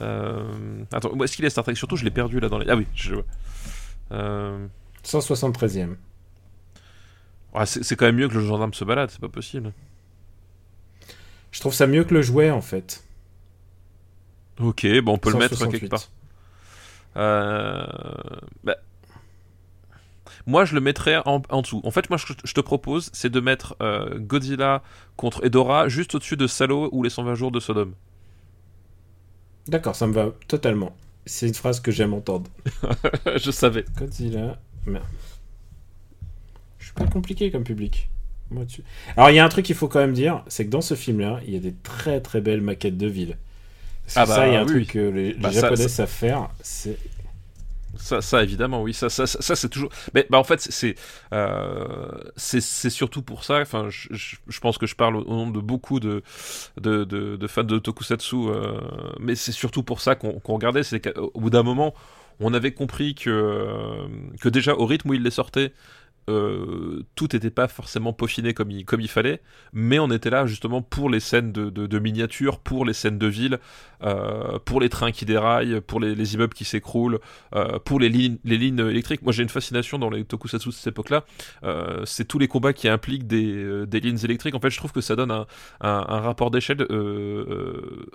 Euh, 0.00 0.82
Attends, 0.92 1.10
où 1.12 1.22
est-ce 1.24 1.36
qu'il 1.36 1.44
est 1.44 1.50
Star 1.50 1.64
Trek? 1.64 1.74
Surtout, 1.74 1.96
je 1.96 2.04
l'ai 2.04 2.10
perdu 2.10 2.40
là 2.40 2.48
dans 2.48 2.58
les. 2.58 2.66
Ah 2.70 2.76
oui, 2.76 2.86
je 2.94 3.14
vois. 3.14 3.24
Euh... 4.12 4.66
173e. 5.04 5.96
ouais, 7.54 7.66
c'est 7.66 7.82
c'est 7.82 7.96
quand 7.96 8.06
même 8.06 8.16
mieux 8.16 8.28
que 8.28 8.34
le 8.34 8.40
gendarme 8.46 8.72
se 8.74 8.84
balade, 8.84 9.10
c'est 9.10 9.20
pas 9.20 9.28
possible. 9.28 9.72
Je 11.52 11.60
trouve 11.60 11.74
ça 11.74 11.86
mieux 11.86 12.02
que 12.04 12.14
le 12.14 12.22
jouet 12.22 12.50
en 12.50 12.60
fait. 12.60 13.04
Ok, 14.60 14.86
bon, 15.02 15.14
on 15.14 15.18
peut 15.18 15.30
le 15.30 15.38
mettre 15.38 15.56
168. 15.56 15.80
quelque 15.80 15.90
part. 15.90 16.08
Euh... 17.16 17.84
bah, 18.64 18.76
Moi, 20.46 20.64
je 20.64 20.74
le 20.74 20.80
mettrais 20.80 21.16
en, 21.26 21.42
en 21.50 21.62
dessous. 21.62 21.80
En 21.84 21.90
fait, 21.90 22.10
moi, 22.10 22.16
je, 22.18 22.32
je 22.44 22.54
te 22.54 22.60
propose, 22.60 23.10
c'est 23.12 23.30
de 23.30 23.40
mettre 23.40 23.76
euh, 23.80 24.18
Godzilla 24.18 24.82
contre 25.16 25.44
Edora 25.44 25.88
juste 25.88 26.14
au-dessus 26.14 26.36
de 26.36 26.46
Salo 26.46 26.88
ou 26.92 27.02
les 27.02 27.10
120 27.10 27.34
jours 27.34 27.50
de 27.52 27.60
Sodome. 27.60 27.94
D'accord, 29.68 29.94
ça 29.94 30.06
me 30.06 30.12
va 30.12 30.30
totalement. 30.48 30.96
C'est 31.26 31.46
une 31.46 31.54
phrase 31.54 31.80
que 31.80 31.92
j'aime 31.92 32.14
entendre. 32.14 32.50
je 33.36 33.50
savais. 33.50 33.84
Godzilla. 33.96 34.58
Merde. 34.86 35.04
Je 36.78 36.86
suis 36.86 36.94
pas 36.94 37.06
compliqué 37.06 37.50
comme 37.50 37.62
public. 37.62 38.08
Moi, 38.52 38.64
tu- 38.66 38.82
Alors, 39.16 39.30
il 39.30 39.36
y 39.36 39.38
a 39.38 39.44
un 39.44 39.48
truc 39.48 39.64
qu'il 39.66 39.74
faut 39.74 39.88
quand 39.88 40.00
même 40.00 40.12
dire 40.12 40.42
c'est 40.48 40.66
que 40.66 40.70
dans 40.70 40.80
ce 40.80 40.94
film-là, 40.94 41.40
il 41.46 41.52
y 41.54 41.56
a 41.56 41.60
des 41.60 41.74
très 41.74 42.20
très 42.20 42.40
belles 42.40 42.60
maquettes 42.60 42.98
de 42.98 43.06
villes. 43.06 43.38
Ah 44.14 44.26
bah, 44.26 44.34
ça, 44.36 44.48
il 44.48 44.52
y 44.54 44.56
a 44.56 44.60
un 44.60 44.66
oui, 44.66 44.66
truc 44.66 44.88
que 44.88 44.98
les, 44.98 45.34
Bah, 45.34 45.50
Japonais 45.50 45.88
ça- 45.88 45.88
savent 45.88 46.08
faire. 46.10 46.50
C'est 46.62 46.98
Ça, 47.96 48.22
ça 48.22 48.42
évidemment, 48.42 48.82
oui, 48.82 48.94
ça, 48.94 49.10
ça, 49.10 49.26
ça, 49.26 49.42
ça, 49.42 49.54
c'est 49.54 49.68
toujours. 49.68 49.90
Mais 50.14 50.26
bah, 50.30 50.38
en 50.38 50.44
fait, 50.44 50.60
c'est 50.60 50.94
euh, 51.34 52.08
c'est 52.36 52.60
surtout 52.90 53.20
pour 53.22 53.44
ça. 53.44 53.60
Enfin, 53.60 53.88
je, 53.90 54.08
je, 54.12 54.36
je 54.48 54.60
pense 54.60 54.78
que 54.78 54.86
je 54.86 54.94
parle 54.96 55.16
au, 55.16 55.24
nom 55.24 55.50
de 55.50 55.60
beaucoup 55.60 56.00
de 56.00 56.22
de, 56.80 57.04
de, 57.04 57.36
de 57.36 57.46
fans 57.46 57.64
de 57.64 57.78
tokusatsu, 57.78 58.34
euh, 58.48 58.80
mais 59.20 59.34
c'est 59.34 59.52
surtout 59.52 59.82
pour 59.82 60.00
ça 60.00 60.14
qu'on 60.14 60.40
qu'on 60.40 60.54
regardait. 60.54 60.82
C'est 60.84 61.00
qu'au 61.00 61.30
bout 61.38 61.50
d'un 61.50 61.62
moment, 61.62 61.94
on 62.40 62.54
avait 62.54 62.72
compris 62.72 63.14
que 63.14 63.28
euh, 63.30 64.06
que 64.40 64.48
déjà 64.48 64.74
au 64.74 64.86
rythme 64.86 65.10
où 65.10 65.14
il 65.14 65.22
les 65.22 65.30
sortait. 65.30 65.72
Euh, 66.30 67.02
tout 67.14 67.28
n'était 67.32 67.50
pas 67.50 67.68
forcément 67.68 68.12
peaufiné 68.12 68.54
comme 68.54 68.70
il, 68.70 69.08
fallait, 69.08 69.40
mais 69.72 69.98
on 69.98 70.10
était 70.10 70.30
là 70.30 70.46
justement 70.46 70.80
pour 70.80 71.10
les 71.10 71.20
scènes 71.20 71.52
de, 71.52 71.70
de, 71.70 71.86
de 71.86 71.98
miniatures, 71.98 72.60
pour 72.60 72.84
les 72.84 72.92
scènes 72.92 73.18
de 73.18 73.26
ville, 73.26 73.58
euh, 74.02 74.58
pour 74.64 74.80
les 74.80 74.88
trains 74.88 75.12
qui 75.12 75.24
déraillent, 75.24 75.80
pour 75.80 76.00
les, 76.00 76.14
les 76.14 76.34
immeubles 76.34 76.54
qui 76.54 76.64
s'écroulent, 76.64 77.20
euh, 77.54 77.78
pour 77.78 78.00
les 78.00 78.08
lignes, 78.08 78.38
électriques. 78.44 79.22
Moi, 79.22 79.32
j'ai 79.32 79.42
une 79.42 79.48
fascination 79.48 79.98
dans 79.98 80.10
les 80.10 80.24
tokusatsu 80.24 80.70
de 80.70 80.74
cette 80.74 80.88
époque-là. 80.88 81.24
Euh, 81.64 82.04
c'est 82.04 82.26
tous 82.26 82.38
les 82.38 82.48
combats 82.48 82.72
qui 82.72 82.88
impliquent 82.88 83.26
des, 83.26 83.86
lignes 83.92 84.18
électriques. 84.24 84.54
En 84.54 84.60
fait, 84.60 84.70
je 84.70 84.76
trouve 84.76 84.92
que 84.92 85.00
ça 85.00 85.16
donne 85.16 85.30
un, 85.30 85.44
rapport 85.80 86.50
d'échelle 86.50 86.86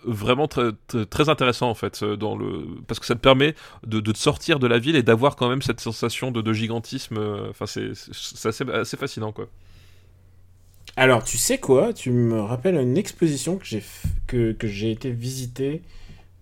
vraiment 0.05 0.47
très, 0.47 1.29
intéressant 1.29 1.69
en 1.69 1.75
fait, 1.75 2.03
parce 2.87 2.99
que 2.99 3.05
ça 3.05 3.15
te 3.15 3.19
permet 3.19 3.55
de, 3.85 3.99
te 3.99 4.17
sortir 4.17 4.59
de 4.59 4.67
la 4.67 4.79
ville 4.79 4.95
et 4.95 5.03
d'avoir 5.03 5.35
quand 5.35 5.49
même 5.49 5.61
cette 5.61 5.79
sensation 5.79 6.31
de, 6.31 6.53
gigantisme. 6.53 7.19
Enfin, 7.49 7.65
c'est 7.65 7.91
assez 8.47 8.97
fascinant 8.97 9.31
quoi. 9.31 9.47
Alors, 10.97 11.23
tu 11.23 11.37
sais 11.37 11.59
quoi? 11.59 11.93
Tu 11.93 12.09
me 12.11 12.41
rappelles 12.41 12.75
une 12.75 12.97
exposition 12.97 13.57
que 13.57 13.65
j'ai 13.65 13.81
f- 13.81 14.07
que, 14.25 14.51
que 14.51 14.67
j'ai 14.67 14.91
été 14.91 15.11
visiter 15.11 15.83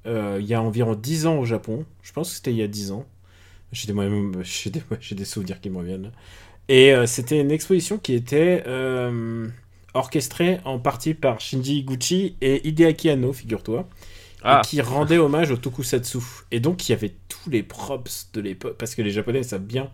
euh, 0.07 0.37
il 0.39 0.47
y 0.47 0.53
a 0.53 0.61
environ 0.61 0.95
10 0.95 1.27
ans 1.27 1.39
au 1.39 1.45
Japon. 1.45 1.85
Je 2.03 2.13
pense 2.13 2.29
que 2.29 2.35
c'était 2.37 2.51
il 2.51 2.57
y 2.57 2.63
a 2.63 2.67
10 2.67 2.91
ans. 2.91 3.05
J'ai 3.73 3.91
des, 5.15 5.25
souvenirs 5.25 5.59
qui 5.59 5.69
me 5.69 5.77
reviennent. 5.79 6.11
Et 6.69 6.93
euh, 6.93 7.05
c'était 7.05 7.41
une 7.41 7.51
exposition 7.51 7.97
qui 7.97 8.13
était 8.13 8.63
euh, 8.67 9.49
orchestrée 9.93 10.61
en 10.63 10.79
partie 10.79 11.13
par 11.13 11.41
Shinji 11.41 11.79
Iguchi 11.79 12.37
et 12.39 12.65
Hideaki 12.65 13.09
Anno, 13.09 13.33
figure-toi. 13.33 13.89
Ah, 14.43 14.61
qui 14.63 14.79
rendait 14.79 15.17
hommage 15.17 15.51
au 15.51 15.57
tokusatsu. 15.57 16.19
Et 16.51 16.61
donc 16.61 16.87
il 16.87 16.93
y 16.93 16.95
avait 16.95 17.15
tous 17.27 17.49
les 17.49 17.63
props 17.63 18.29
de 18.33 18.39
l'époque, 18.41 18.77
parce 18.77 18.95
que 18.95 19.01
les 19.01 19.09
Japonais 19.11 19.43
savent 19.43 19.63
bien 19.63 19.89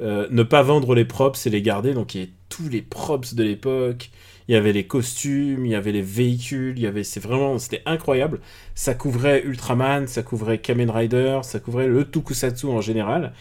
euh, 0.00 0.26
ne 0.30 0.42
pas 0.42 0.62
vendre 0.62 0.94
les 0.94 1.04
props 1.04 1.46
et 1.46 1.50
les 1.50 1.62
garder, 1.62 1.94
donc 1.94 2.14
il 2.14 2.18
y 2.18 2.22
avait 2.22 2.32
tous 2.48 2.68
les 2.68 2.82
props 2.82 3.34
de 3.34 3.42
l'époque. 3.44 4.10
Il 4.48 4.54
y 4.54 4.56
avait 4.56 4.72
les 4.72 4.82
costumes, 4.82 5.64
il 5.64 5.70
y 5.70 5.74
avait 5.76 5.92
les 5.92 6.02
véhicules, 6.02 6.74
il 6.76 6.82
y 6.82 6.86
avait, 6.88 7.04
c'est 7.04 7.20
vraiment, 7.20 7.56
c'était 7.58 7.82
incroyable. 7.86 8.40
Ça 8.74 8.94
couvrait 8.94 9.44
Ultraman, 9.44 10.08
ça 10.08 10.24
couvrait 10.24 10.58
Kamen 10.58 10.90
Rider, 10.90 11.38
ça 11.44 11.60
couvrait 11.60 11.86
le 11.86 12.04
tokusatsu 12.04 12.66
en 12.66 12.80
général. 12.80 13.32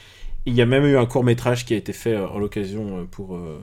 Il 0.46 0.54
y 0.54 0.62
a 0.62 0.68
même 0.68 0.86
eu 0.86 0.98
un 0.98 1.08
court 1.08 1.24
métrage 1.24 1.66
qui 1.66 1.74
a 1.74 1.78
été 1.78 1.94
fait 1.94 2.14
euh, 2.14 2.28
en 2.28 2.38
l'occasion 2.38 3.00
euh, 3.00 3.04
pour, 3.10 3.36
euh, 3.36 3.60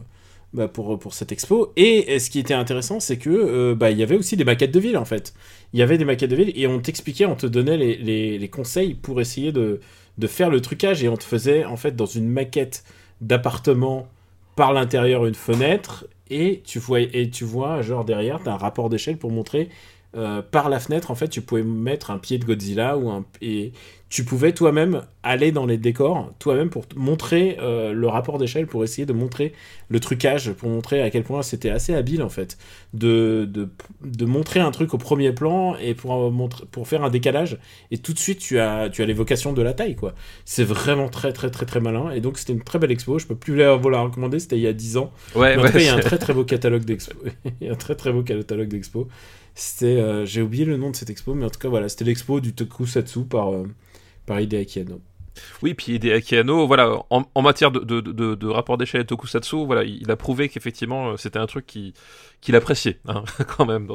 bah, 0.55 0.67
pour, 0.67 0.99
pour 0.99 1.15
cette 1.15 1.31
expo. 1.31 1.73
Et 1.77 2.07
euh, 2.09 2.19
ce 2.19 2.31
qui 2.31 2.41
était 2.41 2.55
intéressant, 2.55 2.99
c'est 2.99 3.17
que 3.17 3.31
euh, 3.31 3.75
bah, 3.77 3.93
il 3.93 3.99
y 3.99 4.03
avait 4.03 4.17
aussi 4.17 4.37
des 4.37 4.45
maquettes 4.45 4.75
de 4.75 4.81
ville 4.81 4.99
en 4.99 5.05
fait. 5.05 5.33
Il 5.73 5.79
y 5.79 5.83
avait 5.83 5.99
des 5.99 6.05
maquettes 6.05 6.31
de 6.31 6.37
ville 6.37 6.53
et 6.57 6.67
on 6.67 6.81
t'expliquait, 6.81 7.27
on 7.27 7.37
te 7.37 7.47
donnait 7.47 7.77
les, 7.77 8.39
les 8.39 8.49
conseils 8.49 8.95
pour 8.95 9.21
essayer 9.21 9.53
de, 9.53 9.81
de 10.19 10.27
faire 10.27 10.51
le 10.51 10.61
trucage 10.61 11.03
et 11.03 11.09
on 11.09 11.17
te 11.17 11.25
faisait 11.25 11.65
en 11.65 11.77
fait 11.77 11.95
dans 11.95 12.07
une 12.07 12.29
maquette 12.29 12.85
d'appartement 13.21 14.09
par 14.55 14.73
l'intérieur 14.73 15.27
une 15.27 15.35
fenêtre 15.35 16.07
et 16.31 16.63
tu 16.65 16.79
vois 16.79 17.01
et 17.01 17.31
tu 17.31 17.45
vois 17.45 17.83
genre 17.83 18.05
derrière 18.05 18.41
t'as 18.43 18.53
un 18.53 18.57
rapport 18.57 18.89
d'échelle 18.89 19.19
pour 19.19 19.31
montrer 19.31 19.69
euh, 20.17 20.43
par 20.43 20.69
la 20.69 20.81
fenêtre 20.81 21.11
en 21.11 21.15
fait 21.15 21.29
tu 21.29 21.43
pouvais 21.43 21.63
mettre 21.63 22.11
un 22.11 22.19
pied 22.19 22.39
de 22.39 22.45
Godzilla 22.45 22.97
ou 22.97 23.11
un 23.11 23.25
et 23.43 23.73
tu 24.09 24.25
pouvais 24.25 24.53
toi-même 24.53 25.03
aller 25.25 25.51
dans 25.51 25.67
les 25.67 25.79
décors 25.79 26.33
toi-même 26.39 26.71
pour 26.71 26.85
montrer 26.95 27.57
euh, 27.61 27.93
le 27.93 28.07
rapport 28.07 28.39
d'échelle 28.39 28.69
pour 28.69 28.85
essayer 28.85 29.05
de 29.05 29.13
montrer 29.13 29.53
le 29.89 29.99
trucage 29.99 30.53
pour 30.53 30.69
montrer 30.69 31.03
à 31.03 31.11
quel 31.11 31.25
point 31.25 31.43
c'était 31.43 31.71
assez 31.71 31.93
habile 31.93 32.23
en 32.23 32.29
fait. 32.29 32.57
De, 32.95 33.49
de, 33.51 33.69
de 34.05 34.25
montrer 34.25 34.61
un 34.61 34.71
truc 34.71 34.95
au 34.95 34.99
premier 34.99 35.33
plan 35.33 35.77
et 35.77 35.95
pour, 35.95 36.33
pour 36.71 36.87
faire 36.87 37.03
un 37.03 37.11
décalage. 37.11 37.59
Et 37.91 37.99
tout 37.99 38.13
de 38.13 38.19
suite 38.19 38.39
tu 38.39 38.61
as, 38.61 38.89
tu 38.91 39.03
as 39.03 39.07
l'évocation 39.07 39.53
de 39.53 39.61
la 39.63 39.73
taille 39.73 39.97
quoi. 39.97 40.15
C'est 40.45 40.65
vraiment 40.65 41.09
très 41.09 41.33
très 41.33 41.51
très 41.51 41.67
très 41.67 41.81
malin. 41.81 42.11
Et 42.13 42.21
donc 42.21 42.39
c'était 42.39 42.53
une 42.53 42.63
très 42.63 42.79
belle 42.79 42.93
expo. 42.93 43.19
Je 43.19 43.27
peux 43.27 43.35
plus 43.37 43.57
la- 43.57 43.75
vous 43.75 43.91
la 43.91 44.01
recommander. 44.03 44.39
C'était 44.39 44.57
il 44.57 44.63
y 44.63 44.69
a 44.69 44.73
10 44.73 44.99
ans. 44.99 45.13
Ouais, 45.35 45.57
en 45.57 45.63
ouais, 45.63 45.67
tout 45.67 45.73
cas, 45.73 45.79
il 45.81 45.85
y 45.87 45.89
a 45.89 45.95
un 45.95 45.99
très 46.01 46.19
très 46.19 46.33
beau 46.33 46.45
catalogue 46.45 46.85
d'expo. 46.85 47.17
il 47.61 47.67
y 47.67 47.71
a 47.71 47.73
un 47.73 47.77
très 47.77 47.97
très 47.97 48.13
beau 48.13 48.23
catalogue 48.23 48.69
d'expo. 48.69 49.09
C'était, 49.55 49.87
euh, 50.01 50.27
j'ai 50.27 50.43
oublié 50.43 50.65
le 50.67 50.77
nom 50.77 50.91
de 50.91 50.97
cette 50.97 51.09
expo, 51.11 51.35
mais 51.35 51.45
en 51.47 51.51
tout 51.51 51.59
cas 51.59 51.69
voilà, 51.69 51.89
c'était 51.89 52.05
l'expo 52.05 52.41
du 52.41 52.53
tokusatsu 52.55 53.21
par 53.25 53.53
euh, 53.55 53.67
par 54.27 54.41
Hideaki 54.41 54.81
Anno. 54.81 55.01
Oui, 55.63 55.75
puis 55.75 55.95
Hideaki 55.97 56.37
Anno, 56.37 56.67
voilà, 56.67 56.97
en, 57.11 57.25
en 57.35 57.43
matière 57.43 57.71
de, 57.71 57.81
de, 57.81 58.01
de, 58.01 58.35
de 58.35 58.47
rapport 58.47 58.79
d'échelle 58.79 59.03
et 59.03 59.05
tokusatsu, 59.05 59.67
voilà, 59.67 59.85
il 59.85 60.11
a 60.11 60.17
prouvé 60.17 60.49
qu'effectivement 60.49 61.11
euh, 61.11 61.17
c'était 61.19 61.39
un 61.39 61.47
truc 61.47 61.67
qui 61.67 61.93
qu'il 62.41 62.57
appréciait 62.57 62.99
hein, 63.07 63.23
quand 63.57 63.67
même. 63.67 63.89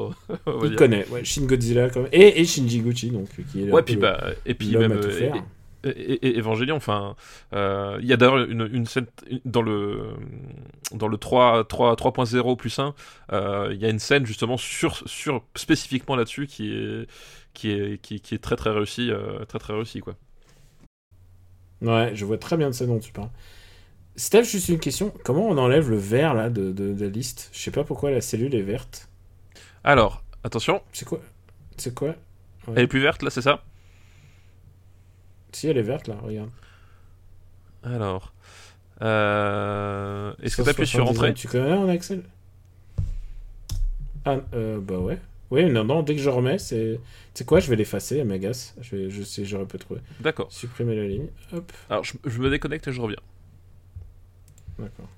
Il 0.64 0.70
dire. 0.70 0.76
connaît, 0.78 1.08
ouais, 1.10 1.24
Shin 1.24 1.46
Godzilla 1.46 1.90
quand 1.90 2.02
même. 2.02 2.10
Et, 2.12 2.42
et 2.42 2.46
Shinji 2.46 2.80
Gucci, 2.82 3.10
donc, 3.10 3.28
qui 3.52 3.64
est 3.64 3.66
là 3.66 3.74
Ouais, 3.74 3.82
puis 3.82 3.96
bah, 3.96 4.20
et 4.46 4.54
puis 4.54 4.76
même 4.78 4.92
à 4.92 4.98
tout 4.98 5.08
euh, 5.08 5.12
faire. 5.12 5.36
et- 5.36 5.42
Evangelion, 5.84 6.76
enfin, 6.76 7.16
euh, 7.54 7.98
il 8.02 8.08
y 8.08 8.14
a 8.14 8.18
d'ailleurs 8.18 8.38
une, 8.40 8.70
une 8.72 8.86
scène 8.86 9.08
dans 9.46 9.62
le 9.62 10.14
dans 10.94 11.08
le 11.08 11.18
3 11.18 11.64
3 11.66 11.96
3.0 11.96 12.56
plus 12.58 12.80
1, 12.80 12.94
euh, 13.34 13.70
il 13.74 13.80
y 13.82 13.86
a 13.86 13.90
une 13.90 14.00
scène 14.00 14.26
justement 14.26 14.58
sur 14.58 15.08
sur 15.08 15.44
spécifiquement 15.56 16.16
là-dessus 16.16 16.48
qui 16.48 16.72
est 16.74 17.08
qui 17.54 17.72
est 17.72 18.02
qui, 18.02 18.22
qui 18.22 18.36
est 18.36 18.40
très 18.40 18.56
très 18.56 18.72
réussi 18.72 19.12
euh, 19.12 19.46
très 19.46 19.60
très 19.60 19.74
réussi 19.74 20.00
quoi. 20.02 20.16
Ouais, 21.82 22.12
je 22.16 22.26
vois 22.26 22.38
très 22.38 22.58
bien 22.58 22.70
de 22.70 22.74
ça 22.76 22.86
dont 22.86 23.00
tu 23.00 23.12
parles. 23.12 23.30
Steph, 24.16 24.44
juste 24.46 24.70
une 24.70 24.80
question. 24.80 25.14
Comment 25.26 25.48
on 25.48 25.58
enlève 25.58 25.90
le 25.90 25.98
vert 25.98 26.34
là 26.36 26.50
de, 26.50 26.72
de, 26.72 26.94
de 26.94 27.06
la 27.06 27.12
liste? 27.12 27.50
Je 27.54 27.60
sais 27.60 27.72
pas 27.72 27.84
pourquoi 27.86 28.12
la 28.12 28.22
cellule 28.22 28.56
est 28.56 28.64
verte. 28.64 29.10
Alors, 29.84 30.24
attention, 30.44 30.82
C'est 30.94 31.06
quoi? 31.06 31.20
C'est 31.78 31.94
quoi? 31.94 32.16
Elle 32.76 32.84
est 32.84 32.88
plus 32.88 33.00
verte 33.00 33.24
là, 33.24 33.30
c'est 33.30 33.42
ça? 33.42 33.64
Si 35.52 35.68
elle 35.68 35.78
est 35.78 35.82
verte 35.84 36.08
là, 36.08 36.16
regarde. 36.22 36.50
Alors, 37.84 38.34
euh, 39.02 40.34
est-ce 40.42 40.58
que 40.58 40.62
tu 40.64 40.70
appuies 40.70 40.88
sur 40.88 41.00
179, 41.06 41.10
entrée? 41.10 41.34
Tu 41.34 41.48
connais 41.48 41.74
en 41.74 41.90
Excel? 41.90 42.24
Ah, 44.26 44.38
euh, 44.54 44.80
bah 44.80 45.00
ouais. 45.00 45.18
Oui, 45.50 45.66
non, 45.66 45.84
non, 45.84 46.04
dès 46.04 46.16
que 46.16 46.22
je 46.22 46.30
remets, 46.30 46.58
c'est. 46.60 47.00
Tu 47.34 47.40
sais 47.40 47.44
quoi, 47.46 47.60
je 47.60 47.70
vais 47.70 47.76
l'effacer, 47.76 48.18
elle 48.20 48.28
m'agace. 48.28 48.76
Je, 48.82 48.96
vais... 48.96 49.10
je 49.10 49.24
sais, 49.24 49.44
j'aurais 49.44 49.66
pu 49.66 49.78
trouver. 49.80 50.00
D'accord. 50.20 50.52
Supprimer 50.52 50.96
la 50.96 51.08
ligne. 51.08 51.28
Hop, 51.54 51.72
Alors, 51.90 52.04
je, 52.04 52.14
je 52.26 52.40
me 52.40 52.50
déconnecte 52.50 52.88
et 52.88 52.94
je 52.94 53.02
reviens. 53.02 53.18
d'accord. 54.80 55.10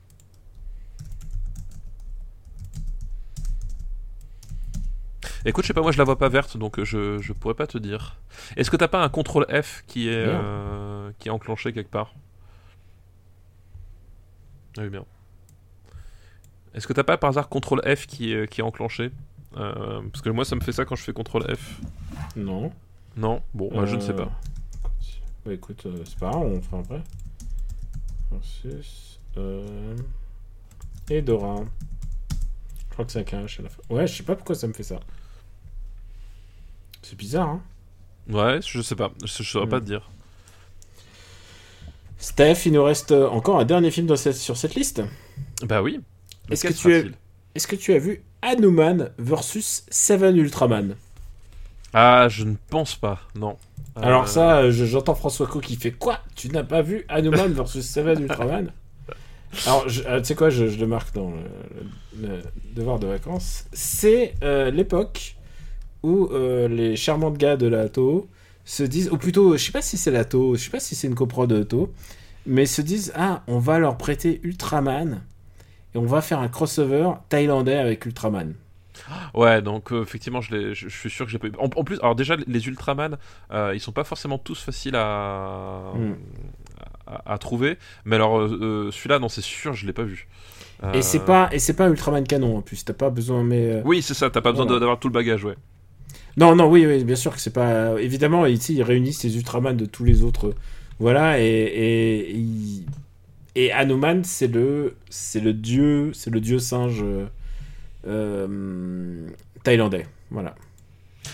Écoute, 5.45 5.63
je 5.65 5.67
sais 5.67 5.73
pas, 5.73 5.81
moi 5.81 5.91
je 5.91 5.97
la 5.97 6.03
vois 6.05 6.17
pas 6.17 6.29
verte, 6.29 6.55
donc 6.57 6.79
euh, 6.79 6.85
je, 6.85 7.17
je 7.19 7.33
pourrais 7.33 7.53
pas 7.53 7.67
te 7.67 7.77
dire. 7.77 8.17
Est-ce 8.55 8.71
que 8.71 8.77
t'as 8.77 8.87
pas 8.87 9.03
un 9.03 9.09
contrôle 9.09 9.45
F 9.49 9.83
qui 9.87 10.07
est, 10.07 10.25
euh, 10.25 11.11
qui 11.19 11.27
est 11.27 11.31
enclenché 11.31 11.73
quelque 11.73 11.91
part? 11.91 12.13
Ah 14.77 14.81
Oui, 14.81 14.89
bien. 14.89 15.05
Est-ce 16.73 16.87
que 16.87 16.93
t'as 16.93 17.03
pas 17.03 17.17
par 17.17 17.29
hasard 17.31 17.49
contrôle 17.49 17.81
F 17.83 18.07
qui 18.07 18.33
est, 18.33 18.47
qui 18.49 18.61
est 18.61 18.63
enclenché? 18.63 19.11
Euh, 19.57 20.01
Parce 20.11 20.21
que 20.21 20.29
moi 20.29 20.45
ça 20.45 20.55
me 20.55 20.61
fait 20.61 20.71
ça 20.71 20.85
quand 20.85 20.95
je 20.95 21.03
fais 21.03 21.13
contrôle 21.13 21.43
F. 21.55 21.79
Non. 22.35 22.71
Non? 23.15 23.43
Bon, 23.53 23.69
bah, 23.71 23.85
je 23.85 23.95
ne 23.95 24.01
sais 24.01 24.13
pas. 24.15 24.31
Bah 25.45 25.53
écoute, 25.53 25.85
c'est 26.05 26.17
pas 26.19 26.31
grave, 26.31 26.43
on 26.43 26.61
fera 26.61 26.79
après. 26.79 27.03
Versus. 28.31 29.19
Et 31.09 31.21
Dora. 31.21 31.63
Je 32.77 32.93
crois 32.93 33.05
que 33.05 33.11
c'est 33.11 33.33
un 33.33 33.43
H 33.45 33.59
à 33.59 33.63
la 33.63 33.69
fin. 33.69 33.81
Ouais, 33.89 34.07
je 34.07 34.15
sais 34.15 34.23
pas 34.23 34.35
pourquoi 34.35 34.55
ça 34.55 34.67
me 34.67 34.73
fait 34.73 34.83
ça. 34.83 34.99
C'est 37.03 37.15
bizarre, 37.17 37.49
hein. 37.49 37.61
Ouais, 38.29 38.59
je 38.65 38.81
sais 38.81 38.95
pas, 38.95 39.11
je, 39.23 39.43
je 39.43 39.49
saurais 39.49 39.65
Hmm. 39.65 39.69
pas 39.69 39.79
te 39.81 39.85
dire. 39.85 40.09
Steph, 42.17 42.65
il 42.65 42.73
nous 42.73 42.83
reste 42.83 43.11
euh, 43.11 43.27
encore 43.27 43.59
un 43.59 43.65
dernier 43.65 43.91
film 43.91 44.07
dans 44.07 44.15
cette- 44.15 44.35
sur 44.37 44.55
cette 44.57 44.75
liste. 44.75 45.01
Bah 45.63 45.81
oui. 45.81 45.99
Est-ce 46.49 46.63
que 46.63 46.73
tu 46.73 46.91
es- 46.93 46.99
sera-t-il 47.01 47.13
Est-ce 47.55 47.67
que 47.67 47.75
tu 47.75 47.93
as 47.93 47.99
vu 47.99 48.23
Hanuman 48.41 49.09
versus 49.19 49.83
Seven 49.89 50.37
Ultraman? 50.37 50.95
Ah, 51.93 52.27
je 52.29 52.45
ne 52.45 52.55
pense 52.69 52.95
pas, 52.95 53.19
non. 53.35 53.57
Alors 53.95 54.23
Euh, 54.23 54.27
ça, 54.27 54.57
euh, 54.57 54.71
je- 54.71 54.85
j'entends 54.85 55.13
François 55.15 55.45
Co 55.47 55.59
qui 55.59 55.75
fait 55.75 55.91
quoi? 55.91 56.19
Tu 56.35 56.47
n'as 56.49 56.63
pas 56.63 56.81
vu 56.81 57.05
Hanuman 57.09 57.47
versus 57.53 57.85
Seven 57.85 58.21
Ultraman? 58.23 58.71
Alors, 59.67 59.85
euh, 60.07 60.19
tu 60.19 60.25
sais 60.25 60.35
quoi, 60.35 60.49
je, 60.49 60.67
je 60.67 60.79
le 60.79 60.87
marque 60.87 61.13
dans 61.13 61.29
le, 61.29 62.27
le 62.27 62.41
devoir 62.73 62.97
de 62.97 63.05
vacances. 63.05 63.65
C'est 63.73 64.33
euh, 64.43 64.71
l'époque 64.71 65.35
où 66.03 66.27
euh, 66.31 66.67
les 66.67 66.95
charmantes 66.95 67.37
gars 67.37 67.57
de 67.57 67.67
la 67.67 67.89
Toho 67.89 68.27
se 68.65 68.83
disent, 68.83 69.09
ou 69.11 69.17
plutôt, 69.17 69.57
je 69.57 69.63
sais 69.65 69.71
pas 69.71 69.81
si 69.81 69.97
c'est 69.97 70.11
la 70.11 70.25
Toho, 70.25 70.55
je 70.55 70.63
sais 70.63 70.69
pas 70.71 70.79
si 70.79 70.95
c'est 70.95 71.07
une 71.07 71.15
copro 71.15 71.47
de 71.47 71.63
Toho, 71.63 71.91
mais 72.45 72.65
se 72.65 72.81
disent, 72.81 73.13
ah, 73.15 73.43
on 73.47 73.59
va 73.59 73.79
leur 73.79 73.97
prêter 73.97 74.39
Ultraman 74.43 75.21
et 75.95 75.97
on 75.99 76.05
va 76.05 76.21
faire 76.21 76.39
un 76.39 76.49
crossover 76.49 77.11
thaïlandais 77.29 77.77
avec 77.77 78.05
Ultraman. 78.05 78.53
Ouais, 79.33 79.61
donc 79.61 79.91
euh, 79.91 80.01
effectivement, 80.03 80.41
je, 80.41 80.55
l'ai- 80.55 80.75
je, 80.75 80.87
je 80.87 80.97
suis 80.97 81.09
sûr 81.09 81.25
que 81.25 81.31
j'ai 81.31 81.39
pas 81.39 81.47
eu. 81.47 81.51
En, 81.57 81.65
en 81.75 81.83
plus, 81.83 81.97
alors 81.99 82.15
déjà, 82.15 82.35
les 82.47 82.67
Ultraman, 82.67 83.17
euh, 83.51 83.71
ils 83.73 83.79
sont 83.79 83.91
pas 83.91 84.03
forcément 84.03 84.37
tous 84.37 84.61
faciles 84.61 84.95
à, 84.95 85.93
Hmm. 85.93 86.13
à, 87.07 87.33
à 87.33 87.37
trouver. 87.37 87.77
Mais 88.05 88.15
alors, 88.15 88.39
euh, 88.39 88.89
celui-là, 88.91 89.19
non, 89.19 89.29
c'est 89.29 89.41
sûr, 89.41 89.73
je 89.73 89.85
l'ai 89.85 89.93
pas 89.93 90.03
vu. 90.03 90.27
Et 90.93 91.01
c'est 91.01 91.23
pas 91.25 91.49
et 91.51 91.59
c'est 91.59 91.75
pas 91.75 91.87
Ultraman 91.89 92.23
canon 92.25 92.57
en 92.57 92.61
plus. 92.61 92.83
T'as 92.85 92.93
pas 92.93 93.09
besoin 93.09 93.43
mais 93.43 93.81
Oui, 93.83 94.01
c'est 94.01 94.13
ça, 94.13 94.29
t'as 94.29 94.41
pas 94.41 94.51
besoin 94.51 94.65
Voilà. 94.65 94.79
d'avoir 94.79 94.99
tout 94.99 95.07
le 95.07 95.13
bagage, 95.13 95.43
ouais. 95.43 95.55
Non 96.37 96.55
non 96.55 96.67
oui, 96.69 96.85
oui 96.85 97.03
bien 97.03 97.15
sûr 97.15 97.33
que 97.33 97.39
c'est 97.39 97.53
pas 97.53 97.99
évidemment 98.01 98.45
ici 98.45 98.75
ils 98.75 98.83
réunissent 98.83 99.23
les 99.23 99.37
Ultraman 99.37 99.75
de 99.77 99.85
tous 99.85 100.03
les 100.03 100.23
autres 100.23 100.55
voilà 100.99 101.39
et 101.39 102.35
et 103.55 103.71
Hanuman 103.71 104.23
c'est 104.23 104.47
le 104.47 104.95
c'est 105.09 105.39
le 105.39 105.53
dieu 105.53 106.11
c'est 106.13 106.29
le 106.31 106.39
dieu 106.41 106.59
singe 106.59 107.01
euh, 107.03 107.27
euh, 108.07 109.27
thaïlandais 109.63 110.07
voilà. 110.31 110.55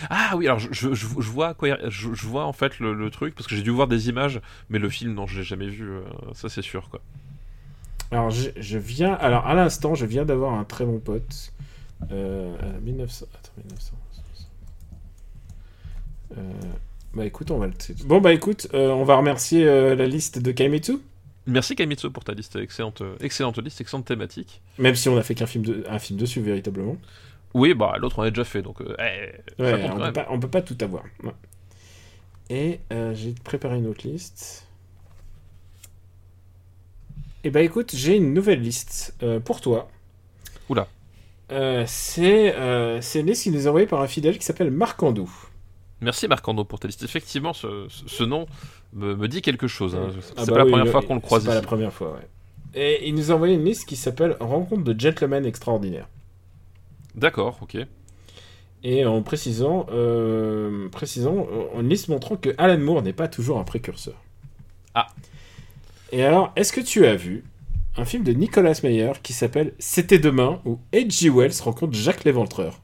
Ah 0.09 0.33
oui, 0.37 0.47
alors 0.47 0.59
je, 0.59 0.69
je, 0.71 0.93
je- 0.93 1.07
je 1.19 1.29
vois 1.31 1.53
quoi, 1.55 1.77
je, 1.89 2.13
je 2.13 2.27
vois 2.27 2.45
en 2.45 2.53
fait 2.53 2.79
le, 2.79 2.93
le 2.93 3.09
truc, 3.11 3.35
parce 3.35 3.47
que 3.47 3.55
j'ai 3.55 3.63
dû 3.63 3.71
voir 3.71 3.87
des 3.87 4.09
images, 4.09 4.41
mais 4.69 4.79
le 4.79 4.89
film, 4.89 5.13
non, 5.13 5.27
je 5.27 5.39
l'ai 5.39 5.43
jamais 5.45 5.69
vu, 5.69 5.89
euh, 5.89 6.01
ça 6.33 6.49
c'est 6.49 6.61
sûr, 6.61 6.89
quoi. 6.89 7.01
Alors 8.11 8.31
je, 8.31 8.77
viens 8.77 9.13
alors 9.13 9.45
à 9.45 9.53
l'instant 9.53 9.93
je 9.95 10.05
viens 10.05 10.25
d'avoir 10.25 10.53
un 10.53 10.63
très 10.63 10.85
bon 10.85 10.99
pote 10.99 11.53
euh, 12.11 12.55
à 12.59 12.79
1900 12.79 13.25
attends 13.35 13.51
1900 13.57 13.93
euh, 13.95 14.08
bah 17.13 17.25
écoute 17.25 17.49
on 17.51 17.57
va 17.57 17.67
le 17.67 17.73
bon 18.05 18.21
bah 18.21 18.33
écoute 18.33 18.67
euh, 18.73 18.89
on 18.89 19.03
va 19.03 19.15
remercier 19.15 19.67
euh, 19.67 19.95
la 19.95 20.05
liste 20.05 20.39
de 20.39 20.51
Kaimitsu 20.51 20.99
Merci 21.49 21.75
Kamitsu 21.75 22.11
pour 22.11 22.23
ta 22.23 22.33
liste, 22.33 22.57
excellente, 22.57 23.01
euh, 23.01 23.15
excellente 23.21 23.57
liste, 23.57 23.81
excellente 23.81 24.05
thématique. 24.05 24.61
Même 24.77 24.93
si 24.93 25.09
on 25.09 25.17
a 25.17 25.23
fait 25.23 25.33
qu'un 25.33 25.47
film, 25.47 25.65
de, 25.65 25.83
un 25.89 25.97
film 25.97 26.19
dessus, 26.19 26.41
véritablement. 26.41 26.95
Oui, 27.55 27.73
bah 27.73 27.95
l'autre 27.97 28.19
on 28.19 28.21
a 28.21 28.29
déjà 28.29 28.43
fait, 28.43 28.61
donc 28.61 28.81
euh, 28.81 28.95
eh, 28.99 29.61
Ouais, 29.61 29.89
on, 29.89 29.97
peut 29.97 30.13
pas, 30.13 30.27
on 30.29 30.39
peut 30.39 30.49
pas 30.49 30.61
tout 30.61 30.77
avoir. 30.81 31.03
Ouais. 31.23 31.31
Et 32.51 32.79
euh, 32.93 33.15
j'ai 33.15 33.33
préparé 33.43 33.77
une 33.77 33.87
autre 33.87 34.07
liste. 34.07 34.67
Et 37.43 37.49
bah 37.49 37.61
écoute, 37.61 37.95
j'ai 37.95 38.17
une 38.17 38.33
nouvelle 38.33 38.61
liste 38.61 39.15
euh, 39.23 39.39
pour 39.39 39.61
toi. 39.61 39.89
Oula. 40.67 40.87
Euh, 41.51 41.83
c'est 41.87 42.55
euh, 42.55 43.01
c'est 43.01 43.21
une 43.21 43.27
liste 43.27 43.43
qui 43.43 43.51
nous 43.51 43.65
est 43.65 43.67
envoyée 43.67 43.87
par 43.87 44.01
un 44.01 44.07
fidèle 44.07 44.37
qui 44.37 44.45
s'appelle 44.45 44.69
Marc 44.69 45.01
Andou. 45.01 45.31
Merci 46.01 46.27
Marc-Andro 46.27 46.63
pour 46.65 46.79
ta 46.79 46.87
liste. 46.87 47.03
Effectivement, 47.03 47.53
ce, 47.53 48.23
nom 48.23 48.45
me, 48.93 49.15
me 49.15 49.27
dit 49.27 49.41
quelque 49.41 49.67
chose. 49.67 49.95
hein. 49.95 50.09
C'est 50.21 50.33
Ah 50.37 50.45
pas 50.45 50.51
bah 50.51 50.57
la 50.59 50.63
oui, 50.65 50.69
première 50.71 50.85
le- 50.85 50.91
fois 50.91 51.01
qu'on 51.01 51.15
le 51.15 51.19
croise 51.21 51.43
C'est 51.43 51.49
pas 51.49 51.55
la 51.55 51.61
première 51.61 51.91
fois, 51.93 52.13
ouais. 52.13 52.27
Et 52.75 53.07
il 53.07 53.15
nous 53.15 53.31
a 53.31 53.35
envoyé 53.35 53.55
une 53.55 53.65
liste 53.65 53.85
qui 53.87 53.95
s'appelle 53.95 54.37
Rencontre 54.39 54.83
de 54.83 54.97
gentlemen 54.99 55.45
extraordinaires. 55.45 56.07
D'accord, 57.15 57.57
ok. 57.61 57.77
Et 58.83 59.05
en 59.05 59.21
précisant, 59.23 59.87
euh, 59.91 60.87
précisant 60.89 61.47
euh, 61.51 61.81
une 61.81 61.89
liste 61.89 62.07
montrant 62.07 62.37
que 62.37 62.53
Alan 62.57 62.77
Moore 62.77 63.01
n'est 63.01 63.11
pas 63.13 63.27
toujours 63.27 63.59
un 63.59 63.63
précurseur. 63.65 64.15
Ah. 64.93 65.07
Et 66.13 66.23
alors, 66.23 66.53
est-ce 66.55 66.71
que 66.71 66.79
tu 66.79 67.05
as 67.05 67.15
vu 67.15 67.43
un 67.97 68.05
film 68.05 68.23
de 68.23 68.31
Nicolas 68.31 68.79
Meyer 68.83 69.11
qui 69.21 69.33
s'appelle 69.33 69.73
C'était 69.79 70.19
demain 70.19 70.61
où 70.63 70.79
H.G. 70.93 71.29
Wells 71.29 71.51
rencontre 71.61 71.93
Jacques 71.97 72.23
Léventreur? 72.23 72.79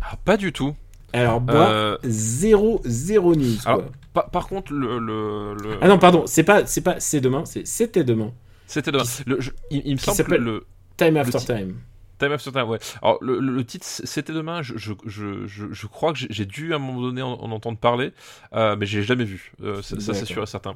Ah, 0.00 0.16
pas 0.24 0.36
du 0.36 0.52
tout. 0.52 0.74
Alors, 1.12 1.42
Euh, 1.48 1.96
zéro, 2.04 2.80
zéro 2.84 3.34
news. 3.34 3.56
quoi. 3.62 3.72
Alors, 4.14 4.30
par, 4.30 4.48
contre, 4.48 4.72
le. 4.72 4.98
le, 4.98 5.54
le- 5.54 5.78
Ah 5.80 5.88
non, 5.88 5.98
pardon, 5.98 6.24
c'est 6.26 6.44
pas, 6.44 6.66
c'est 6.66 6.80
pas 6.82 7.00
C'est 7.00 7.20
demain, 7.20 7.44
C'était 7.44 8.04
demain. 8.04 8.32
C'était 8.66 8.92
demain. 8.92 9.02
qui- 9.04 9.22
Le- 9.26 9.40
je- 9.40 9.50
il, 9.70 9.82
il 9.84 9.92
me 9.94 9.98
semble 9.98 10.24
que 10.24 10.34
le. 10.34 10.66
Time 10.96 11.16
After 11.16 11.38
ti- 11.38 11.46
Time. 11.46 11.74
Time 12.18 12.32
After 12.32 12.52
Time, 12.52 12.68
ouais. 12.68 12.78
Alors, 13.02 13.18
le, 13.22 13.64
titre, 13.64 13.86
c'était 13.86 14.32
demain. 14.32 14.62
Je, 14.62 14.74
je, 14.76 14.92
je, 15.06 15.86
crois 15.86 16.12
que 16.12 16.18
j'ai- 16.28 16.44
dû 16.44 16.72
à 16.72 16.76
un 16.76 16.78
moment 16.78 17.00
donné 17.00 17.22
en, 17.22 17.32
en 17.32 17.50
entendre 17.50 17.78
parler, 17.78 18.12
euh, 18.54 18.76
mais 18.78 18.84
j'ai 18.86 19.02
jamais 19.02 19.24
vu. 19.24 19.52
Euh, 19.62 19.80
ça, 19.82 19.96
c'est 20.14 20.26
sûr 20.26 20.42
et 20.42 20.46
certain. 20.46 20.74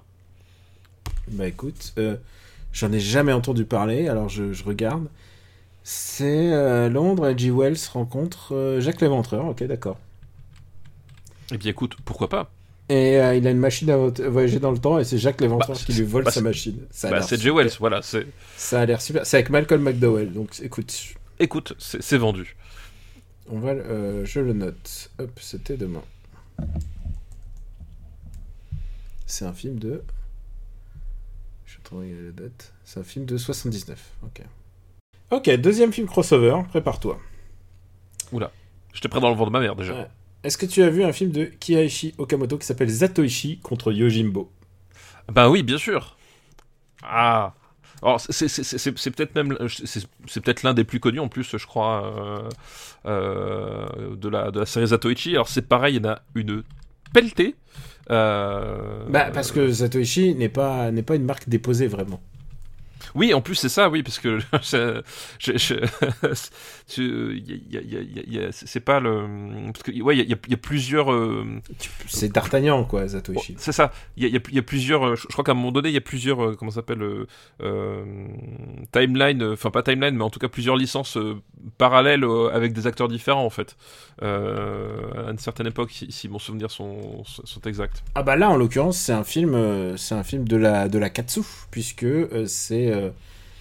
Bah 1.29 1.47
écoute, 1.47 1.93
euh, 1.99 2.17
j'en 2.73 2.91
ai 2.93 3.01
jamais 3.01 3.33
entendu 3.33 3.65
parler, 3.65 4.09
alors 4.09 4.29
je, 4.29 4.65
regarde. 4.65 5.07
C'est 5.83 6.89
Londres, 6.89 7.29
H.G. 7.31 7.51
Wells 7.51 7.77
rencontre 7.93 8.79
Jacques 8.81 9.03
Léventreur, 9.03 9.45
ok 9.47 9.65
d'accord. 9.65 9.99
Et 11.53 11.59
bien, 11.59 11.71
écoute, 11.71 11.97
pourquoi 12.05 12.29
pas? 12.29 12.51
Et 12.89 13.19
euh, 13.19 13.35
il 13.35 13.47
a 13.47 13.51
une 13.51 13.59
machine 13.59 13.89
à 13.91 13.97
vo- 13.97 14.13
voyager 14.31 14.59
dans 14.59 14.71
le 14.71 14.79
temps 14.79 14.99
et 14.99 15.05
c'est 15.05 15.17
Jacques 15.19 15.41
Léventreur 15.41 15.77
Bah, 15.77 15.83
qui 15.87 15.93
lui 15.95 16.05
vole 16.05 16.25
bah, 16.25 16.31
sa 16.31 16.43
machine. 16.43 16.79
Ça 16.91 17.11
Bah, 17.11 17.23
c'est 17.23 17.41
Jay. 17.41 17.51
Wells, 17.51 17.71
voilà. 17.81 18.01
Ça 18.03 18.81
a 18.81 18.87
l'air 18.87 19.01
super. 19.01 19.25
C'est 19.25 19.39
avec 19.39 19.51
Malcolm 19.51 19.83
McDowell, 19.83 20.33
donc 20.33 20.61
écoute, 20.63 21.15
Écoute, 21.41 21.75
c'est 21.79 22.19
vendu. 22.19 22.57
on 23.51 23.59
va, 23.59 23.71
euh, 23.71 24.25
je 24.25 24.41
le 24.41 24.53
note. 24.53 25.11
Hop, 25.19 25.31
c'était 25.41 25.77
demain. 25.77 26.03
C'est 29.27 29.45
un 29.47 29.53
film 29.55 29.79
de 29.79 30.03
y 31.93 32.13
a 32.13 32.23
la 32.27 32.33
date. 32.33 32.73
C'est 32.85 33.01
un 33.01 33.05
film 33.05 33.25
de 33.25 33.37
79. 33.37 34.11
Ok. 34.25 34.43
Ok, 35.31 35.51
deuxième 35.57 35.93
film 35.93 36.07
crossover, 36.07 36.57
prépare-toi. 36.69 37.19
Oula, 38.33 38.51
j'étais 38.93 39.09
prêt 39.09 39.21
dans 39.21 39.31
le 39.31 39.37
vent 39.37 39.47
de 39.47 39.51
ma 39.51 39.61
mère 39.61 39.77
déjà. 39.77 39.95
Ouais. 39.95 40.07
Est-ce 40.45 40.59
que 40.59 40.67
tu 40.67 40.83
as 40.83 40.91
vu 40.91 41.03
un 41.05 41.13
film 41.13 41.31
de 41.31 41.45
Kiaichi 41.47 42.15
Okamoto 42.19 42.59
qui 42.59 42.67
s'appelle 42.67 42.89
Zatoichi 42.91 43.59
contre 43.61 43.93
Yojimbo? 43.93 44.51
Ben 45.33 45.49
oui, 45.49 45.63
bien 45.63 45.79
sûr. 45.79 46.17
Ah. 47.03 47.55
Alors 48.03 48.21
c'est- 48.21 48.33
c'est 48.33 48.49
c'est- 48.49 48.77
c'est- 48.79 48.99
c'est 48.99 49.11
peut-être 49.11 49.35
même 49.35 49.57
c'est 49.69 50.07
c'est 50.27 50.41
peut-être 50.43 50.63
l'un 50.63 50.75
des 50.75 50.85
plus 50.85 51.01
connus 51.01 51.21
en 51.21 51.29
plus 51.29 51.57
je 51.57 51.67
crois 51.67 52.05
euh, 52.05 52.49
euh, 53.07 54.17
de 54.17 54.29
la 54.29 54.51
de 54.51 54.61
la 54.61 54.67
série 54.67 54.87
Zatoichi. 54.89 55.31
Alors 55.31 55.49
c'est 55.49 55.67
pareil, 55.67 55.95
il 55.97 56.05
y 56.05 56.07
en 56.07 56.11
a 56.11 56.21
une 56.35 56.63
pelletée. 57.15 57.55
Euh, 58.11 59.07
Bah, 59.09 59.31
parce 59.33 59.51
que 59.53 59.67
Zatoichi 59.69 60.35
n'est 60.35 60.51
pas, 60.51 60.91
n'est 60.91 61.03
pas 61.03 61.15
une 61.17 61.25
marque 61.25 61.49
déposée 61.49 61.87
vraiment. 61.87 62.21
Oui, 63.15 63.35
en 63.35 63.41
plus 63.41 63.55
c'est 63.55 63.69
ça, 63.69 63.89
oui, 63.91 64.03
parce 64.03 64.19
que 64.19 64.39
je- 64.63 65.03
je- 65.39 65.57
je- 65.59 66.39
c'est 68.53 68.81
pas 68.81 69.01
le 69.01 69.27
parce 69.73 69.83
que 69.83 70.03
ouais, 70.03 70.17
il 70.17 70.29
y 70.29 70.33
a, 70.33 70.37
il 70.47 70.51
y 70.51 70.55
a 70.55 70.57
plusieurs. 70.57 71.13
euh, 71.13 71.45
C'est 72.07 72.33
D'Artagnan, 72.33 72.85
quoi, 72.85 73.07
Zatoichi. 73.07 73.53
Oh, 73.57 73.61
c'est 73.61 73.73
ça. 73.73 73.93
Il 74.17 74.27
y 74.29 74.37
a, 74.37 74.41
y 74.51 74.63
plusieurs. 74.63 75.07
euh, 75.07 75.17
Je 75.17 75.27
crois 75.29 75.45
qu'à 75.45 75.53
un 75.53 75.55
moment 75.55 75.73
donné, 75.73 75.89
il 75.89 75.95
y 75.95 75.99
a 75.99 76.03
plusieurs. 76.03 76.43
euh, 76.45 76.57
Comment 76.59 76.71
ça 76.71 76.77
s'appelle 76.77 77.03
euh, 77.03 77.27
euh, 77.63 78.05
Timeline. 78.93 79.43
euh, 79.43 79.53
Enfin, 79.55 79.71
pas 79.71 79.83
timeline, 79.83 80.17
mais 80.17 80.25
en 80.25 80.31
tout 80.31 80.39
cas 80.41 80.49
plusieurs 80.49 80.77
licences 80.77 81.17
euh, 81.17 81.37
parallèles 81.79 82.25
euh, 82.25 82.51
avec 82.53 82.73
des 82.73 82.87
acteurs 82.87 83.09
différents 83.09 83.45
en 83.45 83.51
fait. 83.51 83.77
Euh, 84.23 85.27
à 85.27 85.31
une 85.31 85.39
certaine 85.39 85.67
époque, 85.67 85.91
si, 85.91 86.11
si 86.11 86.29
mon 86.29 86.39
souvenir 86.39 86.71
sont, 86.71 87.25
sont 87.25 87.61
exacts. 87.63 88.03
Ah 88.15 88.23
bah 88.23 88.37
là, 88.37 88.51
en 88.51 88.57
l'occurrence, 88.57 88.99
c'est 88.99 89.13
un 89.13 89.25
film, 89.25 89.55
euh, 89.55 89.97
c'est 89.97 90.15
un 90.15 90.25
film 90.25 90.47
de 90.47 90.57
la 90.57 90.89
de 90.89 90.99
la 90.99 91.11
Katsu, 91.11 91.41
puisque 91.71 92.05
euh, 92.05 92.45
c'est 92.47 92.91
euh, 92.95 93.11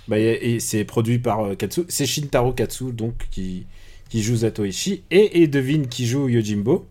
bah, 0.08 0.18
et 0.20 0.60
c'est 0.60 0.84
produit 0.86 1.20
par 1.20 1.46
euh, 1.46 1.56
Katsu. 1.56 1.82
C'est 1.90 2.06
Shintaro 2.06 2.54
Katsu 2.54 2.92
donc 2.94 3.28
qui 3.32 3.66
qui 4.10 4.22
joue 4.22 4.36
Zatoichi 4.38 5.04
et, 5.12 5.42
et 5.42 5.48
devine 5.48 5.88
qui 5.88 6.06
joue 6.08 6.30
Yojimbo. 6.30 6.88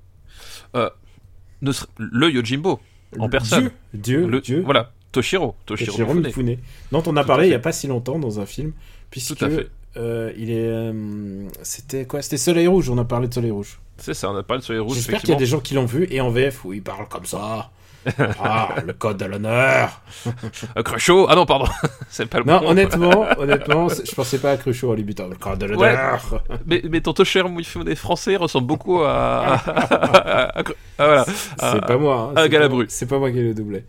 Ser- 0.74 1.86
le 1.96 2.30
Yojimbo 2.30 2.80
en 3.18 3.28
personne. 3.28 3.70
Dieu, 3.94 4.20
Dieu, 4.22 4.26
Le, 4.26 4.40
Dieu. 4.40 4.62
Voilà. 4.64 4.90
Toshiro. 5.12 5.54
Toshiro, 5.66 5.90
Toshiro 5.92 6.14
Mifune. 6.14 6.44
Mifune, 6.46 6.58
dont 6.90 7.02
on 7.06 7.16
a 7.16 7.22
Tout 7.22 7.26
parlé 7.28 7.44
il 7.46 7.48
y 7.48 7.50
fait. 7.50 7.56
a 7.56 7.60
pas 7.60 7.72
si 7.72 7.86
longtemps 7.86 8.18
dans 8.18 8.40
un 8.40 8.46
film, 8.46 8.72
puisque 9.10 9.36
Tout 9.36 9.44
à 9.44 9.50
fait. 9.50 9.68
euh, 9.98 10.32
il 10.38 10.50
est, 10.50 10.66
euh, 10.66 11.46
c'était 11.62 12.06
quoi? 12.06 12.22
C'était 12.22 12.38
Soleil 12.38 12.66
Rouge. 12.66 12.88
On 12.88 12.96
a 12.98 13.04
parlé 13.04 13.28
de 13.28 13.34
Soleil 13.34 13.50
Rouge. 13.50 13.78
C'est 13.98 14.14
ça, 14.14 14.30
on 14.32 14.36
a 14.36 14.42
parlé 14.42 14.62
de 14.62 14.64
Soleil 14.64 14.80
Rouge. 14.80 14.96
J'espère 14.96 15.20
qu'il 15.20 15.28
y 15.28 15.34
a 15.34 15.36
des 15.36 15.46
gens 15.46 15.60
qui 15.60 15.74
l'ont 15.74 15.84
vu 15.84 16.08
et 16.10 16.20
en 16.22 16.30
VF 16.30 16.64
où 16.64 16.72
il 16.72 16.82
parle 16.82 17.06
comme 17.08 17.26
ça. 17.26 17.70
ah, 18.42 18.68
le 18.84 18.92
code 18.92 19.16
de 19.18 19.24
l'honneur. 19.26 20.00
Cruchot? 20.84 21.26
Ah 21.28 21.34
non, 21.36 21.46
pardon. 21.46 21.66
c'est 22.08 22.26
pas 22.26 22.38
le 22.38 22.44
Non, 22.44 22.60
bon. 22.60 22.68
honnêtement, 22.70 23.26
honnêtement, 23.38 23.88
je 23.88 24.14
pensais 24.14 24.38
pas 24.38 24.52
à 24.52 24.56
Cruchot 24.56 24.90
en 24.90 24.94
lui 24.94 25.04
butant. 25.04 25.28
Le 25.28 25.36
code 25.36 25.58
de 25.58 25.66
l'honneur. 25.66 26.42
Mais, 26.66 26.82
mais 26.90 27.00
ton 27.00 27.12
Toshiro 27.12 27.48
Mifune 27.48 27.94
français 27.96 28.36
ressemble 28.36 28.66
beaucoup 28.66 29.00
à. 29.02 29.54
à- 29.54 30.62
voilà. 30.98 31.24
C'est 31.26 31.86
pas 31.86 31.96
moi. 31.98 32.32
hein, 32.36 32.40
à 32.40 32.48
Galabru. 32.48 32.86
C'est 32.88 33.06
pas 33.06 33.18
moi 33.18 33.30
qui 33.30 33.40
le 33.40 33.54
doublais. 33.54 33.84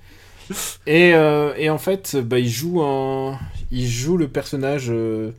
Et, 0.86 1.14
euh, 1.16 1.54
et 1.58 1.70
en 1.70 1.78
fait, 1.78 2.18
bah, 2.18 2.38
il 2.38 2.50
joue 2.50 2.82
un, 2.84 3.40
il 3.72 3.88
joue 3.88 4.18
le 4.18 4.28
personnage 4.28 4.88
euh, 4.90 5.32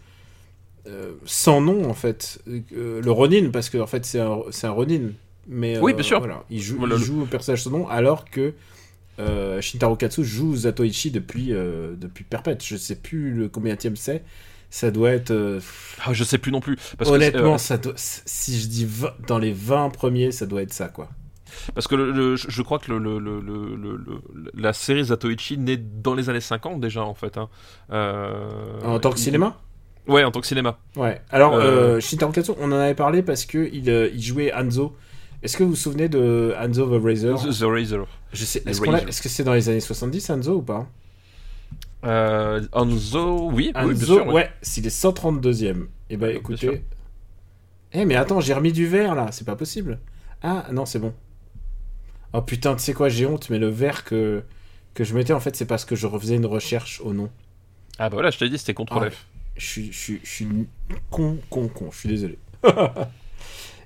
euh, 0.88 1.12
sans 1.26 1.60
nom 1.60 1.88
en 1.88 1.94
fait, 1.94 2.40
Euh, 2.76 3.00
le 3.02 3.10
Ronin 3.10 3.50
parce 3.52 3.68
que 3.68 3.78
en 3.78 3.86
fait 3.86 4.04
c'est 4.06 4.20
un, 4.20 4.38
c'est 4.50 4.66
un 4.66 4.70
Ronin. 4.72 5.10
Mais 5.48 5.78
Oui, 5.78 5.92
euh, 5.92 5.94
bien 5.94 6.04
sûr. 6.04 6.18
Voilà, 6.18 6.44
il 6.50 6.60
joue, 6.62 6.76
Voilà, 6.78 6.96
il 6.96 7.02
joue 7.02 7.20
le 7.20 7.26
personnage 7.26 7.62
sans 7.62 7.70
nom 7.70 7.88
alors 7.88 8.24
que 8.24 8.54
euh, 9.20 9.60
Shintaro 9.60 9.96
Katsu 9.96 10.24
joue 10.24 10.56
Zatoichi 10.56 11.10
depuis 11.10 11.52
euh, 11.52 11.94
depuis 11.96 12.24
perpète. 12.24 12.64
Je 12.64 12.76
sais 12.76 12.96
plus 12.96 13.32
le 13.32 13.48
combien 13.48 13.76
c'est. 13.94 14.24
Ça 14.70 14.90
doit 14.90 15.10
être 15.12 15.30
euh, 15.30 15.60
Ah, 16.04 16.12
je 16.12 16.24
sais 16.24 16.38
plus 16.38 16.50
non 16.50 16.60
plus. 16.60 16.76
Parce 16.98 17.08
honnêtement, 17.10 17.54
euh, 17.54 17.58
ça 17.58 17.78
doit, 17.78 17.92
si 17.96 18.60
je 18.60 18.66
dis 18.66 18.84
20 18.84 19.12
dans 19.28 19.38
les 19.38 19.52
20 19.52 19.90
premiers, 19.90 20.32
ça 20.32 20.46
doit 20.46 20.62
être 20.62 20.72
ça 20.72 20.88
quoi. 20.88 21.08
parce 21.74 21.86
que 21.86 21.94
le- 21.94 22.10
le- 22.10 22.34
je 22.36 22.62
crois 22.62 22.80
que 22.80 22.90
le, 22.90 22.98
la 24.54 24.72
série 24.72 25.04
Zatoichi 25.04 25.58
naît 25.58 25.76
dans 25.76 26.14
les 26.14 26.28
années 26.28 26.40
50 26.40 26.80
déjà 26.80 27.04
en 27.04 27.14
fait. 27.14 27.38
hein. 27.38 27.48
En 28.84 28.98
tant 28.98 29.10
que 29.12 29.18
il- 29.18 29.22
cinéma? 29.22 29.60
Ouais, 30.06 30.22
en 30.24 30.30
tant 30.30 30.40
que 30.40 30.46
cinéma. 30.46 30.78
Ouais. 30.96 31.20
Alors, 31.30 31.54
Shintaro 32.00 32.32
Katsu, 32.32 32.50
on 32.58 32.72
en 32.72 32.76
avait 32.78 32.94
parlé 32.94 33.22
parce 33.22 33.46
que 33.46 33.70
il, 33.72 33.88
euh, 33.88 34.10
il 34.12 34.22
jouait 34.22 34.52
Hanzo. 34.52 34.94
Est-ce 35.44 35.56
que 35.56 35.62
vous 35.62 35.70
vous 35.70 35.76
souvenez 35.76 36.08
de 36.08 36.54
Hanzo 36.58 36.86
the 36.98 37.02
Razor 37.02 37.42
The, 37.42 37.50
The 37.58 37.62
Razor. 37.64 38.08
Je 38.32 38.44
sais. 38.44 38.62
Est-ce 38.66 38.82
a- 38.88 39.02
est-ce 39.08 39.22
que 39.22 39.28
c'est 39.28 39.44
dans 39.44 39.52
les 39.54 39.68
années 39.68 39.80
70 39.80 40.30
Hanzo 40.30 40.56
ou 40.56 40.62
pas? 40.62 40.88
Euh, 42.04 42.62
Hanzo, 42.72 43.50
oui, 43.50 43.52
oui, 43.52 43.72
bien 43.72 43.82
Hanzo, 43.92 44.14
sûr. 44.16 44.26
ouais, 44.28 44.50
s'il 44.62 44.86
est 44.86 44.90
132e. 44.90 45.86
Eh 46.10 46.16
ben, 46.16 46.26
Ouais, 46.28 46.36
écoutez. 46.36 46.82
Eh, 47.92 48.04
mais 48.04 48.16
attends, 48.16 48.40
j'ai 48.40 48.54
remis 48.54 48.72
du 48.72 48.86
vert 48.86 49.14
là, 49.14 49.28
c'est 49.32 49.44
pas 49.46 49.54
possible. 49.56 49.98
Ah, 50.42 50.66
non, 50.72 50.84
c'est 50.86 50.98
bon. 50.98 51.14
Oh 52.32 52.42
putain, 52.42 52.74
tu 52.74 52.82
sais 52.82 52.92
quoi, 52.94 53.08
j'ai 53.08 53.24
honte, 53.26 53.48
mais 53.50 53.58
le 53.58 53.68
vert 53.68 54.02
que, 54.04 54.42
que 54.94 55.04
je 55.04 55.14
mettais 55.14 55.32
en 55.32 55.40
fait, 55.40 55.54
c'est 55.56 55.66
parce 55.66 55.84
que 55.84 55.94
je 55.94 56.06
refaisais 56.06 56.34
une 56.36 56.46
recherche 56.46 57.00
au 57.02 57.12
nom. 57.14 57.30
Ah 57.98 58.08
bah 58.10 58.16
voilà, 58.16 58.30
je 58.30 58.38
t'ai 58.38 58.48
dit, 58.48 58.58
c'était 58.58 58.74
contre 58.74 58.98
Ah, 59.00 59.10
F. 59.10 59.26
Je 59.56 59.64
suis, 59.66 59.92
je 59.92 59.98
suis, 59.98 60.20
je 60.24 60.28
suis 60.30 60.48
con, 61.10 61.38
con, 61.48 61.68
con. 61.68 61.90
Je 61.92 61.98
suis 61.98 62.08
désolé. 62.08 62.38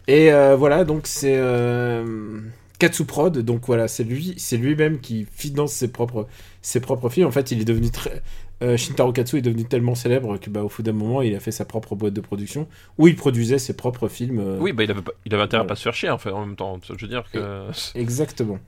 Et 0.09 0.33
euh, 0.33 0.57
voilà, 0.57 0.85
donc 0.85 1.07
c'est 1.07 1.37
euh, 1.37 2.41
Katsu 2.79 3.05
Prod. 3.05 3.39
Donc 3.39 3.67
voilà, 3.67 3.87
c'est 3.89 4.05
lui, 4.05 4.35
c'est 4.39 4.57
lui-même 4.57 4.99
qui 5.01 5.27
finance 5.31 5.73
ses 5.73 5.89
propres, 5.89 6.27
ses 6.63 6.81
propres 6.81 7.09
films. 7.11 7.27
En 7.27 7.31
fait, 7.31 7.51
il 7.53 7.61
est 7.61 7.65
devenu 7.67 7.91
très, 7.91 8.23
euh, 8.63 8.77
Shintaro 8.79 9.13
Katsu 9.13 9.37
est 9.39 9.43
devenu 9.43 9.65
tellement 9.67 9.95
célèbre 9.95 10.39
que 10.39 10.49
bah 10.51 10.63
au 10.65 10.69
bout 10.75 10.83
d'un 10.83 10.93
moment, 10.93 11.21
il 11.23 11.35
a 11.37 11.41
fait 11.41 11.53
sa 11.53 11.65
propre 11.67 11.95
boîte 11.95 12.15
de 12.15 12.21
production 12.23 12.67
où 12.97 13.07
il 13.07 13.17
produisait 13.17 13.59
ses 13.59 13.75
propres 13.77 14.09
films. 14.09 14.41
euh, 14.41 14.57
Oui, 14.59 14.73
bah 14.73 14.83
il 14.85 14.91
avait, 14.91 15.03
il 15.27 15.35
avait 15.35 15.45
intérêt 15.45 15.61
à 15.61 15.65
Voilà. 15.65 15.69
pas 15.69 15.77
se 15.77 15.83
faire 15.83 15.95
chier 15.95 16.11
en 16.11 16.19
fait, 16.19 16.31
en 16.31 16.47
même 16.47 16.57
temps. 16.57 16.81
Je 16.89 16.93
veux 16.95 17.09
dire 17.09 17.25
que. 17.31 17.69
Exactement. 17.95 18.59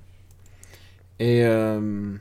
Et 1.18 1.42
euh, 1.44 2.12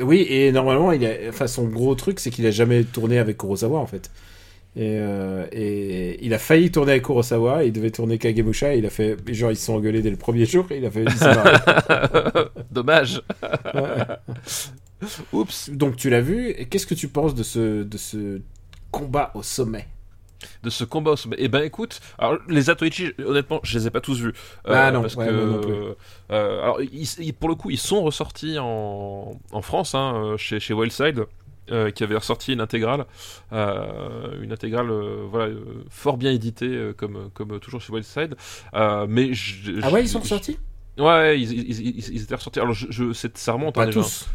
oui, 0.00 0.26
et 0.28 0.52
normalement, 0.52 0.92
il 0.92 1.04
a, 1.06 1.10
enfin, 1.28 1.46
son 1.46 1.64
gros 1.68 1.94
truc, 1.94 2.20
c'est 2.20 2.30
qu'il 2.30 2.46
a 2.46 2.50
jamais 2.50 2.84
tourné 2.84 3.18
avec 3.18 3.38
Kurosawa 3.38 3.78
en 3.78 3.86
fait. 3.86 4.10
Et, 4.76 4.96
euh, 4.98 5.46
et 5.52 6.18
il 6.24 6.34
a 6.34 6.38
failli 6.40 6.72
tourner 6.72 6.92
avec 6.92 7.04
Kurosawa, 7.04 7.62
il 7.64 7.72
devait 7.72 7.92
tourner 7.92 8.18
Kagemusha, 8.18 8.74
et 8.74 8.78
il 8.78 8.86
a 8.86 8.90
fait, 8.90 9.16
genre 9.32 9.52
ils 9.52 9.56
se 9.56 9.66
sont 9.66 9.74
engueulés 9.74 10.02
dès 10.02 10.10
le 10.10 10.16
premier 10.16 10.46
jour, 10.46 10.66
et 10.70 10.78
il 10.78 10.84
a 10.86 10.90
fait. 10.90 11.04
Dommage. 12.72 13.22
Ouais. 13.72 14.06
Oups. 15.32 15.70
Donc 15.70 15.96
tu 15.96 16.10
l'as 16.10 16.20
vu, 16.20 16.48
et 16.50 16.66
qu'est-ce 16.66 16.86
que 16.86 16.94
tu 16.94 17.08
penses 17.08 17.34
de 17.34 17.42
ce, 17.42 17.82
de 17.82 17.96
ce 17.98 18.40
combat 18.90 19.30
au 19.34 19.42
sommet? 19.42 19.86
De 20.62 20.70
ce 20.70 20.84
combat 20.84 21.12
au 21.12 21.16
sommet. 21.16 21.36
Eh 21.38 21.48
ben 21.48 21.62
écoute, 21.62 22.00
alors 22.18 22.38
les 22.48 22.68
Atoichi, 22.68 23.12
honnêtement, 23.24 23.60
je 23.62 23.78
les 23.78 23.86
ai 23.86 23.90
pas 23.90 24.00
tous 24.00 24.20
vus. 24.20 24.32
Euh, 24.66 24.72
Ah 24.74 24.90
non, 24.90 25.02
parce 25.02 25.14
ouais, 25.14 25.26
que, 25.26 25.30
moi 25.32 25.56
non 25.56 25.60
plus. 25.62 25.72
euh, 26.32 26.62
alors 26.62 26.82
ils- 26.82 27.08
ils- 27.20 27.32
pour 27.32 27.48
le 27.48 27.54
coup, 27.54 27.70
ils 27.70 27.78
sont 27.78 28.02
ressortis 28.02 28.56
en, 28.58 29.38
en 29.52 29.62
France, 29.62 29.94
hein, 29.94 30.34
chez, 30.36 30.60
chez 30.60 30.74
Wildside. 30.74 31.24
Euh, 31.70 31.90
qui 31.90 32.02
avait 32.04 32.16
ressorti 32.16 32.52
une 32.52 32.60
intégrale, 32.60 33.06
euh, 33.52 34.40
une 34.42 34.52
intégrale 34.52 34.90
euh, 34.90 35.26
voilà, 35.30 35.54
fort 35.88 36.16
bien 36.16 36.30
éditée 36.32 36.92
comme, 36.96 37.30
comme 37.34 37.58
toujours 37.60 37.80
chez 37.80 37.92
Wildside. 37.92 38.34
Mais 39.08 39.32
je- 39.32 39.80
Ah 39.82 39.90
ouais, 39.90 40.02
ils 40.02 40.08
sont 40.08 40.20
ressortis? 40.20 40.58
Ouais, 40.98 41.40
ils, 41.40 41.52
ils- 41.52 41.80
ils- 41.98 42.14
ils 42.16 42.22
étaient 42.22 42.34
ressortis. 42.36 42.60
Alors 42.60 42.74
je, 42.74 42.86
je, 42.90 43.12
ça 43.34 43.52
remonte 43.52 43.76
hein, 43.78 43.82
Pas 43.82 43.86
déjà. 43.86 44.00
tous. 44.00 44.28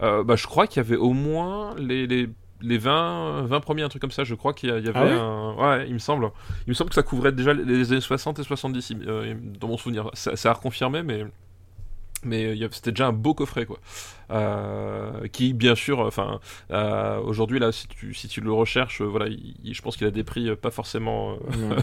Bah, 0.00 0.36
je 0.36 0.46
crois 0.46 0.66
qu'il 0.66 0.76
y 0.82 0.86
avait 0.86 0.96
au 0.96 1.12
moins 1.12 1.74
les, 1.76 2.06
les, 2.06 2.28
les 2.60 2.78
20, 2.78 3.42
20 3.46 3.60
premiers, 3.60 3.82
un 3.82 3.88
truc 3.88 4.00
comme 4.02 4.10
ça. 4.12 4.24
Je 4.24 4.34
crois 4.34 4.52
qu'il 4.52 4.68
y 4.68 4.72
avait 4.72 4.92
Ah 4.94 5.04
ouais? 5.04 5.10
un. 5.12 5.54
Ouais, 5.54 5.86
il 5.88 5.94
me 5.94 5.98
semble. 5.98 6.30
Il 6.66 6.70
me 6.70 6.74
semble 6.74 6.90
que 6.90 6.94
ça 6.94 7.02
couvrait 7.02 7.32
déjà 7.32 7.52
les 7.52 7.90
années 7.92 8.00
60 8.00 8.38
et 8.38 8.42
70, 8.44 8.90
il- 8.90 9.08
euh, 9.08 9.34
dans 9.60 9.68
mon 9.68 9.76
souvenir. 9.76 10.10
Ça, 10.14 10.36
ça 10.36 10.50
a 10.50 10.54
reconfirmé, 10.54 11.02
mais. 11.02 11.24
Mais 12.24 12.56
c'était 12.72 12.90
déjà 12.90 13.06
un 13.08 13.12
beau 13.12 13.32
coffret, 13.34 13.64
quoi. 13.64 13.78
Euh, 14.30 15.26
qui, 15.28 15.54
bien 15.54 15.74
sûr, 15.74 16.00
enfin, 16.00 16.40
euh, 16.70 17.18
aujourd'hui, 17.20 17.58
là, 17.58 17.72
si 17.72 17.88
tu, 17.88 18.12
si 18.14 18.28
tu 18.28 18.40
le 18.40 18.52
recherches, 18.52 19.00
euh, 19.00 19.06
voilà, 19.06 19.26
il- 19.28 19.54
il- 19.64 19.74
je 19.74 19.80
pense 19.82 19.96
qu'il 19.96 20.06
a 20.06 20.10
des 20.10 20.24
prix 20.24 20.48
euh, 20.50 20.56
pas 20.56 20.70
forcément. 20.70 21.32
euh, 21.34 21.36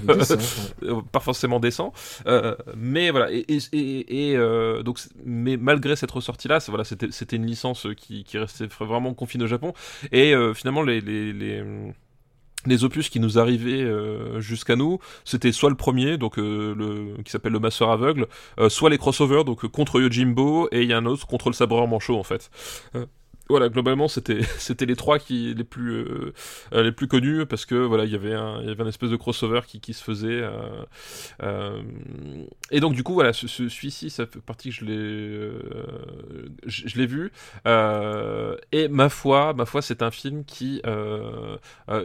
Non, 0.08 0.16
descendent, 0.18 0.40
ouais. 0.82 0.90
euh, 0.90 1.02
pas 1.12 1.20
forcément 1.20 1.60
décent 1.60 1.92
Euh, 2.28 2.56
mais 2.76 3.10
voilà 3.12 3.32
et, 3.32 3.46
et, 3.48 3.58
et- 3.74 4.30
et, 4.32 4.38
euh, 4.38 4.84
donc 4.84 5.00
mais 5.24 5.58
malgré 5.58 5.96
cette 5.96 6.12
ressortie 6.12 6.48
là 6.48 6.60
voilà 6.68 6.84
c'était 6.84 7.12
c'était 7.12 7.36
une 7.36 7.46
licence 7.46 7.88
qui, 7.98 8.24
qui 8.24 8.38
restait 8.38 8.68
vraiment 8.80 9.14
confinée 9.14 9.44
au 9.46 9.48
Japon 9.48 9.74
et 10.12 10.34
euh, 10.36 10.54
finalement 10.54 10.82
les, 10.84 11.02
les, 11.02 11.34
les 11.34 11.64
les 12.66 12.84
opus 12.84 13.10
qui 13.10 13.20
nous 13.20 13.38
arrivaient 13.40 13.84
euh, 13.84 14.40
jusqu'à 14.42 14.76
nous, 14.76 15.00
c'était 15.24 15.52
soit 15.52 15.70
le 15.70 15.76
premier, 15.76 16.18
donc 16.18 16.38
euh, 16.40 16.74
le 16.76 17.22
qui 17.24 17.32
s'appelle 17.32 17.54
le 17.54 17.60
Masseur 17.60 17.90
aveugle, 17.92 18.28
euh, 18.60 18.70
soit 18.70 18.90
les 18.90 18.98
crossovers, 18.98 19.44
donc 19.46 19.66
euh, 19.66 19.68
contre 19.68 20.00
Yojimbo, 20.02 20.68
et 20.72 20.84
il 20.84 20.90
y 20.90 20.94
a 20.94 20.98
un 20.98 21.06
autre 21.06 21.28
contre 21.28 21.50
le 21.50 21.54
sabreur 21.54 21.88
manchot 21.88 22.18
en 22.18 22.24
fait. 22.24 22.50
Euh, 22.96 23.06
voilà, 23.48 23.70
globalement, 23.70 24.08
c'était 24.08 24.42
c'était 24.58 24.86
les 24.88 24.96
trois 24.96 25.20
qui 25.20 25.54
les 25.54 25.64
plus 25.64 25.92
euh, 25.94 26.34
les 26.74 26.92
plus 26.92 27.08
connus 27.08 27.46
parce 27.46 27.66
que 27.66 27.76
voilà, 27.76 28.06
il 28.06 28.12
y 28.12 28.16
avait 28.16 28.34
un 28.34 28.60
il 28.62 28.68
y 28.68 28.72
avait 28.72 28.84
un 28.84 28.88
espèce 28.88 29.12
de 29.12 29.16
crossover 29.18 29.62
qui, 29.68 29.80
qui 29.80 29.94
se 29.94 30.04
faisait 30.04 30.44
et 32.72 32.80
donc 32.80 32.94
du 32.96 33.04
coup 33.04 33.14
voilà, 33.14 33.34
ce, 33.34 33.48
ce- 33.48 33.70
celui-ci 33.70 34.10
ça 34.10 34.26
fait 34.26 34.42
partie 34.42 34.70
que 34.70 34.76
je 34.76 34.86
l'ai 34.86 35.52
je, 36.66 36.88
je 36.88 36.98
l'ai 36.98 37.06
vu 37.06 37.32
et 38.72 38.88
ma 38.90 39.10
foi 39.10 39.54
ma 39.54 39.66
foi 39.66 39.82
c'est 39.82 40.02
un 40.02 40.12
film 40.12 40.44
qui 40.46 40.82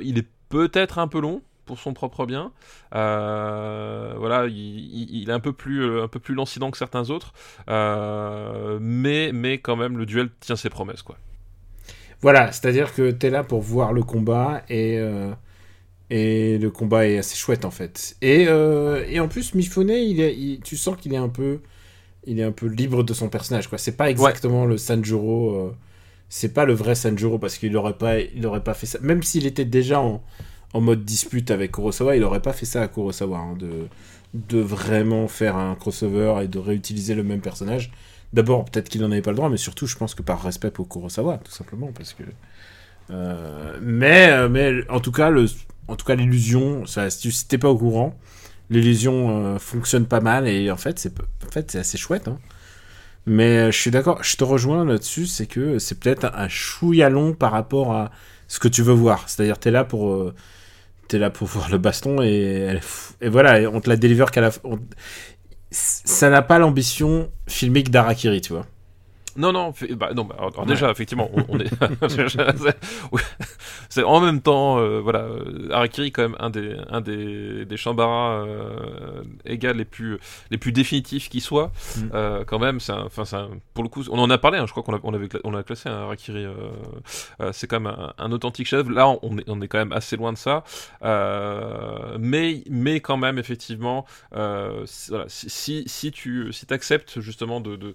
il 0.03 0.19
est 0.19 0.27
peut-être 0.51 0.99
un 1.01 1.09
peu 1.09 1.21
long 1.21 1.43
pour 1.67 1.81
son 1.81 1.95
propre 1.95 2.27
bien. 2.27 2.53
Euh, 2.95 4.15
voilà, 4.19 4.47
il, 4.49 4.57
il- 4.57 5.23
il 5.23 5.31
est 5.31 5.35
un 5.35 5.41
peu 5.41 5.55
plus, 5.55 5.83
euh, 5.85 6.05
un 6.05 6.09
peu 6.09 6.21
plus 6.21 6.35
lancinant 6.35 6.71
que 6.73 6.79
certains 6.79 7.11
autres, 7.11 7.33
Euh, 7.71 8.79
mais, 8.83 9.33
mais 9.33 9.59
quand 9.59 9.77
même 9.77 9.99
le 9.99 10.07
duel 10.07 10.31
tient 10.41 10.57
ses 10.57 10.71
promesses, 10.71 11.03
quoi. 11.03 11.19
Voilà, 12.23 12.53
c'est-à-dire 12.53 12.95
que 12.95 13.11
t'es 13.11 13.31
là 13.31 13.43
pour 13.45 13.63
voir 13.63 13.93
le 13.93 14.03
combat 14.03 14.63
et, 14.69 14.99
euh, 14.99 15.31
et 16.11 16.59
le 16.59 16.71
combat 16.71 17.09
est 17.09 17.19
assez 17.19 17.37
chouette 17.37 17.65
en 17.65 17.73
fait. 17.73 18.17
Et, 18.23 18.43
et 18.45 19.21
en 19.21 19.29
plus, 19.29 19.55
Mifune, 19.55 19.91
il 19.91 20.21
est, 20.21 20.37
il- 20.37 20.61
tu 20.61 20.77
sens 20.77 20.97
qu'il 20.99 21.15
est 21.15 21.19
un 21.19 21.29
peu, 21.31 21.61
il 22.27 22.41
est 22.41 22.45
un 22.45 22.53
peu 22.53 22.67
libre 22.67 23.05
de 23.05 23.15
son 23.15 23.29
personnage 23.31 23.69
quoi. 23.69 23.79
C'est 23.79 23.97
pas 23.97 24.11
exactement 24.11 24.67
le 24.67 24.79
Sanjuro, 24.79 25.73
c'est 26.31 26.55
pas 26.55 26.65
le 26.65 26.73
vrai 26.73 26.95
Sanjuro 26.95 27.39
parce 27.39 27.59
qu'il 27.59 27.77
aurait 27.77 27.99
pas, 27.99 28.21
il 28.21 28.47
aurait 28.47 28.65
pas 28.65 28.75
fait 28.75 28.87
ça. 28.87 28.99
Même 29.03 29.23
s'il 29.23 29.47
était 29.47 29.67
déjà 29.67 30.01
en, 30.01 30.23
en 30.73 30.81
mode 30.81 31.05
dispute 31.05 31.51
avec 31.51 31.73
Kurosawa, 31.73 32.17
il 32.17 32.25
aurait 32.25 32.41
pas 32.43 32.55
fait 32.55 32.67
ça 32.67 32.83
à 32.83 32.89
Kurosawa 32.89 33.39
hein, 33.39 33.57
de, 33.59 33.89
de 34.35 34.61
vraiment 34.61 35.29
faire 35.29 35.57
un 35.57 35.75
crossover 35.77 36.37
et 36.45 36.49
de 36.49 36.59
réutiliser 36.59 37.15
le 37.15 37.25
même 37.25 37.43
personnage. 37.43 37.93
D'abord, 38.33 38.65
peut-être 38.65 38.89
qu'il 38.89 39.03
n'en 39.03 39.13
avait 39.13 39.23
pas 39.23 39.33
le 39.33 39.37
droit, 39.37 39.51
mais 39.51 39.59
surtout, 39.59 39.87
je 39.89 39.97
pense 39.97 40.15
que 40.15 40.23
par 40.23 40.43
respect 40.43 40.71
pour 40.71 40.89
Kurosawa, 40.89 41.39
tout 41.45 41.53
simplement, 41.53 41.91
parce 41.93 42.15
que. 42.15 42.23
euh, 43.11 43.79
mais, 43.83 44.31
euh, 44.31 44.49
mais 44.49 44.89
en 44.91 45.01
tout 45.01 45.13
cas, 45.13 45.31
le, 45.31 45.47
en 45.89 45.97
tout 45.97 46.05
cas, 46.07 46.15
l'illusion, 46.15 46.87
ça, 46.87 47.11
si 47.11 47.21
tu 47.21 47.29
n'étais 47.29 47.59
pas 47.59 47.69
au 47.71 47.77
courant, 47.79 48.17
l'illusion 48.71 49.55
euh, 49.55 49.59
fonctionne 49.59 50.07
pas 50.07 50.21
mal 50.21 50.49
et 50.49 50.71
en 50.71 50.77
fait, 50.77 50.99
c'est, 50.99 51.13
en 51.21 51.51
fait, 51.51 51.71
c'est 51.71 51.79
assez 51.81 51.99
chouette. 51.99 52.29
hein. 52.29 52.39
Mais 53.27 53.59
euh, 53.59 53.71
je 53.71 53.79
suis 53.79 53.91
d'accord, 53.91 54.23
je 54.25 54.37
te 54.37 54.45
rejoins 54.45 54.85
là-dessus, 54.85 55.27
c'est 55.27 55.47
que 55.47 55.79
c'est 55.79 55.99
peut-être 56.01 56.27
un, 56.35 56.49
chouïa 56.49 57.11
long 57.11 57.35
par 57.35 57.53
rapport 57.53 57.93
à 57.95 58.11
ce 58.49 58.59
que 58.59 58.69
tu 58.69 58.83
veux 58.83 58.93
voir. 58.95 59.29
C'est-à-dire, 59.29 59.59
t'es 59.59 59.71
là 59.71 59.85
pour. 59.85 60.11
euh, 60.13 60.35
T'es 61.09 61.19
là 61.19 61.31
pour 61.31 61.49
voir 61.49 61.71
le 61.71 61.79
baston 61.79 62.23
et, 62.23 62.79
et 63.21 63.29
voilà, 63.29 63.71
on 63.71 63.81
te 63.81 63.89
la 63.91 63.97
délivre 63.97 64.31
qu'à 64.31 64.41
la 64.43 64.51
on- 64.65 64.81
Ça 65.71 66.31
n'a 66.31 66.43
pas 66.43 66.59
l'ambition 66.59 67.31
filmique 67.49 67.91
d'Arakiri, 67.91 68.41
tu 68.41 68.53
vois. 68.53 68.67
Non, 69.37 69.53
non, 69.53 69.73
bah, 69.97 70.11
non, 70.15 70.25
bah, 70.25 70.37
alors, 70.39 70.67
déjà, 70.67 70.91
effectivement, 70.91 71.31
on, 71.33 71.45
on 71.49 71.59
est, 71.61 71.71
c'est- 73.89 74.03
en 74.03 74.21
même 74.21 74.41
temps, 74.41 74.79
euh, 74.79 75.01
voilà, 75.01 75.21
euh, 75.21 75.69
Harakiri 75.71 76.13
quand 76.13 76.23
même 76.23 76.37
un 76.39 76.51
des, 76.51 76.77
un 76.89 77.01
des, 77.01 77.65
des 77.65 77.77
Shambara 77.77 78.43
euh, 78.45 79.23
égales 79.45 79.77
les 79.77 79.85
plus, 79.85 80.19
les 80.51 80.59
plus 80.59 80.73
définitifs 80.73 81.29
qui 81.29 81.41
soient. 81.41 81.71
Mm. 81.97 82.01
Euh, 82.15 82.45
quand 82.45 82.59
même, 82.59 82.81
c'est, 82.81 82.93
pour 83.75 83.83
le 83.85 83.89
coup, 83.89 84.05
on 84.11 84.19
en 84.19 84.31
a 84.31 84.39
parlé. 84.39 84.59
hein, 84.59 84.67
je 84.67 84.71
crois 84.73 84.83
qu'on 84.83 84.95
a, 84.95 85.01
on 85.03 85.15
avait, 85.15 85.29
on 85.45 85.55
a 85.55 85.63
classé 85.63 85.89
un 85.89 86.03
Harakiri. 86.03 86.45
euh, 86.45 86.55
euh, 87.41 87.51
c'est 87.53 87.67
quand 87.67 87.81
même 87.81 87.93
un, 87.95 88.13
un 88.19 88.33
authentique 88.33 88.67
chef. 88.67 88.89
Là, 88.89 89.09
on 89.23 89.39
est, 89.39 89.45
on 89.49 89.61
est 89.61 89.69
quand 89.69 89.79
même 89.79 89.93
assez 89.93 90.17
loin 90.17 90.33
de 90.33 90.39
ça, 90.39 90.65
Euh, 91.03 92.17
mais, 92.19 92.63
mais 92.71 93.01
quand 93.01 93.17
même, 93.17 93.39
effectivement, 93.39 94.07
euh, 94.35 94.83
si- 94.87 95.11
voilà, 95.11 95.25
si, 95.29 95.49
si, 95.51 95.85
si 95.87 96.11
tu, 96.13 96.53
si 96.53 96.67
acceptes 96.71 97.21
justement 97.21 97.61
de, 97.61 97.77
de 97.77 97.95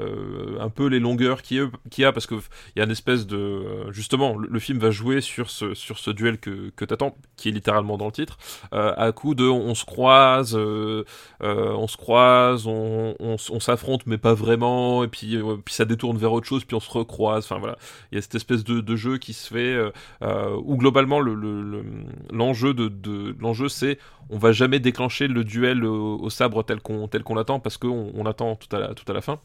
euh, 0.00 0.58
un 0.60 0.68
peu 0.76 0.86
les 0.86 1.00
longueurs 1.00 1.42
qu'il 1.42 1.56
y 1.56 1.60
a, 1.60 1.68
qu'il 1.90 2.04
parce 2.12 2.26
que 2.26 2.34
il 2.34 2.78
y 2.78 2.80
a 2.80 2.84
une 2.84 2.90
espèce 2.90 3.26
de 3.26 3.36
euh, 3.36 3.92
justement 3.92 4.36
le, 4.36 4.58
film 4.60 4.78
va 4.78 4.90
jouer 4.90 5.20
sur 5.20 5.50
ce 5.50 6.10
duel 6.10 6.38
que 6.38 6.70
que 6.76 6.84
t'attends 6.84 7.16
qui 7.36 7.48
est 7.48 7.52
littéralement 7.52 7.96
dans 7.96 8.06
le 8.06 8.12
titre. 8.12 8.38
Euh, 8.72 8.92
à 8.96 9.10
coup 9.12 9.34
de 9.34 9.44
on 9.44 9.74
se 9.74 9.84
croise 9.84 10.54
euh, 10.56 11.04
on 11.40 11.88
se 11.88 11.96
croise 11.96 12.66
on, 12.66 13.36
s'affronte 13.60 14.06
mais 14.06 14.18
pas 14.18 14.34
vraiment 14.34 15.02
et 15.02 15.08
puis 15.08 15.38
ça 15.66 15.84
détourne 15.84 16.18
vers 16.18 16.32
autre 16.32 16.46
chose 16.46 16.64
puis 16.64 16.76
on 16.76 16.80
se 16.80 16.90
recroise 16.90 17.44
enfin 17.44 17.58
voilà. 17.58 17.76
Il 18.12 18.16
y 18.16 18.18
a 18.18 18.22
cette 18.22 18.34
espèce 18.34 18.62
de, 18.64 18.96
jeu 18.96 19.18
qui 19.18 19.32
se 19.32 19.52
fait 19.52 19.76
où 20.64 20.76
globalement 20.76 21.20
le 21.20 21.34
le- 21.34 21.62
le- 21.62 21.84
l'enjeu 22.30 22.74
de, 22.74 23.34
l'enjeu 23.40 23.68
c'est 23.68 23.98
on 24.30 24.38
va 24.38 24.52
jamais 24.52 24.78
déclencher 24.78 25.28
le 25.28 25.44
duel 25.44 25.84
au, 25.84 26.30
sabre 26.30 26.62
tel 26.62 26.80
qu'on 26.80 27.34
l'attend 27.34 27.60
parce 27.60 27.76
qu'on 27.78 28.12
on 28.14 28.24
tout 28.32 28.68
à 28.72 29.12
la 29.12 29.20
fin 29.20 29.40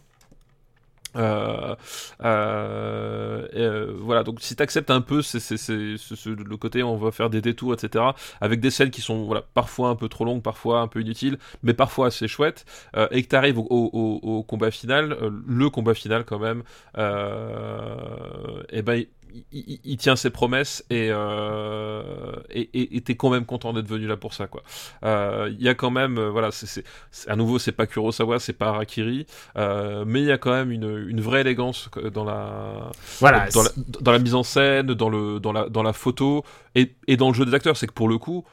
euh, 1.16 1.76
euh, 2.24 3.48
et, 3.54 3.60
euh, 3.62 3.94
voilà, 4.00 4.24
donc 4.24 4.40
si 4.42 4.56
t'acceptes 4.56 4.92
un 4.92 5.02
peu 5.02 5.22
c'est, 5.22 5.40
c'est, 5.40 5.58
c'est, 5.58 5.98
ce- 5.98 6.16
ce- 6.16 6.30
le 6.30 6.58
côté 6.58 6.84
on 6.84 6.98
va 6.98 7.12
faire 7.12 7.30
des 7.30 7.42
détours, 7.42 7.74
etc., 7.74 8.16
avec 8.40 8.60
des 8.60 8.70
scènes 8.72 8.92
qui 8.92 9.02
sont 9.02 9.24
voilà, 9.26 9.44
parfois 9.54 9.90
un 9.90 9.96
peu 9.96 10.08
trop 10.10 10.26
longues, 10.26 10.42
parfois 10.42 10.80
un 10.82 10.88
peu 10.88 11.02
inutiles, 11.02 11.38
mais 11.64 11.74
parfois 11.74 12.08
assez 12.08 12.28
chouettes, 12.28 12.66
euh, 12.96 13.08
et 13.12 13.24
que 13.24 13.28
t'arrives 13.28 13.60
au, 13.60 13.68
au, 13.70 14.20
au- 14.24 14.44
combat 14.44 14.72
final, 14.72 15.14
euh, 15.14 15.30
le 15.48 15.70
combat 15.70 15.94
final 15.94 16.24
quand 16.26 16.40
même, 16.40 16.64
euh, 16.98 18.64
et 18.70 18.82
ben 18.82 19.06
il, 19.52 19.98
tient 19.98 20.16
ses 20.16 20.30
promesses 20.30 20.84
et 20.90 21.10
euh, 21.12 22.34
et- 22.52 22.98
et 22.98 23.02
quand 23.16 23.30
même 23.30 23.46
content 23.46 23.74
d'être 23.74 23.88
venu 23.88 24.08
là 24.08 24.18
pour 24.18 24.34
ça 24.34 24.48
quoi. 24.48 24.64
Euh, 25.04 25.50
Il 25.58 25.62
y 25.64 25.70
a 25.70 25.74
quand 25.76 25.92
même 25.92 26.18
euh, 26.18 26.30
voilà 26.30 26.52
c'est, 26.52 26.84
à 27.28 27.36
nouveau 27.36 27.60
c'est 27.60 27.72
pas 27.72 27.88
Kurosawa 27.88 28.40
c'est 28.40 28.54
pas 28.54 28.68
Harakiri 28.70 29.26
euh, 29.58 30.04
mais 30.08 30.22
il 30.22 30.28
y 30.28 30.32
a 30.32 30.38
quand 30.38 30.52
même 30.52 30.72
une, 30.72 31.06
une 31.10 31.22
vraie 31.22 31.42
élégance 31.42 31.90
dans 32.14 32.24
la, 32.24 32.92
Voilà. 33.20 33.48
dans, 33.54 33.64
la, 33.64 33.70
dans 34.02 34.12
la 34.12 34.20
mise 34.20 34.36
en 34.36 34.44
scène, 34.44 34.88
dans, 34.88 35.10
le, 35.10 35.40
dans, 35.40 35.52
la, 35.52 35.70
dans 35.70 35.84
la 35.84 35.94
photo 35.94 36.44
et, 36.76 36.94
et 37.08 37.18
dans 37.18 37.28
le 37.30 37.34
jeu 37.34 37.46
des 37.46 37.54
acteurs. 37.54 37.78
C'est 37.78 37.88
que 37.88 37.94
pour 37.94 38.10
le 38.10 38.18
coup, 38.18 38.46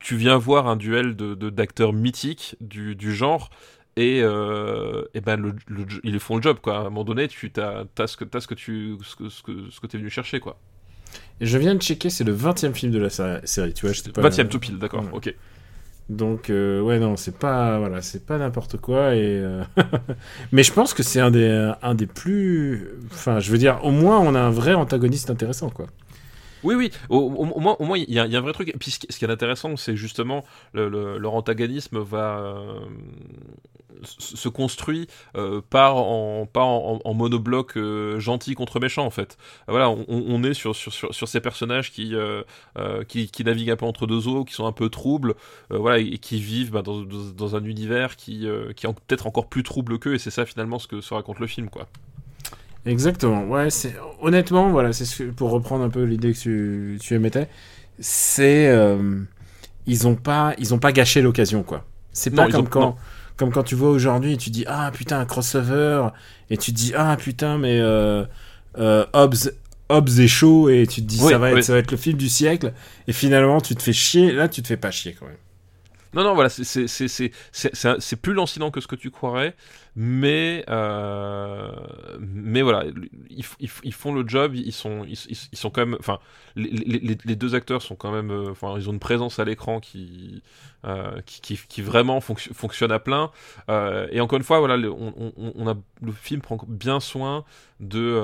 tu 0.00 0.16
viens 0.16 0.36
voir 0.38 0.66
un 0.66 0.76
duel 0.76 1.14
de, 1.16 1.34
de- 1.34 1.50
d'acteurs 1.50 1.92
mythiques 1.92 2.56
du, 2.60 2.94
du 2.96 3.14
genre. 3.14 3.50
Et, 3.96 4.20
euh, 4.22 5.02
et 5.14 5.20
ben 5.20 5.36
le, 5.40 5.54
le- 5.68 5.84
ils 6.04 6.18
font 6.20 6.36
le 6.36 6.42
job 6.42 6.58
quoi. 6.62 6.76
À 6.76 6.80
un 6.80 6.84
moment 6.84 7.04
donné, 7.04 7.28
tu 7.28 7.52
as, 7.58 7.84
as 7.98 8.06
ce 8.06 8.16
que 8.16 8.24
t'as 8.24 8.40
ce 8.40 8.46
que 8.46 8.54
tu 8.54 8.96
ce 9.04 9.16
que 9.16 9.28
ce 9.28 9.42
que, 9.42 9.52
ce 9.70 9.80
que 9.80 9.86
t'es 9.86 9.98
venu 9.98 10.10
chercher 10.10 10.40
quoi. 10.40 10.58
Et 11.40 11.46
je 11.46 11.58
viens 11.58 11.74
de 11.74 11.82
checker, 11.82 12.08
c'est 12.08 12.22
le 12.24 12.32
20 12.32 12.64
e 12.64 12.72
film 12.72 12.92
de 12.92 12.98
la 12.98 13.10
sé- 13.10 13.40
série, 13.44 13.74
tu 13.74 13.86
vois. 13.86 13.92
j'étais 13.92 14.12
pas- 14.12 14.22
20 14.22 14.38
e 14.38 14.44
tout 14.48 14.60
pile, 14.60 14.78
d'accord. 14.78 15.04
Ok. 15.12 15.34
Donc 16.08 16.50
euh, 16.50 16.80
ouais 16.80 16.98
non 16.98 17.16
c'est 17.16 17.38
pas 17.38 17.78
voilà 17.78 18.02
c'est 18.02 18.26
pas 18.26 18.36
n'importe 18.36 18.78
quoi 18.78 19.14
et 19.14 19.20
euh, 19.22 19.62
mais 20.52 20.64
je 20.64 20.72
pense 20.72 20.92
que 20.92 21.04
c'est 21.04 21.20
un 21.20 21.30
des 21.30 21.72
un 21.82 21.94
des 21.94 22.06
plus 22.06 22.88
enfin 23.12 23.38
je 23.38 23.52
veux 23.52 23.58
dire 23.58 23.78
au 23.84 23.92
moins 23.92 24.18
on 24.18 24.34
a 24.34 24.40
un 24.40 24.50
vrai 24.50 24.74
antagoniste 24.74 25.30
intéressant 25.30 25.70
quoi. 25.70 25.86
Oui, 26.62 26.74
oui, 26.74 26.90
au, 27.08 27.30
moins, 27.60 27.98
il 27.98 28.12
y, 28.12 28.18
a 28.18 28.24
un 28.24 28.40
vrai 28.40 28.52
truc. 28.52 28.68
Et 28.68 28.76
puis, 28.78 28.90
ce 28.90 28.98
qui, 28.98 29.24
est 29.24 29.30
intéressant, 29.30 29.76
c'est 29.76 29.96
justement 29.96 30.44
le, 30.72 30.88
le- 30.88 31.18
leur 31.18 31.34
antagonisme 31.34 31.98
va 32.00 32.38
euh, 32.38 32.80
se 34.02 34.48
construit 34.48 35.08
euh, 35.36 35.60
par 35.68 35.96
en 35.96 36.46
pas 36.46 36.62
en, 36.62 37.00
en 37.04 37.14
monobloc 37.14 37.76
euh, 37.76 38.18
gentil 38.18 38.54
contre 38.54 38.80
méchant 38.80 39.04
en 39.04 39.10
fait. 39.10 39.36
Voilà, 39.68 39.90
on, 39.90 40.42
est 40.42 40.54
sur, 40.54 40.74
ces 40.74 41.40
personnages 41.40 41.92
qui, 41.92 42.14
euh, 42.14 42.42
qui 43.08 43.28
qui 43.30 43.44
naviguent 43.44 43.70
un 43.70 43.76
peu 43.76 43.86
entre 43.86 44.06
deux 44.06 44.28
eaux, 44.28 44.44
qui 44.44 44.54
sont 44.54 44.66
un 44.66 44.72
peu 44.72 44.88
troubles, 44.88 45.34
voilà, 45.70 45.98
et 45.98 46.18
qui 46.18 46.40
vivent 46.40 46.70
bah, 46.72 46.82
dans, 46.82 47.56
un 47.56 47.64
univers 47.64 48.16
qui 48.16 48.46
qui 48.76 48.86
est 48.86 48.92
peut-être 49.06 49.26
encore 49.26 49.48
plus 49.48 49.62
trouble 49.62 49.98
qu'eux. 49.98 50.14
Et 50.14 50.18
c'est 50.18 50.30
ça 50.30 50.46
finalement 50.46 50.78
ce 50.78 50.86
que 50.86 51.00
se 51.00 51.14
raconte 51.14 51.38
le 51.38 51.46
film, 51.46 51.68
quoi. 51.68 51.86
Exactement 52.86 53.44
ouais 53.44 53.68
c'est 53.70 53.94
honnêtement 54.22 54.70
voilà 54.70 54.92
c'est 54.94 55.26
pour 55.32 55.50
reprendre 55.50 55.84
un 55.84 55.90
peu 55.90 56.02
l'idée 56.04 56.32
que 56.32 56.38
tu, 56.38 56.98
tu 57.00 57.14
émettais 57.14 57.48
c'est 57.98 58.68
euh, 58.68 59.20
ils 59.86 60.06
ont 60.08 60.14
pas 60.16 60.54
ils 60.58 60.72
ont 60.72 60.78
pas 60.78 60.92
gâché 60.92 61.20
l'occasion 61.20 61.62
quoi. 61.62 61.84
C'est 62.12 62.30
pas 62.30 62.48
comme 62.48 62.62
ont- 62.62 62.64
quand 62.64 62.80
non. 62.80 62.96
comme 63.36 63.52
quand 63.52 63.64
tu 63.64 63.74
vois 63.74 63.90
aujourd'hui 63.90 64.32
et 64.32 64.36
tu 64.38 64.48
dis 64.50 64.64
ah 64.66 64.90
putain 64.94 65.20
un 65.20 65.26
crossover 65.26 66.08
et 66.48 66.56
tu 66.56 66.72
dis 66.72 66.92
ah 66.96 67.16
putain 67.18 67.58
mais 67.58 67.78
euh, 67.80 68.24
euh, 68.78 69.04
Hobbs 69.12 69.50
Hobbs 69.90 70.18
est 70.20 70.28
chaud 70.28 70.70
et 70.70 70.86
tu 70.86 71.02
te 71.02 71.06
dis 71.06 71.20
Oui, 71.20 71.32
ça 71.32 71.38
va 71.38 71.50
être 71.50 71.56
oui. 71.56 71.62
ça 71.62 71.74
va 71.74 71.80
être 71.80 71.90
le 71.90 71.96
film 71.98 72.16
du 72.16 72.30
siècle 72.30 72.72
et 73.08 73.12
finalement 73.12 73.60
tu 73.60 73.74
te 73.76 73.82
fais 73.82 73.92
chier 73.92 74.32
là 74.32 74.48
tu 74.48 74.62
te 74.62 74.68
fais 74.68 74.76
pas 74.78 74.90
chier 74.90 75.14
quand 75.18 75.26
même. 75.26 75.36
Non, 76.12 76.24
non, 76.24 76.34
voilà, 76.34 76.48
c'est 76.50 78.16
plus 78.20 78.32
lancinant 78.34 78.72
que 78.72 78.80
ce 78.80 78.88
que 78.88 78.96
tu 78.96 79.12
croirais, 79.12 79.54
mais, 80.02 80.64
euh, 80.70 81.70
mais 82.20 82.62
voilà, 82.62 82.84
ils, 83.28 83.44
ils 83.82 83.92
font 83.92 84.14
le 84.14 84.26
job, 84.26 84.54
ils 84.54 84.72
sont, 84.72 85.04
ils, 85.06 85.14
sont 85.58 85.68
quand 85.68 85.84
même, 85.84 85.96
enfin, 86.00 86.20
les, 86.56 87.36
deux 87.36 87.54
acteurs 87.54 87.82
sont 87.82 87.96
quand 87.96 88.10
même, 88.10 88.30
euh, 88.30 88.50
enfin, 88.50 88.76
ils 88.78 88.88
ont 88.88 88.94
une 88.94 88.98
présence 88.98 89.38
à 89.38 89.44
l'écran 89.44 89.78
qui, 89.78 90.42
euh, 90.86 91.20
qui, 91.26 91.58
qui, 91.68 91.82
vraiment 91.82 92.20
fonc- 92.20 92.50
fonctionne 92.54 92.92
à 92.92 92.98
plein. 92.98 93.30
Et 94.10 94.20
encore 94.22 94.38
une 94.38 94.42
fois, 94.44 94.58
voilà, 94.60 94.78
le, 94.78 94.90
on, 94.90 95.12
on- 95.36 95.82
le 96.02 96.12
film 96.12 96.40
prend 96.40 96.58
bien 96.66 96.98
soin 96.98 97.44
de, 97.80 98.18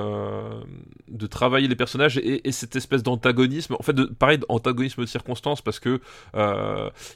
de 1.09 1.27
travailler 1.27 1.69
les 1.69 1.77
personnages 1.77 2.17
et, 2.17 2.49
et 2.49 2.53
cette 2.53 2.75
espèce 2.77 3.03
d'antagonisme, 3.03 3.75
en 3.79 3.83
fait, 3.83 3.93
de, 3.93 4.05
pareil, 4.05 4.39
d'antagonisme 4.39 5.03
de 5.03 5.07
circonstance, 5.07 5.61
parce 5.61 5.79
que 5.79 6.01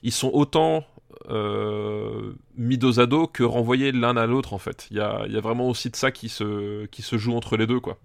ils 0.02 0.12
sont 0.12 0.30
autant 0.34 0.84
euh, 1.28 2.32
mis 2.56 2.78
dos 2.78 3.00
à 3.00 3.06
dos 3.06 3.26
que 3.26 3.42
renvoyés 3.42 3.92
l'un 3.92 4.16
à 4.16 4.26
l'autre 4.26 4.52
en 4.54 4.58
fait. 4.58 4.86
Il 4.90 4.96
y 4.96 5.00
a, 5.00 5.22
il 5.26 5.32
y 5.32 5.36
a 5.36 5.40
vraiment 5.40 5.68
aussi 5.68 5.90
de 5.90 5.96
ça 5.96 6.10
qui 6.10 6.28
se, 6.28 6.86
qui 6.86 7.02
se 7.02 7.18
joue 7.18 7.34
entre 7.34 7.56
les 7.56 7.66
deux 7.66 7.80
quoi. 7.80 7.98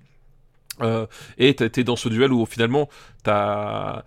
Euh, 0.81 1.07
et 1.37 1.55
t'es 1.55 1.83
dans 1.85 1.95
ce 1.95 2.09
duel 2.09 2.33
où 2.33 2.45
finalement 2.45 2.89
t'as 3.23 4.03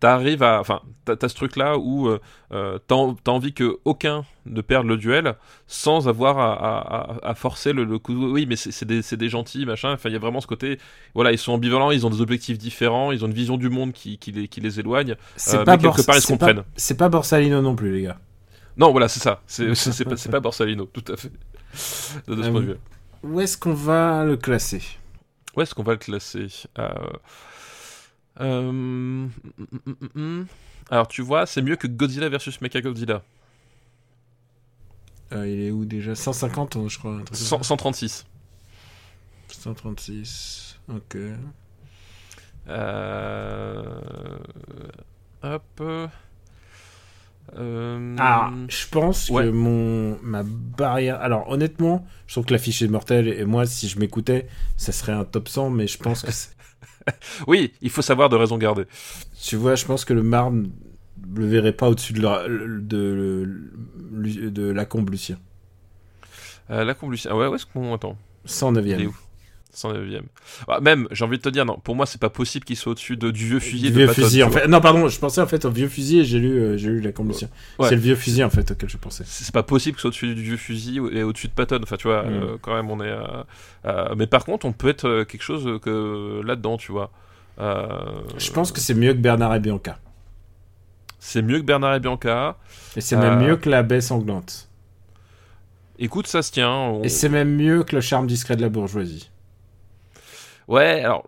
t'arrives 0.00 0.42
à 0.42 0.60
enfin 0.60 0.80
t'as 1.04 1.28
ce 1.28 1.34
truc 1.34 1.54
là 1.56 1.76
où 1.76 2.08
euh, 2.08 2.18
euh, 2.52 2.78
t'as 2.86 2.94
en- 2.94 3.12
t'as 3.14 3.32
envie 3.32 3.52
que 3.52 3.78
aucun 3.84 4.24
ne 4.46 4.62
perde 4.62 4.86
le 4.86 4.96
duel 4.96 5.34
sans 5.66 6.08
avoir 6.08 6.38
à, 6.38 6.54
à- 6.54 7.12
à- 7.26 7.30
à 7.30 7.34
forcer 7.34 7.74
le, 7.74 7.84
le 7.84 7.98
coup 7.98 8.14
oui 8.32 8.46
mais 8.46 8.56
c'est 8.56 8.86
des, 8.86 9.28
gentils 9.28 9.66
machin 9.66 9.92
enfin 9.92 10.08
il 10.08 10.12
y 10.12 10.16
a 10.16 10.18
vraiment 10.20 10.40
ce 10.40 10.46
côté 10.46 10.78
voilà 11.14 11.32
ils 11.32 11.38
sont 11.38 11.52
ambivalents 11.52 11.90
ils 11.90 12.06
ont 12.06 12.10
des 12.10 12.22
objectifs 12.22 12.56
différents 12.56 13.12
ils 13.12 13.24
ont 13.24 13.28
une 13.28 13.34
vision 13.34 13.58
du 13.58 13.68
monde 13.68 13.92
qui, 13.92 14.16
qui, 14.16 14.32
les, 14.32 14.48
qui 14.48 14.62
les 14.62 14.80
éloigne 14.80 15.16
C'est 15.36 15.58
Euh, 15.58 15.64
pas 15.64 15.76
mais 15.76 15.82
quelque 15.82 16.00
part, 16.02 16.16
ils 16.16 16.22
se 16.22 16.28
comprennent. 16.28 16.62
C'est 16.76 16.96
pas 16.96 17.10
Borsalino 17.10 17.60
non 17.60 17.76
plus, 17.76 17.92
les 17.92 18.02
gars. 18.02 18.18
Non 18.78 18.92
voilà 18.92 19.08
c'est 19.08 19.20
ça 19.20 19.42
c'est 19.46 19.74
c'est 19.74 20.04
pas, 20.04 20.14
pas 20.16 20.40
Borsalino 20.40 20.86
tout 20.86 21.04
à 21.12 21.16
fait 21.16 21.30
de, 22.28 22.34
de 22.34 22.42
ce 22.42 22.48
Euh, 22.48 22.52
point 22.52 22.60
de 22.60 22.66
vue 22.66 22.76
Où 23.24 23.40
est-ce 23.40 23.58
qu'on 23.58 23.74
va 23.74 24.24
le 24.24 24.36
classer? 24.36 24.82
Où 25.56 25.60
est-ce 25.60 25.74
qu'on 25.74 25.82
va 25.82 25.92
le 25.92 25.98
classer? 25.98 26.46
Euh, 26.78 26.88
euh. 28.40 29.26
Alors 30.90 31.08
tu 31.08 31.22
vois, 31.22 31.44
c'est 31.46 31.60
mieux 31.62 31.76
que 31.76 31.86
Godzilla 31.88 32.28
versus 32.28 32.60
Mechagodzilla. 32.60 33.22
Euh, 35.32 35.46
Il 35.48 35.60
est 35.60 35.70
où 35.70 35.84
déjà? 35.84 36.14
150, 36.14 36.76
hein, 36.76 36.86
je 36.88 36.98
crois. 36.98 37.10
un 37.12 37.16
truc 37.16 37.28
comme 37.30 37.36
ça. 37.36 37.44
100 37.44 37.62
136. 37.64 38.26
136. 39.48 40.78
Ok. 40.88 41.16
Euh... 42.68 44.00
Hop. 45.42 45.82
Euh... 47.56 48.16
Ah, 48.18 48.50
je 48.68 48.86
pense 48.88 49.28
que 49.28 49.50
mon 49.50 50.18
ma 50.22 50.42
barrière. 50.42 51.20
Alors, 51.20 51.48
honnêtement, 51.50 52.06
je 52.26 52.34
trouve 52.34 52.44
que 52.44 52.52
l'affiche 52.52 52.82
est 52.82 52.88
mortelle 52.88 53.28
et 53.28 53.44
moi, 53.44 53.66
si 53.66 53.88
je 53.88 53.98
m'écoutais, 53.98 54.46
ça 54.76 54.92
serait 54.92 55.12
un 55.12 55.24
top 55.24 55.48
100, 55.48 55.70
mais 55.70 55.86
je 55.86 55.98
pense 55.98 56.22
que. 56.22 56.30
oui, 57.46 57.72
il 57.80 57.90
faut 57.90 58.02
savoir 58.02 58.28
de 58.28 58.36
raison 58.36 58.58
garder. 58.58 58.84
Tu 59.40 59.56
vois, 59.56 59.74
je 59.74 59.84
pense 59.84 60.04
que 60.04 60.12
le 60.12 60.22
marne 60.22 60.70
le 61.34 61.46
verrait 61.46 61.72
pas 61.72 61.88
au-dessus 61.88 62.12
de 62.12 62.22
la 62.22 62.44
de, 62.48 63.50
la 64.70 64.84
Combe 64.84 65.10
Lucien. 65.10 65.38
Euh, 66.70 66.84
la 66.84 66.94
Combe 66.94 67.12
Lucien. 67.12 67.30
Ah 67.32 67.36
ouais, 67.36 67.46
où 67.46 67.54
est-ce 67.54 67.66
qu'on 67.66 67.94
attend 67.94 68.16
109e. 68.46 69.10
109e. 69.78 70.22
Bah, 70.66 70.80
même, 70.80 71.08
j'ai 71.10 71.24
envie 71.24 71.38
de 71.38 71.42
te 71.42 71.48
dire, 71.48 71.64
non, 71.64 71.78
pour 71.82 71.94
moi, 71.94 72.06
c'est 72.06 72.20
pas 72.20 72.30
possible 72.30 72.64
qu'il 72.64 72.76
soit 72.76 72.92
au-dessus 72.92 73.16
de, 73.16 73.30
du 73.30 73.46
vieux 73.46 73.60
fusil. 73.60 73.90
Du 73.90 73.96
vieux 73.96 74.06
de 74.06 74.06
Patton, 74.06 74.22
fusil, 74.22 74.42
en 74.42 74.50
fait. 74.50 74.66
Non, 74.68 74.80
pardon, 74.80 75.08
je 75.08 75.18
pensais 75.18 75.40
en 75.40 75.46
fait 75.46 75.64
au 75.64 75.70
vieux 75.70 75.88
fusil 75.88 76.20
et 76.20 76.24
j'ai 76.24 76.38
lu, 76.38 76.58
euh, 76.58 76.76
lu 76.76 77.00
la 77.00 77.12
combustion. 77.12 77.48
C'est 77.80 77.94
le 77.94 78.00
vieux 78.00 78.16
fusil, 78.16 78.44
en 78.44 78.50
fait, 78.50 78.70
auquel 78.70 78.88
je 78.88 78.96
pensais. 78.96 79.24
C'est 79.26 79.52
pas 79.52 79.62
possible 79.62 79.96
qu'il 79.96 80.00
soit 80.00 80.08
au-dessus 80.08 80.34
du 80.34 80.42
vieux 80.42 80.56
fusil 80.56 81.00
et 81.12 81.22
au-dessus 81.22 81.48
de 81.48 81.52
Patton. 81.52 81.80
Enfin, 81.82 81.96
tu 81.96 82.08
vois, 82.08 82.22
mm. 82.22 82.32
euh, 82.32 82.56
quand 82.60 82.74
même, 82.74 82.90
on 82.90 83.02
est. 83.02 83.14
Mais 84.16 84.26
par 84.26 84.44
contre, 84.44 84.66
on 84.66 84.72
peut 84.72 84.88
être 84.88 85.08
euh, 85.08 85.24
quelque 85.24 85.42
chose 85.42 85.80
que 85.80 86.42
là-dedans, 86.44 86.76
tu 86.76 86.92
vois. 86.92 87.10
Je 87.58 88.50
pense 88.52 88.72
que 88.72 88.80
c'est 88.80 88.94
mieux 88.94 89.12
que 89.12 89.18
Bernard 89.18 89.54
et 89.54 89.60
Bianca. 89.60 89.98
C'est 91.20 91.42
mieux 91.42 91.58
que 91.58 91.64
Bernard 91.64 91.94
et 91.94 92.00
Bianca. 92.00 92.56
Et 92.96 93.00
c'est 93.00 93.16
même 93.16 93.40
mieux 93.40 93.56
que 93.56 93.68
la 93.68 93.82
baie 93.82 94.00
sanglante. 94.00 94.68
Écoute, 95.98 96.28
ça 96.28 96.42
se 96.42 96.52
tient. 96.52 97.00
Et 97.02 97.08
c'est 97.08 97.28
même 97.28 97.56
mieux 97.56 97.82
que 97.82 97.96
le 97.96 98.00
charme 98.00 98.26
discret 98.26 98.56
de 98.56 98.62
la 98.62 98.68
bourgeoisie. 98.68 99.30
Ouais, 100.68 101.02
alors. 101.02 101.24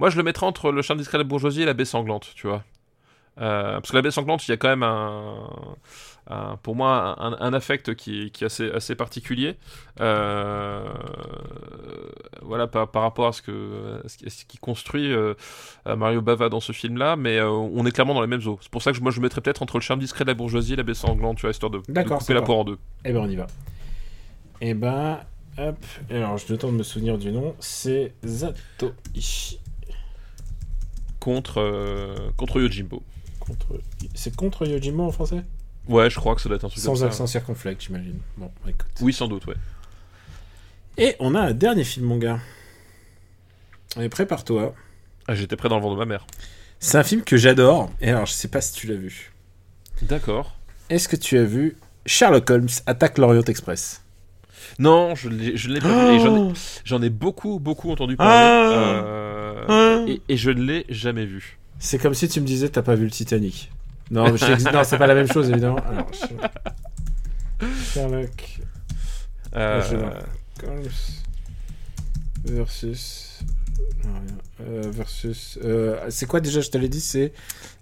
Moi, 0.00 0.10
je 0.10 0.16
le 0.16 0.22
mettrais 0.22 0.46
entre 0.46 0.72
le 0.72 0.82
charme 0.82 0.98
discret 0.98 1.18
de 1.18 1.22
la 1.22 1.28
bourgeoisie 1.28 1.62
et 1.62 1.66
la 1.66 1.74
baie 1.74 1.84
sanglante, 1.84 2.32
tu 2.34 2.46
vois. 2.48 2.64
Euh, 3.40 3.74
parce 3.74 3.90
que 3.90 3.96
la 3.96 4.02
baie 4.02 4.10
sanglante, 4.10 4.46
il 4.46 4.50
y 4.52 4.54
a 4.54 4.56
quand 4.56 4.68
même 4.68 4.82
un. 4.82 5.48
un- 6.28 6.56
pour 6.62 6.74
moi, 6.76 7.16
un, 7.20 7.32
un 7.40 7.52
affect 7.52 7.94
qui, 7.94 8.30
qui 8.30 8.44
est 8.44 8.46
assez, 8.46 8.70
assez 8.70 8.94
particulier. 8.94 9.56
Euh, 10.00 10.84
voilà, 12.42 12.66
par, 12.66 12.88
par 12.90 13.02
rapport 13.02 13.26
à 13.28 13.32
ce, 13.32 13.42
que, 13.42 14.00
à 14.04 14.08
ce 14.08 14.44
qui, 14.44 14.58
construit 14.58 15.12
euh, 15.12 15.34
euh, 15.86 15.96
Mario 15.96 16.22
Bava 16.22 16.48
dans 16.48 16.60
ce 16.60 16.72
film-là, 16.72 17.16
mais 17.16 17.40
on 17.40 17.84
est 17.86 17.90
clairement 17.92 18.14
dans 18.14 18.20
les 18.22 18.26
mêmes 18.28 18.46
eaux. 18.46 18.58
C'est 18.62 18.70
pour 18.70 18.82
ça 18.82 18.92
que 18.92 19.00
moi, 19.00 19.10
je 19.12 19.20
mettrais 19.20 19.40
peut-être 19.40 19.62
entre 19.62 19.76
le 19.78 19.82
charme 19.82 20.00
discret 20.00 20.24
de 20.24 20.30
la 20.30 20.34
bourgeoisie 20.34 20.74
et 20.74 20.76
la 20.76 20.82
baie 20.82 20.94
sanglante, 20.94 21.36
tu 21.36 21.42
vois, 21.42 21.50
histoire 21.50 21.70
de, 21.70 21.78
de 21.78 22.02
couper 22.18 22.34
la 22.34 22.42
poire 22.42 22.58
en 22.58 22.64
deux. 22.64 22.78
Eh 23.04 23.12
ben 23.12 23.20
on 23.20 23.28
y 23.28 23.36
va. 23.36 23.46
Eh 24.60 24.74
ben, 24.74 25.20
hop. 25.58 25.76
Alors, 26.10 26.38
je 26.38 26.52
le 26.52 26.58
temps 26.58 26.70
de 26.70 26.76
me 26.76 26.82
souvenir 26.82 27.18
du 27.18 27.32
nom. 27.32 27.54
C'est 27.60 28.12
Zatoichi. 28.24 29.60
Contre, 31.20 31.60
euh, 31.60 32.30
contre 32.36 32.60
Yojimbo. 32.60 33.02
Contre... 33.40 33.80
C'est 34.14 34.34
contre 34.36 34.66
Yojimbo 34.66 35.04
en 35.04 35.12
français? 35.12 35.42
Ouais, 35.88 36.08
je 36.08 36.18
crois 36.18 36.34
que 36.34 36.40
ça 36.40 36.48
doit 36.48 36.56
être 36.56 36.64
un 36.64 36.68
truc 36.68 36.82
Sans 36.82 37.04
accent 37.04 37.26
circonflexe, 37.26 37.84
j'imagine. 37.84 38.18
Bon, 38.36 38.50
écoute. 38.66 38.86
Oui, 39.00 39.12
sans 39.12 39.28
doute, 39.28 39.46
ouais. 39.46 39.56
Et 40.96 41.16
on 41.18 41.34
a 41.34 41.40
un 41.40 41.52
dernier 41.52 41.84
film, 41.84 42.06
mon 42.06 42.18
gars. 42.18 42.38
Et 44.00 44.08
prépare-toi. 44.08 44.74
Ah, 45.26 45.34
j'étais 45.34 45.56
prêt 45.56 45.68
dans 45.68 45.76
le 45.76 45.82
vent 45.82 45.92
de 45.92 45.98
ma 45.98 46.04
mère. 46.04 46.26
C'est 46.78 46.98
un 46.98 47.02
film 47.02 47.22
que 47.22 47.36
j'adore. 47.36 47.90
Et 48.00 48.10
alors, 48.10 48.26
je 48.26 48.32
sais 48.32 48.48
pas 48.48 48.60
si 48.60 48.74
tu 48.74 48.86
l'as 48.86 48.94
vu. 48.94 49.32
D'accord. 50.02 50.56
Est-ce 50.90 51.08
que 51.08 51.16
tu 51.16 51.38
as 51.38 51.44
vu 51.44 51.76
Sherlock 52.06 52.50
Holmes 52.50 52.68
attaque 52.86 53.18
l'Orient 53.18 53.42
Express? 53.42 54.03
Non, 54.78 55.14
je 55.14 55.28
l'ai- 55.28 55.56
je 55.56 55.68
l'ai 55.68 55.80
pas 55.80 55.88
vu. 55.88 56.14
Et 56.16 56.20
j'en 56.20 56.50
ai, 56.50 56.52
j'en 56.84 57.02
ai 57.02 57.10
beaucoup, 57.10 57.58
beaucoup 57.60 57.90
entendu 57.90 58.16
parler. 58.16 58.32
Ah. 58.34 58.72
euh, 59.70 60.06
et, 60.06 60.20
et 60.28 60.36
je 60.36 60.50
ne 60.50 60.62
l'ai 60.62 60.84
jamais 60.88 61.24
vu. 61.26 61.58
C'est 61.78 61.98
comme 61.98 62.14
si 62.14 62.28
tu 62.28 62.40
me 62.40 62.46
disais 62.46 62.68
t'as 62.68 62.82
pas 62.82 62.94
vu 62.94 63.04
le 63.04 63.10
Titanic. 63.10 63.70
Non, 64.10 64.36
je- 64.36 64.72
non, 64.72 64.84
c'est 64.84 64.98
pas 64.98 65.06
la 65.06 65.14
même 65.14 65.30
chose 65.32 65.48
évidemment. 65.50 65.78
Alors, 65.88 66.08
Sher- 66.12 66.50
Sherlock 67.92 68.58
Euh, 69.56 69.80
je 69.88 69.96
versus 72.52 73.38
non, 74.04 74.10
rien. 74.12 74.66
Euh, 74.68 74.82
versus 74.90 75.58
c'est 76.10 76.26
quoi 76.26 76.40
déjà 76.40 76.60
je 76.60 76.70
te 76.70 76.78
l'ai 76.78 76.88
dit 76.88 77.00
c'est 77.00 77.32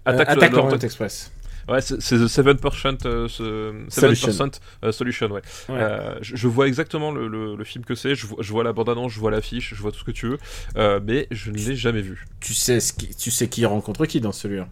Attaque 0.04 0.28
le- 0.52 0.76
le- 0.78 0.84
Express. 0.84 1.30
Ouais, 1.68 1.80
c'est 1.80 1.96
The 1.98 2.26
7%, 2.28 3.06
euh, 3.06 3.28
ce- 3.28 3.72
7% 3.88 3.90
Solution. 3.90 4.50
euh, 4.84 4.92
Solution, 4.92 5.26
ouais. 5.30 5.42
Ouais. 5.68 5.76
Euh, 5.80 6.14
je, 6.22 6.36
je 6.36 6.48
vois 6.48 6.66
exactement 6.68 7.10
le, 7.12 7.28
le- 7.28 7.56
le 7.56 7.64
film 7.64 7.84
que 7.84 7.94
c'est. 7.94 8.14
Je, 8.14 8.26
vois- 8.26 8.38
je 8.42 8.52
vois 8.52 8.64
la 8.64 8.72
bande-annonce, 8.72 9.12
je 9.12 9.20
vois 9.20 9.30
l'affiche, 9.30 9.74
je 9.74 9.80
vois 9.82 9.92
tout 9.92 9.98
ce 10.00 10.04
que 10.04 10.10
tu 10.10 10.26
veux. 10.28 10.38
Euh, 10.76 11.00
mais 11.04 11.28
je 11.30 11.50
ne 11.50 11.56
l'ai 11.56 11.76
jamais 11.76 12.02
vu. 12.02 12.26
Tu 12.40 12.54
sais 12.54 12.80
ce 12.80 12.92
qui, 12.92 13.14
tu 13.14 13.30
sais 13.30 13.48
qui 13.48 13.64
rencontre 13.66 14.06
qui 14.06 14.20
dans 14.20 14.32
celui-là? 14.32 14.68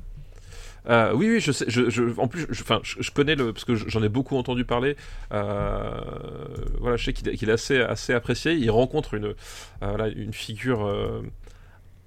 Euh, 0.89 1.13
oui, 1.15 1.29
oui, 1.29 1.41
je 1.41 1.53
sais. 1.53 1.67
Je, 1.69 1.91
je- 1.91 2.19
en 2.19 2.27
plus, 2.27 2.47
je, 2.49 2.63
enfin, 2.63 2.81
je, 2.83 2.97
je 3.01 3.11
connais 3.11 3.35
le 3.35 3.53
parce 3.53 3.65
que 3.67 3.75
j'en 3.75 4.03
ai 4.03 4.09
beaucoup 4.09 4.37
entendu 4.39 4.65
parler. 4.65 4.97
Euh, 5.33 5.91
voilà, 6.81 6.97
je 6.97 7.05
sais 7.05 7.13
qu'il 7.13 7.29
est, 7.29 7.53
assez, 7.53 7.79
assez 7.81 8.15
apprécié. 8.15 8.55
Il 8.55 8.71
rencontre 8.71 9.15
une, 9.15 9.27
euh, 9.27 9.35
voilà, 9.83 10.09
une 10.09 10.33
figure 10.33 10.87
euh, 10.87 11.23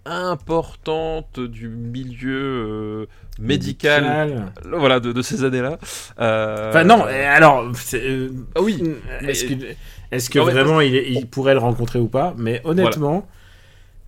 importante 0.05 1.39
du 1.39 1.69
milieu 1.69 2.33
euh, 2.33 3.05
médical, 3.39 4.03
Médical. 4.03 4.53
voilà, 4.71 4.99
de, 4.99 5.11
de 5.11 5.21
ces 5.21 5.43
années-là. 5.43 5.77
Euh, 6.19 6.69
Enfin 6.69 6.83
non, 6.83 7.03
alors 7.05 7.71
euh, 7.93 8.29
ah 8.55 8.61
oui. 8.61 8.83
Est-ce 9.21 9.45
que, 9.45 9.53
est-ce 10.11 10.29
que 10.29 10.39
Non, 10.39 10.45
vraiment 10.45 10.81
il, 10.81 11.27
pourrait 11.27 11.53
le 11.53 11.59
rencontrer 11.59 11.99
ou 11.99 12.07
pas? 12.07 12.33
Mais 12.37 12.61
honnêtement, 12.63 13.27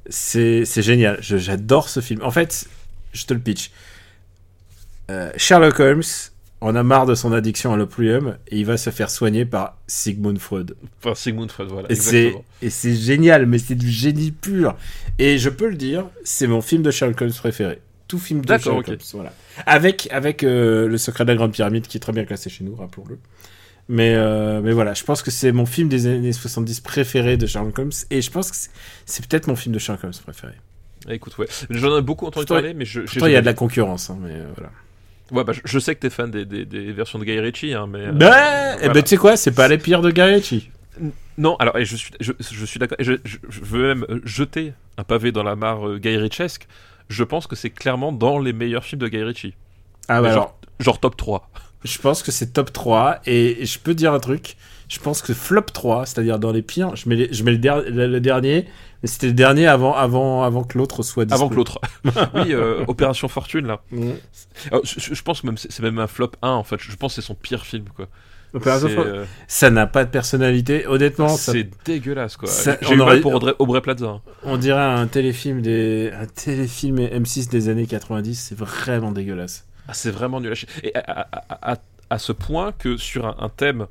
c'est 0.09 0.65
c'est 0.65 0.81
génial. 0.81 1.17
J'adore 1.21 1.89
ce 1.89 1.99
film. 2.01 2.21
En 2.23 2.31
fait, 2.31 2.67
je 3.13 3.25
te 3.25 3.33
le 3.33 3.39
pitch. 3.39 3.71
Sherlock 5.37 5.79
Holmes 5.79 6.01
en 6.65 6.75
a 6.75 6.83
marre 6.83 7.05
de 7.05 7.15
son 7.15 7.31
addiction 7.33 7.73
à 7.73 7.77
l'opium 7.77 8.37
et 8.49 8.57
il 8.59 8.65
va 8.65 8.77
se 8.77 8.89
faire 8.89 9.09
soigner 9.09 9.45
par 9.45 9.77
Sigmund 9.87 10.37
Freud. 10.39 10.75
Enfin, 11.03 11.15
Sigmund 11.15 11.51
Freud, 11.51 11.69
voilà. 11.69 11.87
Et 11.91 12.69
c'est 12.69 12.95
génial, 12.95 13.45
mais 13.45 13.57
c'est 13.57 13.75
du 13.75 13.89
génie 13.89 14.31
pur. 14.31 14.75
Et 15.19 15.37
je 15.37 15.49
peux 15.49 15.69
le 15.69 15.75
dire, 15.75 16.05
c'est 16.23 16.47
mon 16.47 16.61
film 16.61 16.81
de 16.83 16.91
Sherlock 16.91 17.21
Holmes 17.21 17.31
préféré. 17.33 17.79
Tout 18.07 18.19
film 18.19 18.43
de 18.45 18.57
Sherlock. 18.57 18.87
Holmes, 18.87 18.97
voilà. 19.13 19.33
Avec 19.65 20.07
avec 20.11 20.43
euh, 20.43 20.87
le 20.87 20.97
secret 20.97 21.23
de 21.25 21.29
la 21.31 21.35
grande 21.35 21.51
pyramide 21.53 21.87
qui 21.87 21.97
est 21.97 21.99
très 22.01 22.11
bien 22.13 22.25
classé 22.25 22.49
chez 22.49 22.63
nous, 22.63 22.75
rappelons-le. 22.75 23.17
Mais 23.87 24.15
euh, 24.15 24.61
mais 24.63 24.71
voilà, 24.71 24.93
je 24.93 25.03
pense 25.03 25.21
que 25.21 25.31
c'est 25.31 25.51
mon 25.51 25.65
film 25.65 25.89
des 25.89 26.07
années 26.07 26.31
70 26.33 26.79
préféré 26.81 27.37
de 27.37 27.45
Sherlock 27.45 27.77
Holmes 27.77 27.91
et 28.09 28.21
je 28.21 28.31
pense 28.31 28.51
que 28.51 28.57
c'est- 29.05 29.27
peut-être 29.27 29.47
mon 29.47 29.55
film 29.55 29.73
de 29.73 29.79
Sherlock 29.79 30.03
Holmes 30.03 30.13
préféré. 30.23 30.53
Écoute, 31.09 31.37
ouais. 31.37 31.47
J'en 31.69 31.95
ai 31.97 32.01
beaucoup 32.01 32.25
entendu 32.25 32.45
parler, 32.47 32.73
mais 32.73 32.85
je. 32.85 33.01
Pourtant, 33.01 33.27
il 33.27 33.33
y 33.33 33.35
a 33.35 33.41
de 33.41 33.45
la 33.45 33.53
concurrence, 33.53 34.09
hein, 34.09 34.17
mais 34.21 34.31
euh, 34.33 34.47
voilà. 34.55 34.71
Ouais, 35.31 35.43
bah, 35.43 35.53
je, 35.63 35.79
sais 35.79 35.95
que 35.95 36.01
t'es 36.01 36.09
fan 36.09 36.29
des, 36.29 36.45
des, 36.45 36.65
des 36.65 36.91
versions 36.91 37.17
de 37.17 37.23
Guy 37.23 37.39
Ritchie, 37.39 37.73
hein, 37.73 37.87
mais. 37.89 38.07
euh, 38.07 38.11
bah, 38.11 38.75
eh 38.75 38.77
voilà. 38.77 38.93
ben, 38.93 39.03
tu 39.03 39.09
sais 39.09 39.17
quoi, 39.17 39.35
c'est 39.37 39.51
pas 39.53 39.67
les 39.67 39.77
pires 39.77 40.01
de 40.01 40.11
Guy 40.11 40.21
Ritchie. 40.21 40.69
Non, 41.37 41.55
alors, 41.57 41.77
et 41.77 41.85
je 41.85 41.95
suis, 41.95 42.11
je, 42.19 42.31
je 42.39 42.65
suis 42.65 42.79
d'accord. 42.79 42.97
Je, 42.99 43.17
veux 43.61 43.87
même 43.87 44.05
euh, 44.09 44.21
jeter 44.23 44.73
un 44.97 45.03
pavé 45.03 45.31
dans 45.31 45.43
la 45.43 45.55
mare 45.55 45.87
euh, 45.87 45.97
Guy 45.97 46.15
Ritchesque. 46.15 46.67
Je 47.09 47.23
pense 47.23 47.47
que 47.47 47.55
c'est 47.55 47.69
clairement 47.71 48.11
dans 48.11 48.39
les 48.39 48.53
meilleurs 48.53 48.83
films 48.85 49.01
de 49.01 49.07
Guy 49.07 49.21
Ritchie. 49.23 49.55
Ah 50.07 50.21
bah 50.21 50.29
genre, 50.29 50.37
alors, 50.37 50.57
genre 50.79 50.99
top 50.99 51.17
3. 51.17 51.49
Je 51.83 51.97
pense 51.97 52.23
que 52.23 52.31
c'est 52.31 52.53
top 52.53 52.71
3 52.71 53.19
et 53.25 53.61
et 53.61 53.65
je 53.65 53.79
peux 53.79 53.93
dire 53.93 54.13
un 54.13 54.19
truc. 54.19 54.55
Je 54.95 54.99
pense 55.01 55.21
que 55.21 55.33
flop 55.33 55.61
3, 55.73 56.05
c'est-à-dire 56.05 56.39
dans 56.39 56.53
les 56.53 56.61
pires, 56.61 56.95
je 56.95 57.09
mets, 57.09 57.15
les- 57.15 57.33
je 57.33 57.43
mets 57.43 57.51
le, 57.51 57.57
der- 57.57 57.81
le- 57.89 58.07
le 58.07 58.19
dernier, 58.21 58.65
mais 59.03 59.07
c'était 59.09 59.27
le 59.27 59.33
dernier 59.33 59.67
avant, 59.67 59.93
avant, 59.93 60.43
avant 60.43 60.63
que 60.63 60.77
l'autre 60.77 61.03
soit 61.03 61.25
dispo. 61.25 61.35
Avant 61.35 61.49
que 61.49 61.55
l'autre. 61.55 61.79
oui, 62.33 62.53
euh, 62.53 62.85
Opération 62.87 63.27
Fortune, 63.27 63.67
là. 63.67 63.81
Mm. 63.91 64.11
Alors, 64.71 64.85
je, 64.85 65.13
je 65.13 65.21
pense 65.21 65.41
que 65.41 65.47
même 65.47 65.57
c'est 65.57 65.79
même 65.81 65.99
un 65.99 66.07
flop 66.07 66.31
1, 66.41 66.49
en 66.49 66.63
fait. 66.63 66.77
Je 66.79 66.95
pense 66.95 67.13
que 67.15 67.21
c'est 67.21 67.27
son 67.27 67.35
pire 67.35 67.65
film, 67.65 67.85
quoi. 67.95 68.07
Euh, 68.55 69.25
Ça 69.49 69.69
n'a 69.69 69.85
pas 69.85 70.05
de 70.05 70.09
personnalité. 70.09 70.87
Honnêtement, 70.87 71.27
ça- 71.27 71.51
c'est 71.51 71.69
dégueulasse 71.83 72.37
quoi. 72.37 72.47
ça- 72.47 72.77
J'ai 72.81 72.91
mal 72.95 73.01
aurait- 73.01 73.19
pour 73.19 73.33
Audrey, 73.33 73.53
Aubrey 73.59 73.81
Plaza. 73.81 74.05
hein. 74.05 74.21
on 74.43 74.55
dirait 74.55 74.79
un 74.81 75.07
téléfilm 75.07 75.61
des 75.61 76.09
un 76.17 76.25
téléfilm 76.25 76.99
M6 76.99 77.49
des 77.49 77.67
années 77.67 77.85
90. 77.85 78.35
C'est 78.47 78.57
vraiment 78.57 79.11
dégueulasse. 79.11 79.65
Ah, 79.89 79.93
c'est 79.93 80.09
vraiment 80.11 80.39
nul 80.39 80.53
à. 80.53 80.85
Et 80.87 80.95
à, 80.95 80.99
à- 81.01 81.27
à- 81.49 81.73
à- 81.73 81.77
à 82.11 82.17
ce 82.17 82.31
point 82.31 82.71
que 82.71 82.95
sur 82.95 83.25
un, 83.25 83.35
un 83.39 83.49
thème 83.49 83.87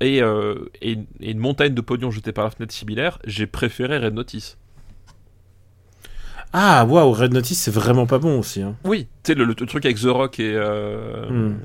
et, 0.00 0.22
euh, 0.22 0.54
et 0.82 0.92
une- 0.92 1.06
et 1.20 1.30
une 1.30 1.38
montagne 1.38 1.74
de 1.74 1.80
pognon 1.80 2.10
jetée 2.10 2.32
par 2.32 2.44
la 2.44 2.50
fenêtre 2.50 2.72
similaire, 2.74 3.18
j'ai 3.24 3.46
préféré 3.46 3.98
Red 3.98 4.14
Notice. 4.14 4.56
Ah 6.52 6.86
waouh, 6.86 7.12
Red 7.12 7.32
Notice 7.34 7.58
c'est 7.60 7.70
vraiment 7.70 8.06
pas 8.06 8.18
bon 8.18 8.38
aussi. 8.38 8.62
Hein. 8.62 8.76
Oui, 8.84 9.06
tu 9.22 9.32
sais, 9.32 9.34
le, 9.34 9.44
le 9.44 9.54
truc 9.54 9.84
avec 9.84 9.98
The 10.00 10.04
Rock 10.06 10.40
et, 10.40 10.52
euh, 10.54 11.28
Hmm. 11.28 11.58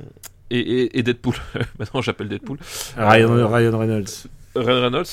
et, 0.50 0.60
et- 0.60 1.00
et 1.00 1.04
Deadpool. 1.04 1.36
Maintenant, 1.80 2.02
j'appelle 2.02 2.28
Deadpool. 2.30 2.58
Ryan, 2.98 3.32
Euh, 3.32 3.48
Ryan 3.48 3.78
Reynolds. 3.78 4.28
Ryan 4.56 4.82
Reynolds, 4.84 5.06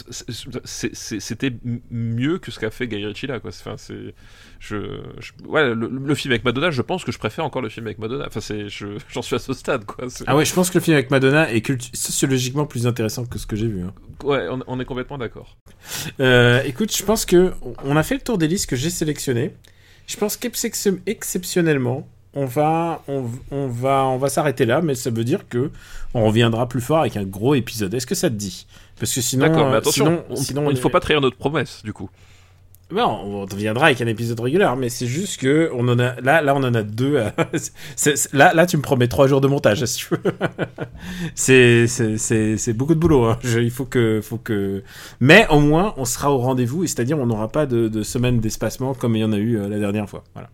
c'était 0.65 1.53
mieux 1.91 2.39
que 2.39 2.51
ce 2.51 2.59
qu'a 2.59 2.71
fait 2.71 2.87
Guy 2.89 3.05
Ritchie 3.07 3.27
là. 3.27 3.41
Quoi. 3.41 3.51
Enfin, 3.51 3.75
c'est, 3.79 4.15
je, 4.59 4.77
je- 5.19 5.33
ouais, 5.49 5.75
le, 5.75 5.89
le 5.89 6.15
film 6.15 6.33
avec 6.33 6.45
Madonna, 6.45 6.71
je 6.71 6.83
pense 6.83 7.05
que 7.05 7.13
je 7.13 7.19
préfère 7.19 7.45
encore 7.45 7.63
le 7.63 7.69
film 7.69 7.87
avec 7.87 7.99
Madonna. 7.99 8.25
Enfin, 8.27 8.41
c'est, 8.41 8.67
j'en 9.13 9.23
suis 9.23 9.37
à 9.37 9.39
ce 9.39 9.53
stade. 9.53 9.85
Quoi. 9.85 10.07
Ah 10.27 10.37
ouais, 10.37 10.45
je 10.45 10.53
pense 10.55 10.71
que 10.71 10.79
le 10.79 10.85
film 10.85 10.95
avec 10.97 11.11
Madonna 11.11 11.53
est 11.53 11.67
sociologiquement 11.95 12.67
plus 12.67 12.87
intéressant 12.87 13.25
que 13.25 13.39
ce 13.39 13.47
que 13.47 13.57
j'ai 13.57 13.69
vu. 13.69 13.83
hein. 13.83 13.93
Ouais, 14.25 14.47
on, 14.51 14.61
on 14.67 14.79
est 14.81 14.85
complètement 14.85 15.19
d'accord. 15.19 15.57
Euh, 16.21 16.63
écoute, 16.65 16.95
je 16.95 17.03
pense 17.03 17.25
que 17.25 17.53
on 17.85 17.97
a 17.97 18.03
fait 18.03 18.15
le 18.17 18.21
tour 18.21 18.37
des 18.39 18.49
listes 18.49 18.69
que 18.69 18.77
j'ai 18.77 18.91
sélectionnées. 18.91 19.55
Je 20.07 20.17
pense 20.17 20.37
qu'exceptionnellement, 20.37 22.09
on 22.35 22.45
va, 22.47 23.03
on, 23.09 23.25
on 23.51 23.67
va, 23.69 24.05
on 24.07 24.17
va 24.19 24.29
s'arrêter 24.29 24.65
là, 24.65 24.81
mais 24.83 24.95
ça 24.95 25.11
veut 25.11 25.25
dire 25.25 25.49
que 25.49 25.71
on 26.15 26.25
reviendra 26.27 26.69
plus 26.69 26.81
fort 26.81 27.01
avec 27.01 27.17
un 27.17 27.25
gros 27.25 27.55
épisode. 27.55 27.93
Est-ce 27.95 28.07
que 28.07 28.15
ça 28.15 28.29
te 28.31 28.35
dit? 28.35 28.67
Parce 29.01 29.13
que 29.15 29.21
sinon, 29.21 29.47
D'accord, 29.49 29.67
mais 29.69 29.75
euh, 29.75 29.79
attention, 29.79 30.05
sinon, 30.05 30.25
on- 30.31 30.37
sinon, 30.37 30.71
il 30.71 30.75
ne 30.75 30.79
faut 30.79 30.91
pas 30.91 31.01
trahir 31.01 31.21
notre 31.21 31.37
promesse, 31.37 31.81
du 31.83 31.93
coup. 31.93 32.09
Non, 32.93 33.21
on 33.25 33.41
reviendra 33.47 33.87
avec 33.87 34.01
un 34.01 34.07
épisode 34.09 34.41
régulier, 34.41 34.69
mais 34.77 34.89
c'est 34.89 35.07
juste 35.07 35.41
que 35.41 35.71
on 35.75 35.87
en 35.89 35.99
a 36.01 36.21
là, 36.21 36.43
là, 36.43 36.55
on 36.57 36.63
en 36.65 36.75
a 36.75 36.83
deux. 36.83 37.19
à- 37.19 37.33
là, 38.33 38.53
là, 38.53 38.67
tu 38.67 38.77
me 38.77 38.83
promets 38.83 39.07
trois 39.09 39.27
jours 39.29 39.41
de 39.41 39.47
montage, 39.47 39.85
si 39.85 39.99
tu 39.99 40.09
veux. 40.15 40.21
c'est, 41.35 41.87
c'est, 41.87 42.19
c'est, 42.19 42.57
c'est 42.57 42.73
beaucoup 42.73 42.95
de 42.95 42.99
boulot. 43.01 43.25
hein. 43.27 43.39
Je- 43.43 43.61
il 43.61 43.71
faut 43.71 43.85
que, 43.85 44.21
faut 44.21 44.39
que. 44.39 44.83
Mais 45.21 45.47
au 45.51 45.61
moins, 45.61 45.95
on 45.97 46.05
sera 46.05 46.33
au 46.33 46.39
rendez-vous, 46.39 46.85
et 46.85 46.87
c'est-à-dire, 46.89 47.19
on 47.19 47.27
n'aura 47.27 47.49
pas 47.49 47.67
de, 47.67 47.89
de 47.89 48.03
semaine 48.03 48.41
d'espacement 48.41 48.95
comme 48.95 49.15
il 49.17 49.21
y 49.21 49.25
en 49.25 49.33
a 49.33 49.39
eu 49.39 49.57
euh, 49.59 49.69
la 49.69 49.79
dernière 49.79 50.09
fois. 50.09 50.25
Voilà. 50.35 50.51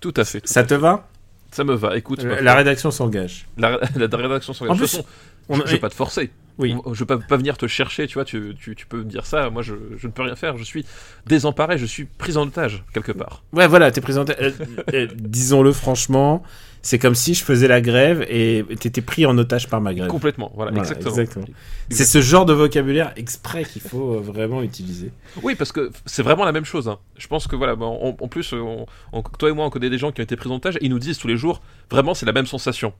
Tout 0.00 0.14
à 0.16 0.24
fait. 0.24 0.40
tout 0.40 0.46
Ça 0.52 0.60
à 0.60 0.64
te 0.64 0.74
va? 0.74 1.08
Ça 1.50 1.64
me 1.64 1.74
va. 1.74 1.96
Écoute, 1.96 2.22
La 2.22 2.54
rédaction 2.54 2.90
s'engage. 2.90 3.48
la, 3.58 3.78
la 3.96 4.16
rédaction 4.16 4.52
s'engage. 4.52 4.74
En 4.74 4.76
plus, 4.78 4.88
façon, 4.96 5.04
on- 5.48 5.56
je, 5.56 5.62
je 5.66 5.72
vais 5.72 5.78
pas 5.78 5.88
te 5.90 5.94
forcer. 5.94 6.30
Oui. 6.58 6.74
On- 6.84 6.92
Je 6.92 6.98
vais 7.00 7.06
pas, 7.06 7.18
pas 7.18 7.36
venir 7.36 7.56
te 7.56 7.66
chercher, 7.68 8.06
tu 8.08 8.14
vois. 8.14 8.24
Tu, 8.24 8.54
tu, 8.60 8.74
tu 8.74 8.86
peux 8.86 8.98
me 8.98 9.04
dire 9.04 9.24
ça. 9.26 9.48
Moi, 9.48 9.62
je, 9.62 9.74
je 9.96 10.06
ne 10.08 10.12
peux 10.12 10.22
rien 10.22 10.34
faire. 10.34 10.56
Je 10.58 10.64
suis 10.64 10.84
désemparé. 11.26 11.78
Je 11.78 11.86
suis 11.86 12.04
pris 12.06 12.36
en 12.36 12.42
otage 12.48 12.82
quelque 12.92 13.12
part. 13.12 13.42
Ouais, 13.52 13.68
voilà, 13.68 13.90
t'es 13.92 14.00
présenté. 14.00 14.34
euh, 14.40 14.50
euh, 14.92 15.06
disons-le 15.14 15.72
franchement, 15.72 16.42
c'est 16.82 16.98
comme 16.98 17.14
si 17.14 17.34
je 17.34 17.44
faisais 17.44 17.68
la 17.68 17.80
grève 17.80 18.26
et 18.28 18.64
t'étais 18.80 19.02
pris 19.02 19.24
en 19.24 19.38
otage 19.38 19.68
par 19.68 19.80
ma 19.80 19.94
grève. 19.94 20.08
Complètement. 20.08 20.50
Voilà, 20.56 20.72
Voilà, 20.72 20.88
exactement. 20.88 21.10
exactement. 21.16 21.46
C'est 21.90 22.04
ce 22.04 22.20
genre 22.20 22.44
de 22.44 22.52
vocabulaire 22.54 23.12
exprès 23.16 23.64
qu'il 23.64 23.82
faut 23.82 24.14
euh, 24.14 24.20
vraiment 24.20 24.60
utiliser. 24.62 25.12
Oui, 25.44 25.54
parce 25.54 25.70
que 25.70 25.90
c'est 26.06 26.22
vraiment 26.24 26.44
la 26.44 26.52
même 26.52 26.64
chose. 26.64 26.88
hein. 26.88 26.98
Je 27.18 27.28
pense 27.28 27.46
que 27.46 27.54
voilà, 27.54 27.74
on- 27.78 28.16
en 28.20 28.28
plus, 28.28 28.52
on- 28.52 28.84
on- 29.12 29.22
toi 29.22 29.48
et 29.48 29.52
moi, 29.52 29.64
on 29.66 29.70
connaît 29.70 29.90
des 29.90 29.98
gens 29.98 30.10
qui 30.10 30.20
ont 30.20 30.24
été 30.24 30.34
pris 30.34 30.50
en 30.50 30.56
otage. 30.56 30.74
Et 30.76 30.86
ils 30.86 30.90
nous 30.90 30.98
disent 30.98 31.18
tous 31.18 31.28
les 31.28 31.36
jours, 31.36 31.62
vraiment, 31.88 32.14
c'est 32.14 32.26
la 32.26 32.32
même 32.32 32.46
sensation. 32.46 32.92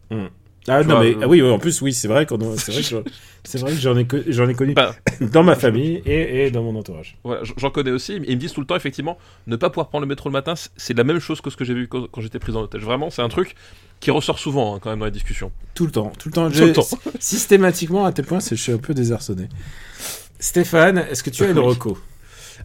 Ah 0.68 0.82
Tu 0.82 0.88
non 0.88 0.94
vois, 0.96 1.04
mais 1.04 1.14
euh, 1.14 1.18
ah 1.22 1.28
oui, 1.28 1.42
en 1.42 1.58
plus 1.58 1.80
oui 1.82 1.92
c'est 1.92 2.08
vrai 2.08 2.26
qu'on 2.26 2.36
a- 2.36 2.56
c'est 2.58 2.72
vrai 2.72 2.82
que 2.82 2.88
j'en- 2.88 3.02
c'est 3.44 3.58
vrai 3.58 3.72
que 3.72 3.78
j'en 3.78 3.96
ai 3.96 4.06
j'en 4.28 4.48
ai 4.48 4.54
connu 4.54 4.74
Bah, 4.74 4.94
dans 5.20 5.42
ma 5.42 5.56
famille 5.56 6.02
et, 6.06 6.46
et 6.46 6.50
dans 6.50 6.62
mon 6.62 6.76
entourage. 6.78 7.16
Voilà, 7.24 7.42
j'en 7.56 7.70
connais 7.70 7.90
aussi, 7.90 8.12
et 8.12 8.22
ils 8.28 8.36
me 8.36 8.40
disent 8.40 8.52
tout 8.52 8.60
le 8.60 8.66
temps, 8.66 8.76
effectivement, 8.76 9.16
ne 9.46 9.56
pas 9.56 9.70
pouvoir 9.70 9.88
prendre 9.88 10.02
le 10.04 10.08
métro 10.08 10.28
le 10.28 10.32
matin, 10.34 10.54
c'est 10.76 10.96
la 10.96 11.04
même 11.04 11.18
chose 11.20 11.40
que 11.40 11.50
ce 11.50 11.56
que 11.56 11.64
j'ai 11.64 11.74
vu 11.74 11.88
quand, 11.88 12.06
quand 12.10 12.20
j'étais 12.20 12.38
pris 12.38 12.52
en 12.52 12.60
otage. 12.62 12.82
Vraiment, 12.84 13.10
c'est 13.10 13.22
un 13.22 13.28
truc 13.28 13.54
qui 14.00 14.10
ressort 14.10 14.38
souvent, 14.38 14.74
hein, 14.76 14.78
quand 14.80 14.90
même, 14.90 14.98
dans 15.00 15.04
les 15.06 15.10
discussions. 15.10 15.50
Tout 15.74 15.86
le 15.86 15.90
temps, 15.92 16.12
tout 16.18 16.28
le 16.28 16.32
temps. 16.34 16.48
Tout 16.50 16.56
Je- 16.58 16.64
le 16.64 16.72
temps. 16.72 16.86
Systématiquement 17.18 18.04
à 18.04 18.12
tel 18.12 18.24
point 18.26 18.38
je 18.40 18.54
suis 18.54 18.72
un 18.72 18.78
peu 18.78 18.94
désarçonné. 18.94 19.48
Stéphane, 20.40 20.98
est-ce 21.10 21.22
que 21.22 21.30
tu 21.30 21.42
as 21.44 21.50
une 21.50 21.58
Oui. 21.58 21.64
reco? 21.64 21.98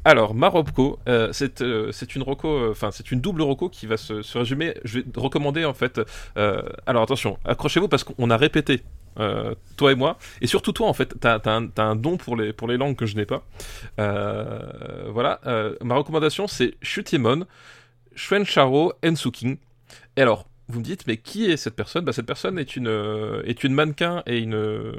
Alors, 0.05 0.33
ma 0.33 0.49
Robco, 0.49 0.99
euh, 1.07 1.29
c'est 1.31 1.61
euh, 1.61 1.91
c'est 1.91 2.15
une 2.15 2.23
reco, 2.23 2.47
euh, 2.47 2.71
enfin, 2.71 2.91
c'est 2.91 3.11
une 3.11 3.21
double 3.21 3.41
reco 3.41 3.69
qui 3.69 3.87
va 3.87 3.97
se, 3.97 4.37
résumer. 4.37 4.75
Je 4.83 4.99
vais 4.99 5.05
recommander, 5.15 5.65
en 5.65 5.73
fait. 5.73 6.01
alors, 6.85 7.03
attention, 7.03 7.37
accrochez-vous 7.45 7.87
parce 7.87 8.03
qu'on 8.03 8.29
a 8.29 8.37
répété. 8.37 8.83
toi 9.77 9.91
et 9.91 9.95
moi, 9.95 10.17
et 10.41 10.47
surtout 10.47 10.71
toi 10.71 10.87
en 10.87 10.93
fait, 10.93 11.13
t'as 11.19 11.37
as 11.45 11.81
un, 11.83 11.95
don 11.95 12.17
pour 12.17 12.35
les, 12.35 12.51
pour 12.51 12.67
les 12.67 12.77
langues 12.77 12.95
que 12.95 13.05
je 13.05 13.15
n'ai 13.15 13.25
pas. 13.25 13.43
Voilà, 13.97 15.39
ma 15.81 15.95
recommandation 15.95 16.47
c'est 16.47 16.75
Shutimon, 16.81 17.45
Shuencharo 18.15 18.93
Ensuking. 19.05 19.57
Et 20.15 20.21
alors, 20.21 20.47
vous 20.69 20.79
me 20.79 20.83
dites, 20.83 21.07
mais 21.07 21.17
qui 21.17 21.49
est 21.51 21.57
cette 21.57 21.75
personne? 21.75 22.05
Bah, 22.05 22.13
Cette 22.13 22.25
personne 22.25 22.57
est 22.57 22.75
une, 22.75 22.87
euh, 22.87 23.43
est 23.45 23.63
une 23.63 23.73
mannequin 23.73 24.23
et 24.25 24.39
une, 24.39 24.55
euh, 24.55 24.93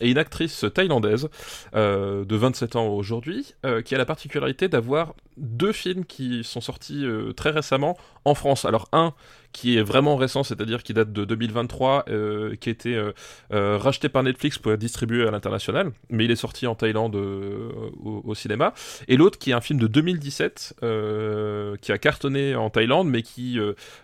et 0.00 0.10
une 0.10 0.18
actrice 0.18 0.64
thaïlandaise 0.74 1.28
euh, 1.74 2.24
de 2.24 2.36
27 2.36 2.76
ans 2.76 2.88
aujourd'hui, 2.88 3.54
qui 3.84 3.94
a 3.94 3.98
la 3.98 4.04
particularité 4.04 4.68
d'avoir 4.68 5.14
deux 5.38 5.72
films 5.72 6.04
qui 6.04 6.44
sont 6.44 6.60
sortis 6.60 7.04
euh, 7.04 7.32
très 7.32 7.50
récemment 7.50 7.96
en 8.24 8.34
France. 8.34 8.64
Alors 8.64 8.88
un 8.92 9.14
qui 9.52 9.78
est 9.78 9.82
vraiment 9.82 10.16
récent, 10.16 10.42
c'est-à-dire 10.42 10.82
qui 10.82 10.94
date 10.94 11.12
de 11.12 11.24
2023, 11.24 12.04
euh, 12.08 12.54
qui 12.56 12.68
a 12.68 12.72
été 12.72 12.94
euh, 12.94 13.78
racheté 13.78 14.08
par 14.08 14.22
Netflix 14.22 14.58
pour 14.58 14.72
être 14.72 14.78
distribué 14.78 15.26
à 15.26 15.30
l'international, 15.30 15.92
mais 16.10 16.26
il 16.26 16.30
est 16.30 16.36
sorti 16.36 16.66
en 16.66 16.74
Thaïlande 16.74 17.16
au, 17.16 18.34
cinéma. 18.34 18.74
Et 19.08 19.16
l'autre 19.16 19.38
qui 19.38 19.50
est 19.50 19.54
un 19.54 19.60
film 19.60 19.78
de 19.78 19.86
2017, 19.86 20.76
euh, 20.82 21.76
qui 21.80 21.92
a 21.92 21.98
cartonné 21.98 22.54
en 22.54 22.70
Thaïlande, 22.70 23.08
mais 23.08 23.22
qui, 23.22 23.58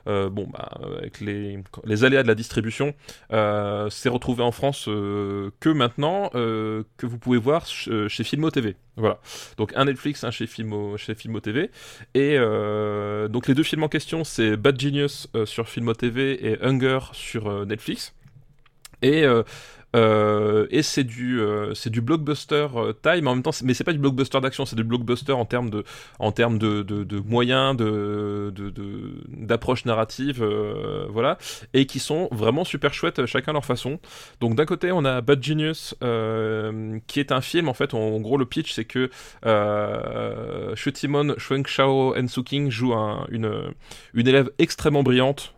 bon, 0.07 0.49
bah, 0.53 0.81
avec 0.99 1.21
les, 1.21 2.05
aléas 2.05 2.23
de 2.23 2.29
la 2.29 2.35
distribution, 2.35 2.95
s'est 3.31 4.09
retrouvé 4.09 4.43
en 4.43 4.53
France 4.53 4.87
que 4.87 5.69
maintenant, 5.69 6.31
que 6.33 7.07
vous 7.07 7.19
pouvez 7.19 7.39
voir 7.39 7.67
ch- 7.67 8.09
chez 8.09 8.25
Filmo 8.25 8.51
TV. 8.51 8.77
Voilà. 8.97 9.19
Donc 9.57 9.73
un 9.75 9.87
Netflix, 9.87 10.23
un 10.25 10.31
chez 10.31 10.47
Filmo, 10.47 10.97
chez 10.97 11.15
Filmo 11.15 11.41
TV. 11.41 11.71
Et 12.15 12.37
euh, 12.39 13.29
donc 13.29 13.49
les 13.49 13.55
deux 13.55 13.63
films 13.63 13.83
en 13.83 13.89
question, 13.89 14.25
c'est 14.25 14.57
Bad 14.57 14.81
Genius 14.81 15.29
euh, 15.35 15.47
sur 15.47 15.69
Filmo 15.69 15.95
TV 15.95 16.47
et 16.47 16.63
Hunger 16.63 17.01
sur 17.13 17.49
euh, 17.49 17.65
Netflix. 17.65 18.15
Et 19.03 19.25
euh, 19.95 20.67
et 20.71 20.83
c'est 20.83 21.05
du 21.05 21.41
euh, 21.41 21.73
c'est 21.75 21.91
du 21.91 22.01
blockbuster 22.01 22.67
euh, 22.77 22.93
taille, 22.93 23.23
mais 23.23 23.31
en 23.31 23.35
même 23.35 23.43
temps, 23.43 23.51
mais 23.63 23.75
c'est 23.75 23.85
pas 23.85 23.93
du 23.93 23.99
blockbuster 23.99 24.41
d'action, 24.41 24.67
c'est 24.67 24.77
du 24.77 24.85
blockbuster 24.85 25.33
en 25.33 25.45
termes 25.45 25.71
de 25.71 25.85
en 26.19 26.33
termes 26.33 26.59
de, 26.59 26.83
de, 26.83 27.21
moyens, 27.21 27.77
de 27.77 28.53
d'approche 29.29 29.85
narrative, 29.85 30.43
euh, 30.43 31.07
voilà, 31.11 31.39
et 31.73 31.87
qui 31.87 31.99
sont 31.99 32.29
vraiment 32.33 32.65
super 32.65 32.93
chouettes 32.95 33.25
chacun 33.27 33.53
leur 33.53 33.65
façon. 33.65 33.99
Donc 34.41 34.55
d'un 34.57 34.65
côté, 34.67 34.91
on 34.93 35.05
a 35.05 35.21
Bad 35.21 35.43
Genius, 35.43 35.95
qui 37.07 37.21
est 37.21 37.33
un 37.33 37.41
film 37.41 37.69
en 37.69 37.75
fait. 37.75 37.95
En, 37.95 38.21
gros, 38.21 38.39
le 38.39 38.47
pitch, 38.47 38.73
c'est 38.73 38.85
que 38.85 39.11
euh, 39.47 40.75
Shutimon 40.77 41.35
Shao 41.39 42.17
Ensuking 42.17 42.71
joue 42.71 42.95
un- 42.95 43.27
une 43.31 43.51
une 44.15 44.29
élève 44.29 44.51
extrêmement 44.59 45.03
brillante 45.03 45.55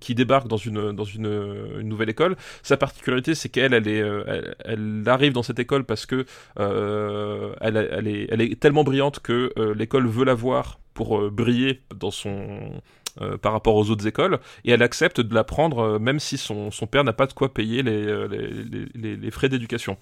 qui 0.00 0.14
débarque 0.14 0.48
dans 0.48 0.56
une 0.56 0.92
dans 0.92 1.04
une 1.04 1.80
nouvelle 1.82 2.10
école. 2.10 2.36
Sa 2.68 2.76
particularité, 2.76 3.34
c'est 3.34 3.48
qu'elle, 3.48 3.72
euh, 3.72 4.52
elle, 4.62 5.02
arrive 5.06 5.32
dans 5.32 5.42
cette 5.42 5.58
école 5.58 5.84
parce 5.84 6.04
que 6.04 6.26
euh, 6.60 7.54
elle, 7.62 7.78
est, 7.78 8.28
elle 8.30 8.42
est 8.42 8.60
tellement 8.60 8.84
brillante 8.84 9.20
que 9.20 9.54
euh, 9.56 9.74
l'école 9.74 10.06
veut 10.06 10.26
la 10.26 10.34
voir 10.34 10.78
pour 10.92 11.30
briller 11.30 11.80
dans 11.96 12.10
son 12.10 12.82
euh, 13.20 13.36
par 13.36 13.52
rapport 13.52 13.74
aux 13.74 13.90
autres 13.90 14.06
écoles 14.06 14.38
et 14.64 14.70
elle 14.70 14.82
accepte 14.82 15.20
de 15.20 15.34
la 15.34 15.44
prendre 15.44 15.78
euh, 15.78 15.98
même 15.98 16.20
si 16.20 16.38
son, 16.38 16.70
son 16.70 16.86
père 16.86 17.04
n'a 17.04 17.12
pas 17.12 17.26
de 17.26 17.32
quoi 17.32 17.52
payer 17.52 17.82
les, 17.82 18.06
euh, 18.06 18.28
les, 18.94 19.30
frais 19.30 19.48
d'éducation. 19.48 19.96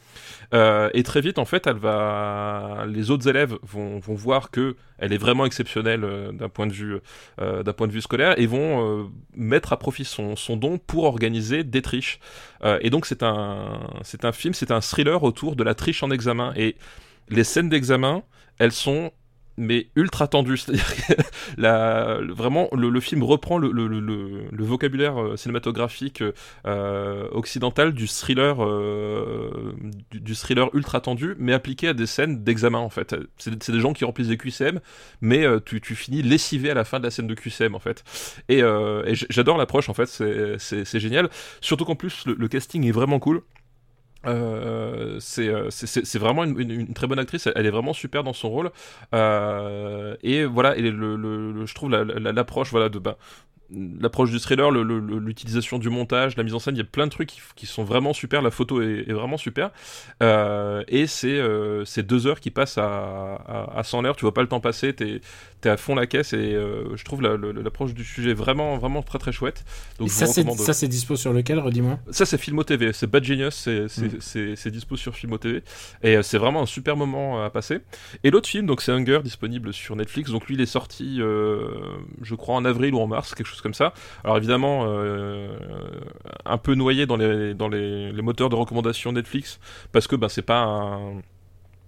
Et 0.52 1.02
très 1.02 1.20
vite 1.20 1.38
en 1.38 1.44
fait 1.44 1.66
elle 1.66 1.76
va 1.76 2.84
les 2.88 3.10
autres 3.10 3.28
élèves 3.28 3.56
vont, 3.62 3.98
vont 3.98 4.14
voir 4.14 4.51
que 4.51 4.76
elle 4.98 5.12
est 5.12 5.18
vraiment 5.18 5.44
exceptionnelle 5.47 6.06
d'un 6.32 6.48
point 6.48 6.66
de 6.66 6.72
vue 6.72 7.01
point 7.76 7.86
de 7.86 7.93
vue 7.93 8.01
scolaire 8.01 8.38
et 8.38 8.47
vont 8.47 9.10
mettre 9.34 9.72
à 9.72 9.78
profit 9.78 10.05
son, 10.05 10.36
son 10.36 10.56
don 10.56 10.78
pour 10.78 11.05
organiser 11.05 11.64
des 11.64 11.82
triches. 11.82 12.20
Et 12.80 12.90
donc 12.90 13.06
c'est 13.06 13.22
un 13.22 13.80
c'est 14.02 14.24
un 14.24 14.32
film, 14.32 14.55
c'est 14.55 14.70
un 14.70 14.80
thriller 14.80 15.22
autour 15.22 15.56
de 15.56 15.64
la 15.64 15.74
triche 15.74 16.02
en 16.02 16.10
examen 16.10 16.52
et 16.56 16.76
les 17.28 17.44
scènes 17.44 17.68
d'examen, 17.68 18.22
elles 18.59 18.72
sont 18.72 19.12
mais 19.56 19.88
ultra 19.96 20.28
tendu. 20.28 20.56
C'est-à-dire 20.56 20.84
vraiment, 22.34 22.68
le, 22.72 23.00
film 23.00 23.22
reprend 23.22 23.58
le, 23.58 24.64
vocabulaire 24.64 25.20
euh, 25.20 25.36
cinématographique 25.36 26.22
euh, 26.66 27.28
occidental 27.32 27.92
du 27.92 28.08
thriller, 28.08 28.64
euh, 28.64 29.74
du, 30.12 30.34
thriller 30.34 30.68
ultra 30.74 31.00
tendu, 31.00 31.34
mais 31.38 31.52
appliqué 31.52 31.88
à 31.88 31.94
des 31.94 32.06
scènes 32.06 32.42
d'examen 32.44 32.78
en 32.78 32.90
fait. 32.90 33.14
C'est 33.38 33.70
des 33.70 33.80
gens 33.80 33.92
qui 33.92 34.04
remplissent 34.04 34.28
des 34.28 34.38
QCM, 34.38 34.80
mais 35.20 35.44
tu, 35.64 35.80
finis 35.80 36.22
lessivé 36.22 36.70
à 36.70 36.74
la 36.74 36.84
fin 36.84 36.98
de 36.98 37.04
la 37.04 37.10
scène 37.10 37.26
de 37.26 37.34
QCM 37.34 37.74
en 37.74 37.80
fait. 37.80 38.04
Et 38.48 38.62
j'adore 39.30 39.56
l'approche 39.56 39.88
en 39.88 39.94
fait, 39.94 40.06
c'est 40.58 41.00
génial. 41.00 41.30
Surtout 41.60 41.84
qu'en 41.84 41.96
plus, 41.96 42.24
le 42.26 42.48
casting 42.48 42.84
est 42.86 42.92
vraiment 42.92 43.18
cool. 43.18 43.42
Euh, 44.26 45.18
euh 45.38 45.70
c'est 45.70 46.18
vraiment 46.18 46.44
une, 46.44 46.92
très 46.94 47.06
bonne 47.06 47.18
actrice, 47.18 47.48
elle 47.54 47.66
est 47.66 47.70
vraiment 47.70 47.92
super 47.92 48.24
dans 48.24 48.32
son 48.32 48.50
rôle. 48.50 48.70
Euh, 49.14 50.16
et 50.22 50.44
voilà, 50.44 50.76
et 50.76 50.82
le, 50.82 51.16
le, 51.16 51.66
je 51.66 51.74
trouve 51.74 51.90
l'approche 51.90 52.70
voilà, 52.70 52.88
de, 52.88 52.98
bah, 52.98 53.16
l'approche 53.70 54.30
du 54.30 54.38
thriller, 54.38 54.70
l'utilisation 54.70 55.78
du 55.78 55.90
montage, 55.90 56.36
la 56.36 56.43
mise 56.43 56.55
en 56.55 56.59
scène, 56.59 56.74
il 56.76 56.78
y 56.78 56.82
a 56.82 56.84
plein 56.84 57.06
de 57.06 57.10
trucs 57.10 57.32
qui, 57.55 57.66
sont 57.66 57.84
vraiment 57.84 58.12
super, 58.12 58.43
la 58.43 58.51
photo 58.51 58.80
est, 58.80 59.12
vraiment 59.12 59.36
super. 59.36 59.70
Euh, 60.22 60.84
et 60.88 61.06
c'est 61.06 61.38
euh, 61.38 61.84
deux 61.98 62.26
heures 62.26 62.40
qui 62.40 62.51
passent 62.51 62.78
à, 62.78 62.86
à, 63.47 63.78
à 63.78 63.82
100 63.82 64.02
l'heure, 64.02 64.16
tu 64.16 64.22
vois 64.22 64.34
pas 64.34 64.43
le 64.43 64.48
temps 64.48 64.60
passer, 64.60 64.93
t'es 64.93 65.20
es 65.64 65.68
à 65.68 65.76
fond 65.76 65.97
la 65.97 66.06
caisse 66.06 66.32
et 66.32 66.55
euh, 66.55 66.97
je 66.97 67.05
trouve 67.05 67.22
l'approche 67.22 67.93
du 67.93 68.05
sujet 68.05 68.34
vraiment, 68.34 68.78
vraiment 68.78 69.02
très 69.02 69.18
très 69.18 69.32
chouette. 69.32 69.64
Donc 69.98 70.10
ça 70.10 70.26
c'est 70.26 70.88
dispo 70.88 71.16
sur 71.16 71.32
lequel, 71.32 71.59
redis-moi? 71.59 71.98
Ça 72.10 72.24
c'est 72.24 72.38
Filmo 72.38 72.62
TV, 72.62 72.93
c'est 72.93 73.09
Bad 73.09 73.24
Genius, 73.24 73.68
c'est 73.88 74.66
mm. 74.66 74.70
dispo 74.70 74.97
sur 74.97 75.16
Filmo 75.16 75.38
TV 75.38 75.64
et 76.02 76.22
c'est 76.22 76.38
vraiment 76.38 76.62
un 76.62 76.66
super 76.66 76.97
moment 76.97 77.43
à 77.43 77.51
passer. 77.51 77.80
Et 78.22 78.30
l'autre 78.30 78.48
film, 78.48 78.66
donc 78.66 78.80
c'est 78.80 78.93
Hunger, 78.93 79.20
disponible 79.24 79.72
sur 79.72 79.97
Netflix, 79.97 80.30
donc 80.30 80.47
lui 80.47 80.55
il 80.55 80.60
est 80.60 80.66
sorti 80.66 81.16
je 81.16 82.34
crois 82.34 82.55
en 82.55 82.64
avril 82.64 82.94
ou 82.94 83.01
en 83.01 83.09
mars, 83.09 83.34
quelque 83.34 83.47
chose 83.47 83.55
comme 83.60 83.74
ça. 83.74 83.92
Alors 84.24 84.36
évidemment, 84.36 84.84
euh, 84.86 85.56
un 86.44 86.58
peu 86.58 86.74
noyé 86.74 87.06
dans 87.06 87.16
les, 87.16 87.54
dans 87.54 87.68
les, 87.68 88.12
moteurs 88.22 88.48
de 88.48 88.56
recommandation 88.56 89.12
Netflix, 89.12 89.60
parce 89.92 90.06
que 90.06 90.16
ben, 90.16 90.28
c'est 90.28 90.42
pas 90.42 90.98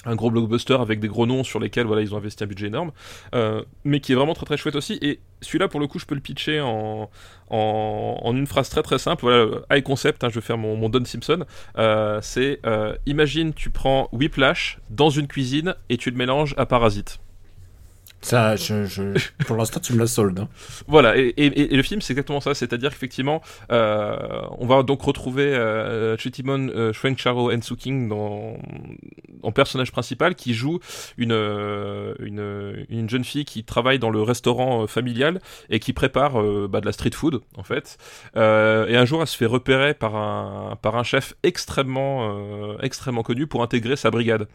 un 0.05 0.15
gros 0.15 0.31
blockbuster 0.31 0.75
avec 0.75 1.01
des 1.01 1.09
gros 1.09 1.27
noms 1.27 1.43
sur 1.43 1.59
lesquels 1.59 1.87
voilà 1.87 2.03
ils 2.03 2.15
ont 2.15 2.19
investi 2.19 2.45
un 2.45 2.47
budget 2.47 2.69
énorme 2.69 2.93
euh, 3.35 3.65
mais 3.83 3.99
qui 3.99 4.13
est 4.13 4.15
vraiment 4.15 4.35
très 4.35 4.47
très 4.47 4.57
chouette 4.57 4.77
aussi. 4.77 4.97
Et 5.03 5.19
celui-là 5.41 5.67
pour 5.67 5.81
le 5.81 5.89
coup 5.89 5.99
je 5.99 6.07
peux 6.07 6.15
le 6.15 6.21
pitcher 6.21 6.61
en, 6.61 7.11
en, 7.51 8.33
une 8.33 8.47
phrase 8.47 8.71
très 8.71 8.83
très 8.83 8.99
simple. 8.99 9.23
Voilà 9.23 9.61
high 9.73 9.83
concept 9.83 10.23
hein, 10.23 10.29
je 10.29 10.37
vais 10.37 10.47
faire 10.47 10.59
mon, 10.59 10.77
mon 10.77 10.89
Don 10.89 11.05
Simpson. 11.05 11.45
Euh, 11.79 12.21
c'est 12.23 12.61
imagine 13.07 13.53
tu 13.53 13.71
prends 13.71 14.09
Whiplash 14.13 14.79
dans 14.91 15.11
une 15.11 15.27
cuisine 15.27 15.75
et 15.89 15.97
tu 15.97 16.11
le 16.11 16.17
mélanges 16.17 16.55
à 16.57 16.67
Parasite 16.67 17.19
ça, 18.21 18.57
pour 19.47 19.57
l'instant, 19.57 19.79
tu 19.81 19.93
me 19.93 19.99
la 19.99 20.07
soldes. 20.07 20.41
Hein. 20.41 20.49
Voilà, 20.89 21.17
et, 21.17 21.33
le 21.37 21.83
film, 21.83 22.01
c'est 22.01 22.13
exactement 22.13 22.41
ça. 22.41 22.53
C'est-à-dire 22.53 22.91
qu'effectivement, 22.91 23.43
euh, 23.71 24.17
on 24.59 24.67
va 24.67 24.83
donc 24.83 25.03
retrouver 25.03 25.45
euh, 25.45 26.17
Chitimon 26.17 26.69
euh, 26.69 26.93
Shwencharo 26.93 27.53
Ensuking 27.53 28.09
dans, 28.09 28.59
en 29.43 29.53
personnage 29.53 29.93
principal 29.93 30.35
qui 30.35 30.53
joue 30.53 30.81
une, 31.17 31.33
euh, 31.33 32.15
une, 32.19 32.87
une, 32.89 33.09
jeune 33.09 33.25
fille 33.25 33.45
qui 33.45 33.63
travaille 33.63 34.01
dans 34.01 34.11
le 34.11 34.21
restaurant 34.21 34.83
euh, 34.83 34.87
familial 34.87 35.41
et 35.71 35.79
qui 35.79 35.93
prépare 35.93 36.43
bah, 36.69 36.81
de 36.81 36.87
la 36.87 36.93
street 36.93 37.13
food, 37.15 37.41
en 37.57 37.63
fait. 37.63 37.99
et 38.35 38.39
un 38.97 39.05
jour, 39.05 39.21
elle 39.21 39.29
se 39.29 39.37
fait 39.37 39.47
repérer 39.47 39.95
par 39.95 40.17
un, 40.17 40.77
par 40.83 40.97
un 40.97 41.05
chef 41.05 41.35
extrêmement, 41.45 42.79
extrêmement 42.81 43.23
connu 43.23 43.47
pour 43.47 43.63
intégrer 43.63 43.97
sa 43.97 44.11
brigade. 44.11 44.49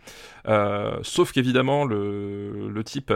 sauf 1.01 1.31
qu'évidemment, 1.31 1.85
le, 1.85 2.69
le 2.69 2.83
type 2.83 3.11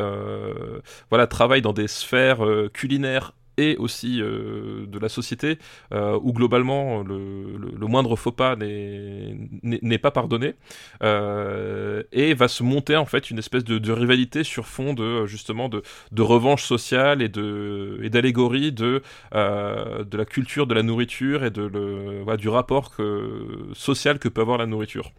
voilà, 1.10 1.28
travaille 1.28 1.62
dans 1.62 1.74
des 1.74 1.88
sphères 1.88 2.46
euh, 2.46 2.70
culinaires 2.72 3.34
et 3.60 3.76
aussi 3.78 4.22
euh, 4.22 4.86
de 4.86 5.00
la 5.00 5.10
société, 5.10 5.58
où 5.92 6.32
globalement 6.32 7.02
le, 7.02 7.88
moindre 7.88 8.16
faux 8.16 8.32
pas 8.32 8.56
n'est 8.56 9.98
pas 9.98 10.12
pardonné, 10.12 10.54
et 11.02 12.34
va 12.36 12.48
se 12.48 12.62
monter 12.62 12.96
en 12.96 13.06
fait 13.06 13.32
une 13.32 13.40
espèce 13.40 13.64
de, 13.64 13.92
rivalité 13.92 14.44
sur 14.44 14.68
fond 14.68 14.94
de 14.94 15.26
justement 15.26 15.70
de, 15.70 15.82
revanche 16.22 16.66
sociale 16.66 17.24
et 17.24 17.30
d'allégorie 18.10 18.72
de 18.72 19.02
la 19.32 20.26
culture 20.26 20.68
de 20.68 20.76
la 20.76 20.84
nourriture 20.84 21.44
et 21.44 21.50
du 21.50 22.50
rapport 22.50 22.92
social 23.74 24.20
que 24.20 24.30
peut 24.30 24.42
avoir 24.42 24.60
la 24.60 24.68
nourriture. 24.68 25.12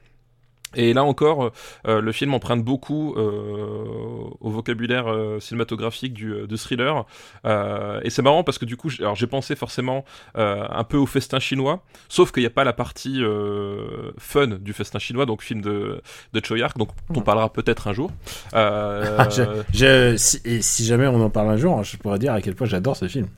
Et 0.75 0.93
là 0.93 1.03
encore, 1.03 1.53
euh, 1.87 2.01
le 2.01 2.13
film 2.13 2.35
emprunte 2.35 2.63
beaucoup 2.63 3.15
euh, 3.17 4.29
au 4.41 4.51
vocabulaire 4.51 5.09
euh, 5.09 5.41
cinématographique 5.41 6.13
du, 6.13 6.47
de 6.47 6.57
thriller. 6.57 7.07
et 7.45 8.11
c'est 8.11 8.23
marrant 8.23 8.45
parce 8.45 8.59
que 8.59 8.67
du 8.67 8.77
coup, 8.77 8.91
alors 8.99 9.15
j'ai 9.15 9.27
pensé 9.27 9.57
forcément 9.57 10.05
un 10.35 10.85
peu 10.85 10.97
au 10.97 11.07
festin 11.07 11.39
chinois, 11.39 11.83
sauf 12.09 12.33
qu'il 12.33 12.43
n'y 12.43 12.47
a 12.47 12.51
pas 12.51 12.65
la 12.65 12.73
partie 12.73 13.23
fun 14.19 14.47
du 14.47 14.73
festin 14.73 14.99
chinois, 14.99 15.27
donc 15.27 15.43
film 15.43 15.61
de, 15.61 16.03
de 16.33 16.41
Choyark, 16.45 16.77
donc 16.77 16.91
on 17.15 17.21
parlera 17.21 17.53
peut-être 17.53 17.89
un 17.89 17.93
jour. 17.93 18.11
Ah, 19.19 19.29
je, 19.73 20.17
si, 20.17 20.41
et 20.45 20.63
si 20.63 20.85
jamais 20.85 21.07
on 21.07 21.21
en 21.21 21.31
parle 21.31 21.51
un 21.51 21.57
jour, 21.57 21.83
je 21.83 21.97
pourrais 21.97 22.19
dire 22.19 22.33
à 22.33 22.41
quel 22.41 22.55
point 22.55 22.67
j'adore 22.67 22.97
ce 22.97 23.09
film. 23.09 23.29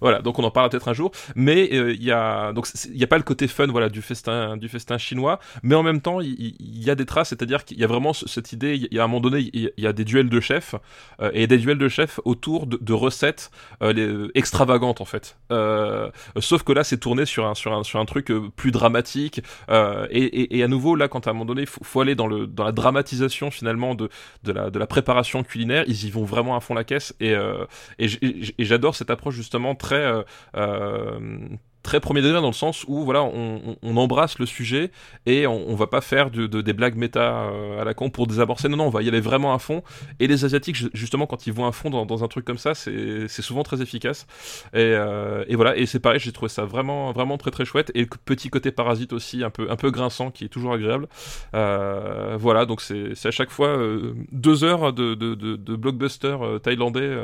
Voilà, 0.00 0.20
donc 0.20 0.38
on 0.38 0.44
en 0.44 0.50
parlera 0.50 0.70
peut-être 0.70 0.88
un 0.88 0.92
jour. 0.92 1.12
Mais 1.34 1.68
euh, 1.72 1.92
il 1.92 2.02
y 2.02 2.10
a 2.10 2.52
donc 2.52 2.68
il 2.86 2.96
y 2.96 3.04
a 3.04 3.06
pas 3.06 3.18
le 3.18 3.22
côté 3.22 3.48
fun, 3.48 3.66
voilà, 3.66 3.88
du 3.88 4.02
festin, 4.02 4.56
du 4.56 4.68
festin 4.68 4.98
chinois. 4.98 5.38
Mais 5.62 5.74
en 5.74 5.82
même 5.82 6.00
temps, 6.00 6.20
il 6.20 6.54
y, 6.60 6.90
a 6.90 6.94
des 6.94 7.06
traces, 7.06 7.30
c'est-à-dire 7.30 7.64
qu'il 7.64 7.78
y 7.78 7.84
a 7.84 7.86
vraiment 7.86 8.12
cette 8.12 8.52
idée. 8.52 8.76
Il 8.76 8.94
y 8.94 8.98
a 8.98 9.04
un 9.04 9.06
moment 9.06 9.20
donné, 9.20 9.50
il 9.52 9.72
y, 9.76 9.86
a 9.86 9.92
des 9.92 10.04
duels 10.04 10.28
de 10.28 10.40
chefs 10.40 10.74
euh, 11.20 11.30
et 11.34 11.46
des 11.46 11.58
duels 11.58 11.78
de 11.78 11.88
chefs 11.88 12.20
autour 12.24 12.66
de, 12.66 12.92
recettes 12.92 13.50
euh, 13.82 14.28
extravagantes 14.34 15.00
en 15.00 15.04
fait. 15.04 15.36
sauf 16.38 16.62
que 16.62 16.72
là, 16.72 16.84
c'est 16.84 16.98
tourné 16.98 17.24
sur 17.24 17.46
un 17.46 17.54
sur 17.54 17.72
un 17.72 17.82
sur 17.84 17.98
un 18.00 18.04
truc 18.04 18.32
plus 18.56 18.70
dramatique. 18.70 19.40
Et, 20.10 20.58
et, 20.58 20.62
à 20.62 20.68
nouveau, 20.68 20.96
là, 20.96 21.08
quand 21.08 21.26
à 21.26 21.30
un 21.30 21.32
moment 21.32 21.46
donné, 21.46 21.62
il 21.62 21.66
faut, 21.66 22.00
aller 22.00 22.14
dans 22.14 22.26
le 22.26 22.46
dans 22.46 22.64
la 22.64 22.72
dramatisation 22.72 23.50
finalement 23.50 23.94
de 23.94 24.08
de 24.44 24.52
la 24.52 24.70
de 24.70 24.78
la 24.78 24.86
préparation 24.86 25.42
culinaire, 25.42 25.84
ils 25.86 26.04
y 26.04 26.10
vont 26.10 26.24
vraiment 26.24 26.56
à 26.56 26.60
fond 26.60 26.74
la 26.74 26.84
caisse. 26.84 27.14
Et 27.20 27.34
et 27.98 28.64
j'adore 28.64 28.94
cette 28.94 29.10
approche 29.10 29.34
justement 29.34 29.71
très 29.74 30.04
euh, 30.04 30.22
euh, 30.56 31.48
très 31.82 32.00
premier 32.00 32.22
degré 32.22 32.40
dans 32.40 32.46
le 32.48 32.52
sens 32.52 32.84
où 32.86 33.04
voilà 33.04 33.22
on, 33.22 33.96
embrasse 33.96 34.38
le 34.38 34.46
sujet 34.46 34.90
et 35.26 35.46
on, 35.46 35.68
on 35.68 35.74
va 35.74 35.86
pas 35.86 36.00
faire 36.00 36.30
de, 36.30 36.46
de, 36.46 36.60
des 36.60 36.72
blagues 36.72 36.96
méta 36.96 37.20
euh, 37.20 37.80
à 37.80 37.84
la 37.84 37.94
con 37.94 38.10
pour 38.10 38.26
désamorcer. 38.26 38.68
Non 38.68 38.76
non 38.76 38.86
on 38.86 38.90
va 38.90 39.02
y 39.02 39.08
aller 39.08 39.20
vraiment 39.20 39.54
à 39.54 39.58
fond. 39.58 39.82
Et 40.20 40.26
les 40.26 40.44
asiatiques 40.44 40.76
justement 40.94 41.26
quand 41.26 41.46
ils 41.46 41.52
vont 41.52 41.66
à 41.66 41.72
fond 41.72 41.90
dans, 41.90 42.24
un 42.24 42.28
truc 42.28 42.44
comme 42.44 42.58
ça 42.58 42.74
c'est 42.74 43.28
souvent 43.28 43.62
très 43.62 43.82
efficace. 43.82 44.26
Et, 44.72 44.78
euh, 44.78 45.44
et 45.48 45.56
voilà. 45.56 45.76
Et 45.76 45.86
c'est 45.86 46.00
pareil 46.00 46.20
j'ai 46.20 46.32
trouvé 46.32 46.48
ça 46.48 46.64
vraiment 46.64 47.12
vraiment 47.12 47.36
très 47.38 47.50
très 47.50 47.64
chouette. 47.64 47.90
Et 47.94 48.00
le 48.00 48.08
petit 48.24 48.48
côté 48.48 48.70
parasite 48.70 49.12
aussi 49.12 49.44
un 49.44 49.50
peu 49.50 49.70
un 49.70 49.76
peu 49.76 49.90
grinçant 49.90 50.30
qui 50.30 50.44
est 50.44 50.48
toujours 50.48 50.72
agréable. 50.72 51.08
Euh, 51.54 52.36
voilà. 52.38 52.64
Donc 52.64 52.80
c'est 52.80 53.12
à 53.24 53.30
chaque 53.30 53.50
fois 53.50 53.76
deux 54.30 54.64
heures 54.64 54.92
de, 54.92 55.14
de, 55.14 55.34
de, 55.34 55.56
de 55.56 55.76
blockbuster 55.76 56.36
euh, 56.40 56.58
thaïlandais 56.58 57.16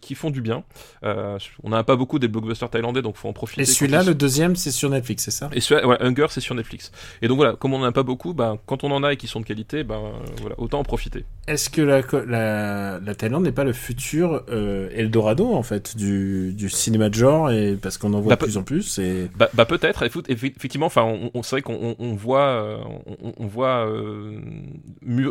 qui 0.00 0.14
font 0.14 0.30
du 0.30 0.42
bien. 0.42 0.64
On 1.02 1.70
n'a 1.70 1.84
pas 1.84 1.96
beaucoup 1.96 2.18
des 2.18 2.28
blockbusters 2.28 2.70
thaïlandais 2.70 3.02
donc 3.02 3.16
faut 3.16 3.29
et 3.56 3.64
celui-là, 3.64 4.02
le 4.02 4.14
deuxième, 4.14 4.56
c'est 4.56 4.70
sur 4.70 4.90
Netflix, 4.90 5.24
c'est 5.24 5.30
ça? 5.30 5.50
Et 5.52 5.60
ouais, 5.72 5.96
Hunger, 6.00 6.26
c'est 6.30 6.40
sur 6.40 6.54
Netflix. 6.54 6.92
Et 7.22 7.28
donc 7.28 7.36
voilà, 7.36 7.54
comme 7.54 7.74
on 7.74 7.78
n'en 7.78 7.86
a 7.86 7.92
pas 7.92 8.02
beaucoup, 8.02 8.34
ben, 8.34 8.58
quand 8.66 8.84
on 8.84 8.90
en 8.90 9.02
a 9.02 9.12
et 9.12 9.16
qui 9.16 9.26
sont 9.26 9.40
de 9.40 9.44
qualité, 9.44 9.84
ben, 9.84 10.00
voilà, 10.40 10.58
autant 10.58 10.80
en 10.80 10.84
profiter. 10.84 11.24
Est-ce 11.46 11.70
que 11.70 11.82
la, 11.82 12.02
la, 12.26 13.00
la 13.00 13.14
Thaïlande 13.14 13.44
n'est 13.44 13.52
pas 13.52 13.64
le 13.64 13.72
futur 13.72 14.42
euh, 14.50 14.88
Eldorado, 14.94 15.52
en 15.54 15.62
fait, 15.62 15.96
du, 15.96 16.52
du 16.54 16.68
cinéma 16.68 17.08
de 17.08 17.14
genre 17.14 17.50
et 17.50 17.76
Parce 17.80 17.98
qu'on 17.98 18.14
en 18.14 18.20
voit 18.20 18.30
bah, 18.30 18.36
de 18.36 18.44
plus 18.44 18.56
en 18.56 18.62
plus. 18.62 18.98
Et... 18.98 19.30
Bah, 19.36 19.48
bah 19.54 19.64
peut-être, 19.64 20.04
effectivement, 20.28 20.86
enfin, 20.86 21.02
on, 21.02 21.30
on 21.34 21.42
c'est 21.42 21.56
vrai 21.56 21.62
qu'on 21.62 21.96
on 21.98 22.14
voit, 22.14 22.46
euh, 22.46 22.78
on, 23.22 23.32
on 23.36 23.46
voit, 23.46 23.86
euh, 23.86 24.38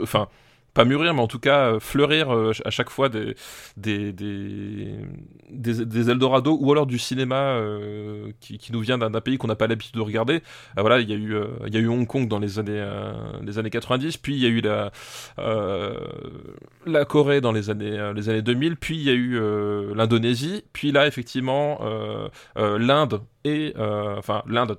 enfin 0.02 0.28
mûrir, 0.86 1.14
mais 1.14 1.22
en 1.22 1.28
tout 1.28 1.40
cas 1.40 1.74
euh, 1.74 1.80
fleurir 1.80 2.34
euh, 2.34 2.52
à 2.66 2.70
chaque 2.70 2.90
fois 2.90 3.10
des, 3.10 3.36
des, 3.78 4.14
des, 4.14 4.96
des, 5.50 6.10
Eldorado 6.10 6.58
ou 6.60 6.72
alors 6.72 6.86
du 6.86 6.98
cinéma 6.98 7.36
euh, 7.36 8.32
qui, 8.40 8.58
qui, 8.58 8.72
nous 8.72 8.80
vient 8.80 8.98
d'un 8.98 9.22
pays 9.22 9.38
qu'on 9.38 9.48
n'a 9.48 9.56
pas 9.56 9.68
l'habitude 9.68 9.96
de 9.96 10.02
regarder. 10.02 10.42
voilà, 10.78 11.00
il 11.00 11.10
y, 11.10 11.14
a 11.14 11.16
eu, 11.16 11.36
il 11.68 11.74
y 11.74 11.78
a 11.78 11.80
eu 11.80 11.88
Hong 11.88 12.08
Kong 12.08 12.28
dans 12.28 12.40
les 12.40 12.60
années, 12.60 12.84
les 13.44 13.58
années 13.58 13.70
90, 13.70 14.18
puis 14.18 14.36
il 14.36 14.42
y 14.42 14.46
a 14.46 14.50
eu 14.50 14.62
la, 14.62 14.92
la 16.86 17.06
Corée 17.06 17.42
dans 17.42 17.52
les 17.52 17.70
années, 17.70 18.12
les 18.16 18.30
années 18.30 18.42
2000, 18.42 18.76
puis 18.78 18.98
il 18.98 19.04
y 19.04 19.10
a 19.10 19.14
eu 19.14 19.40
l'Indonésie, 19.96 20.64
puis 20.74 20.92
là, 20.92 21.08
effectivement, 21.08 21.80
l'Inde 22.56 23.22
et 23.44 23.74
euh, 23.78 24.18
enfin 24.18 24.44
l'Inde 24.48 24.78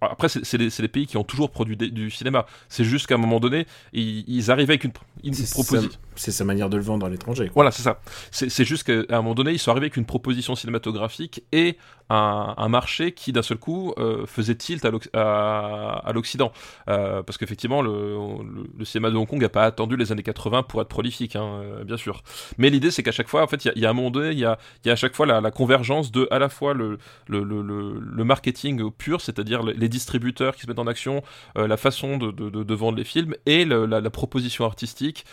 après 0.00 0.28
c'est 0.28 0.58
les, 0.58 0.88
pays 0.88 1.06
qui 1.06 1.16
ont 1.16 1.24
toujours 1.24 1.50
produit 1.50 1.76
du 1.76 2.10
cinéma. 2.10 2.46
C'est 2.68 2.84
juste 2.84 3.06
qu'à 3.06 3.14
un 3.14 3.18
moment 3.18 3.40
donné 3.40 3.66
ils, 3.92 4.50
arrivaient 4.50 4.72
avec 4.72 4.84
une, 4.84 4.92
une 5.22 5.34
proposition 5.34 5.90
c'est 6.16 6.30
sa 6.30 6.44
manière 6.44 6.70
de 6.70 6.76
le 6.76 6.82
vendre 6.82 7.06
à 7.06 7.08
l'étranger. 7.08 7.50
Voilà, 7.54 7.70
c'est 7.70 7.82
ça. 7.82 8.00
C'est 8.30 8.64
juste 8.64 8.84
qu'à 8.84 9.16
un 9.16 9.22
moment 9.22 9.34
donné, 9.34 9.52
ils 9.52 9.58
sont 9.58 9.70
arrivés 9.70 9.86
avec 9.86 9.96
une 9.96 10.06
proposition 10.06 10.54
cinématographique 10.54 11.44
et 11.52 11.76
un, 12.12 12.68
marché 12.68 13.12
qui, 13.12 13.32
d'un 13.32 13.42
seul 13.42 13.58
coup, 13.58 13.94
euh, 13.98 14.26
faisait 14.26 14.54
tilt 14.54 14.84
à 14.84 16.12
l'Occident. 16.12 16.52
Euh, 16.88 17.22
parce 17.22 17.38
qu'effectivement, 17.38 17.82
le, 17.82 18.84
cinéma 18.84 19.10
de 19.10 19.16
Hong 19.16 19.26
Kong 19.26 19.40
n'a 19.40 19.48
pas 19.48 19.64
attendu 19.64 19.96
les 19.96 20.12
années 20.12 20.22
80 20.22 20.64
pour 20.64 20.80
être 20.82 20.88
prolifique, 20.88 21.36
hein, 21.36 21.60
euh, 21.62 21.84
bien 21.84 21.96
sûr. 21.96 22.22
Mais 22.58 22.70
l'idée, 22.70 22.90
c'est 22.90 23.02
qu'à 23.02 23.12
chaque 23.12 23.28
fois, 23.28 23.42
en 23.42 23.46
fait, 23.46 23.64
il 23.64 23.72
y, 23.76 23.80
y, 23.80 23.86
a 23.86 23.90
un 23.90 23.92
moment 23.92 24.10
donné, 24.10 24.30
il 24.32 24.38
y 24.38 24.44
a, 24.44 24.58
y 24.84 24.90
a 24.90 24.92
à 24.92 24.96
chaque 24.96 25.14
fois 25.14 25.26
la, 25.26 25.50
convergence 25.50 26.10
de 26.12 26.28
à 26.30 26.38
la 26.38 26.48
fois 26.48 26.74
le, 26.74 26.98
le, 27.28 28.24
marketing 28.24 28.90
pur, 28.90 29.20
c'est-à-dire 29.20 29.62
les 29.62 29.88
distributeurs 29.88 30.54
qui 30.54 30.62
se 30.62 30.66
mettent 30.66 30.78
en 30.78 30.86
action, 30.86 31.22
la 31.56 31.76
façon 31.76 32.16
de, 32.16 32.30
de, 32.30 32.74
vendre 32.74 32.96
les 32.96 33.04
films 33.04 33.34
et 33.46 33.64
la, 33.64 34.10
proposition 34.10 34.64
artistique. 34.64 35.24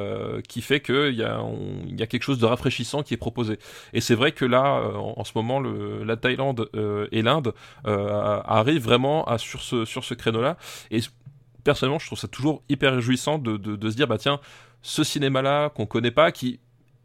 Euh, 0.00 0.40
qui 0.48 0.62
fait 0.62 0.80
qu'il 0.80 1.14
y, 1.14 1.22
a, 1.22 1.42
y 1.86 2.02
a 2.02 2.06
quelque 2.06 2.22
chose 2.22 2.38
de 2.38 2.46
rafraîchissant 2.46 3.02
qui 3.02 3.14
est 3.14 3.18
proposé. 3.18 3.58
Et 3.92 4.00
c'est 4.00 4.14
vrai 4.14 4.32
que 4.32 4.44
là, 4.44 4.78
euh, 4.78 4.94
en, 4.94 5.24
ce 5.24 5.32
moment, 5.34 5.60
la 5.60 6.16
Thaïlande 6.16 6.68
euh, 6.74 7.06
et 7.12 7.22
l'Inde 7.22 7.52
arrivent 7.84 8.82
vraiment 8.82 9.24
à, 9.24 9.38
sur 9.38 9.60
ce, 9.62 9.84
sur 9.84 10.04
ce 10.04 10.14
créneau-là. 10.14 10.56
Et 10.90 11.00
personnellement, 11.64 11.98
je 11.98 12.06
trouve 12.06 12.18
ça 12.18 12.28
toujours 12.28 12.62
hyper 12.68 12.94
réjouissant 12.94 13.38
de, 13.38 13.56
de, 13.56 13.76
de 13.76 13.90
se 13.90 13.96
dire, 13.96 14.08
bah 14.08 14.18
tiens, 14.18 14.40
ce 14.82 15.04
cinéma-là 15.04 15.68
qu'on 15.70 15.86
connaît 15.86 16.10
pas, 16.10 16.32
qui 16.32 16.60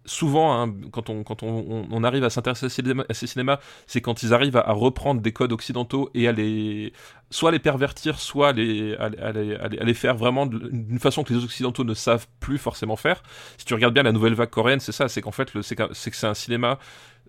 souvent, 0.06 0.61
hein, 0.61 0.73
quand, 0.91 1.10
on, 1.10 2.03
arrive 2.03 2.23
à 2.23 2.30
s'intéresser 2.30 2.68
à, 2.68 3.14
ces 3.14 3.27
cinémas, 3.27 3.60
c'est 3.88 4.02
quand 4.02 4.23
ils 4.23 4.34
arrivent 4.34 4.57
à, 4.57 4.72
reprendre 4.72 5.22
des 5.22 5.32
codes 5.32 5.52
occidentaux 5.52 6.10
et 6.14 6.27
à 6.27 6.32
les, 6.32 6.94
soit 7.30 7.52
les 7.52 7.60
pervertir, 7.60 8.19
soit 8.19 8.52
les, 8.53 8.95
à, 8.95 9.10
les, 9.10 9.56
à 9.56 9.68
les, 9.68 9.94
faire 9.94 10.15
vraiment 10.15 10.45
d'une 10.45 10.99
façon 10.99 11.23
que 11.23 11.34
les 11.34 11.44
occidentaux 11.44 11.84
ne 11.84 11.94
savent 11.94 12.27
plus 12.40 12.57
forcément 12.57 12.95
faire. 12.95 13.23
Si 13.57 13.65
tu 13.65 13.73
regardes 13.73 13.94
bien 13.94 14.03
la 14.03 14.11
nouvelle 14.11 14.36
vague 14.36 14.49
coréenne, 14.49 14.80
c'est 14.80 14.91
ça, 14.91 15.07
c'est 15.07 15.22
qu'en 15.22 15.32
fait, 15.32 15.49
c'est 15.61 15.76
que 15.76 15.94
c'est 15.94 16.27
un 16.27 16.34
cinéma 16.34 16.80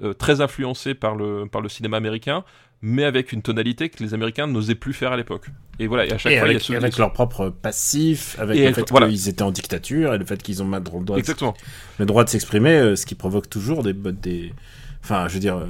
euh, 0.03 0.13
très 0.13 0.41
influencé 0.41 0.95
par 0.95 1.15
le, 1.15 1.47
par 1.51 1.61
le 1.61 1.69
cinéma 1.69 1.97
américain, 1.97 2.45
mais 2.83 3.05
avec 3.05 3.33
une 3.33 3.43
tonalité 3.43 3.89
que 3.89 4.03
les 4.03 4.15
Américains 4.15 4.47
n'osaient 4.47 4.75
plus 4.75 4.93
faire 4.93 5.13
à 5.13 5.17
l'époque. 5.17 5.47
Et 5.79 5.87
voilà, 5.87 6.07
et 6.07 6.13
à 6.13 6.19
chaque 6.19 6.33
fois, 6.35 6.49
avec, 6.49 6.69
il 6.69 6.73
y 6.73 6.75
a 6.75 6.79
avec 6.79 6.97
leur 6.99 7.13
propre 7.13 7.49
passif, 7.51 8.39
avec 8.39 8.59
le 8.59 8.73
fait 8.73 8.89
voilà. 8.91 9.09
qu'ils 9.09 9.29
étaient 9.29 9.43
en 9.43 9.51
dictature 9.51 10.15
et 10.15 10.19
le 10.19 10.25
fait 10.25 10.43
qu'ils 10.43 10.63
ont 10.63 10.71
le 10.71 10.81
droit, 10.81 11.19
Exactement. 11.19 11.53
De, 11.53 11.57
le 12.01 12.07
droit 12.07 12.25
de 12.25 12.29
s'exprimer, 12.29 12.77
euh, 12.77 12.97
ce 12.97 13.07
qui 13.07 13.15
provoque 13.15 13.49
toujours 13.49 13.83
des, 13.83 13.93
des, 13.93 14.53
enfin, 15.03 15.29
je 15.29 15.35
veux 15.35 15.41
dire. 15.41 15.57
Euh, 15.57 15.67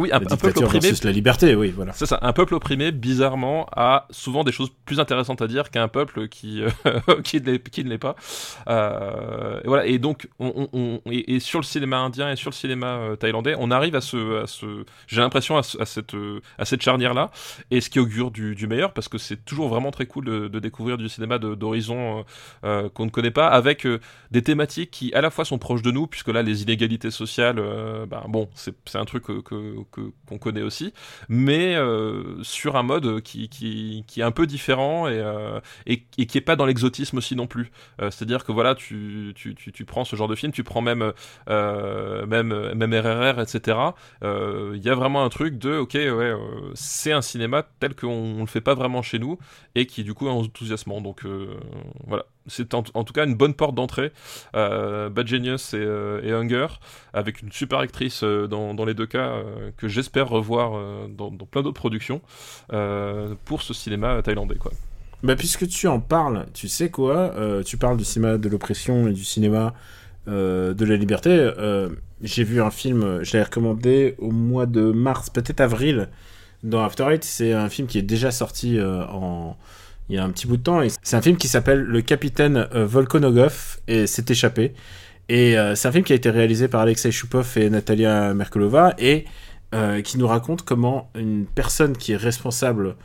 oui, 0.00 0.10
un, 0.12 0.16
un 0.16 0.36
peuple 0.36 0.64
opprimé. 0.64 0.92
la 1.04 1.12
liberté, 1.12 1.54
oui, 1.54 1.72
voilà. 1.74 1.92
C'est 1.92 2.06
ça. 2.06 2.18
Un 2.22 2.32
peuple 2.32 2.54
opprimé, 2.54 2.90
bizarrement, 2.90 3.66
a 3.76 4.06
souvent 4.10 4.44
des 4.44 4.52
choses 4.52 4.70
plus 4.86 4.98
intéressantes 4.98 5.42
à 5.42 5.46
dire 5.46 5.70
qu'un 5.70 5.88
peuple 5.88 6.28
qui 6.28 6.62
euh, 6.62 6.70
qui, 7.22 7.42
qui, 7.70 7.84
ne 7.84 7.90
l'est 7.90 7.98
pas. 7.98 8.16
Euh, 8.68 9.60
et 9.62 9.68
voilà. 9.68 9.86
Et 9.86 9.98
donc, 9.98 10.28
on, 10.38 10.68
on 10.72 11.00
et, 11.10 11.34
et, 11.34 11.40
sur 11.40 11.60
le 11.60 11.64
cinéma 11.64 11.98
indien 11.98 12.30
et 12.30 12.36
sur 12.36 12.50
le 12.50 12.54
cinéma 12.54 12.86
euh, 12.86 13.16
thaïlandais, 13.16 13.54
on 13.58 13.70
arrive 13.70 13.94
à 13.94 14.00
ce, 14.00 14.42
à 14.42 14.46
ce 14.46 14.84
j'ai 15.06 15.20
l'impression 15.20 15.56
à, 15.56 15.60
à, 15.60 15.84
cette 15.84 16.16
à 16.58 16.64
cette 16.64 16.82
charnière 16.82 17.14
là, 17.14 17.30
et 17.70 17.80
ce 17.80 17.90
qui 17.90 17.98
augure 17.98 18.30
du, 18.30 18.54
du 18.54 18.66
meilleur 18.66 18.92
parce 18.92 19.08
que 19.08 19.18
c'est 19.18 19.44
toujours 19.44 19.68
vraiment 19.68 19.90
très 19.90 20.06
cool 20.06 20.24
de, 20.24 20.48
de 20.48 20.58
découvrir 20.58 20.96
du 20.96 21.08
cinéma 21.08 21.38
d'horizon 21.38 22.24
euh, 22.64 22.88
qu'on 22.88 23.04
ne 23.04 23.10
connaît 23.10 23.30
pas, 23.30 23.48
avec 23.48 23.86
des 24.30 24.42
thématiques 24.42 24.90
qui 24.90 25.12
à 25.14 25.20
la 25.20 25.30
fois 25.30 25.44
sont 25.44 25.58
proches 25.58 25.82
de 25.82 25.90
nous, 25.90 26.06
puisque 26.06 26.28
là, 26.28 26.42
les 26.42 26.62
inégalités 26.62 27.10
sociales, 27.10 27.62
ben 28.08 28.24
bon, 28.28 28.48
c'est 28.54 28.74
un 28.94 29.04
truc 29.04 29.24
que, 29.24 29.40
que 29.42 29.74
qu'on 29.90 30.38
connaît 30.38 30.62
aussi, 30.62 30.92
mais 31.28 31.74
euh, 31.74 32.42
sur 32.42 32.76
un 32.76 32.82
mode 32.82 33.20
qui, 33.22 33.48
qui, 33.48 34.04
qui, 34.06 34.20
est 34.20 34.24
un 34.24 34.30
peu 34.30 34.46
différent 34.46 35.08
et, 35.08 35.18
euh, 35.18 35.60
et, 35.86 36.00
qui 36.00 36.38
est 36.38 36.40
pas 36.40 36.56
dans 36.56 36.66
l'exotisme 36.66 37.18
aussi 37.18 37.36
non 37.36 37.46
plus. 37.46 37.70
Euh, 38.00 38.10
C'est-à-dire 38.10 38.44
que 38.44 38.52
voilà, 38.52 38.74
tu, 38.74 39.32
tu, 39.34 39.54
tu, 39.54 39.84
prends 39.84 40.04
ce 40.04 40.16
genre 40.16 40.28
de 40.28 40.34
film, 40.34 40.52
tu 40.52 40.64
prends 40.64 40.82
même 40.82 41.12
même 41.48 42.72
même 42.74 42.94
RRR, 42.94 43.40
etc. 43.40 43.78
Il 44.22 44.82
y 44.82 44.88
a 44.88 44.94
vraiment 44.94 45.24
un 45.24 45.28
truc 45.28 45.58
de 45.58 45.76
ok, 45.76 45.94
ouais, 45.94 46.34
c'est 46.74 47.12
un 47.12 47.22
cinéma 47.22 47.64
tel 47.80 47.94
qu'on 47.94 48.08
on 48.10 48.40
le 48.40 48.46
fait 48.46 48.60
pas 48.60 48.74
vraiment 48.74 49.02
chez 49.02 49.18
nous 49.18 49.38
et 49.74 49.86
qui 49.86 50.04
du 50.04 50.14
coup 50.14 50.26
est 50.26 50.30
enthousiasmant. 50.30 51.00
Donc 51.00 51.24
voilà 52.06 52.26
c'est 52.46 52.74
en, 52.74 52.82
tout 52.82 53.12
cas 53.12 53.26
une 53.26 53.34
bonne 53.34 53.54
porte 53.54 53.74
d'entrée. 53.74 54.12
Euh, 54.54 55.08
Bad 55.08 55.26
Genius 55.26 55.74
et, 55.74 55.78
euh, 55.78 56.22
et, 56.22 56.32
Hunger, 56.32 56.66
avec 57.12 57.42
une 57.42 57.52
super 57.52 57.78
actrice 57.78 58.22
euh, 58.22 58.46
dans, 58.46 58.84
les 58.84 58.94
deux 58.94 59.06
cas 59.06 59.42
que 59.76 59.88
j'espère 59.88 60.28
revoir 60.28 61.08
dans, 61.08 61.30
plein 61.30 61.62
d'autres 61.62 61.80
productions 61.80 62.20
pour 63.44 63.62
ce 63.62 63.74
cinéma 63.74 64.22
thaïlandais. 64.22 64.56
Quoi. 64.56 64.72
Bah, 65.22 65.36
puisque 65.36 65.68
tu 65.68 65.86
en 65.86 66.00
parles, 66.00 66.46
tu 66.54 66.68
sais 66.68 66.90
quoi 66.90 67.34
Tu 67.64 67.76
parles 67.76 67.96
du 67.96 68.04
cinéma 68.04 68.38
de 68.38 68.48
l'oppression 68.48 69.08
et 69.08 69.12
du 69.12 69.24
cinéma 69.24 69.74
de 70.26 70.84
la 70.84 70.96
liberté. 70.96 71.50
J'ai 72.22 72.44
vu 72.44 72.60
un 72.62 72.70
film, 72.70 73.22
je 73.22 73.36
l'ai 73.36 73.42
recommandé 73.42 74.14
au 74.18 74.30
mois 74.30 74.66
de 74.66 74.92
mars, 74.92 75.30
peut-être 75.30 75.60
avril, 75.60 76.08
dans 76.62 76.82
After 76.82 77.06
Eight. 77.10 77.24
C'est 77.24 77.52
un 77.52 77.68
film 77.68 77.86
qui 77.86 77.98
est 77.98 78.02
déjà 78.02 78.30
sorti 78.30 78.80
en 78.80 79.56
il 80.10 80.16
y 80.16 80.18
a 80.18 80.24
un 80.24 80.30
petit 80.30 80.48
bout 80.48 80.56
de 80.56 80.62
temps. 80.62 80.80
C'est 81.02 81.16
un 81.16 81.22
film 81.22 81.36
qui 81.36 81.46
s'appelle 81.46 81.82
Le 81.82 82.02
Capitaine 82.02 82.68
euh, 82.74 82.84
Volkonogov 82.84 83.78
et 83.86 84.08
s'est 84.08 84.24
échappé. 84.28 84.74
Et 85.28 85.56
euh, 85.56 85.76
c'est 85.76 85.86
un 85.86 85.92
film 85.92 86.04
qui 86.04 86.12
a 86.12 86.16
été 86.16 86.30
réalisé 86.30 86.66
par 86.66 86.80
Alexei 86.80 87.12
Choupov 87.12 87.56
et 87.56 87.70
Natalia 87.70 88.34
Merkolova 88.34 88.94
et 88.98 89.24
euh, 89.72 90.02
qui 90.02 90.18
nous 90.18 90.26
raconte 90.26 90.62
comment 90.62 91.10
une 91.14 91.46
personne 91.46 91.96
qui 91.96 92.12
est 92.12 92.16
responsable, 92.16 92.96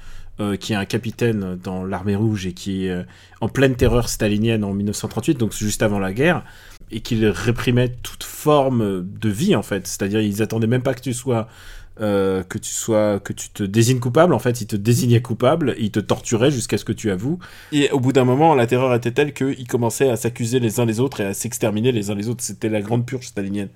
qui 0.60 0.74
est 0.74 0.76
un 0.76 0.84
capitaine 0.84 1.58
dans 1.64 1.86
l'armée 1.86 2.18
rouge 2.18 2.46
et 2.46 2.52
qui 2.52 2.88
est 2.88 3.06
en 3.40 3.48
pleine 3.48 3.76
terreur 3.76 4.10
stalinienne 4.10 4.66
en 4.66 4.74
1938, 4.74 5.38
donc 5.38 5.54
juste 5.54 5.82
avant 5.82 5.98
la 5.98 6.12
guerre, 6.12 6.44
et 6.92 7.00
qui 7.00 7.26
réprimait 7.26 7.88
toute 8.04 8.26
forme 8.26 9.08
de 9.08 9.30
vie 9.30 9.56
en 9.56 9.64
fait. 9.64 9.88
C'est-à-dire 9.88 10.20
ils 10.20 10.42
attendaient 10.42 10.68
même 10.68 10.82
pas 10.82 10.94
que 10.94 11.00
tu 11.00 11.14
sois 11.14 11.48
euh, 12.02 12.44
que 12.44 12.58
tu 12.58 12.72
sois 12.72 13.20
que 13.20 13.32
tu 13.32 13.50
te 13.50 13.64
désignes 13.64 14.00
coupable 14.00 14.34
en 14.34 14.40
fait 14.40 14.60
il 14.60 14.68
te 14.68 14.76
désignait 14.76 15.22
coupable 15.22 15.76
il 15.80 15.92
te 15.92 16.02
torturait 16.02 16.52
jusqu'à 16.52 16.78
ce 16.78 16.86
que 16.86 16.92
tu 16.92 17.12
avoues. 17.12 17.40
Et 17.72 17.90
au 17.92 18.00
bout 18.00 18.12
d'un 18.12 18.26
moment 18.26 18.54
la 18.54 18.68
terreur 18.68 18.94
était 18.94 19.12
telle 19.12 19.34
qu'ils 19.34 19.68
commençaient 19.68 20.10
à 20.10 20.18
s'accuser 20.18 20.60
les 20.60 20.80
uns 20.80 20.86
les 20.86 21.00
autres 21.00 21.22
et 21.22 21.26
à 21.26 21.34
s'exterminer 21.34 21.92
les 21.92 22.12
uns 22.12 22.16
les 22.16 22.28
autres. 22.28 22.44
C'était 22.44 22.70
la 22.70 22.82
grande 22.82 23.06
purge 23.06 23.28
stalinienne. 23.28 23.70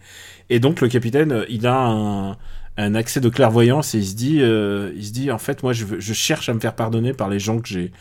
Et 0.49 0.59
donc 0.59 0.81
le 0.81 0.89
capitaine 0.89 1.45
il 1.49 1.65
a 1.65 1.77
un, 1.77 2.37
un 2.77 2.95
accès 2.95 3.21
de 3.21 3.29
clairvoyance 3.29 3.95
et 3.95 3.99
il 3.99 4.05
se 4.05 4.15
dit 4.15 4.41
euh, 4.41 4.91
il 4.95 5.05
se 5.05 5.11
dit 5.11 5.31
en 5.31 5.39
fait 5.39 5.63
moi 5.63 5.73
je, 5.73 5.85
je 5.97 6.13
cherche 6.13 6.49
à 6.49 6.53
me 6.53 6.59
faire 6.59 6.75
pardonner 6.75 7.13
par 7.13 7.29
les 7.29 7.39
gens 7.39 7.59
que 7.59 7.67
j'ai 7.67 7.91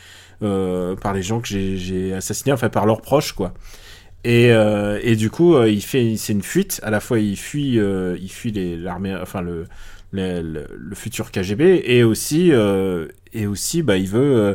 euh, 0.43 0.97
par 0.97 1.15
les 1.15 1.23
gens 1.23 1.41
que 1.41 1.49
j'ai 1.49 2.13
assassinés 2.15 2.53
enfin 2.53 2.69
par 2.69 2.87
leurs 2.87 3.03
proches 3.03 3.33
quoi. 3.33 3.55
Et, 4.25 4.51
euh, 4.51 4.99
et 5.03 5.17
du 5.17 5.31
coup, 5.31 5.55
euh, 5.55 5.71
il 5.71 5.83
fait, 5.83 6.17
c'est 6.17 6.33
une 6.33 6.43
fuite. 6.43 6.81
À 6.83 6.91
la 6.91 7.01
fois, 7.01 7.21
il 7.21 7.37
fuit, 7.37 7.79
euh, 7.79 8.17
il 8.21 8.31
fuit 8.31 8.53
l'armée, 8.53 9.17
enfin 9.21 9.41
le, 9.41 9.67
le, 10.11 10.67
le, 10.77 10.95
futur 10.95 11.31
KGB, 11.31 11.83
et 11.85 12.03
aussi, 12.03 12.53
euh, 12.53 13.07
et 13.33 13.47
aussi, 13.47 13.83
bah, 13.83 13.97
il 13.97 14.09
veut, 14.09 14.37
euh, 14.37 14.55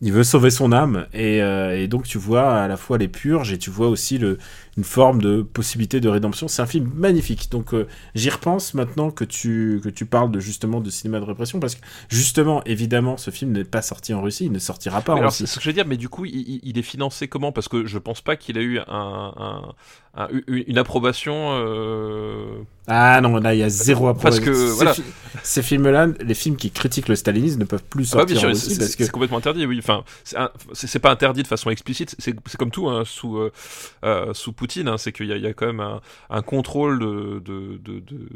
il 0.00 0.12
veut 0.12 0.24
sauver 0.24 0.50
son 0.50 0.72
âme. 0.72 1.06
Et, 1.12 1.42
euh, 1.42 1.78
et, 1.78 1.88
donc, 1.88 2.04
tu 2.04 2.18
vois 2.18 2.54
à 2.54 2.68
la 2.68 2.76
fois 2.76 2.98
les 2.98 3.08
purges, 3.08 3.52
et 3.52 3.58
tu 3.58 3.70
vois 3.70 3.88
aussi 3.88 4.18
le, 4.18 4.38
une 4.76 4.84
forme 4.84 5.20
de 5.20 5.42
possibilité 5.42 6.00
de 6.00 6.08
rédemption. 6.08 6.48
C'est 6.48 6.62
un 6.62 6.66
film 6.66 6.90
magnifique. 6.94 7.50
Donc, 7.50 7.74
j'y 8.14 8.30
repense 8.30 8.74
maintenant 8.74 9.10
que 9.10 9.24
tu, 9.24 9.80
que 9.84 9.88
tu 9.88 10.06
parles 10.06 10.30
de 10.30 10.40
justement 10.40 10.80
de 10.80 10.90
cinéma 10.90 11.20
de 11.20 11.24
répression, 11.24 11.60
parce 11.60 11.74
que 11.74 11.80
justement, 12.08 12.62
évidemment, 12.64 13.16
ce 13.16 13.30
film 13.30 13.52
n'est 13.52 13.64
pas 13.64 13.82
sorti 13.82 14.14
en 14.14 14.22
Russie, 14.22 14.46
il 14.46 14.52
ne 14.52 14.58
sortira 14.58 15.00
pas 15.02 15.12
mais 15.12 15.18
en 15.18 15.22
alors, 15.22 15.30
Russie. 15.30 15.46
C'est 15.46 15.54
ce 15.54 15.56
que 15.56 15.62
je 15.64 15.68
veux 15.68 15.74
dire, 15.74 15.86
mais 15.86 15.96
du 15.96 16.08
coup, 16.08 16.24
il, 16.24 16.60
il 16.62 16.78
est 16.78 16.82
financé 16.82 17.28
comment? 17.28 17.52
Parce 17.52 17.68
que 17.68 17.86
je 17.86 17.98
pense 17.98 18.20
pas 18.20 18.36
qu'il 18.36 18.58
a 18.58 18.62
eu 18.62 18.78
un, 18.78 18.84
un, 18.88 19.74
un, 20.14 20.28
une 20.46 20.78
approbation. 20.78 21.50
Euh... 21.52 22.58
Ah 22.88 23.20
non, 23.20 23.36
là 23.36 23.54
il 23.54 23.58
y 23.58 23.62
a 23.62 23.68
zéro 23.68 24.08
approbation. 24.08 24.44
Parce 24.44 24.58
que 24.58 24.66
ces, 24.66 24.74
voilà. 24.74 24.94
fi 24.94 25.02
ces 25.42 25.62
films-là, 25.62 26.08
les 26.20 26.34
films 26.34 26.56
qui 26.56 26.70
critiquent 26.70 27.08
le 27.08 27.14
stalinisme 27.14 27.60
ne 27.60 27.64
peuvent 27.64 27.84
plus 27.84 28.04
sortir 28.04 28.36
ah, 28.40 28.44
en 28.44 28.46
oui, 28.48 28.52
Russie 28.52 28.76
que 28.76 28.84
c'est 28.84 29.10
complètement 29.10 29.38
interdit. 29.38 29.66
Oui, 29.66 29.78
enfin, 29.78 30.04
c'est 30.72 30.98
pas 30.98 31.10
interdit 31.10 31.42
de 31.42 31.48
façon 31.48 31.70
explicite. 31.70 32.16
C'est 32.18 32.34
comme 32.58 32.70
tout 32.70 32.88
hein, 32.88 33.04
sous 33.06 33.36
euh, 33.38 33.52
euh, 34.04 34.34
sous 34.34 34.52
Poutine. 34.62 34.86
Hein, 34.86 34.96
c'est 34.96 35.10
qu'il 35.10 35.26
y, 35.26 35.40
y, 35.40 35.46
a 35.46 35.52
quand 35.54 35.66
même 35.66 35.80
un, 35.80 36.00
un 36.30 36.42
contrôle 36.42 37.00
de, 37.00 37.42
de, 37.44 37.78
de, 37.78 37.98
de 37.98 38.28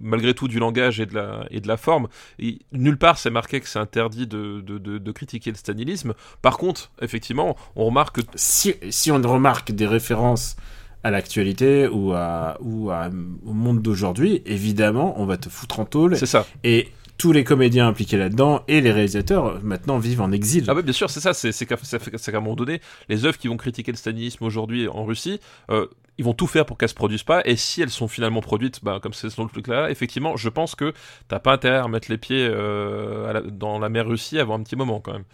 malgré 0.00 0.34
tout 0.34 0.48
du 0.48 0.58
langage 0.58 0.98
et 0.98 1.06
de 1.06 1.14
la, 1.14 1.46
et 1.50 1.60
de 1.60 1.68
la 1.68 1.76
forme. 1.76 2.08
Et 2.40 2.58
nulle 2.72 2.98
part 2.98 3.18
c'est 3.18 3.30
marqué 3.30 3.60
que 3.60 3.68
c'est 3.68 3.78
interdit 3.78 4.26
de, 4.26 5.12
critiquer 5.12 5.50
le 5.50 5.56
stalinisme. 5.56 6.14
Par 6.42 6.58
contre, 6.58 6.90
effectivement, 7.00 7.56
on 7.76 7.86
remarque 7.86 8.16
que... 8.16 8.26
Si, 8.34 8.74
si 8.90 9.10
on 9.12 9.20
remarque 9.22 9.72
des 9.72 9.86
références 9.86 10.56
à 11.04 11.10
l'actualité 11.12 11.86
ou, 11.86 12.12
à, 12.12 12.58
ou 12.60 12.90
à, 12.90 13.08
au 13.44 13.52
monde 13.52 13.80
d'aujourd'hui, 13.80 14.42
évidemment, 14.44 15.20
on 15.20 15.26
va 15.26 15.36
te 15.36 15.48
foutre 15.48 15.78
en 15.78 15.84
tôle. 15.84 16.16
C'est 16.16 16.26
ça. 16.26 16.46
Et 16.64 16.88
tous 17.18 17.32
les 17.32 17.42
comédiens 17.44 17.88
impliqués 17.88 18.16
là-dedans 18.16 18.62
et 18.68 18.80
les 18.80 18.92
réalisateurs 18.92 19.60
maintenant 19.62 19.98
vivent 19.98 20.20
en 20.20 20.30
exil. 20.30 20.64
Ah 20.68 20.74
oui, 20.74 20.82
bien 20.84 20.92
sûr, 20.92 21.10
c'est 21.10 21.20
ça. 21.20 21.34
C'est 21.34 21.66
qu'à 21.66 21.76
qu 21.76 22.36
un 22.36 22.40
moment 22.40 22.54
donné, 22.54 22.80
les 23.08 23.24
œuvres 23.24 23.36
qui 23.36 23.48
vont 23.48 23.56
critiquer 23.56 23.90
le 23.90 23.96
stalinisme 23.96 24.44
aujourd'hui 24.44 24.86
en 24.88 25.04
Russie, 25.04 25.40
euh, 25.70 25.86
ils 26.16 26.24
vont 26.24 26.32
tout 26.32 26.46
faire 26.46 26.64
pour 26.64 26.78
qu'elles 26.78 26.88
se 26.88 26.94
produisent 26.94 27.24
pas. 27.24 27.42
Et 27.44 27.56
si 27.56 27.82
elles 27.82 27.90
sont 27.90 28.08
finalement 28.08 28.40
produites, 28.40 28.84
bah, 28.84 29.00
comme 29.02 29.12
c'est 29.12 29.36
dans 29.36 29.42
le 29.42 29.50
truc 29.50 29.66
là, 29.66 29.90
effectivement, 29.90 30.36
je 30.36 30.48
pense 30.48 30.76
que 30.76 30.92
t'as 31.26 31.40
pas 31.40 31.52
intérêt 31.52 31.78
à 31.78 31.88
mettre 31.88 32.10
les 32.10 32.18
pieds 32.18 32.48
euh, 32.48 33.32
la, 33.32 33.40
dans 33.42 33.80
la 33.80 33.88
mer 33.88 34.06
Russie 34.06 34.38
avant 34.38 34.54
un 34.54 34.62
petit 34.62 34.76
moment 34.76 35.00
quand 35.00 35.12
même. 35.12 35.24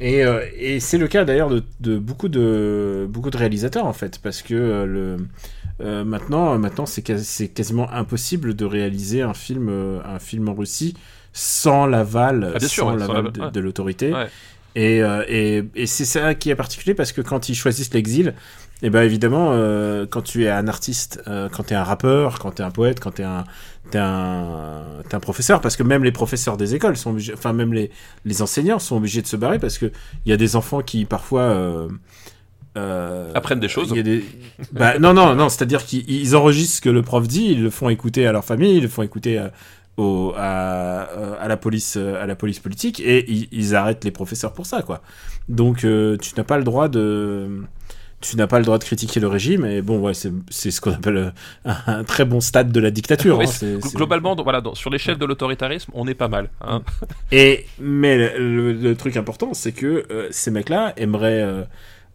Et, 0.00 0.24
euh, 0.24 0.44
et 0.56 0.80
c'est 0.80 0.96
le 0.96 1.08
cas 1.08 1.24
d'ailleurs 1.24 1.50
de, 1.50 1.62
de 1.80 1.98
beaucoup 1.98 2.28
de 2.28 3.06
beaucoup 3.08 3.30
de 3.30 3.36
réalisateurs 3.36 3.84
en 3.84 3.92
fait, 3.92 4.18
parce 4.18 4.40
que 4.40 4.54
euh, 4.54 4.86
le 4.86 5.16
euh, 5.80 6.04
maintenant 6.04 6.58
maintenant 6.58 6.86
c'est 6.86 7.02
quasi- 7.02 7.24
c'est 7.24 7.48
quasiment 7.48 7.90
impossible 7.92 8.54
de 8.54 8.64
réaliser 8.64 9.22
un 9.22 9.34
film 9.34 9.68
euh, 9.68 10.00
un 10.04 10.18
film 10.18 10.48
en 10.48 10.54
Russie 10.54 10.94
sans 11.32 11.86
l'aval 11.86 12.52
Ah, 12.56 12.60
sans 12.60 12.92
ouais, 12.92 12.98
l'aval 12.98 13.32
de, 13.32 13.40
ouais. 13.40 13.50
de 13.50 13.60
l'autorité. 13.60 14.12
Ouais. 14.12 14.26
Et, 14.76 15.02
euh, 15.02 15.24
et, 15.28 15.64
et 15.74 15.86
c'est 15.86 16.04
ça 16.04 16.34
qui 16.34 16.50
est 16.50 16.54
particulier 16.54 16.94
parce 16.94 17.12
que 17.12 17.20
quand 17.22 17.48
ils 17.48 17.54
choisissent 17.56 17.92
l'exil, 17.92 18.34
et 18.82 18.88
ben 18.90 19.02
évidemment, 19.02 19.48
euh, 19.52 20.06
quand 20.08 20.22
tu 20.22 20.44
es 20.44 20.48
un 20.48 20.68
artiste, 20.68 21.20
euh, 21.26 21.48
quand 21.50 21.64
tu 21.64 21.74
es 21.74 21.76
un 21.76 21.82
rappeur, 21.84 22.38
quand 22.38 22.52
tu 22.52 22.62
es 22.62 22.64
un 22.64 22.70
poète, 22.70 23.00
quand 23.00 23.10
tu 23.16 23.22
es 23.22 23.24
un, 23.24 23.44
t'es 23.90 23.98
un, 23.98 24.82
t'es 25.08 25.14
un 25.16 25.20
professeur, 25.20 25.60
parce 25.60 25.76
que 25.76 25.82
même 25.82 26.04
les 26.04 26.12
professeurs 26.12 26.56
des 26.56 26.74
écoles 26.76 26.96
sont 26.96 27.10
obligés, 27.10 27.34
enfin 27.34 27.52
même 27.52 27.74
les, 27.74 27.90
les 28.24 28.42
enseignants 28.42 28.78
sont 28.78 28.96
obligés 28.96 29.22
de 29.22 29.26
se 29.26 29.36
barrer 29.36 29.58
parce 29.58 29.76
que 29.76 29.86
il 30.24 30.30
y 30.30 30.32
a 30.32 30.36
des 30.36 30.54
enfants 30.56 30.82
qui 30.82 31.04
parfois 31.04 31.42
euh, 31.42 31.88
euh, 32.76 33.32
Apprennent 33.34 33.60
des 33.60 33.68
choses. 33.68 33.88
il 33.90 33.96
y 33.96 34.00
a 34.00 34.02
des... 34.02 34.24
bah, 34.72 34.98
non, 35.00 35.12
non, 35.12 35.34
non, 35.34 35.48
c'est-à-dire 35.48 35.84
qu'ils 35.84 36.08
ils 36.10 36.36
enregistrent 36.36 36.76
ce 36.76 36.80
que 36.80 36.90
le 36.90 37.02
prof 37.02 37.26
dit, 37.26 37.46
ils 37.52 37.62
le 37.62 37.70
font 37.70 37.88
écouter 37.88 38.26
à 38.26 38.32
leur 38.32 38.44
famille, 38.44 38.76
ils 38.76 38.82
le 38.82 38.88
font 38.88 39.02
écouter 39.02 39.38
à, 39.38 39.50
au, 39.96 40.32
à, 40.36 41.08
euh, 41.10 41.34
à 41.40 41.48
la 41.48 41.56
police, 41.56 41.96
euh, 41.96 42.22
à 42.22 42.26
la 42.26 42.36
police 42.36 42.58
politique, 42.60 43.00
et 43.00 43.30
ils, 43.30 43.48
ils 43.52 43.74
arrêtent 43.74 44.04
les 44.04 44.10
professeurs 44.12 44.52
pour 44.52 44.66
ça, 44.66 44.82
quoi. 44.82 45.02
Donc, 45.48 45.84
euh, 45.84 46.16
tu 46.16 46.32
n'as 46.36 46.44
pas 46.44 46.58
le 46.58 46.64
droit 46.64 46.88
de, 46.88 47.62
tu 48.20 48.36
n'as 48.36 48.46
pas 48.46 48.58
le 48.60 48.64
droit 48.64 48.78
de 48.78 48.84
critiquer 48.84 49.18
le 49.18 49.26
régime, 49.26 49.64
et 49.64 49.82
bon, 49.82 49.98
ouais, 49.98 50.14
c'est, 50.14 50.30
ce 50.50 50.80
qu'on 50.80 50.92
appelle 50.92 51.16
euh, 51.16 51.30
un, 51.64 51.76
un 52.00 52.04
très 52.04 52.24
bon 52.24 52.40
stade 52.40 52.70
de 52.70 52.78
la 52.80 52.90
dictature. 52.92 53.36
Oui, 53.38 53.46
hein, 53.62 53.78
Globalement, 53.94 54.36
voilà, 54.36 54.62
sur 54.74 54.90
l'échelle 54.90 55.18
de 55.18 55.24
l'autoritarisme, 55.26 55.90
on 55.94 56.06
est 56.06 56.14
pas 56.14 56.28
mal. 56.28 56.50
hein. 56.60 56.82
Et 57.32 57.66
mais 57.80 58.16
le, 58.38 58.38
le- 58.38 58.72
le 58.74 58.94
truc 58.94 59.16
important, 59.16 59.54
c'est 59.54 59.72
que 59.72 60.06
euh, 60.10 60.28
ces 60.30 60.50
mecs-là 60.52 60.92
aimeraient, 60.96 61.42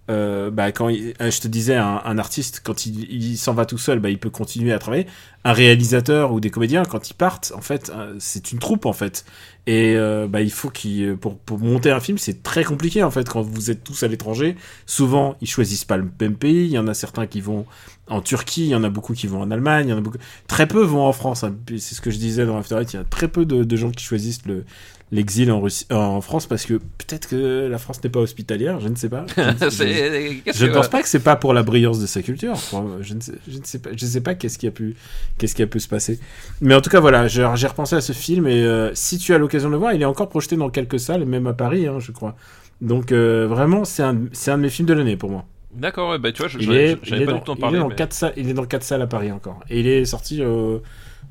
euh, 0.10 0.48
euh, 0.48 0.52
bah, 0.52 0.72
quand 0.72 0.90
il- 0.90 1.14
euh, 1.22 1.32
je 1.32 1.42
te 1.42 1.48
disais, 1.48 1.76
un, 1.76 2.02
un 2.04 2.18
artiste 2.18 2.62
quand 2.64 2.86
il, 2.86 3.12
il 3.12 3.38
s'en 3.38 3.54
va 3.54 3.66
tout 3.66 3.78
seul, 3.78 4.00
bah, 4.00 4.10
il 4.10 4.18
peut 4.20 4.30
continuer 4.30 4.72
à 4.74 4.80
travailler. 4.80 5.08
Un 5.44 5.54
réalisateur 5.54 6.32
ou 6.34 6.40
des 6.40 6.50
comédiens, 6.50 6.84
quand 6.86 7.10
ils 7.10 7.14
partent, 7.14 7.54
en 7.56 7.62
fait, 7.62 7.92
euh, 7.96 8.16
c'est 8.20 8.52
une 8.52 8.60
troupe 8.60 8.86
en 8.86 8.94
fait. 8.94 9.26
Et 9.68 9.96
euh, 9.96 10.28
bah, 10.28 10.42
il 10.42 10.52
faut 10.52 10.70
qu'il 10.70 11.16
pour 11.18 11.38
pour 11.40 11.60
monter 11.60 11.92
un 11.92 12.00
film, 12.00 12.18
c'est 12.18 12.44
très 12.44 12.64
compliqué 12.64 13.04
en 13.04 13.12
fait 13.12 13.28
quand 13.30 13.42
vous 13.42 13.72
êtes 13.72 13.84
tous 13.84 14.04
à 14.04 14.08
l'étranger. 14.08 14.56
Souvent, 14.86 15.36
ils 15.42 15.48
choisissent 15.48 15.86
pas 15.86 15.98
le 15.98 16.08
même 16.22 16.36
pays. 16.36 16.66
Il 16.66 16.72
y 16.72 16.80
en 16.80 16.88
a 16.88 16.94
certains 16.94 17.28
qui 17.28 17.42
vont 17.42 17.66
en 18.08 18.22
Turquie, 18.22 18.66
il 18.66 18.70
y 18.70 18.76
en 18.76 18.84
a 18.84 18.90
beaucoup 18.90 19.14
qui 19.14 19.26
vont 19.28 19.42
en 19.42 19.50
Allemagne, 19.52 19.88
il 19.88 19.92
y 19.92 19.94
en 19.94 19.98
a 19.98 20.02
beaucoup. 20.02 20.18
Très 20.48 20.68
peu 20.68 20.82
vont 20.84 21.02
en 21.06 21.14
France. 21.14 21.44
hein. 21.44 21.56
C'est 21.70 21.96
ce 21.96 22.02
que 22.02 22.12
je 22.12 22.18
disais 22.18 22.46
dans 22.46 22.58
After 22.58 22.76
Eight. 22.80 22.94
Il 22.94 22.98
y 22.98 23.00
a 23.00 23.04
très 23.04 23.28
peu 23.28 23.46
de, 23.46 23.64
de 23.64 23.76
gens 23.76 23.92
qui 23.92 24.04
choisissent 24.04 24.46
le 24.46 24.66
l'exil 25.12 25.52
en 25.52 25.62
Russie, 25.62 25.86
en 25.92 26.20
France 26.22 26.48
parce 26.48 26.66
que 26.66 26.74
peut-être 26.74 27.28
que 27.30 27.68
la 27.70 27.78
France 27.78 28.04
n'est 28.04 28.10
pas 28.10 28.20
hospitalière. 28.20 28.80
Je 28.80 28.88
ne 28.88 28.96
sais 28.96 29.10
pas. 29.10 29.26
Je 29.38 30.66
ne 30.66 30.72
pense 30.74 30.88
pas 30.90 31.02
que 31.02 31.08
c'est 31.08 31.20
pas 31.24 31.36
pour 31.36 31.54
la 31.54 31.64
brillance 31.64 32.00
de 32.00 32.06
sa 32.08 32.22
culture. 32.22 32.56
Je 33.02 33.14
ne 33.14 33.22
sais, 33.22 33.34
je 33.48 33.58
ne 33.58 33.64
sais 33.64 33.80
pas, 33.80 33.90
je 33.96 34.06
sais 34.06 34.22
pas 34.22 34.36
qu'est-ce 34.36 34.58
qui 34.58 34.68
a 34.68 34.72
pu, 34.72 34.96
qu'est-ce 35.38 35.56
qui 35.56 35.62
a 35.62 35.68
pu 35.68 35.80
se 35.80 35.88
passer. 35.88 36.20
Mais 36.62 36.74
en 36.76 36.82
tout 36.82 36.90
cas, 36.90 37.00
voilà, 37.00 37.28
j'ai 37.28 37.44
repensé 37.68 37.96
à 37.96 38.02
ce 38.02 38.14
film 38.14 38.48
et 38.48 38.64
euh, 38.64 38.92
si 38.94 39.18
tu 39.18 39.34
as 39.34 39.38
l'occasion 39.38 39.70
de 39.70 39.74
le 39.74 39.80
voir, 39.80 39.94
il 39.94 40.02
est 40.02 40.06
encore 40.06 40.30
projeté 40.30 40.56
dans 40.56 40.70
quelques 40.70 41.00
salles, 41.00 41.26
même 41.26 41.48
à 41.48 41.54
Paris, 41.54 41.88
hein, 41.88 42.00
je 42.00 42.12
crois. 42.12 42.36
Donc 42.82 43.12
euh, 43.12 43.48
vraiment, 43.48 43.86
c'est 43.86 44.04
un, 44.04 44.18
c'est 44.34 44.52
un 44.52 44.58
de 44.58 44.64
mes 44.64 44.70
films 44.70 44.88
de 44.88 44.94
l'année 44.94 45.18
pour 45.18 45.30
moi. 45.32 45.46
D'accord, 45.74 46.10
ouais, 46.12 46.20
bah 46.20 46.32
tu 46.32 46.42
vois, 46.42 46.48
je- 46.48 46.58
Il 46.60 46.66
j'avais 46.66 46.92
est, 46.92 46.98
il 47.04 47.10
j'avais 47.10 47.24
est 47.24 47.26
pas 47.26 47.32
dans, 47.34 47.38
du 47.40 47.44
tout 47.44 47.52
en 47.52 47.56
il 47.56 47.58
est 47.58 47.62
parler. 47.62 47.80
dans 47.80 47.90
mais- 47.90 47.96
quatre 47.96 48.14
salles, 48.14 48.34
il 48.38 48.50
est 48.50 48.54
dans 48.54 48.66
quatre 48.66 48.84
salles 48.84 49.02
à 49.02 49.08
Paris 49.08 49.32
encore. 49.32 49.60
Et 49.70 49.80
il 49.82 49.88
est 49.88 50.06
sorti 50.06 50.42
euh, 50.42 50.80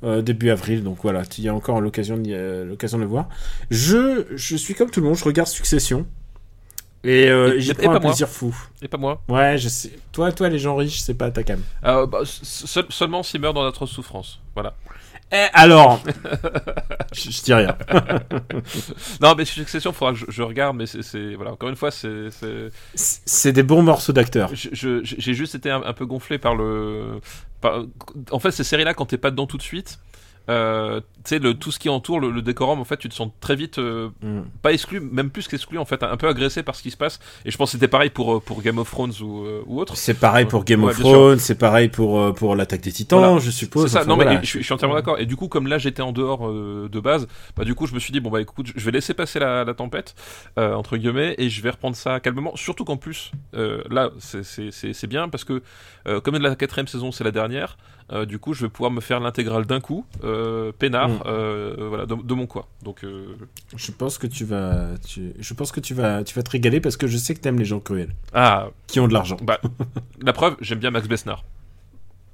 euh, 0.04 0.22
début 0.22 0.50
avril, 0.50 0.82
donc 0.84 0.98
voilà, 1.02 1.22
il 1.38 1.44
y 1.44 1.48
a 1.48 1.54
encore 1.54 1.80
l'occasion 1.80 2.16
d'y- 2.16 2.34
euh, 2.34 2.64
l'occasion 2.64 2.98
de 2.98 3.02
le 3.04 3.08
voir. 3.08 3.28
Je, 3.70 4.26
je 4.36 4.56
suis 4.56 4.74
comme 4.74 4.90
tout 4.90 5.00
le 5.00 5.06
monde, 5.06 5.16
je 5.16 5.24
regarde 5.24 5.48
Succession. 5.48 6.06
Et, 7.06 7.28
euh, 7.28 7.54
Et- 7.56 7.60
j'y 7.60 7.74
prends 7.74 7.90
un 7.90 7.92
moi. 7.92 8.00
plaisir 8.00 8.28
fou. 8.28 8.54
Et 8.80 8.88
pas 8.88 8.96
moi. 8.96 9.20
Ouais, 9.28 9.58
je 9.58 9.68
sais. 9.68 9.90
Toi, 10.12 10.32
toi, 10.32 10.48
les 10.48 10.58
gens 10.58 10.74
riches, 10.76 11.00
c'est 11.00 11.12
pas 11.14 11.30
ta 11.30 11.42
cam. 11.42 11.60
Euh, 11.84 12.06
bah, 12.06 12.20
seul- 12.24 12.86
seulement 12.88 13.22
s'il 13.22 13.40
meurt 13.42 13.54
dans 13.54 13.64
d'atroces 13.64 13.90
souffrances. 13.90 14.40
Voilà. 14.54 14.74
Eh, 15.32 15.46
alors 15.52 16.00
je, 17.12 17.30
je 17.30 17.42
dis 17.42 17.52
rien. 17.54 17.76
Non, 19.20 19.34
mais 19.36 19.44
Succession, 19.44 19.92
faudra 19.92 20.12
que 20.12 20.18
je, 20.20 20.24
je 20.28 20.42
regarde, 20.42 20.76
mais 20.76 20.86
c'est-. 20.86 21.34
Voilà, 21.34 21.52
encore 21.52 21.68
une 21.68 21.76
fois, 21.76 21.90
c'est. 21.90 22.28
c'est- 22.94 23.52
des 23.52 23.62
bons 23.62 23.82
morceaux 23.82 24.12
d'acteurs. 24.12 24.50
J'ai 24.54 25.34
juste 25.34 25.54
été 25.54 25.70
un, 25.70 25.82
un 25.82 25.92
peu 25.92 26.06
gonflé 26.06 26.38
par 26.38 26.54
le. 26.54 27.20
En 28.30 28.38
fait, 28.38 28.50
ces 28.50 28.64
séries-là, 28.64 28.94
quand 28.94 29.06
t'es 29.06 29.18
pas 29.18 29.30
dedans 29.30 29.46
tout 29.46 29.56
de 29.56 29.62
suite. 29.62 29.98
Euh, 30.50 31.00
tu 31.24 31.40
sais, 31.40 31.54
tout 31.54 31.72
ce 31.72 31.78
qui 31.78 31.88
entoure 31.88 32.20
le, 32.20 32.30
le 32.30 32.42
décorum, 32.42 32.78
en 32.78 32.84
fait, 32.84 32.98
tu 32.98 33.08
te 33.08 33.14
sens 33.14 33.30
très 33.40 33.56
vite 33.56 33.78
euh, 33.78 34.10
Mm. 34.22 34.42
pas 34.60 34.72
exclu, 34.74 35.00
même 35.00 35.30
plus 35.30 35.48
qu'exclu, 35.48 35.78
en 35.78 35.86
fait, 35.86 36.02
un 36.02 36.16
peu 36.18 36.28
agressé 36.28 36.62
par 36.62 36.74
ce 36.74 36.82
qui 36.82 36.90
se 36.90 36.96
passe. 36.98 37.18
Et 37.46 37.50
je 37.50 37.56
pense 37.56 37.70
que 37.70 37.78
c'était 37.78 37.88
pareil 37.88 38.10
pour, 38.10 38.34
euh, 38.36 38.40
pour 38.40 38.60
Game 38.60 38.76
of 38.78 38.90
Thrones 38.90 39.12
ou, 39.22 39.44
euh, 39.46 39.62
ou 39.66 39.80
autre. 39.80 39.96
C'est 39.96 40.12
pareil 40.20 40.44
pour 40.44 40.64
Game 40.64 40.84
Ouais, 40.84 40.90
of. 40.92 40.98
Thrones, 40.98 41.38
c'est 41.38 41.54
pareil 41.58 41.88
pour, 41.88 42.20
euh, 42.20 42.32
pour 42.32 42.54
l'attaque 42.56 42.82
des 42.82 42.92
titans, 42.92 43.18
Voilà. 43.20 43.38
je 43.38 43.50
suppose. 43.50 43.84
C'est 43.84 43.94
ça, 43.94 44.00
Enfin, 44.00 44.08
non 44.08 44.16
mais 44.16 44.38
je, 44.42 44.46
suis- 44.46 44.58
je 44.60 44.64
suis 44.64 44.74
entièrement 44.74 44.96
d'accord. 44.96 45.18
Et 45.18 45.24
du 45.26 45.36
coup, 45.36 45.48
comme 45.48 45.66
là 45.66 45.78
j'étais 45.78 46.02
en 46.02 46.12
dehors 46.12 46.46
euh, 46.46 46.88
de 46.92 47.00
base, 47.00 47.26
bah 47.56 47.64
du 47.64 47.74
coup 47.74 47.86
je 47.86 47.94
me 47.94 47.98
suis 47.98 48.12
dit 48.12 48.20
bon 48.20 48.30
bah 48.30 48.40
écoute, 48.42 48.66
je 48.76 48.84
vais 48.84 48.90
laisser 48.92 49.14
passer 49.14 49.38
la, 49.38 49.64
la 49.64 49.72
tempête 49.74 50.14
euh, 50.58 50.74
entre 50.74 50.96
guillemets 50.98 51.34
et 51.38 51.48
je 51.48 51.62
vais 51.62 51.70
reprendre 51.70 51.96
ça 51.96 52.20
calmement. 52.20 52.54
Surtout 52.56 52.84
qu'en 52.84 52.96
plus 52.98 53.32
euh, 53.54 53.82
là 53.90 54.10
c'est- 54.18 54.42
c'est 54.42 54.70
c'est- 54.70 54.92
c'est 54.92 55.06
bien 55.06 55.28
parce 55.30 55.44
que 55.44 55.62
euh, 56.06 56.20
comme 56.20 56.36
la 56.36 56.54
quatrième 56.54 56.86
saison 56.88 57.12
c'est 57.12 57.24
la 57.24 57.30
dernière, 57.30 57.76
euh, 58.12 58.26
du 58.26 58.38
coup 58.38 58.52
je 58.54 58.62
vais 58.62 58.68
pouvoir 58.68 58.90
me 58.90 59.00
faire 59.00 59.20
l'intégrale 59.20 59.66
d'un 59.66 59.80
coup, 59.80 60.04
euh, 60.24 60.72
peinard, 60.78 61.08
Mm. 61.08 61.22
euh, 61.26 61.74
voilà 61.88 62.06
de, 62.06 62.14
de 62.14 62.34
mon 62.34 62.46
quoi. 62.46 62.68
Donc 62.82 63.04
euh, 63.04 63.34
Je 63.76 63.90
pense 63.92 64.18
que 64.18 64.26
tu 64.26 64.44
vas, 64.44 64.88
tu... 65.06 65.32
je 65.38 65.54
pense 65.54 65.72
que 65.72 65.80
tu 65.80 65.94
vas, 65.94 66.22
tu 66.24 66.34
vas 66.34 66.42
te 66.42 66.50
régaler 66.50 66.80
parce 66.80 66.96
que 66.96 67.06
je 67.06 67.16
sais 67.16 67.34
que 67.34 67.40
t'aimes 67.40 67.58
les 67.58 67.64
gens 67.64 67.80
cruels, 67.80 68.14
ah 68.32 68.68
qui 68.86 69.00
ont 69.00 69.08
de 69.08 69.12
l'argent. 69.14 69.36
bah 69.42 69.60
la 70.20 70.32
preuve 70.32 70.56
j'aime 70.60 70.78
bien 70.80 70.90
Max 70.90 71.08
Besnard, 71.08 71.44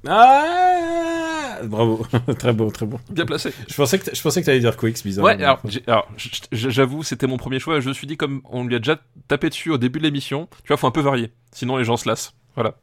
Ah 0.07 1.59
Bravo, 1.63 2.07
très 2.39 2.53
bon, 2.55 2.71
très 2.71 2.87
bon. 2.87 2.99
bien 3.11 3.27
placé. 3.27 3.53
Je 3.69 3.75
pensais 3.75 3.99
que, 3.99 4.15
je 4.15 4.23
pensais 4.23 4.41
que 4.41 4.47
t'allais 4.47 4.61
dire 4.61 4.77
Quicks, 4.79 5.03
bizarre. 5.05 5.25
Ouais, 5.27 5.43
alors, 5.43 5.61
alors, 5.87 6.09
j'avoue, 6.53 7.03
c'était 7.03 7.27
mon 7.27 7.37
premier 7.37 7.59
choix. 7.59 7.81
Je 7.81 7.89
me 7.91 7.93
suis 7.93 8.07
dit, 8.07 8.17
comme 8.17 8.41
on 8.49 8.65
lui 8.65 8.75
a 8.77 8.79
déjà 8.79 8.99
tapé 9.29 9.51
dessus 9.51 9.71
au 9.71 9.77
début 9.77 9.99
de 9.99 10.05
l'émission, 10.05 10.49
tu 10.65 10.69
vois, 10.69 10.79
faut 10.79 10.87
un 10.87 10.91
peu 10.91 11.03
varier. 11.03 11.33
Sinon, 11.53 11.77
les 11.77 11.85
gens 11.85 11.99
se 11.99 12.09
lassent. 12.09 12.33
Voilà. 12.55 12.77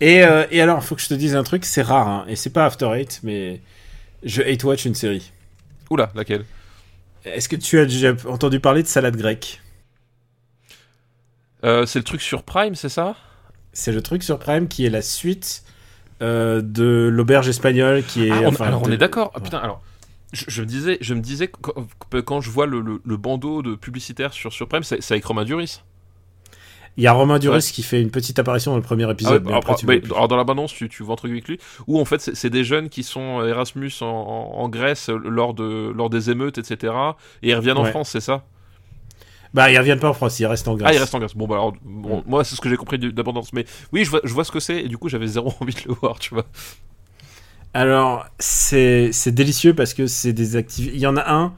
Et, 0.00 0.22
euh, 0.24 0.46
et 0.50 0.60
alors, 0.62 0.82
faut 0.82 0.94
que 0.94 1.02
je 1.02 1.08
te 1.08 1.14
dise 1.14 1.36
un 1.36 1.42
truc, 1.42 1.64
c'est 1.64 1.82
rare, 1.82 2.08
hein, 2.08 2.24
et 2.28 2.36
c'est 2.36 2.50
pas 2.50 2.64
After 2.64 2.90
Eight, 2.94 3.20
mais 3.22 3.60
je 4.22 4.42
hate 4.42 4.64
watch 4.64 4.84
une 4.86 4.94
série. 4.94 5.30
Oula, 5.90 6.10
laquelle? 6.14 6.44
Est-ce 7.24 7.48
que 7.48 7.56
tu 7.56 7.78
as 7.78 7.84
déjà 7.84 8.14
entendu 8.26 8.60
parler 8.60 8.82
de 8.82 8.88
salade 8.88 9.16
grecque? 9.16 9.60
Euh, 11.64 11.84
C'est 11.86 11.98
le 11.98 12.04
truc 12.04 12.22
sur 12.22 12.42
Prime, 12.42 12.74
c'est 12.74 12.88
ça? 12.88 13.14
C'est 13.72 13.92
le 13.92 14.02
truc 14.02 14.22
sur 14.22 14.38
Prime 14.38 14.68
qui 14.68 14.86
est 14.86 14.90
la 14.90 15.02
suite 15.02 15.62
euh, 16.22 16.60
de 16.62 17.08
l'auberge 17.12 17.48
espagnole 17.48 18.02
qui 18.04 18.26
est. 18.26 18.30
Ah, 18.30 18.40
on- 18.42 18.48
enfin, 18.48 18.66
Alors, 18.66 18.82
on 18.82 18.90
est 18.90 18.96
d'accord. 18.96 19.30
Ah, 19.34 19.40
putain, 19.40 19.58
alors. 19.58 19.82
Je, 20.32 20.44
je 20.46 20.60
me 20.62 20.66
disais, 20.66 20.96
je 21.00 21.12
me 21.14 21.20
disais 21.20 21.48
quand, 21.48 21.86
quand 22.24 22.40
je 22.40 22.50
vois 22.50 22.66
le, 22.66 22.80
le- 22.80 23.00
le 23.04 23.16
bandeau 23.16 23.62
de 23.62 23.74
publicitaire 23.74 24.32
sur, 24.32 24.52
sur 24.52 24.68
Prime, 24.68 24.84
c'est 24.84 25.10
avec 25.10 25.24
Romain 25.24 25.44
Duris. 25.44 25.80
Il 26.96 27.04
y 27.04 27.06
a 27.06 27.12
Romain 27.12 27.38
Duris 27.38 27.70
qui 27.72 27.82
fait 27.82 28.02
une 28.02 28.10
petite 28.10 28.38
apparition 28.38 28.72
dans 28.72 28.76
le 28.76 28.82
premier 28.82 29.04
Ah 29.04 29.08
ouais, 29.08 29.12
épisode. 29.14 29.46
alors, 29.46 29.58
après, 29.58 29.74
tu 29.76 29.86
vois 29.86 29.98
plus. 29.98 30.12
alors, 30.12 30.28
dans 30.28 30.36
l'abondance, 30.36 30.72
tu, 30.72 30.88
tu 30.88 31.02
vois 31.02 31.14
un 31.14 31.16
truc 31.16 31.32
avec 31.32 31.48
lui, 31.48 31.58
où 31.86 31.98
en 32.00 32.04
fait 32.04 32.20
c'est 32.34 32.50
des 32.50 32.64
jeunes 32.64 32.88
qui 32.88 33.02
sont 33.02 33.44
Erasmus 33.44 33.92
en, 34.00 34.68
Grèce 34.68 35.08
euh, 35.08 35.16
lors, 35.16 35.54
de, 35.54 35.92
lors 35.94 36.10
des 36.10 36.30
émeutes, 36.30 36.58
etc. 36.58 36.92
Et 37.42 37.50
ils 37.50 37.54
reviennent 37.54 37.78
en. 37.78 37.84
France, 37.84 38.10
c'est 38.10 38.20
ça? 38.20 38.44
Bah, 39.52 39.70
ils 39.70 39.78
reviennent 39.78 39.98
pas 39.98 40.10
en 40.10 40.12
France, 40.12 40.38
ils 40.38 40.46
restent 40.46 40.68
en 40.68 40.76
Grèce. 40.76 40.90
Ah, 40.90 40.94
il 40.94 40.98
reste 40.98 41.14
en 41.14 41.18
Grèce. 41.18 41.34
Bon, 41.34 41.46
bah 41.46 41.56
alors, 41.56 41.74
bon, 41.82 42.22
moi, 42.26 42.44
c'est 42.44 42.54
ce 42.54 42.60
que 42.60 42.68
j'ai 42.68 42.76
compris 42.76 42.98
d'abondance. 42.98 43.52
Mais 43.52 43.64
oui, 43.92 44.04
je 44.04 44.10
vois, 44.10 44.20
je 44.22 44.32
vois 44.32 44.44
ce 44.44 44.52
que 44.52 44.60
c'est, 44.60 44.82
et 44.82 44.88
du 44.88 44.96
coup, 44.96 45.08
j'avais 45.08 45.26
zéro 45.26 45.52
envie 45.60 45.74
de 45.74 45.80
le 45.88 45.94
voir, 45.94 46.18
tu 46.18 46.34
vois. 46.34 46.44
Alors, 47.72 48.26
c'est 48.38 49.10
c'est 49.12 49.32
délicieux 49.32 49.74
parce 49.74 49.94
que 49.94 50.06
c'est 50.06 50.32
des 50.32 50.56
activités. 50.56 50.94
Il 50.94 51.00
y 51.00 51.06
en 51.06 51.16
a 51.16 51.32
un. 51.32 51.52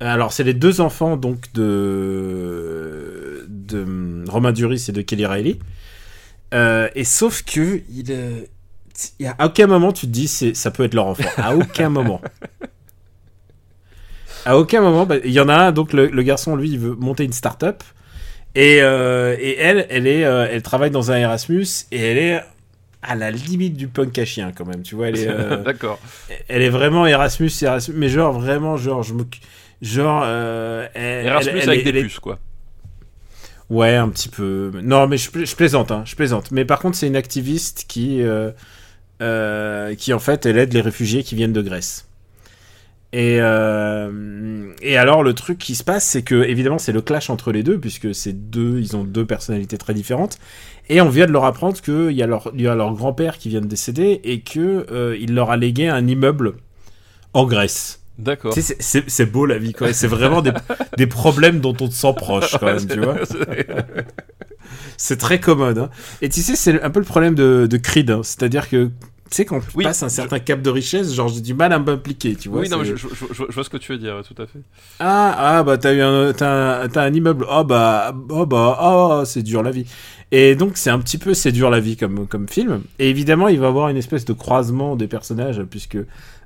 Alors, 0.00 0.32
c'est 0.32 0.44
les 0.44 0.54
deux 0.54 0.80
enfants 0.80 1.16
donc 1.16 1.52
de 1.54 3.46
de 3.48 3.82
hum, 3.82 4.24
Romain 4.28 4.52
Duris 4.52 4.84
et 4.88 4.92
de 4.92 5.00
Kelly 5.02 5.24
Riley. 5.26 5.58
Euh, 6.54 6.88
et 6.94 7.04
sauf 7.04 7.42
que 7.42 7.80
il, 7.90 8.04
euh, 8.10 8.40
y 9.18 9.26
a 9.26 9.34
à 9.38 9.46
aucun 9.46 9.66
moment 9.66 9.92
tu 9.92 10.06
te 10.06 10.12
dis 10.12 10.28
c'est 10.28 10.54
ça 10.54 10.70
peut 10.70 10.84
être 10.84 10.94
leur 10.94 11.06
enfant. 11.06 11.24
À 11.38 11.56
aucun 11.56 11.88
moment. 11.98 12.20
À 14.44 14.56
aucun 14.58 14.80
moment. 14.80 15.06
bah, 15.06 15.16
Il 15.24 15.32
y 15.32 15.40
en 15.40 15.48
a 15.48 15.54
un 15.56 15.72
donc 15.72 15.92
le, 15.92 16.06
le 16.08 16.22
garçon 16.22 16.56
lui 16.56 16.70
il 16.70 16.78
veut 16.78 16.94
monter 16.94 17.24
une 17.24 17.32
start-up 17.32 17.82
et 18.54 18.80
euh, 18.82 19.36
et 19.40 19.56
elle 19.58 19.86
elle 19.90 20.06
est 20.06 20.24
euh, 20.24 20.46
elle 20.50 20.62
travaille 20.62 20.90
dans 20.90 21.10
un 21.10 21.16
Erasmus 21.16 21.66
et 21.90 21.98
elle 22.00 22.18
est 22.18 22.40
à 23.02 23.14
la 23.14 23.30
limite 23.30 23.76
du 23.76 23.88
punk 23.88 24.16
à 24.18 24.24
chien 24.24 24.52
quand 24.56 24.64
même. 24.66 24.82
Tu 24.82 24.94
vois 24.94 25.08
elle 25.08 25.18
est 25.18 25.28
euh, 25.28 25.56
D'accord. 25.64 25.98
elle 26.48 26.62
est 26.62 26.70
vraiment 26.70 27.06
Erasmus, 27.06 27.50
Erasmus, 27.62 27.94
mais 27.96 28.08
genre 28.08 28.38
vraiment 28.38 28.76
genre 28.76 29.02
je 29.02 29.14
m'occupe- 29.14 29.42
genre 29.82 30.22
euh, 30.24 30.86
elle- 30.94 31.26
Erasmus 31.26 31.58
elle- 31.62 31.70
avec 31.70 31.84
des 31.84 32.02
puces, 32.02 32.18
quoi. 32.18 32.38
Ouais, 33.68 33.96
un 33.96 34.08
petit 34.08 34.28
peu. 34.28 34.70
Non, 34.82 35.06
mais 35.08 35.16
je, 35.18 35.30
pla- 35.30 35.44
je 35.44 35.56
plaisante, 35.56 35.90
hein, 35.90 36.02
je 36.06 36.14
plaisante. 36.14 36.50
Mais 36.52 36.64
par 36.64 36.78
contre, 36.78 36.96
c'est 36.96 37.08
une 37.08 37.16
activiste 37.16 37.84
qui, 37.88 38.22
euh, 38.22 38.52
euh, 39.22 39.94
qui 39.96 40.12
en 40.12 40.20
fait, 40.20 40.46
elle 40.46 40.56
aide 40.58 40.72
les 40.72 40.80
réfugiés 40.80 41.22
qui 41.24 41.34
viennent 41.34 41.52
de 41.52 41.62
Grèce. 41.62 42.06
Et, 43.12 43.38
euh, 43.40 44.70
et 44.82 44.96
alors 44.98 45.22
le 45.22 45.32
truc 45.32 45.58
qui 45.58 45.74
se 45.74 45.82
passe, 45.84 46.04
c'est 46.04 46.22
que 46.22 46.42
évidemment 46.44 46.76
c'est 46.78 46.92
le 46.92 47.00
clash 47.00 47.30
entre 47.30 47.50
les 47.50 47.62
deux, 47.62 47.78
puisque 47.78 48.14
ces 48.14 48.32
deux, 48.32 48.78
ils 48.78 48.94
ont 48.96 49.04
deux 49.04 49.24
personnalités 49.24 49.78
très 49.78 49.94
différentes. 49.94 50.38
Et 50.88 51.00
on 51.00 51.08
vient 51.08 51.26
de 51.26 51.32
leur 51.32 51.44
apprendre 51.44 51.80
qu'il 51.80 52.10
y 52.12 52.22
a 52.22 52.26
leur, 52.26 52.50
il 52.54 52.60
y 52.62 52.68
a 52.68 52.74
leur 52.74 52.92
grand-père 52.94 53.38
qui 53.38 53.48
vient 53.48 53.60
de 53.62 53.66
décéder 53.66 54.20
et 54.22 54.40
que 54.40 54.86
euh, 54.92 55.16
il 55.18 55.34
leur 55.34 55.50
a 55.50 55.56
légué 55.56 55.88
un 55.88 56.06
immeuble 56.06 56.54
en 57.32 57.46
Grèce. 57.46 58.02
D'accord. 58.18 58.54
Tu 58.54 58.62
sais, 58.62 58.76
c'est- 58.80 59.26
beau 59.26 59.44
la 59.46 59.58
vie, 59.58 59.72
quoi. 59.72 59.92
C'est 59.92 60.06
vraiment 60.06 60.40
des, 60.42 60.52
des 60.96 61.06
problèmes 61.06 61.60
dont 61.60 61.76
on 61.80 61.88
te 61.88 61.94
sent 61.94 62.14
proche, 62.16 62.56
quand 62.58 62.66
même, 62.66 62.86
tu 62.86 63.00
vois. 63.00 63.16
C'est 64.96 65.16
très 65.18 65.40
commode. 65.40 65.78
Hein. 65.78 65.90
Et 66.22 66.28
tu 66.28 66.40
sais, 66.42 66.56
c'est 66.56 66.82
un 66.82 66.90
peu 66.90 67.00
le 67.00 67.04
problème 67.06 67.34
de, 67.34 67.66
de 67.70 67.76
Creed. 67.76 68.10
hein. 68.10 68.20
C'est-à-dire 68.22 68.68
que, 68.68 68.86
tu 68.86 68.90
sais, 69.30 69.44
quand 69.44 69.60
tu 69.60 69.66
Oui, 69.74 69.84
passes 69.84 70.02
un 70.02 70.08
je- 70.08 70.14
certain 70.14 70.38
cap 70.38 70.62
de 70.62 70.70
richesse, 70.70 71.12
genre, 71.12 71.28
j'ai 71.28 71.40
du 71.42 71.54
mal 71.54 71.72
à 71.72 71.78
m'impliquer, 71.78 72.34
tu 72.34 72.48
vois. 72.48 72.60
oui, 72.62 72.68
non, 72.68 72.78
mais 72.78 72.84
je, 72.86 72.96
je- 72.96 73.06
je- 73.08 73.44
je 73.48 73.52
vois 73.54 73.64
ce 73.64 73.68
que 73.70 73.76
tu 73.76 73.92
veux 73.92 73.98
dire, 73.98 74.22
tout 74.26 74.40
à 74.42 74.46
fait. 74.46 74.58
Ah, 74.98 75.34
ah, 75.58 75.62
bah, 75.62 75.76
t'as 75.78 75.92
eu 75.92 76.00
un, 76.00 76.32
t'as 76.32 76.84
un, 76.84 76.90
un 76.96 77.12
immeuble. 77.14 77.46
Oh, 77.50 77.62
bah, 77.64 78.14
oh, 78.30 78.46
bah, 78.46 78.78
oh, 78.82 79.22
c'est 79.26 79.42
dur 79.42 79.62
la 79.62 79.70
vie. 79.70 79.84
Et 80.32 80.56
donc, 80.56 80.72
c'est 80.76 80.90
un 80.90 80.98
petit 80.98 81.18
peu, 81.18 81.34
c'est 81.34 81.52
dur 81.52 81.70
la 81.70 81.78
vie 81.80 81.96
comme, 81.96 82.26
comme 82.26 82.48
film. 82.48 82.80
Et 82.98 83.10
évidemment, 83.10 83.48
il 83.48 83.60
va 83.60 83.66
y 83.66 83.68
avoir 83.68 83.88
une 83.90 83.96
espèce 83.98 84.24
de 84.24 84.32
croisement 84.32 84.96
des 84.96 85.06
personnages, 85.06 85.62
puisque 85.70 85.98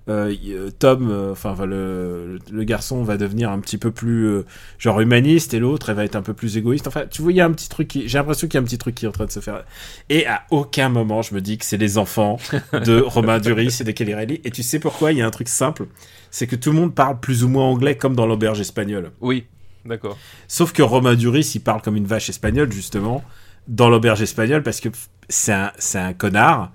Tom, 0.06 1.10
euh, 1.10 1.32
enfin, 1.32 1.55
le, 1.66 2.39
le 2.51 2.64
garçon 2.64 3.02
va 3.02 3.16
devenir 3.16 3.51
un 3.51 3.60
petit 3.60 3.78
peu 3.78 3.90
plus, 3.90 4.27
euh, 4.27 4.47
genre, 4.78 5.01
humaniste, 5.01 5.55
et 5.55 5.59
l'autre, 5.59 5.90
elle 5.90 5.97
va 5.97 6.05
être 6.05 6.16
un 6.16 6.22
peu 6.22 6.35
plus 6.35 6.56
égoïste. 6.56 6.89
Enfin, 6.89 7.05
tu 7.09 7.22
vois, 7.22 7.32
il 7.32 7.36
y 7.36 7.40
a 7.40 7.44
un 7.44 7.52
petit 7.52 7.68
truc 7.68 7.89
qui, 7.89 8.09
j'ai 8.09 8.18
l'impression 8.18 8.48
qu'il 8.48 8.55
y 8.55 8.59
a 8.59 8.60
un 8.62 8.64
petit 8.64 8.78
truc 8.78 8.94
qui 8.94 9.05
est 9.05 9.09
en 9.09 9.12
train 9.12 9.27
de 9.27 9.31
se 9.31 9.40
faire. 9.40 9.64
Et 10.09 10.27
à 10.27 10.43
aucun 10.51 10.89
moment, 10.89 11.22
je 11.22 11.35
me 11.35 11.40
dis 11.40 11.59
que 11.59 11.64
c'est 11.64 11.77
les 11.77 11.98
enfants 11.98 12.39
de 12.72 13.01
Romain 13.01 13.39
Duris 13.39 13.78
et 13.81 13.85
de 13.85 13.90
Kelly 13.93 14.14
Reilly. 14.14 14.40
Et 14.44 14.51
tu 14.51 14.62
sais 14.62 14.78
pourquoi? 14.78 15.12
Il 15.12 15.18
y 15.18 15.22
a 15.22 15.27
un 15.27 15.31
truc 15.31 15.48
simple. 15.48 15.86
C'est 16.31 16.47
que 16.47 16.56
tout 16.56 16.70
le 16.70 16.77
monde 16.77 16.94
parle 16.94 17.20
plus 17.20 17.44
ou 17.44 17.48
moins 17.48 17.64
anglais 17.64 17.97
comme 17.97 18.14
dans 18.14 18.27
l'auberge 18.27 18.60
espagnole. 18.60 19.12
Oui, 19.20 19.47
d'accord. 19.85 20.16
Sauf 20.48 20.72
que 20.72 20.82
Romain 20.82 21.14
Duris, 21.14 21.52
il 21.55 21.60
parle 21.60 21.82
comme 21.82 21.97
une 21.97 22.06
vache 22.06 22.28
espagnole, 22.28 22.72
justement, 22.72 23.22
dans 23.68 23.89
l'auberge 23.89 24.22
espagnole, 24.22 24.62
parce 24.62 24.81
que 24.81 24.89
c'est 25.28 25.52
un, 25.52 25.72
c'est 25.78 25.98
un 25.98 26.12
connard. 26.12 26.72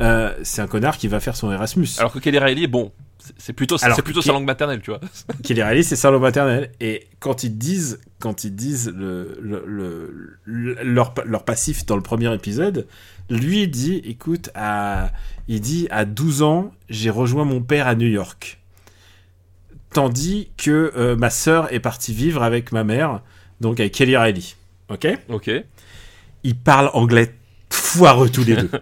Euh, 0.00 0.34
c'est 0.42 0.62
un 0.62 0.66
connard 0.68 0.96
qui 0.98 1.08
va 1.08 1.20
faire 1.20 1.34
son 1.36 1.50
Erasmus. 1.50 1.88
Alors 1.98 2.12
que 2.12 2.18
Kelly 2.20 2.38
Riley, 2.38 2.66
bon, 2.68 2.92
c'est- 3.36 3.52
plutôt, 3.52 3.78
c'est 3.78 4.02
plutôt 4.02 4.22
sa 4.22 4.32
langue 4.32 4.44
maternelle, 4.44 4.80
tu 4.80 4.90
vois. 4.90 5.00
est 5.48 5.62
réaliste, 5.62 5.88
c'est 5.90 5.96
sa 5.96 6.10
langue 6.10 6.22
maternelle. 6.22 6.70
Et 6.80 7.08
quand 7.18 7.42
ils 7.42 7.56
disent, 7.58 7.98
quand 8.20 8.44
ils 8.44 8.54
disent 8.54 8.92
le, 8.94 9.38
le, 9.42 9.64
le- 9.66 10.38
le- 10.44 10.82
leur, 10.84 11.14
leur 11.24 11.44
passif 11.44 11.84
dans 11.84 11.96
le 11.96 12.02
premier 12.02 12.32
épisode, 12.32 12.86
lui 13.28 13.62
il 13.62 13.70
dit, 13.70 14.00
écoute, 14.04 14.50
à, 14.54 15.10
il 15.48 15.60
dit, 15.60 15.88
à 15.90 16.04
12 16.04 16.42
ans, 16.42 16.72
j'ai 16.88 17.10
rejoint 17.10 17.44
mon 17.44 17.60
père 17.60 17.88
à 17.88 17.94
New 17.96 18.06
York. 18.08 18.60
Tandis 19.92 20.50
que 20.56 20.92
euh, 20.96 21.16
ma 21.16 21.30
sœur 21.30 21.72
est 21.72 21.80
partie 21.80 22.12
vivre 22.12 22.42
avec 22.42 22.72
ma 22.72 22.84
mère, 22.84 23.22
donc 23.60 23.80
avec 23.80 23.92
Kelly 23.94 24.16
Riley. 24.16 24.42
Ok? 24.90 25.06
Ok. 25.28 25.50
Ils 26.44 26.56
parlent 26.56 26.90
anglais 26.92 27.34
foireux 27.70 28.28
tous 28.30 28.44
les 28.44 28.56
deux. 28.56 28.70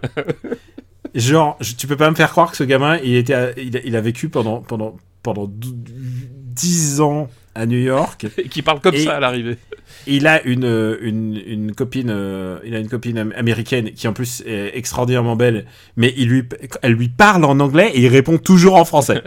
Genre, 1.15 1.57
je- 1.61 1.73
tu 1.75 1.87
peux 1.87 1.97
pas 1.97 2.09
me 2.09 2.15
faire 2.15 2.29
croire 2.31 2.51
que 2.51 2.57
ce 2.57 2.63
gamin, 2.63 2.97
il, 3.03 3.15
était 3.15 3.33
à- 3.33 3.51
il, 3.59 3.75
a, 3.77 3.79
il 3.83 3.95
a 3.95 4.01
vécu 4.01 4.29
pendant, 4.29 4.61
pendant, 4.61 4.97
pendant 5.23 5.45
dou- 5.45 5.73
10 5.75 7.01
ans 7.01 7.29
à 7.55 7.65
New 7.65 7.79
York. 7.79 8.25
Et 8.37 8.49
qui 8.49 8.61
parle 8.61 8.79
comme 8.81 8.95
Et- 8.95 9.03
ça 9.03 9.15
à 9.17 9.19
l'arrivée. 9.19 9.57
Il 10.05 10.25
a 10.27 10.41
une, 10.43 10.97
une, 11.01 11.41
une 11.45 11.71
copine, 11.75 12.09
euh, 12.09 12.59
il 12.65 12.73
a 12.75 12.79
une 12.79 12.87
copine 12.89 13.17
am- 13.17 13.33
américaine 13.35 13.91
qui 13.91 14.07
en 14.07 14.13
plus 14.13 14.41
est 14.45 14.71
extraordinairement 14.77 15.35
belle, 15.35 15.65
mais 15.97 16.13
il 16.17 16.29
lui, 16.29 16.43
elle 16.81 16.93
lui 16.93 17.09
parle 17.09 17.43
en 17.45 17.59
anglais 17.59 17.91
et 17.93 18.01
il 18.01 18.07
répond 18.07 18.37
toujours 18.37 18.75
en 18.75 18.85
français. 18.85 19.21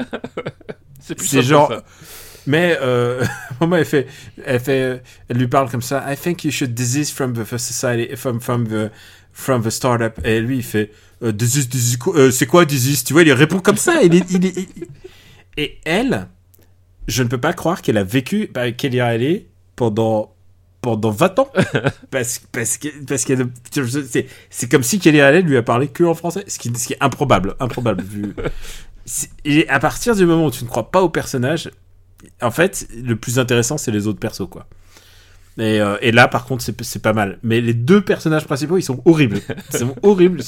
C'est 1.00 1.42
genre, 1.42 1.68
ça. 1.72 1.84
mais 2.46 2.78
euh, 2.80 3.24
maman 3.60 3.76
elle 3.76 3.84
fait, 3.84 4.06
elle 4.44 4.60
fait, 4.60 5.02
elle 5.28 5.36
lui 5.36 5.48
parle 5.48 5.70
comme 5.70 5.82
ça. 5.82 6.04
I 6.10 6.16
think 6.16 6.44
you 6.44 6.50
should 6.50 6.72
desist 6.74 7.14
from 7.14 7.32
the 7.32 7.44
society, 7.58 8.14
from 8.16 8.40
from 8.40 8.66
the 8.68 8.90
from 9.32 9.62
the 9.62 9.70
startup. 9.70 10.20
Et 10.24 10.40
lui 10.40 10.58
il 10.58 10.62
fait, 10.62 10.92
euh, 11.22 11.32
euh, 12.14 12.30
c'est 12.30 12.46
quoi 12.46 12.64
desist 12.64 13.06
Tu 13.06 13.12
vois, 13.12 13.22
il 13.22 13.32
répond 13.32 13.60
comme 13.60 13.76
ça. 13.76 14.02
Il 14.02 14.14
est, 14.14 14.30
il 14.30 14.46
est- 14.46 14.56
il- 14.56 14.86
Et 15.56 15.78
elle, 15.84 16.28
je 17.08 17.22
ne 17.22 17.28
peux 17.28 17.38
pas 17.40 17.52
croire 17.52 17.82
qu'elle 17.82 17.98
a 17.98 18.04
vécu 18.04 18.50
avec 18.54 18.76
Kelly 18.76 19.02
Riley 19.02 19.46
pendant 19.76 20.34
pendant 20.82 21.10
20 21.10 21.38
ans. 21.40 21.52
Parce 22.10 22.40
parce 22.52 22.78
que 22.78 22.88
parce 23.04 23.24
qu'elle 23.24 23.46
c'est 24.10 24.26
c'est 24.48 24.70
comme 24.70 24.82
si 24.82 24.98
Kelly 24.98 25.20
Riley 25.22 25.42
lui 25.42 25.56
a 25.58 25.62
parlé 25.62 25.88
que 25.88 26.04
en 26.04 26.14
français 26.14 26.44
ce 26.48 26.58
qui, 26.58 26.72
ce 26.74 26.86
qui 26.86 26.92
est 26.94 27.02
improbable 27.02 27.54
improbable 27.60 28.02
vu. 28.02 28.34
Et 29.44 29.68
à 29.68 29.78
partir 29.78 30.16
du 30.16 30.24
moment 30.24 30.46
où 30.46 30.50
tu 30.50 30.64
ne 30.64 30.68
crois 30.70 30.90
pas 30.90 31.02
au 31.02 31.10
personnage 31.10 31.70
en 32.40 32.50
fait 32.50 32.86
le 32.96 33.16
plus 33.16 33.38
intéressant 33.38 33.76
c'est 33.76 33.90
les 33.90 34.06
autres 34.06 34.20
persos 34.20 34.48
quoi 34.48 34.66
et, 35.58 35.80
euh, 35.80 35.96
et 36.00 36.12
là 36.12 36.28
par 36.28 36.44
contre 36.44 36.62
c'est 36.62 37.02
pas 37.02 37.12
mal. 37.12 37.38
Mais 37.42 37.60
les 37.60 37.74
deux 37.74 38.00
personnages 38.00 38.44
principaux 38.44 38.76
ils 38.78 38.82
sont 38.82 39.02
horribles. 39.04 39.40
Ils 39.72 39.78
sont 39.78 39.94
horribles 40.02 40.42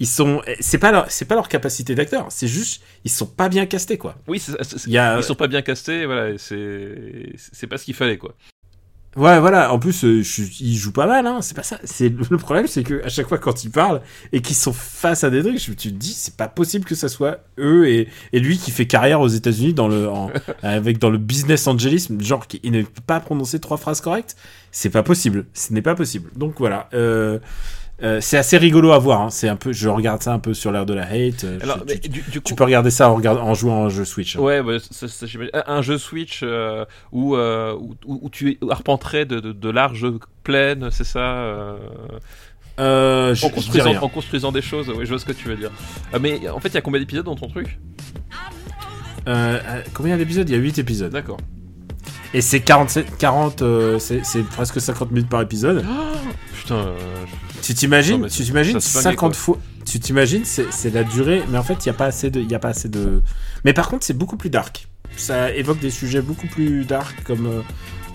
ils 0.00 0.06
sont 0.06 0.40
c'est 0.60 0.78
pas 0.78 0.92
leur 0.92 1.10
c'est 1.10 1.26
pas 1.26 1.34
leur 1.34 1.48
capacité 1.48 1.94
d'acteur. 1.94 2.26
C'est 2.30 2.48
juste 2.48 2.82
ils 3.04 3.10
sont 3.10 3.26
pas 3.26 3.48
bien 3.48 3.66
castés 3.66 3.98
quoi. 3.98 4.16
Oui, 4.26 4.42
y 4.86 4.98
a 4.98 5.18
ils 5.18 5.22
sont 5.22 5.34
pas 5.34 5.46
bien 5.46 5.62
castés, 5.62 6.06
voilà, 6.06 6.38
c'est 6.38 7.32
c'est 7.36 7.66
pas 7.66 7.76
ce 7.76 7.84
qu'il 7.84 7.94
fallait, 7.94 8.16
quoi. 8.16 8.34
Ouais, 9.16 9.40
voilà. 9.40 9.72
En 9.72 9.80
plus, 9.80 10.04
euh, 10.04 10.22
je, 10.22 10.42
ils 10.60 10.76
jouent 10.76 10.92
pas 10.92 11.06
mal. 11.06 11.26
Hein. 11.26 11.42
C'est 11.42 11.56
pas 11.56 11.64
ça. 11.64 11.78
C'est 11.82 12.08
le 12.30 12.38
problème, 12.38 12.68
c'est 12.68 12.84
que 12.84 13.04
à 13.04 13.08
chaque 13.08 13.26
fois 13.28 13.38
quand 13.38 13.64
ils 13.64 13.70
parlent 13.70 14.02
et 14.32 14.40
qu'ils 14.40 14.54
sont 14.54 14.72
face 14.72 15.24
à 15.24 15.30
des 15.30 15.42
trucs, 15.42 15.58
je, 15.58 15.72
tu 15.72 15.88
te 15.92 15.96
dis, 15.98 16.12
c'est 16.12 16.36
pas 16.36 16.46
possible 16.46 16.84
que 16.84 16.94
ça 16.94 17.08
soit 17.08 17.40
eux 17.58 17.88
et, 17.88 18.08
et 18.32 18.38
lui 18.38 18.56
qui 18.56 18.70
fait 18.70 18.86
carrière 18.86 19.20
aux 19.20 19.26
États-Unis 19.28 19.74
dans 19.74 19.88
le 19.88 20.08
en- 20.08 20.30
avec 20.62 20.98
dans 20.98 21.10
le 21.10 21.18
business 21.18 21.66
angelisme, 21.66 22.20
genre 22.20 22.46
qui 22.46 22.60
il 22.62 22.70
ne 22.70 22.82
peut 22.82 23.02
pas 23.04 23.18
prononcer 23.18 23.58
trois 23.58 23.78
phrases 23.78 24.00
correctes. 24.00 24.36
C'est 24.70 24.90
pas 24.90 25.02
possible. 25.02 25.46
Ce 25.54 25.72
n'est 25.72 25.82
pas 25.82 25.96
possible. 25.96 26.30
Donc 26.36 26.54
voilà. 26.58 26.88
Euh, 26.94 27.40
euh, 28.02 28.20
c'est 28.20 28.36
assez 28.38 28.56
rigolo 28.58 28.92
à 28.92 28.98
voir. 28.98 29.20
Hein. 29.22 29.30
C'est 29.30 29.48
un 29.48 29.56
peu. 29.56 29.72
Je 29.72 29.88
regarde 29.88 30.22
ça 30.22 30.32
un 30.32 30.38
peu 30.38 30.54
sur 30.54 30.72
l'air 30.72 30.86
de 30.86 30.94
la 30.94 31.02
hate. 31.04 31.44
Euh, 31.44 31.58
Alors, 31.62 31.78
je- 31.80 31.84
mais 31.94 31.98
tu, 31.98 32.08
du, 32.08 32.22
du 32.22 32.40
coup, 32.40 32.44
tu 32.48 32.54
peux 32.54 32.64
regarder 32.64 32.90
ça 32.90 33.10
en, 33.10 33.14
regardant, 33.14 33.42
en 33.42 33.54
jouant 33.54 33.82
à 33.82 33.86
un 33.86 33.88
jeu 33.88 34.04
Switch. 34.04 34.36
hein. 34.36 34.40
Ouais, 34.40 34.62
bah. 34.62 34.72
Un- 35.52 35.64
un 35.66 35.82
jeu 35.82 35.98
Switch 35.98 36.40
euh, 36.42 36.84
où, 37.12 37.36
euh, 37.36 37.76
où, 38.06 38.28
tu 38.30 38.58
arpenterais 38.70 39.24
de, 39.24 39.40
de, 39.40 39.52
de 39.52 39.70
larges 39.70 40.06
plaines, 40.42 40.88
c'est 40.90 41.04
ça 41.04 41.20
en, 42.78 43.34
je 43.34 43.48
construisant, 43.52 43.94
en 44.02 44.08
construisant 44.08 44.52
des 44.52 44.62
choses, 44.62 44.88
oui, 44.88 45.04
je 45.04 45.10
vois 45.10 45.18
ce 45.18 45.26
que 45.26 45.32
tu 45.32 45.48
veux 45.48 45.56
dire. 45.56 45.70
Euh, 46.14 46.18
mais 46.20 46.48
en 46.48 46.60
fait, 46.60 46.68
il 46.68 46.74
y 46.74 46.78
a 46.78 46.80
combien 46.80 47.00
d'épisodes 47.00 47.26
dans 47.26 47.36
ton 47.36 47.48
truc? 47.48 47.78
Combien 49.94 50.16
d'épisodes? 50.16 50.48
Il 50.48 50.52
y 50.52 50.58
a 50.58 50.60
8 50.60 50.78
épisodes. 50.78 51.12
D'accord. 51.12 51.36
Et 52.32 52.40
c'est 52.40 52.60
47, 52.60 53.16
40, 53.18 53.62
euh, 53.62 53.98
c'est 53.98 54.24
c'est 54.24 54.42
presque 54.42 54.80
50 54.80 55.10
minutes 55.10 55.28
par 55.28 55.42
épisode. 55.42 55.84
Putain, 56.54 56.74
euh, 56.76 56.96
Tu 57.62 57.74
t'imagines, 57.74 58.22
mais 58.22 58.28
tu 58.28 58.44
t'imagines 58.44 58.74
ça 58.74 58.80
se 58.80 58.90
flinguait, 58.90 59.10
50 59.16 59.32
quoi. 59.32 59.38
fois, 59.38 59.58
tu 59.84 59.98
t'imagines, 59.98 60.44
c'est 60.44 60.66
c'est 60.70 60.90
la 60.90 61.02
durée, 61.04 61.42
mais 61.48 61.58
en 61.58 61.62
fait, 61.64 61.84
il 61.84 61.86
y 61.86 61.90
a 61.90 61.94
pas 61.94 62.06
assez 62.06 62.30
de, 62.30 62.40
il 62.40 62.54
a 62.54 62.58
pas 62.58 62.68
assez 62.68 62.88
de. 62.88 63.22
Mais 63.64 63.72
par 63.72 63.88
contre, 63.88 64.04
c'est 64.06 64.16
beaucoup 64.16 64.36
plus 64.36 64.50
dark. 64.50 64.86
Ça 65.16 65.52
évoque 65.52 65.80
des 65.80 65.90
sujets 65.90 66.22
beaucoup 66.22 66.46
plus 66.46 66.84
dark 66.84 67.24
comme 67.24 67.46
euh, 67.46 67.62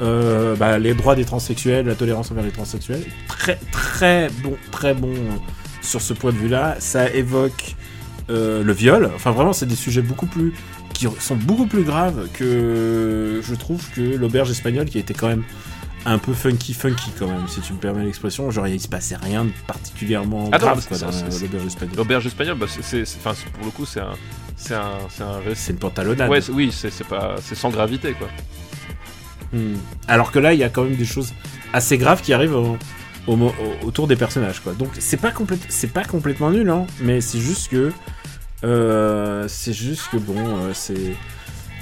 euh, 0.01 0.55
bah, 0.55 0.77
les 0.77 0.93
droits 0.93 1.15
des 1.15 1.25
transsexuels, 1.25 1.85
la 1.85 1.95
tolérance 1.95 2.31
envers 2.31 2.43
les 2.43 2.51
transsexuels. 2.51 3.03
Très, 3.27 3.57
très 3.71 4.29
bon, 4.43 4.55
très 4.71 4.93
bon 4.93 5.13
euh, 5.13 5.37
sur 5.81 6.01
ce 6.01 6.13
point 6.13 6.31
de 6.31 6.37
vue-là. 6.37 6.75
Ça 6.79 7.09
évoque 7.13 7.75
euh, 8.29 8.63
le 8.63 8.73
viol. 8.73 9.09
Enfin, 9.15 9.31
vraiment, 9.31 9.53
c'est 9.53 9.65
des 9.65 9.75
sujets 9.75 10.01
beaucoup 10.01 10.25
plus 10.25 10.53
qui 10.97 11.07
sont 11.19 11.35
beaucoup 11.35 11.65
plus 11.67 11.83
graves 11.83 12.27
que 12.33 13.41
je 13.43 13.55
trouve 13.55 13.81
que 13.91 14.01
l'auberge 14.01 14.49
espagnole 14.51 14.85
qui 14.85 14.97
était 14.99 15.13
quand 15.13 15.27
même 15.27 15.43
un 16.05 16.17
peu 16.19 16.33
funky 16.33 16.73
funky 16.73 17.11
quand 17.17 17.27
même 17.27 17.47
si 17.47 17.61
tu 17.61 17.73
me 17.73 17.79
permets 17.79 18.05
l'expression 18.05 18.49
genre 18.51 18.67
il 18.67 18.79
se 18.79 18.87
passait 18.87 19.15
rien 19.15 19.45
de 19.45 19.51
particulièrement 19.67 20.49
Ah 20.51 20.57
grave 20.59 20.85
quoi, 20.87 20.97
dans 20.97 21.07
l'auberge 21.07 21.65
espagnole 21.65 21.95
l'auberge 21.97 22.25
espagnole, 22.27 22.57
bah, 22.57 22.67
c'est- 22.69 23.17
pour 23.53 23.65
le 23.65 23.71
coup, 23.71 23.85
c'est 23.85 23.99
un, 24.01 24.13
c'est 24.55 24.75
un, 24.75 24.91
c'est 25.09 25.23
un 25.23 25.37
récit. 25.39 25.61
c'est 25.63 25.71
une 25.73 25.79
pantalonnade 25.79 26.29
Ouais, 26.29 26.41
oui, 26.51 26.71
c'est, 26.71 26.91
c'est 26.91 27.03
pas, 27.07 27.35
c'est 27.41 27.55
sans 27.55 27.69
gravité, 27.71 28.13
quoi. 28.13 28.27
Hmm. 29.53 29.75
alors 30.07 30.31
que 30.31 30.39
là 30.39 30.53
il 30.53 30.59
y 30.59 30.63
a 30.63 30.69
quand 30.69 30.83
même 30.83 30.95
des 30.95 31.05
choses 31.05 31.33
assez 31.71 31.97
graves 31.97 32.21
qui 32.21 32.33
arrivent 32.33 32.55
au- 32.55 32.77
au 33.27 33.35
mo- 33.35 33.53
au- 33.83 33.87
autour 33.87 34.07
des 34.07 34.15
personnages 34.15 34.59
quoi 34.59 34.73
donc 34.73 34.89
c'est 34.99 35.17
pas 35.17 35.31
c'est 35.69 35.91
pas 35.93 36.03
complètement 36.03 36.49
nul 36.51 36.69
hein 36.69 36.85
mais 37.01 37.21
c'est 37.21 37.39
juste 37.39 37.69
que 37.69 37.91
euh, 38.65 39.45
c'est 39.47 39.73
juste 39.73 40.09
que 40.11 40.17
bon 40.17 40.35
euh, 40.37 40.71
c'est 40.73 41.15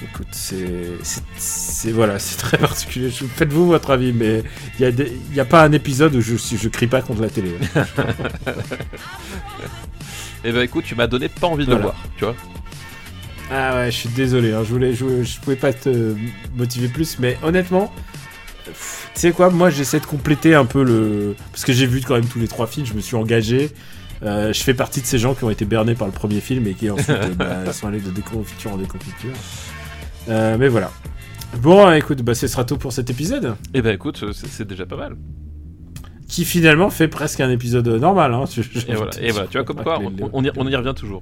Écoute, 0.04 0.28
c'est, 0.34 1.92
voilà, 1.92 2.20
c'est 2.20 2.36
très 2.36 2.58
particulier. 2.58 3.10
Faites-vous 3.10 3.68
votre 3.68 3.92
avis, 3.92 4.12
mais 4.12 4.44
il 4.78 4.82
y 4.82 4.86
a, 4.86 4.92
des- 4.92 5.14
pas 5.50 5.64
un 5.64 5.72
épisode 5.72 6.14
où 6.16 6.20
je, 6.20 6.36
je 6.36 6.68
crie 6.68 6.88
pas 6.88 7.02
contre 7.02 7.22
la 7.22 7.30
télé. 7.30 7.54
Et 10.44 10.52
ben 10.52 10.62
écoute, 10.62 10.84
tu 10.84 10.96
m'as 10.96 11.08
donné 11.08 11.30
pas 11.30 11.48
envie 11.48 11.66
de 11.66 11.74
Voilà. 11.74 11.78
le 11.78 11.84
voir, 11.92 12.04
tu 12.18 12.26
vois. 12.26 12.36
Ah 13.50 13.76
ouais, 13.76 13.92
je 13.92 13.98
suis 13.98 14.10
désolé, 14.10 14.52
hein, 14.52 14.64
je 14.66 14.70
voulais, 14.72 14.94
je, 14.94 15.24
je 15.24 15.40
pouvais 15.40 15.56
pas 15.56 15.72
te 15.72 16.16
motiver 16.58 16.90
plus, 16.90 17.18
mais 17.20 17.38
honnêtement, 17.44 17.94
tu 18.66 18.72
sais 19.16 19.32
quoi, 19.32 19.50
moi 19.52 19.70
j'essaie 19.70 20.00
de 20.02 20.06
compléter 20.06 20.54
un 20.56 20.66
peu 20.66 20.84
le, 20.84 21.36
parce 21.52 21.64
que 21.64 21.72
j'ai 21.72 21.86
vu 21.86 22.02
quand 22.02 22.16
même 22.16 22.26
tous 22.28 22.40
les 22.40 22.48
trois 22.48 22.68
films, 22.68 22.86
je 22.86 22.94
me 22.94 23.00
suis 23.02 23.16
engagé. 23.16 23.72
Euh, 24.24 24.54
je 24.54 24.64
fais 24.64 24.74
partie 24.74 25.02
de 25.02 25.06
ces 25.06 25.18
gens 25.18 25.34
qui 25.34 25.44
ont 25.44 25.50
été 25.50 25.66
bernés 25.66 25.96
par 25.96 26.08
le 26.08 26.14
premier 26.14 26.40
film 26.40 26.66
et 26.68 26.74
qui 26.74 26.90
ensuite 26.90 27.10
euh, 27.10 27.34
bah, 27.36 27.74
sont 27.74 27.88
allés 27.88 28.00
de 28.00 28.10
déconfiture 28.10 28.74
en 28.74 28.78
déconfiture. 28.78 29.34
Euh, 30.30 30.58
mais 30.58 30.70
voilà. 30.70 30.92
Bon, 31.62 31.92
écoute, 31.92 32.22
bah, 32.22 32.34
ce 32.34 32.48
sera 32.48 32.64
tout 32.64 32.78
pour 32.78 32.94
cet 32.94 33.10
épisode. 33.10 33.56
Eh 33.74 33.82
ben 33.82 33.94
écoute, 33.94 34.24
c'est 34.32 34.68
déjà 34.68 34.86
pas 34.86 34.96
mal. 34.96 35.16
Qui 36.28 36.46
finalement 36.46 36.90
fait 36.90 37.08
presque 37.08 37.42
un 37.42 37.50
épisode 37.50 37.88
normal. 37.88 38.34
Hein. 38.34 38.46
Et 38.88 38.96
voilà, 38.96 39.12
et 39.22 39.32
voilà, 39.32 39.48
tu 39.48 39.58
vois, 39.58 39.66
comme 39.66 39.84
quoi, 39.84 40.00
on, 40.00 40.30
on 40.32 40.44
y, 40.44 40.52
on 40.56 40.68
y 40.68 40.76
revient 40.76 40.94
toujours. 40.96 41.22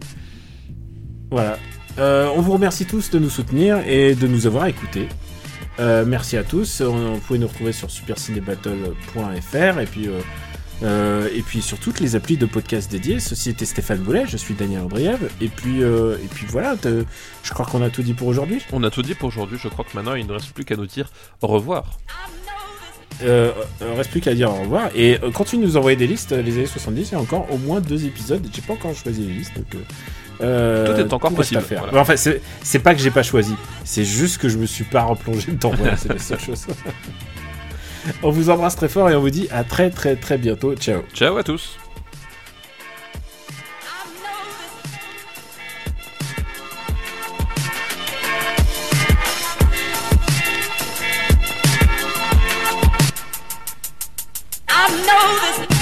Voilà. 1.31 1.57
Euh, 1.97 2.29
on 2.35 2.41
vous 2.41 2.53
remercie 2.53 2.85
tous 2.85 3.09
de 3.09 3.19
nous 3.19 3.29
soutenir 3.29 3.79
et 3.87 4.15
de 4.15 4.27
nous 4.27 4.47
avoir 4.47 4.67
écoutés. 4.67 5.07
Euh, 5.79 6.05
merci 6.05 6.37
à 6.37 6.43
tous. 6.43 6.81
On, 6.81 7.13
vous 7.13 7.19
pouvez 7.19 7.39
nous 7.39 7.47
retrouver 7.47 7.71
sur 7.71 7.89
supercinébattle.fr 7.89 9.79
et 9.79 9.85
puis 9.85 10.07
euh, 10.07 10.19
euh, 10.83 11.29
et 11.35 11.41
puis 11.41 11.61
sur 11.61 11.77
toutes 11.79 11.99
les 11.99 12.15
applis 12.15 12.37
de 12.37 12.45
podcast 12.45 12.89
dédiés. 12.91 13.19
Ceci 13.19 13.49
était 13.51 13.65
Stéphane 13.65 13.99
Boulet, 13.99 14.23
je 14.27 14.37
suis 14.37 14.53
Daniel 14.55 14.81
Andriev 14.81 15.19
et 15.39 15.47
puis 15.47 15.83
euh, 15.83 16.15
et 16.23 16.27
puis 16.27 16.45
voilà. 16.49 16.75
Je 16.83 17.51
crois 17.53 17.65
qu'on 17.65 17.81
a 17.83 17.89
tout 17.89 18.01
dit 18.01 18.13
pour 18.13 18.27
aujourd'hui. 18.27 18.61
On 18.71 18.83
a 18.83 18.89
tout 18.89 19.01
dit 19.03 19.13
pour 19.13 19.27
aujourd'hui, 19.27 19.57
je 19.61 19.67
crois 19.67 19.85
que 19.85 19.95
maintenant 19.95 20.15
il 20.15 20.25
ne 20.25 20.33
reste 20.33 20.51
plus 20.51 20.65
qu'à 20.65 20.75
nous 20.75 20.87
dire 20.87 21.09
au 21.41 21.47
revoir. 21.47 21.85
Euh, 23.23 23.51
euh, 23.83 23.93
reste 23.95 24.09
plus 24.09 24.21
qu'à 24.21 24.33
dire 24.33 24.49
au 24.49 24.61
revoir 24.61 24.89
et 24.95 25.19
continue 25.33 25.63
de 25.63 25.67
nous 25.67 25.77
envoyer 25.77 25.95
des 25.97 26.07
listes. 26.07 26.31
Les 26.31 26.53
années 26.57 26.65
70, 26.65 27.09
il 27.09 27.11
y 27.11 27.15
a 27.15 27.19
encore 27.19 27.45
au 27.51 27.57
moins 27.59 27.79
deux 27.79 28.05
épisodes. 28.05 28.43
J'ai 28.51 28.61
pas 28.61 28.73
encore 28.73 28.95
choisi 28.95 29.21
les 29.21 29.33
listes 29.33 29.55
donc. 29.55 29.67
euh, 30.41 30.87
Tout 30.95 30.99
est 30.99 31.13
encore 31.13 31.29
tout 31.29 31.35
possible, 31.35 31.59
à 31.59 31.63
faire. 31.63 31.81
voilà. 31.83 31.99
Enfin, 32.01 32.15
c'est 32.15 32.41
c'est 32.63 32.79
pas 32.79 32.95
que 32.95 33.01
j'ai 33.01 33.11
pas 33.11 33.21
choisi, 33.21 33.53
c'est 33.83 34.05
juste 34.05 34.39
que 34.39 34.49
je 34.49 34.57
me 34.57 34.65
suis 34.65 34.85
pas 34.85 35.03
replongé 35.03 35.51
dedans. 35.51 35.71
Voilà, 35.77 35.97
c'est 35.97 36.09
la 36.09 36.17
seule 36.17 36.39
chose. 36.39 36.65
on 38.23 38.31
vous 38.31 38.49
embrasse 38.49 38.75
très 38.75 38.89
fort 38.89 39.09
et 39.09 39.15
on 39.15 39.21
vous 39.21 39.29
dit 39.29 39.47
à 39.51 39.63
très 39.63 39.89
très 39.89 40.15
très 40.15 40.37
bientôt. 40.37 40.75
Ciao. 40.75 41.01
Ciao 41.13 41.37
à 41.37 41.43
tous 41.43 41.77
I 54.73 54.87
know 55.05 55.67
this. 55.67 55.80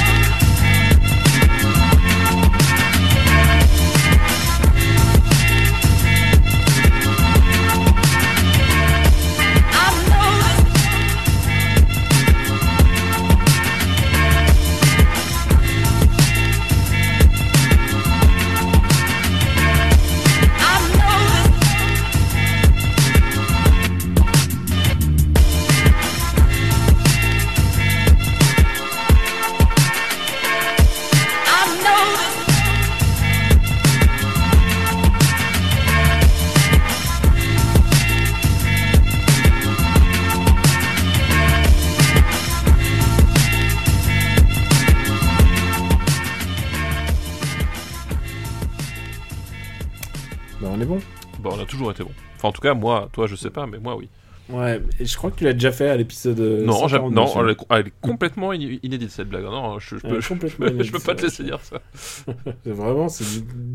Enfin, 52.39 52.47
en 52.47 52.51
tout 52.53 52.61
cas, 52.61 52.73
moi, 52.73 53.09
toi, 53.11 53.27
je 53.27 53.35
sais 53.35 53.49
pas, 53.49 53.67
mais 53.67 53.77
moi, 53.79 53.97
oui. 53.97 54.07
Ouais, 54.49 54.81
et 54.99 55.05
je 55.05 55.15
crois 55.15 55.29
que 55.29 55.35
tu 55.35 55.43
l'as 55.43 55.53
déjà 55.53 55.71
fait 55.71 55.89
à 55.89 55.95
l'épisode. 55.97 56.39
euh, 56.39 56.65
non, 56.65 56.87
j'aime- 56.87 57.01
149, 57.01 57.13
non, 57.35 57.43
elle 57.45 57.51
est, 57.51 57.57
elle 57.69 57.87
est 57.87 57.93
complètement 58.01 58.51
iné- 58.51 58.79
inédite 58.81 59.11
cette 59.11 59.29
blague. 59.29 59.43
Non, 59.43 59.77
je, 59.77 59.95
peux, 59.97 60.19
je, 60.21 60.27
je 60.83 60.91
pas 61.05 61.13
te 61.13 61.21
laisser 61.21 61.43
dire 61.43 61.59
ça. 61.61 61.79
Vraiment, 62.65 63.09
c'est 63.09 63.25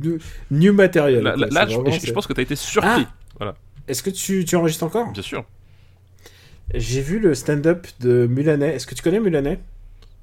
du 0.00 0.18
new, 0.50 0.72
matériel. 0.72 1.22
Là, 1.22 1.34
je, 1.68 1.76
vraiment- 1.76 1.90
pense 2.14 2.26
que 2.26 2.32
t'as 2.32 2.42
été 2.42 2.56
surpris. 2.56 3.06
Est-ce 3.86 4.02
que 4.02 4.10
tu, 4.10 4.44
tu 4.44 4.56
enregistres 4.56 4.84
encore? 4.84 5.12
Bien 5.12 5.22
sûr. 5.22 5.44
J'ai 6.72 7.02
vu 7.02 7.20
le 7.20 7.34
stand-up 7.34 7.86
de 8.00 8.26
Mulanet. 8.26 8.74
Est-ce 8.74 8.86
que 8.86 8.94
tu 8.94 9.02
connais 9.02 9.20
Mulanet 9.20 9.60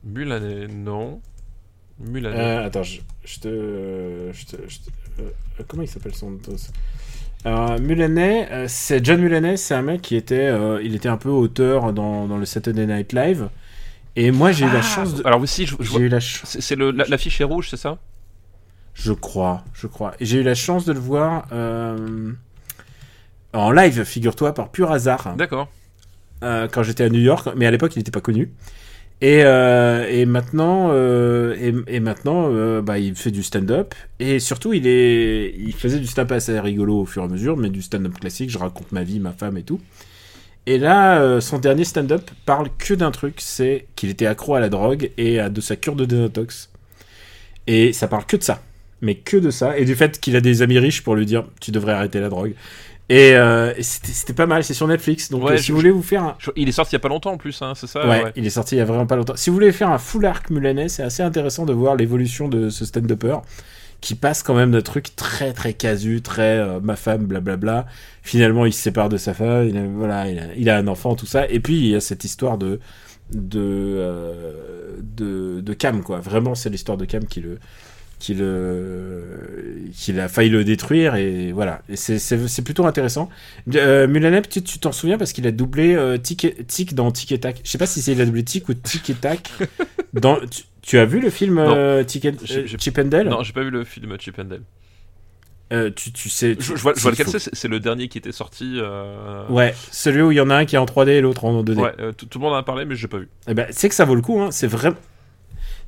Mulanet, 0.03 0.67
non. 0.67 1.21
Mulanet. 1.99 2.37
Euh, 2.39 2.65
Attends, 2.65 2.81
je, 2.83 2.99
te. 3.39 4.31
je 4.33 4.45
te- 4.45 4.61
je 4.67 4.77
te- 4.79 5.21
euh, 5.21 5.29
comment 5.67 5.83
il 5.83 5.87
s'appelle 5.87 6.15
son 6.15 6.31
dos 6.31 6.57
Alors, 7.43 7.79
Mulanet, 7.79 8.47
euh, 8.51 8.65
c'est 8.67 9.03
John 9.03 9.19
Mulanet, 9.21 9.57
c'est 9.57 9.73
un 9.73 9.81
mec 9.81 10.01
qui 10.01 10.15
était, 10.15 10.35
euh, 10.47 10.79
il 10.83 10.93
était 10.95 11.09
un 11.09 11.17
peu 11.17 11.29
auteur 11.29 11.91
dans, 11.93 12.27
dans 12.27 12.37
le 12.37 12.45
Saturday 12.45 12.85
Night 12.85 13.13
Live. 13.13 13.49
Et 14.15 14.29
moi, 14.31 14.51
j'ai 14.51 14.65
eu 14.65 14.69
la 14.71 14.79
Ah, 14.79 14.81
chance 14.81 15.15
de. 15.15 15.25
Alors 15.25 15.41
aussi, 15.41 15.65
je, 15.65 15.75
je 15.79 15.83
J'ai 15.83 15.89
vois- 15.89 15.99
eu 16.01 16.07
la 16.09 16.19
ch- 16.19 16.43
c'est 16.45 16.75
le 16.75 16.91
la- 16.91 17.05
l'affiche 17.05 17.39
est 17.41 17.45
rouge, 17.45 17.69
c'est 17.69 17.77
ça? 17.77 17.97
Je 18.93 19.13
crois, 19.13 19.63
je 19.73 19.87
crois. 19.87 20.13
Et 20.19 20.25
j'ai 20.25 20.39
eu 20.41 20.43
la 20.43 20.53
chance 20.53 20.85
de 20.85 20.91
le 20.93 20.99
voir 20.99 21.47
euh, 21.53 22.31
en 23.53 23.71
live, 23.71 24.03
figure-toi, 24.03 24.53
par 24.53 24.69
pur 24.69 24.91
hasard. 24.91 25.33
D'accord. 25.37 25.69
euh, 26.43 26.67
quand 26.67 26.83
j'étais 26.83 27.05
à 27.05 27.09
New 27.09 27.19
York, 27.21 27.49
mais 27.55 27.65
à 27.65 27.71
l'époque 27.71 27.95
il 27.95 27.99
n'était 27.99 28.11
pas 28.11 28.19
connu. 28.21 28.51
Et, 29.21 29.43
euh, 29.43 30.07
et 30.09 30.25
maintenant, 30.25 30.89
euh, 30.91 31.55
et, 31.59 31.95
et 31.95 31.99
maintenant 31.99 32.49
euh, 32.49 32.81
bah, 32.81 32.97
il 32.97 33.15
fait 33.15 33.29
du 33.29 33.43
stand-up. 33.43 33.93
Et 34.19 34.39
surtout, 34.39 34.73
il, 34.73 34.87
il 34.87 35.73
faisait 35.73 35.99
du 35.99 36.07
stand-up 36.07 36.31
assez 36.31 36.59
rigolo 36.59 37.01
au 37.01 37.05
fur 37.05 37.21
et 37.21 37.25
à 37.25 37.27
mesure, 37.27 37.55
mais 37.55 37.69
du 37.69 37.83
stand-up 37.83 38.19
classique. 38.19 38.49
Je 38.49 38.57
raconte 38.57 38.91
ma 38.91 39.03
vie, 39.03 39.19
ma 39.19 39.31
femme 39.31 39.57
et 39.57 39.63
tout. 39.63 39.79
Et 40.65 40.77
là, 40.77 41.39
son 41.41 41.57
dernier 41.59 41.83
stand-up 41.83 42.29
parle 42.45 42.69
que 42.77 42.93
d'un 42.93 43.11
truc 43.11 43.35
c'est 43.39 43.87
qu'il 43.95 44.09
était 44.09 44.27
accro 44.27 44.55
à 44.55 44.59
la 44.59 44.69
drogue 44.69 45.11
et 45.17 45.39
à 45.39 45.49
de 45.49 45.61
sa 45.61 45.75
cure 45.75 45.95
de 45.95 46.05
dénotox. 46.05 46.69
Et 47.67 47.93
ça 47.93 48.07
parle 48.07 48.25
que 48.25 48.37
de 48.37 48.43
ça. 48.43 48.61
Mais 49.01 49.15
que 49.15 49.37
de 49.37 49.49
ça. 49.49 49.77
Et 49.77 49.85
du 49.85 49.95
fait 49.95 50.19
qu'il 50.19 50.35
a 50.35 50.41
des 50.41 50.61
amis 50.61 50.77
riches 50.77 51.03
pour 51.03 51.15
lui 51.15 51.25
dire 51.25 51.45
tu 51.59 51.71
devrais 51.71 51.93
arrêter 51.93 52.19
la 52.19 52.29
drogue. 52.29 52.53
Et, 53.13 53.35
euh, 53.35 53.73
et 53.75 53.83
c'était 53.83 54.33
pas 54.33 54.45
mal, 54.45 54.63
c'est 54.63 54.73
sur 54.73 54.87
Netflix. 54.87 55.29
Donc 55.29 55.43
Ouais, 55.43 55.51
euh, 55.53 55.57
je- 55.57 55.63
si 55.63 55.71
vous 55.71 55.77
voulez 55.77 55.91
vous 55.91 56.01
faire 56.01 56.23
un, 56.23 56.37
Il 56.55 56.69
est 56.69 56.71
sorti 56.71 56.91
il 56.93 56.95
y 56.95 56.97
a 56.97 56.99
pas 56.99 57.09
longtemps 57.09 57.31
en 57.33 57.37
plus, 57.37 57.61
hein, 57.61 57.73
c'est 57.75 57.87
ça 57.87 58.07
ouais, 58.07 58.31
il 58.35 58.45
est 58.45 58.49
sorti 58.51 58.75
il 58.75 58.77
y 58.77 58.81
a 58.81 58.85
vraiment 58.85 59.05
pas 59.05 59.15
longtemps. 59.17 59.35
Si 59.35 59.49
vous 59.49 59.55
voulez 59.55 59.71
faire 59.73 59.89
un 59.89 59.97
full 59.97 60.25
arc 60.25 60.49
mulanais, 60.49 60.87
c'est 60.87 61.03
assez 61.03 61.21
intéressant 61.23 61.65
de 61.65 61.73
voir 61.73 61.95
l'évolution 61.95 62.47
de 62.47 62.69
ce 62.69 62.85
stand-upper 62.85 63.37
qui 63.99 64.15
passe 64.15 64.43
quand 64.43 64.53
même 64.55 64.71
de 64.71 64.79
trucs 64.79 65.15
très 65.15 65.51
très 65.53 65.73
casu, 65.73 66.21
très 66.21 66.57
euh, 66.57 66.79
ma 66.81 66.95
femme, 66.95 67.25
blablabla. 67.25 67.85
Finalement, 68.23 68.65
il 68.65 68.71
se 68.73 68.81
sépare 68.81 69.09
de 69.09 69.17
sa 69.17 69.33
femme, 69.33 69.67
il 69.67 69.77
a, 69.77 69.81
voilà, 69.85 70.29
il 70.29 70.39
a, 70.39 70.43
il 70.55 70.69
a 70.69 70.77
un 70.77 70.87
enfant, 70.87 71.15
tout 71.15 71.25
ça. 71.27 71.47
Et 71.49 71.59
puis 71.59 71.75
il 71.77 71.87
y 71.87 71.95
a 71.95 71.99
cette 71.99 72.23
histoire 72.23 72.57
de 72.57 72.79
de 73.31 74.95
de, 75.01 75.61
de 75.61 75.73
Cam 75.73 76.01
quoi. 76.03 76.19
Vraiment, 76.19 76.55
c'est 76.55 76.69
l'histoire 76.69 76.97
de 76.97 77.05
Cam 77.05 77.25
qui 77.25 77.41
le 77.41 77.59
le 78.29 79.23
qu'il 79.93 80.19
a 80.19 80.27
failli 80.27 80.49
le 80.49 80.63
détruire 80.63 81.15
et 81.15 81.51
voilà 81.51 81.81
et 81.89 81.95
c'est 81.95 82.61
plutôt 82.63 82.85
intéressant 82.85 83.29
euh, 83.75 84.41
tu 84.49 84.79
t'en 84.79 84.91
souviens 84.91 85.17
parce 85.17 85.33
qu'il 85.33 85.45
a 85.47 85.51
doublé 85.51 85.95
euh, 85.95 86.17
Tic, 86.17 86.45
et- 86.45 86.63
Tic 86.65 86.93
dans 86.95 87.11
Tic 87.11 87.31
et 87.31 87.39
Tac 87.39 87.61
je 87.63 87.69
sais 87.69 87.77
pas 87.77 87.85
si 87.85 88.01
c'est 88.01 88.13
il 88.13 88.21
a 88.21 88.25
doublé 88.25 88.43
Tic 88.43 88.69
ou 88.69 88.73
Tic 88.73 89.09
et 89.09 89.15
Tac 89.15 89.49
dans 90.13 90.37
tu, 90.39 90.63
tu 90.81 90.97
as 90.97 91.05
vu 91.05 91.19
le 91.19 91.29
film 91.29 91.57
euh, 91.59 92.03
Tic 92.03 92.25
et- 92.25 92.33
euh, 92.51 92.67
Chip 92.79 92.97
and 92.97 93.05
Dale? 93.05 93.29
Non, 93.29 93.43
j'ai 93.43 93.53
pas 93.53 93.63
vu 93.63 93.69
le 93.69 93.83
film 93.83 94.15
Chip 94.19 94.39
and 94.39 94.45
Dale. 94.45 94.61
Euh, 95.73 95.89
tu, 95.95 96.11
tu 96.11 96.27
sais 96.27 96.55
Je, 96.59 96.75
je 96.75 96.81
vois, 96.81 96.93
je 96.95 97.01
vois 97.01 97.11
lequel 97.11 97.27
c'est, 97.27 97.49
c'est 97.55 97.67
le 97.69 97.79
dernier 97.79 98.09
qui 98.09 98.17
était 98.17 98.33
sorti. 98.33 98.73
euh, 98.81 99.47
ouais 99.47 99.73
celui 99.89 100.21
où 100.21 100.31
il 100.31 100.35
y 100.35 100.41
en 100.41 100.49
a 100.49 100.55
un 100.55 100.65
qui 100.65 100.75
est 100.75 100.79
en 100.79 100.85
3D 100.85 101.09
et 101.09 101.21
l'autre 101.21 101.45
en 101.45 101.63
2D 101.63 101.75
Ouais, 101.79 101.93
euh, 101.99 102.11
tout, 102.11 102.27
le 102.33 102.39
monde 102.41 102.53
en 102.53 102.57
a 102.57 102.63
parlé, 102.63 102.83
mais 102.83 102.95
j'ai 102.95 103.07
pas 103.07 103.19
vu. 103.19 103.29
Eh 103.47 103.53
ben, 103.53 103.67
c'est 103.69 103.87
que 103.87 103.95
ça 103.95 104.03
vaut 104.03 104.15
le 104.15 104.21
coup, 104.21 104.41
hein. 104.41 104.49
C'est 104.51 104.67
vraiment. 104.67 104.97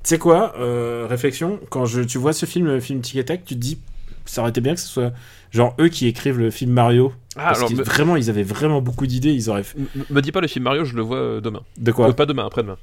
Tu 0.04 0.10
sais 0.10 0.18
quoi, 0.18 0.54
euh, 0.60 1.08
réflexion, 1.10 1.60
quand 1.70 1.86
je, 1.86 2.02
tu 2.02 2.18
vois 2.18 2.34
ce 2.34 2.46
film, 2.46 2.66
le 2.68 2.80
film 2.82 3.00
Tic 3.02 3.16
et 3.16 3.24
Tac, 3.26 3.46
tu 3.46 3.56
te 3.56 3.60
dis, 3.60 3.80
ça 4.26 4.42
aurait 4.42 4.50
été 4.50 4.60
bien 4.62 4.74
que 4.76 4.80
ce 4.82 4.88
soit 4.88 5.14
genre 5.52 5.76
eux 5.80 5.88
qui 5.88 6.08
écrivent 6.08 6.40
le 6.40 6.52
film 6.52 6.72
Mario. 6.72 7.14
Ah, 7.38 7.46
parce 7.48 7.60
alors, 7.60 7.72
me, 7.72 7.84
vraiment, 7.84 8.16
ils 8.18 8.30
avaient 8.30 8.44
vraiment 8.44 8.82
beaucoup 8.82 9.08
d'idées, 9.08 9.32
ils 9.32 9.50
auraient 9.50 9.64
fait. 9.64 9.78
me- 9.80 9.88
me 10.10 10.22
dis 10.22 10.32
pas 10.34 10.42
le 10.42 10.48
film 10.48 10.66
Mario, 10.66 10.84
je 10.84 10.96
le 10.96 11.02
vois 11.02 11.18
euh, 11.18 11.42
demain. 11.42 11.62
De 11.78 11.92
quoi 11.94 12.10
Euh, 12.10 12.14
pas 12.14 12.26
demain, 12.26 12.46
après-demain. 12.46 12.78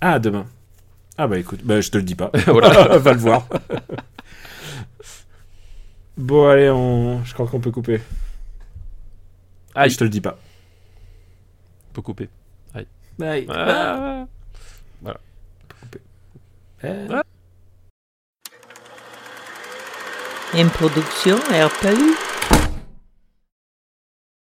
Ah, 0.00 0.18
demain. 0.18 0.46
Ah 1.18 1.26
bah 1.26 1.38
écoute, 1.38 1.60
bah 1.62 1.80
je 1.80 1.90
te 1.90 1.96
le 1.98 2.04
dis 2.04 2.14
pas. 2.14 2.30
Voilà. 2.46 2.98
Va 2.98 3.12
le 3.12 3.18
voir. 3.18 3.46
bon, 6.16 6.48
allez, 6.48 6.70
on... 6.70 7.22
je 7.24 7.34
crois 7.34 7.46
qu'on 7.46 7.60
peut 7.60 7.70
couper. 7.70 8.00
Aïe, 9.74 9.90
Je 9.90 9.98
te 9.98 10.04
le 10.04 10.10
dis 10.10 10.20
pas. 10.22 10.38
peut 11.92 12.02
couper. 12.02 12.28
Bye. 13.18 13.46
Ah. 13.48 14.26
Eh. 16.82 17.06
Une 20.54 20.68
production 20.70 21.36
RPU. 21.36 22.35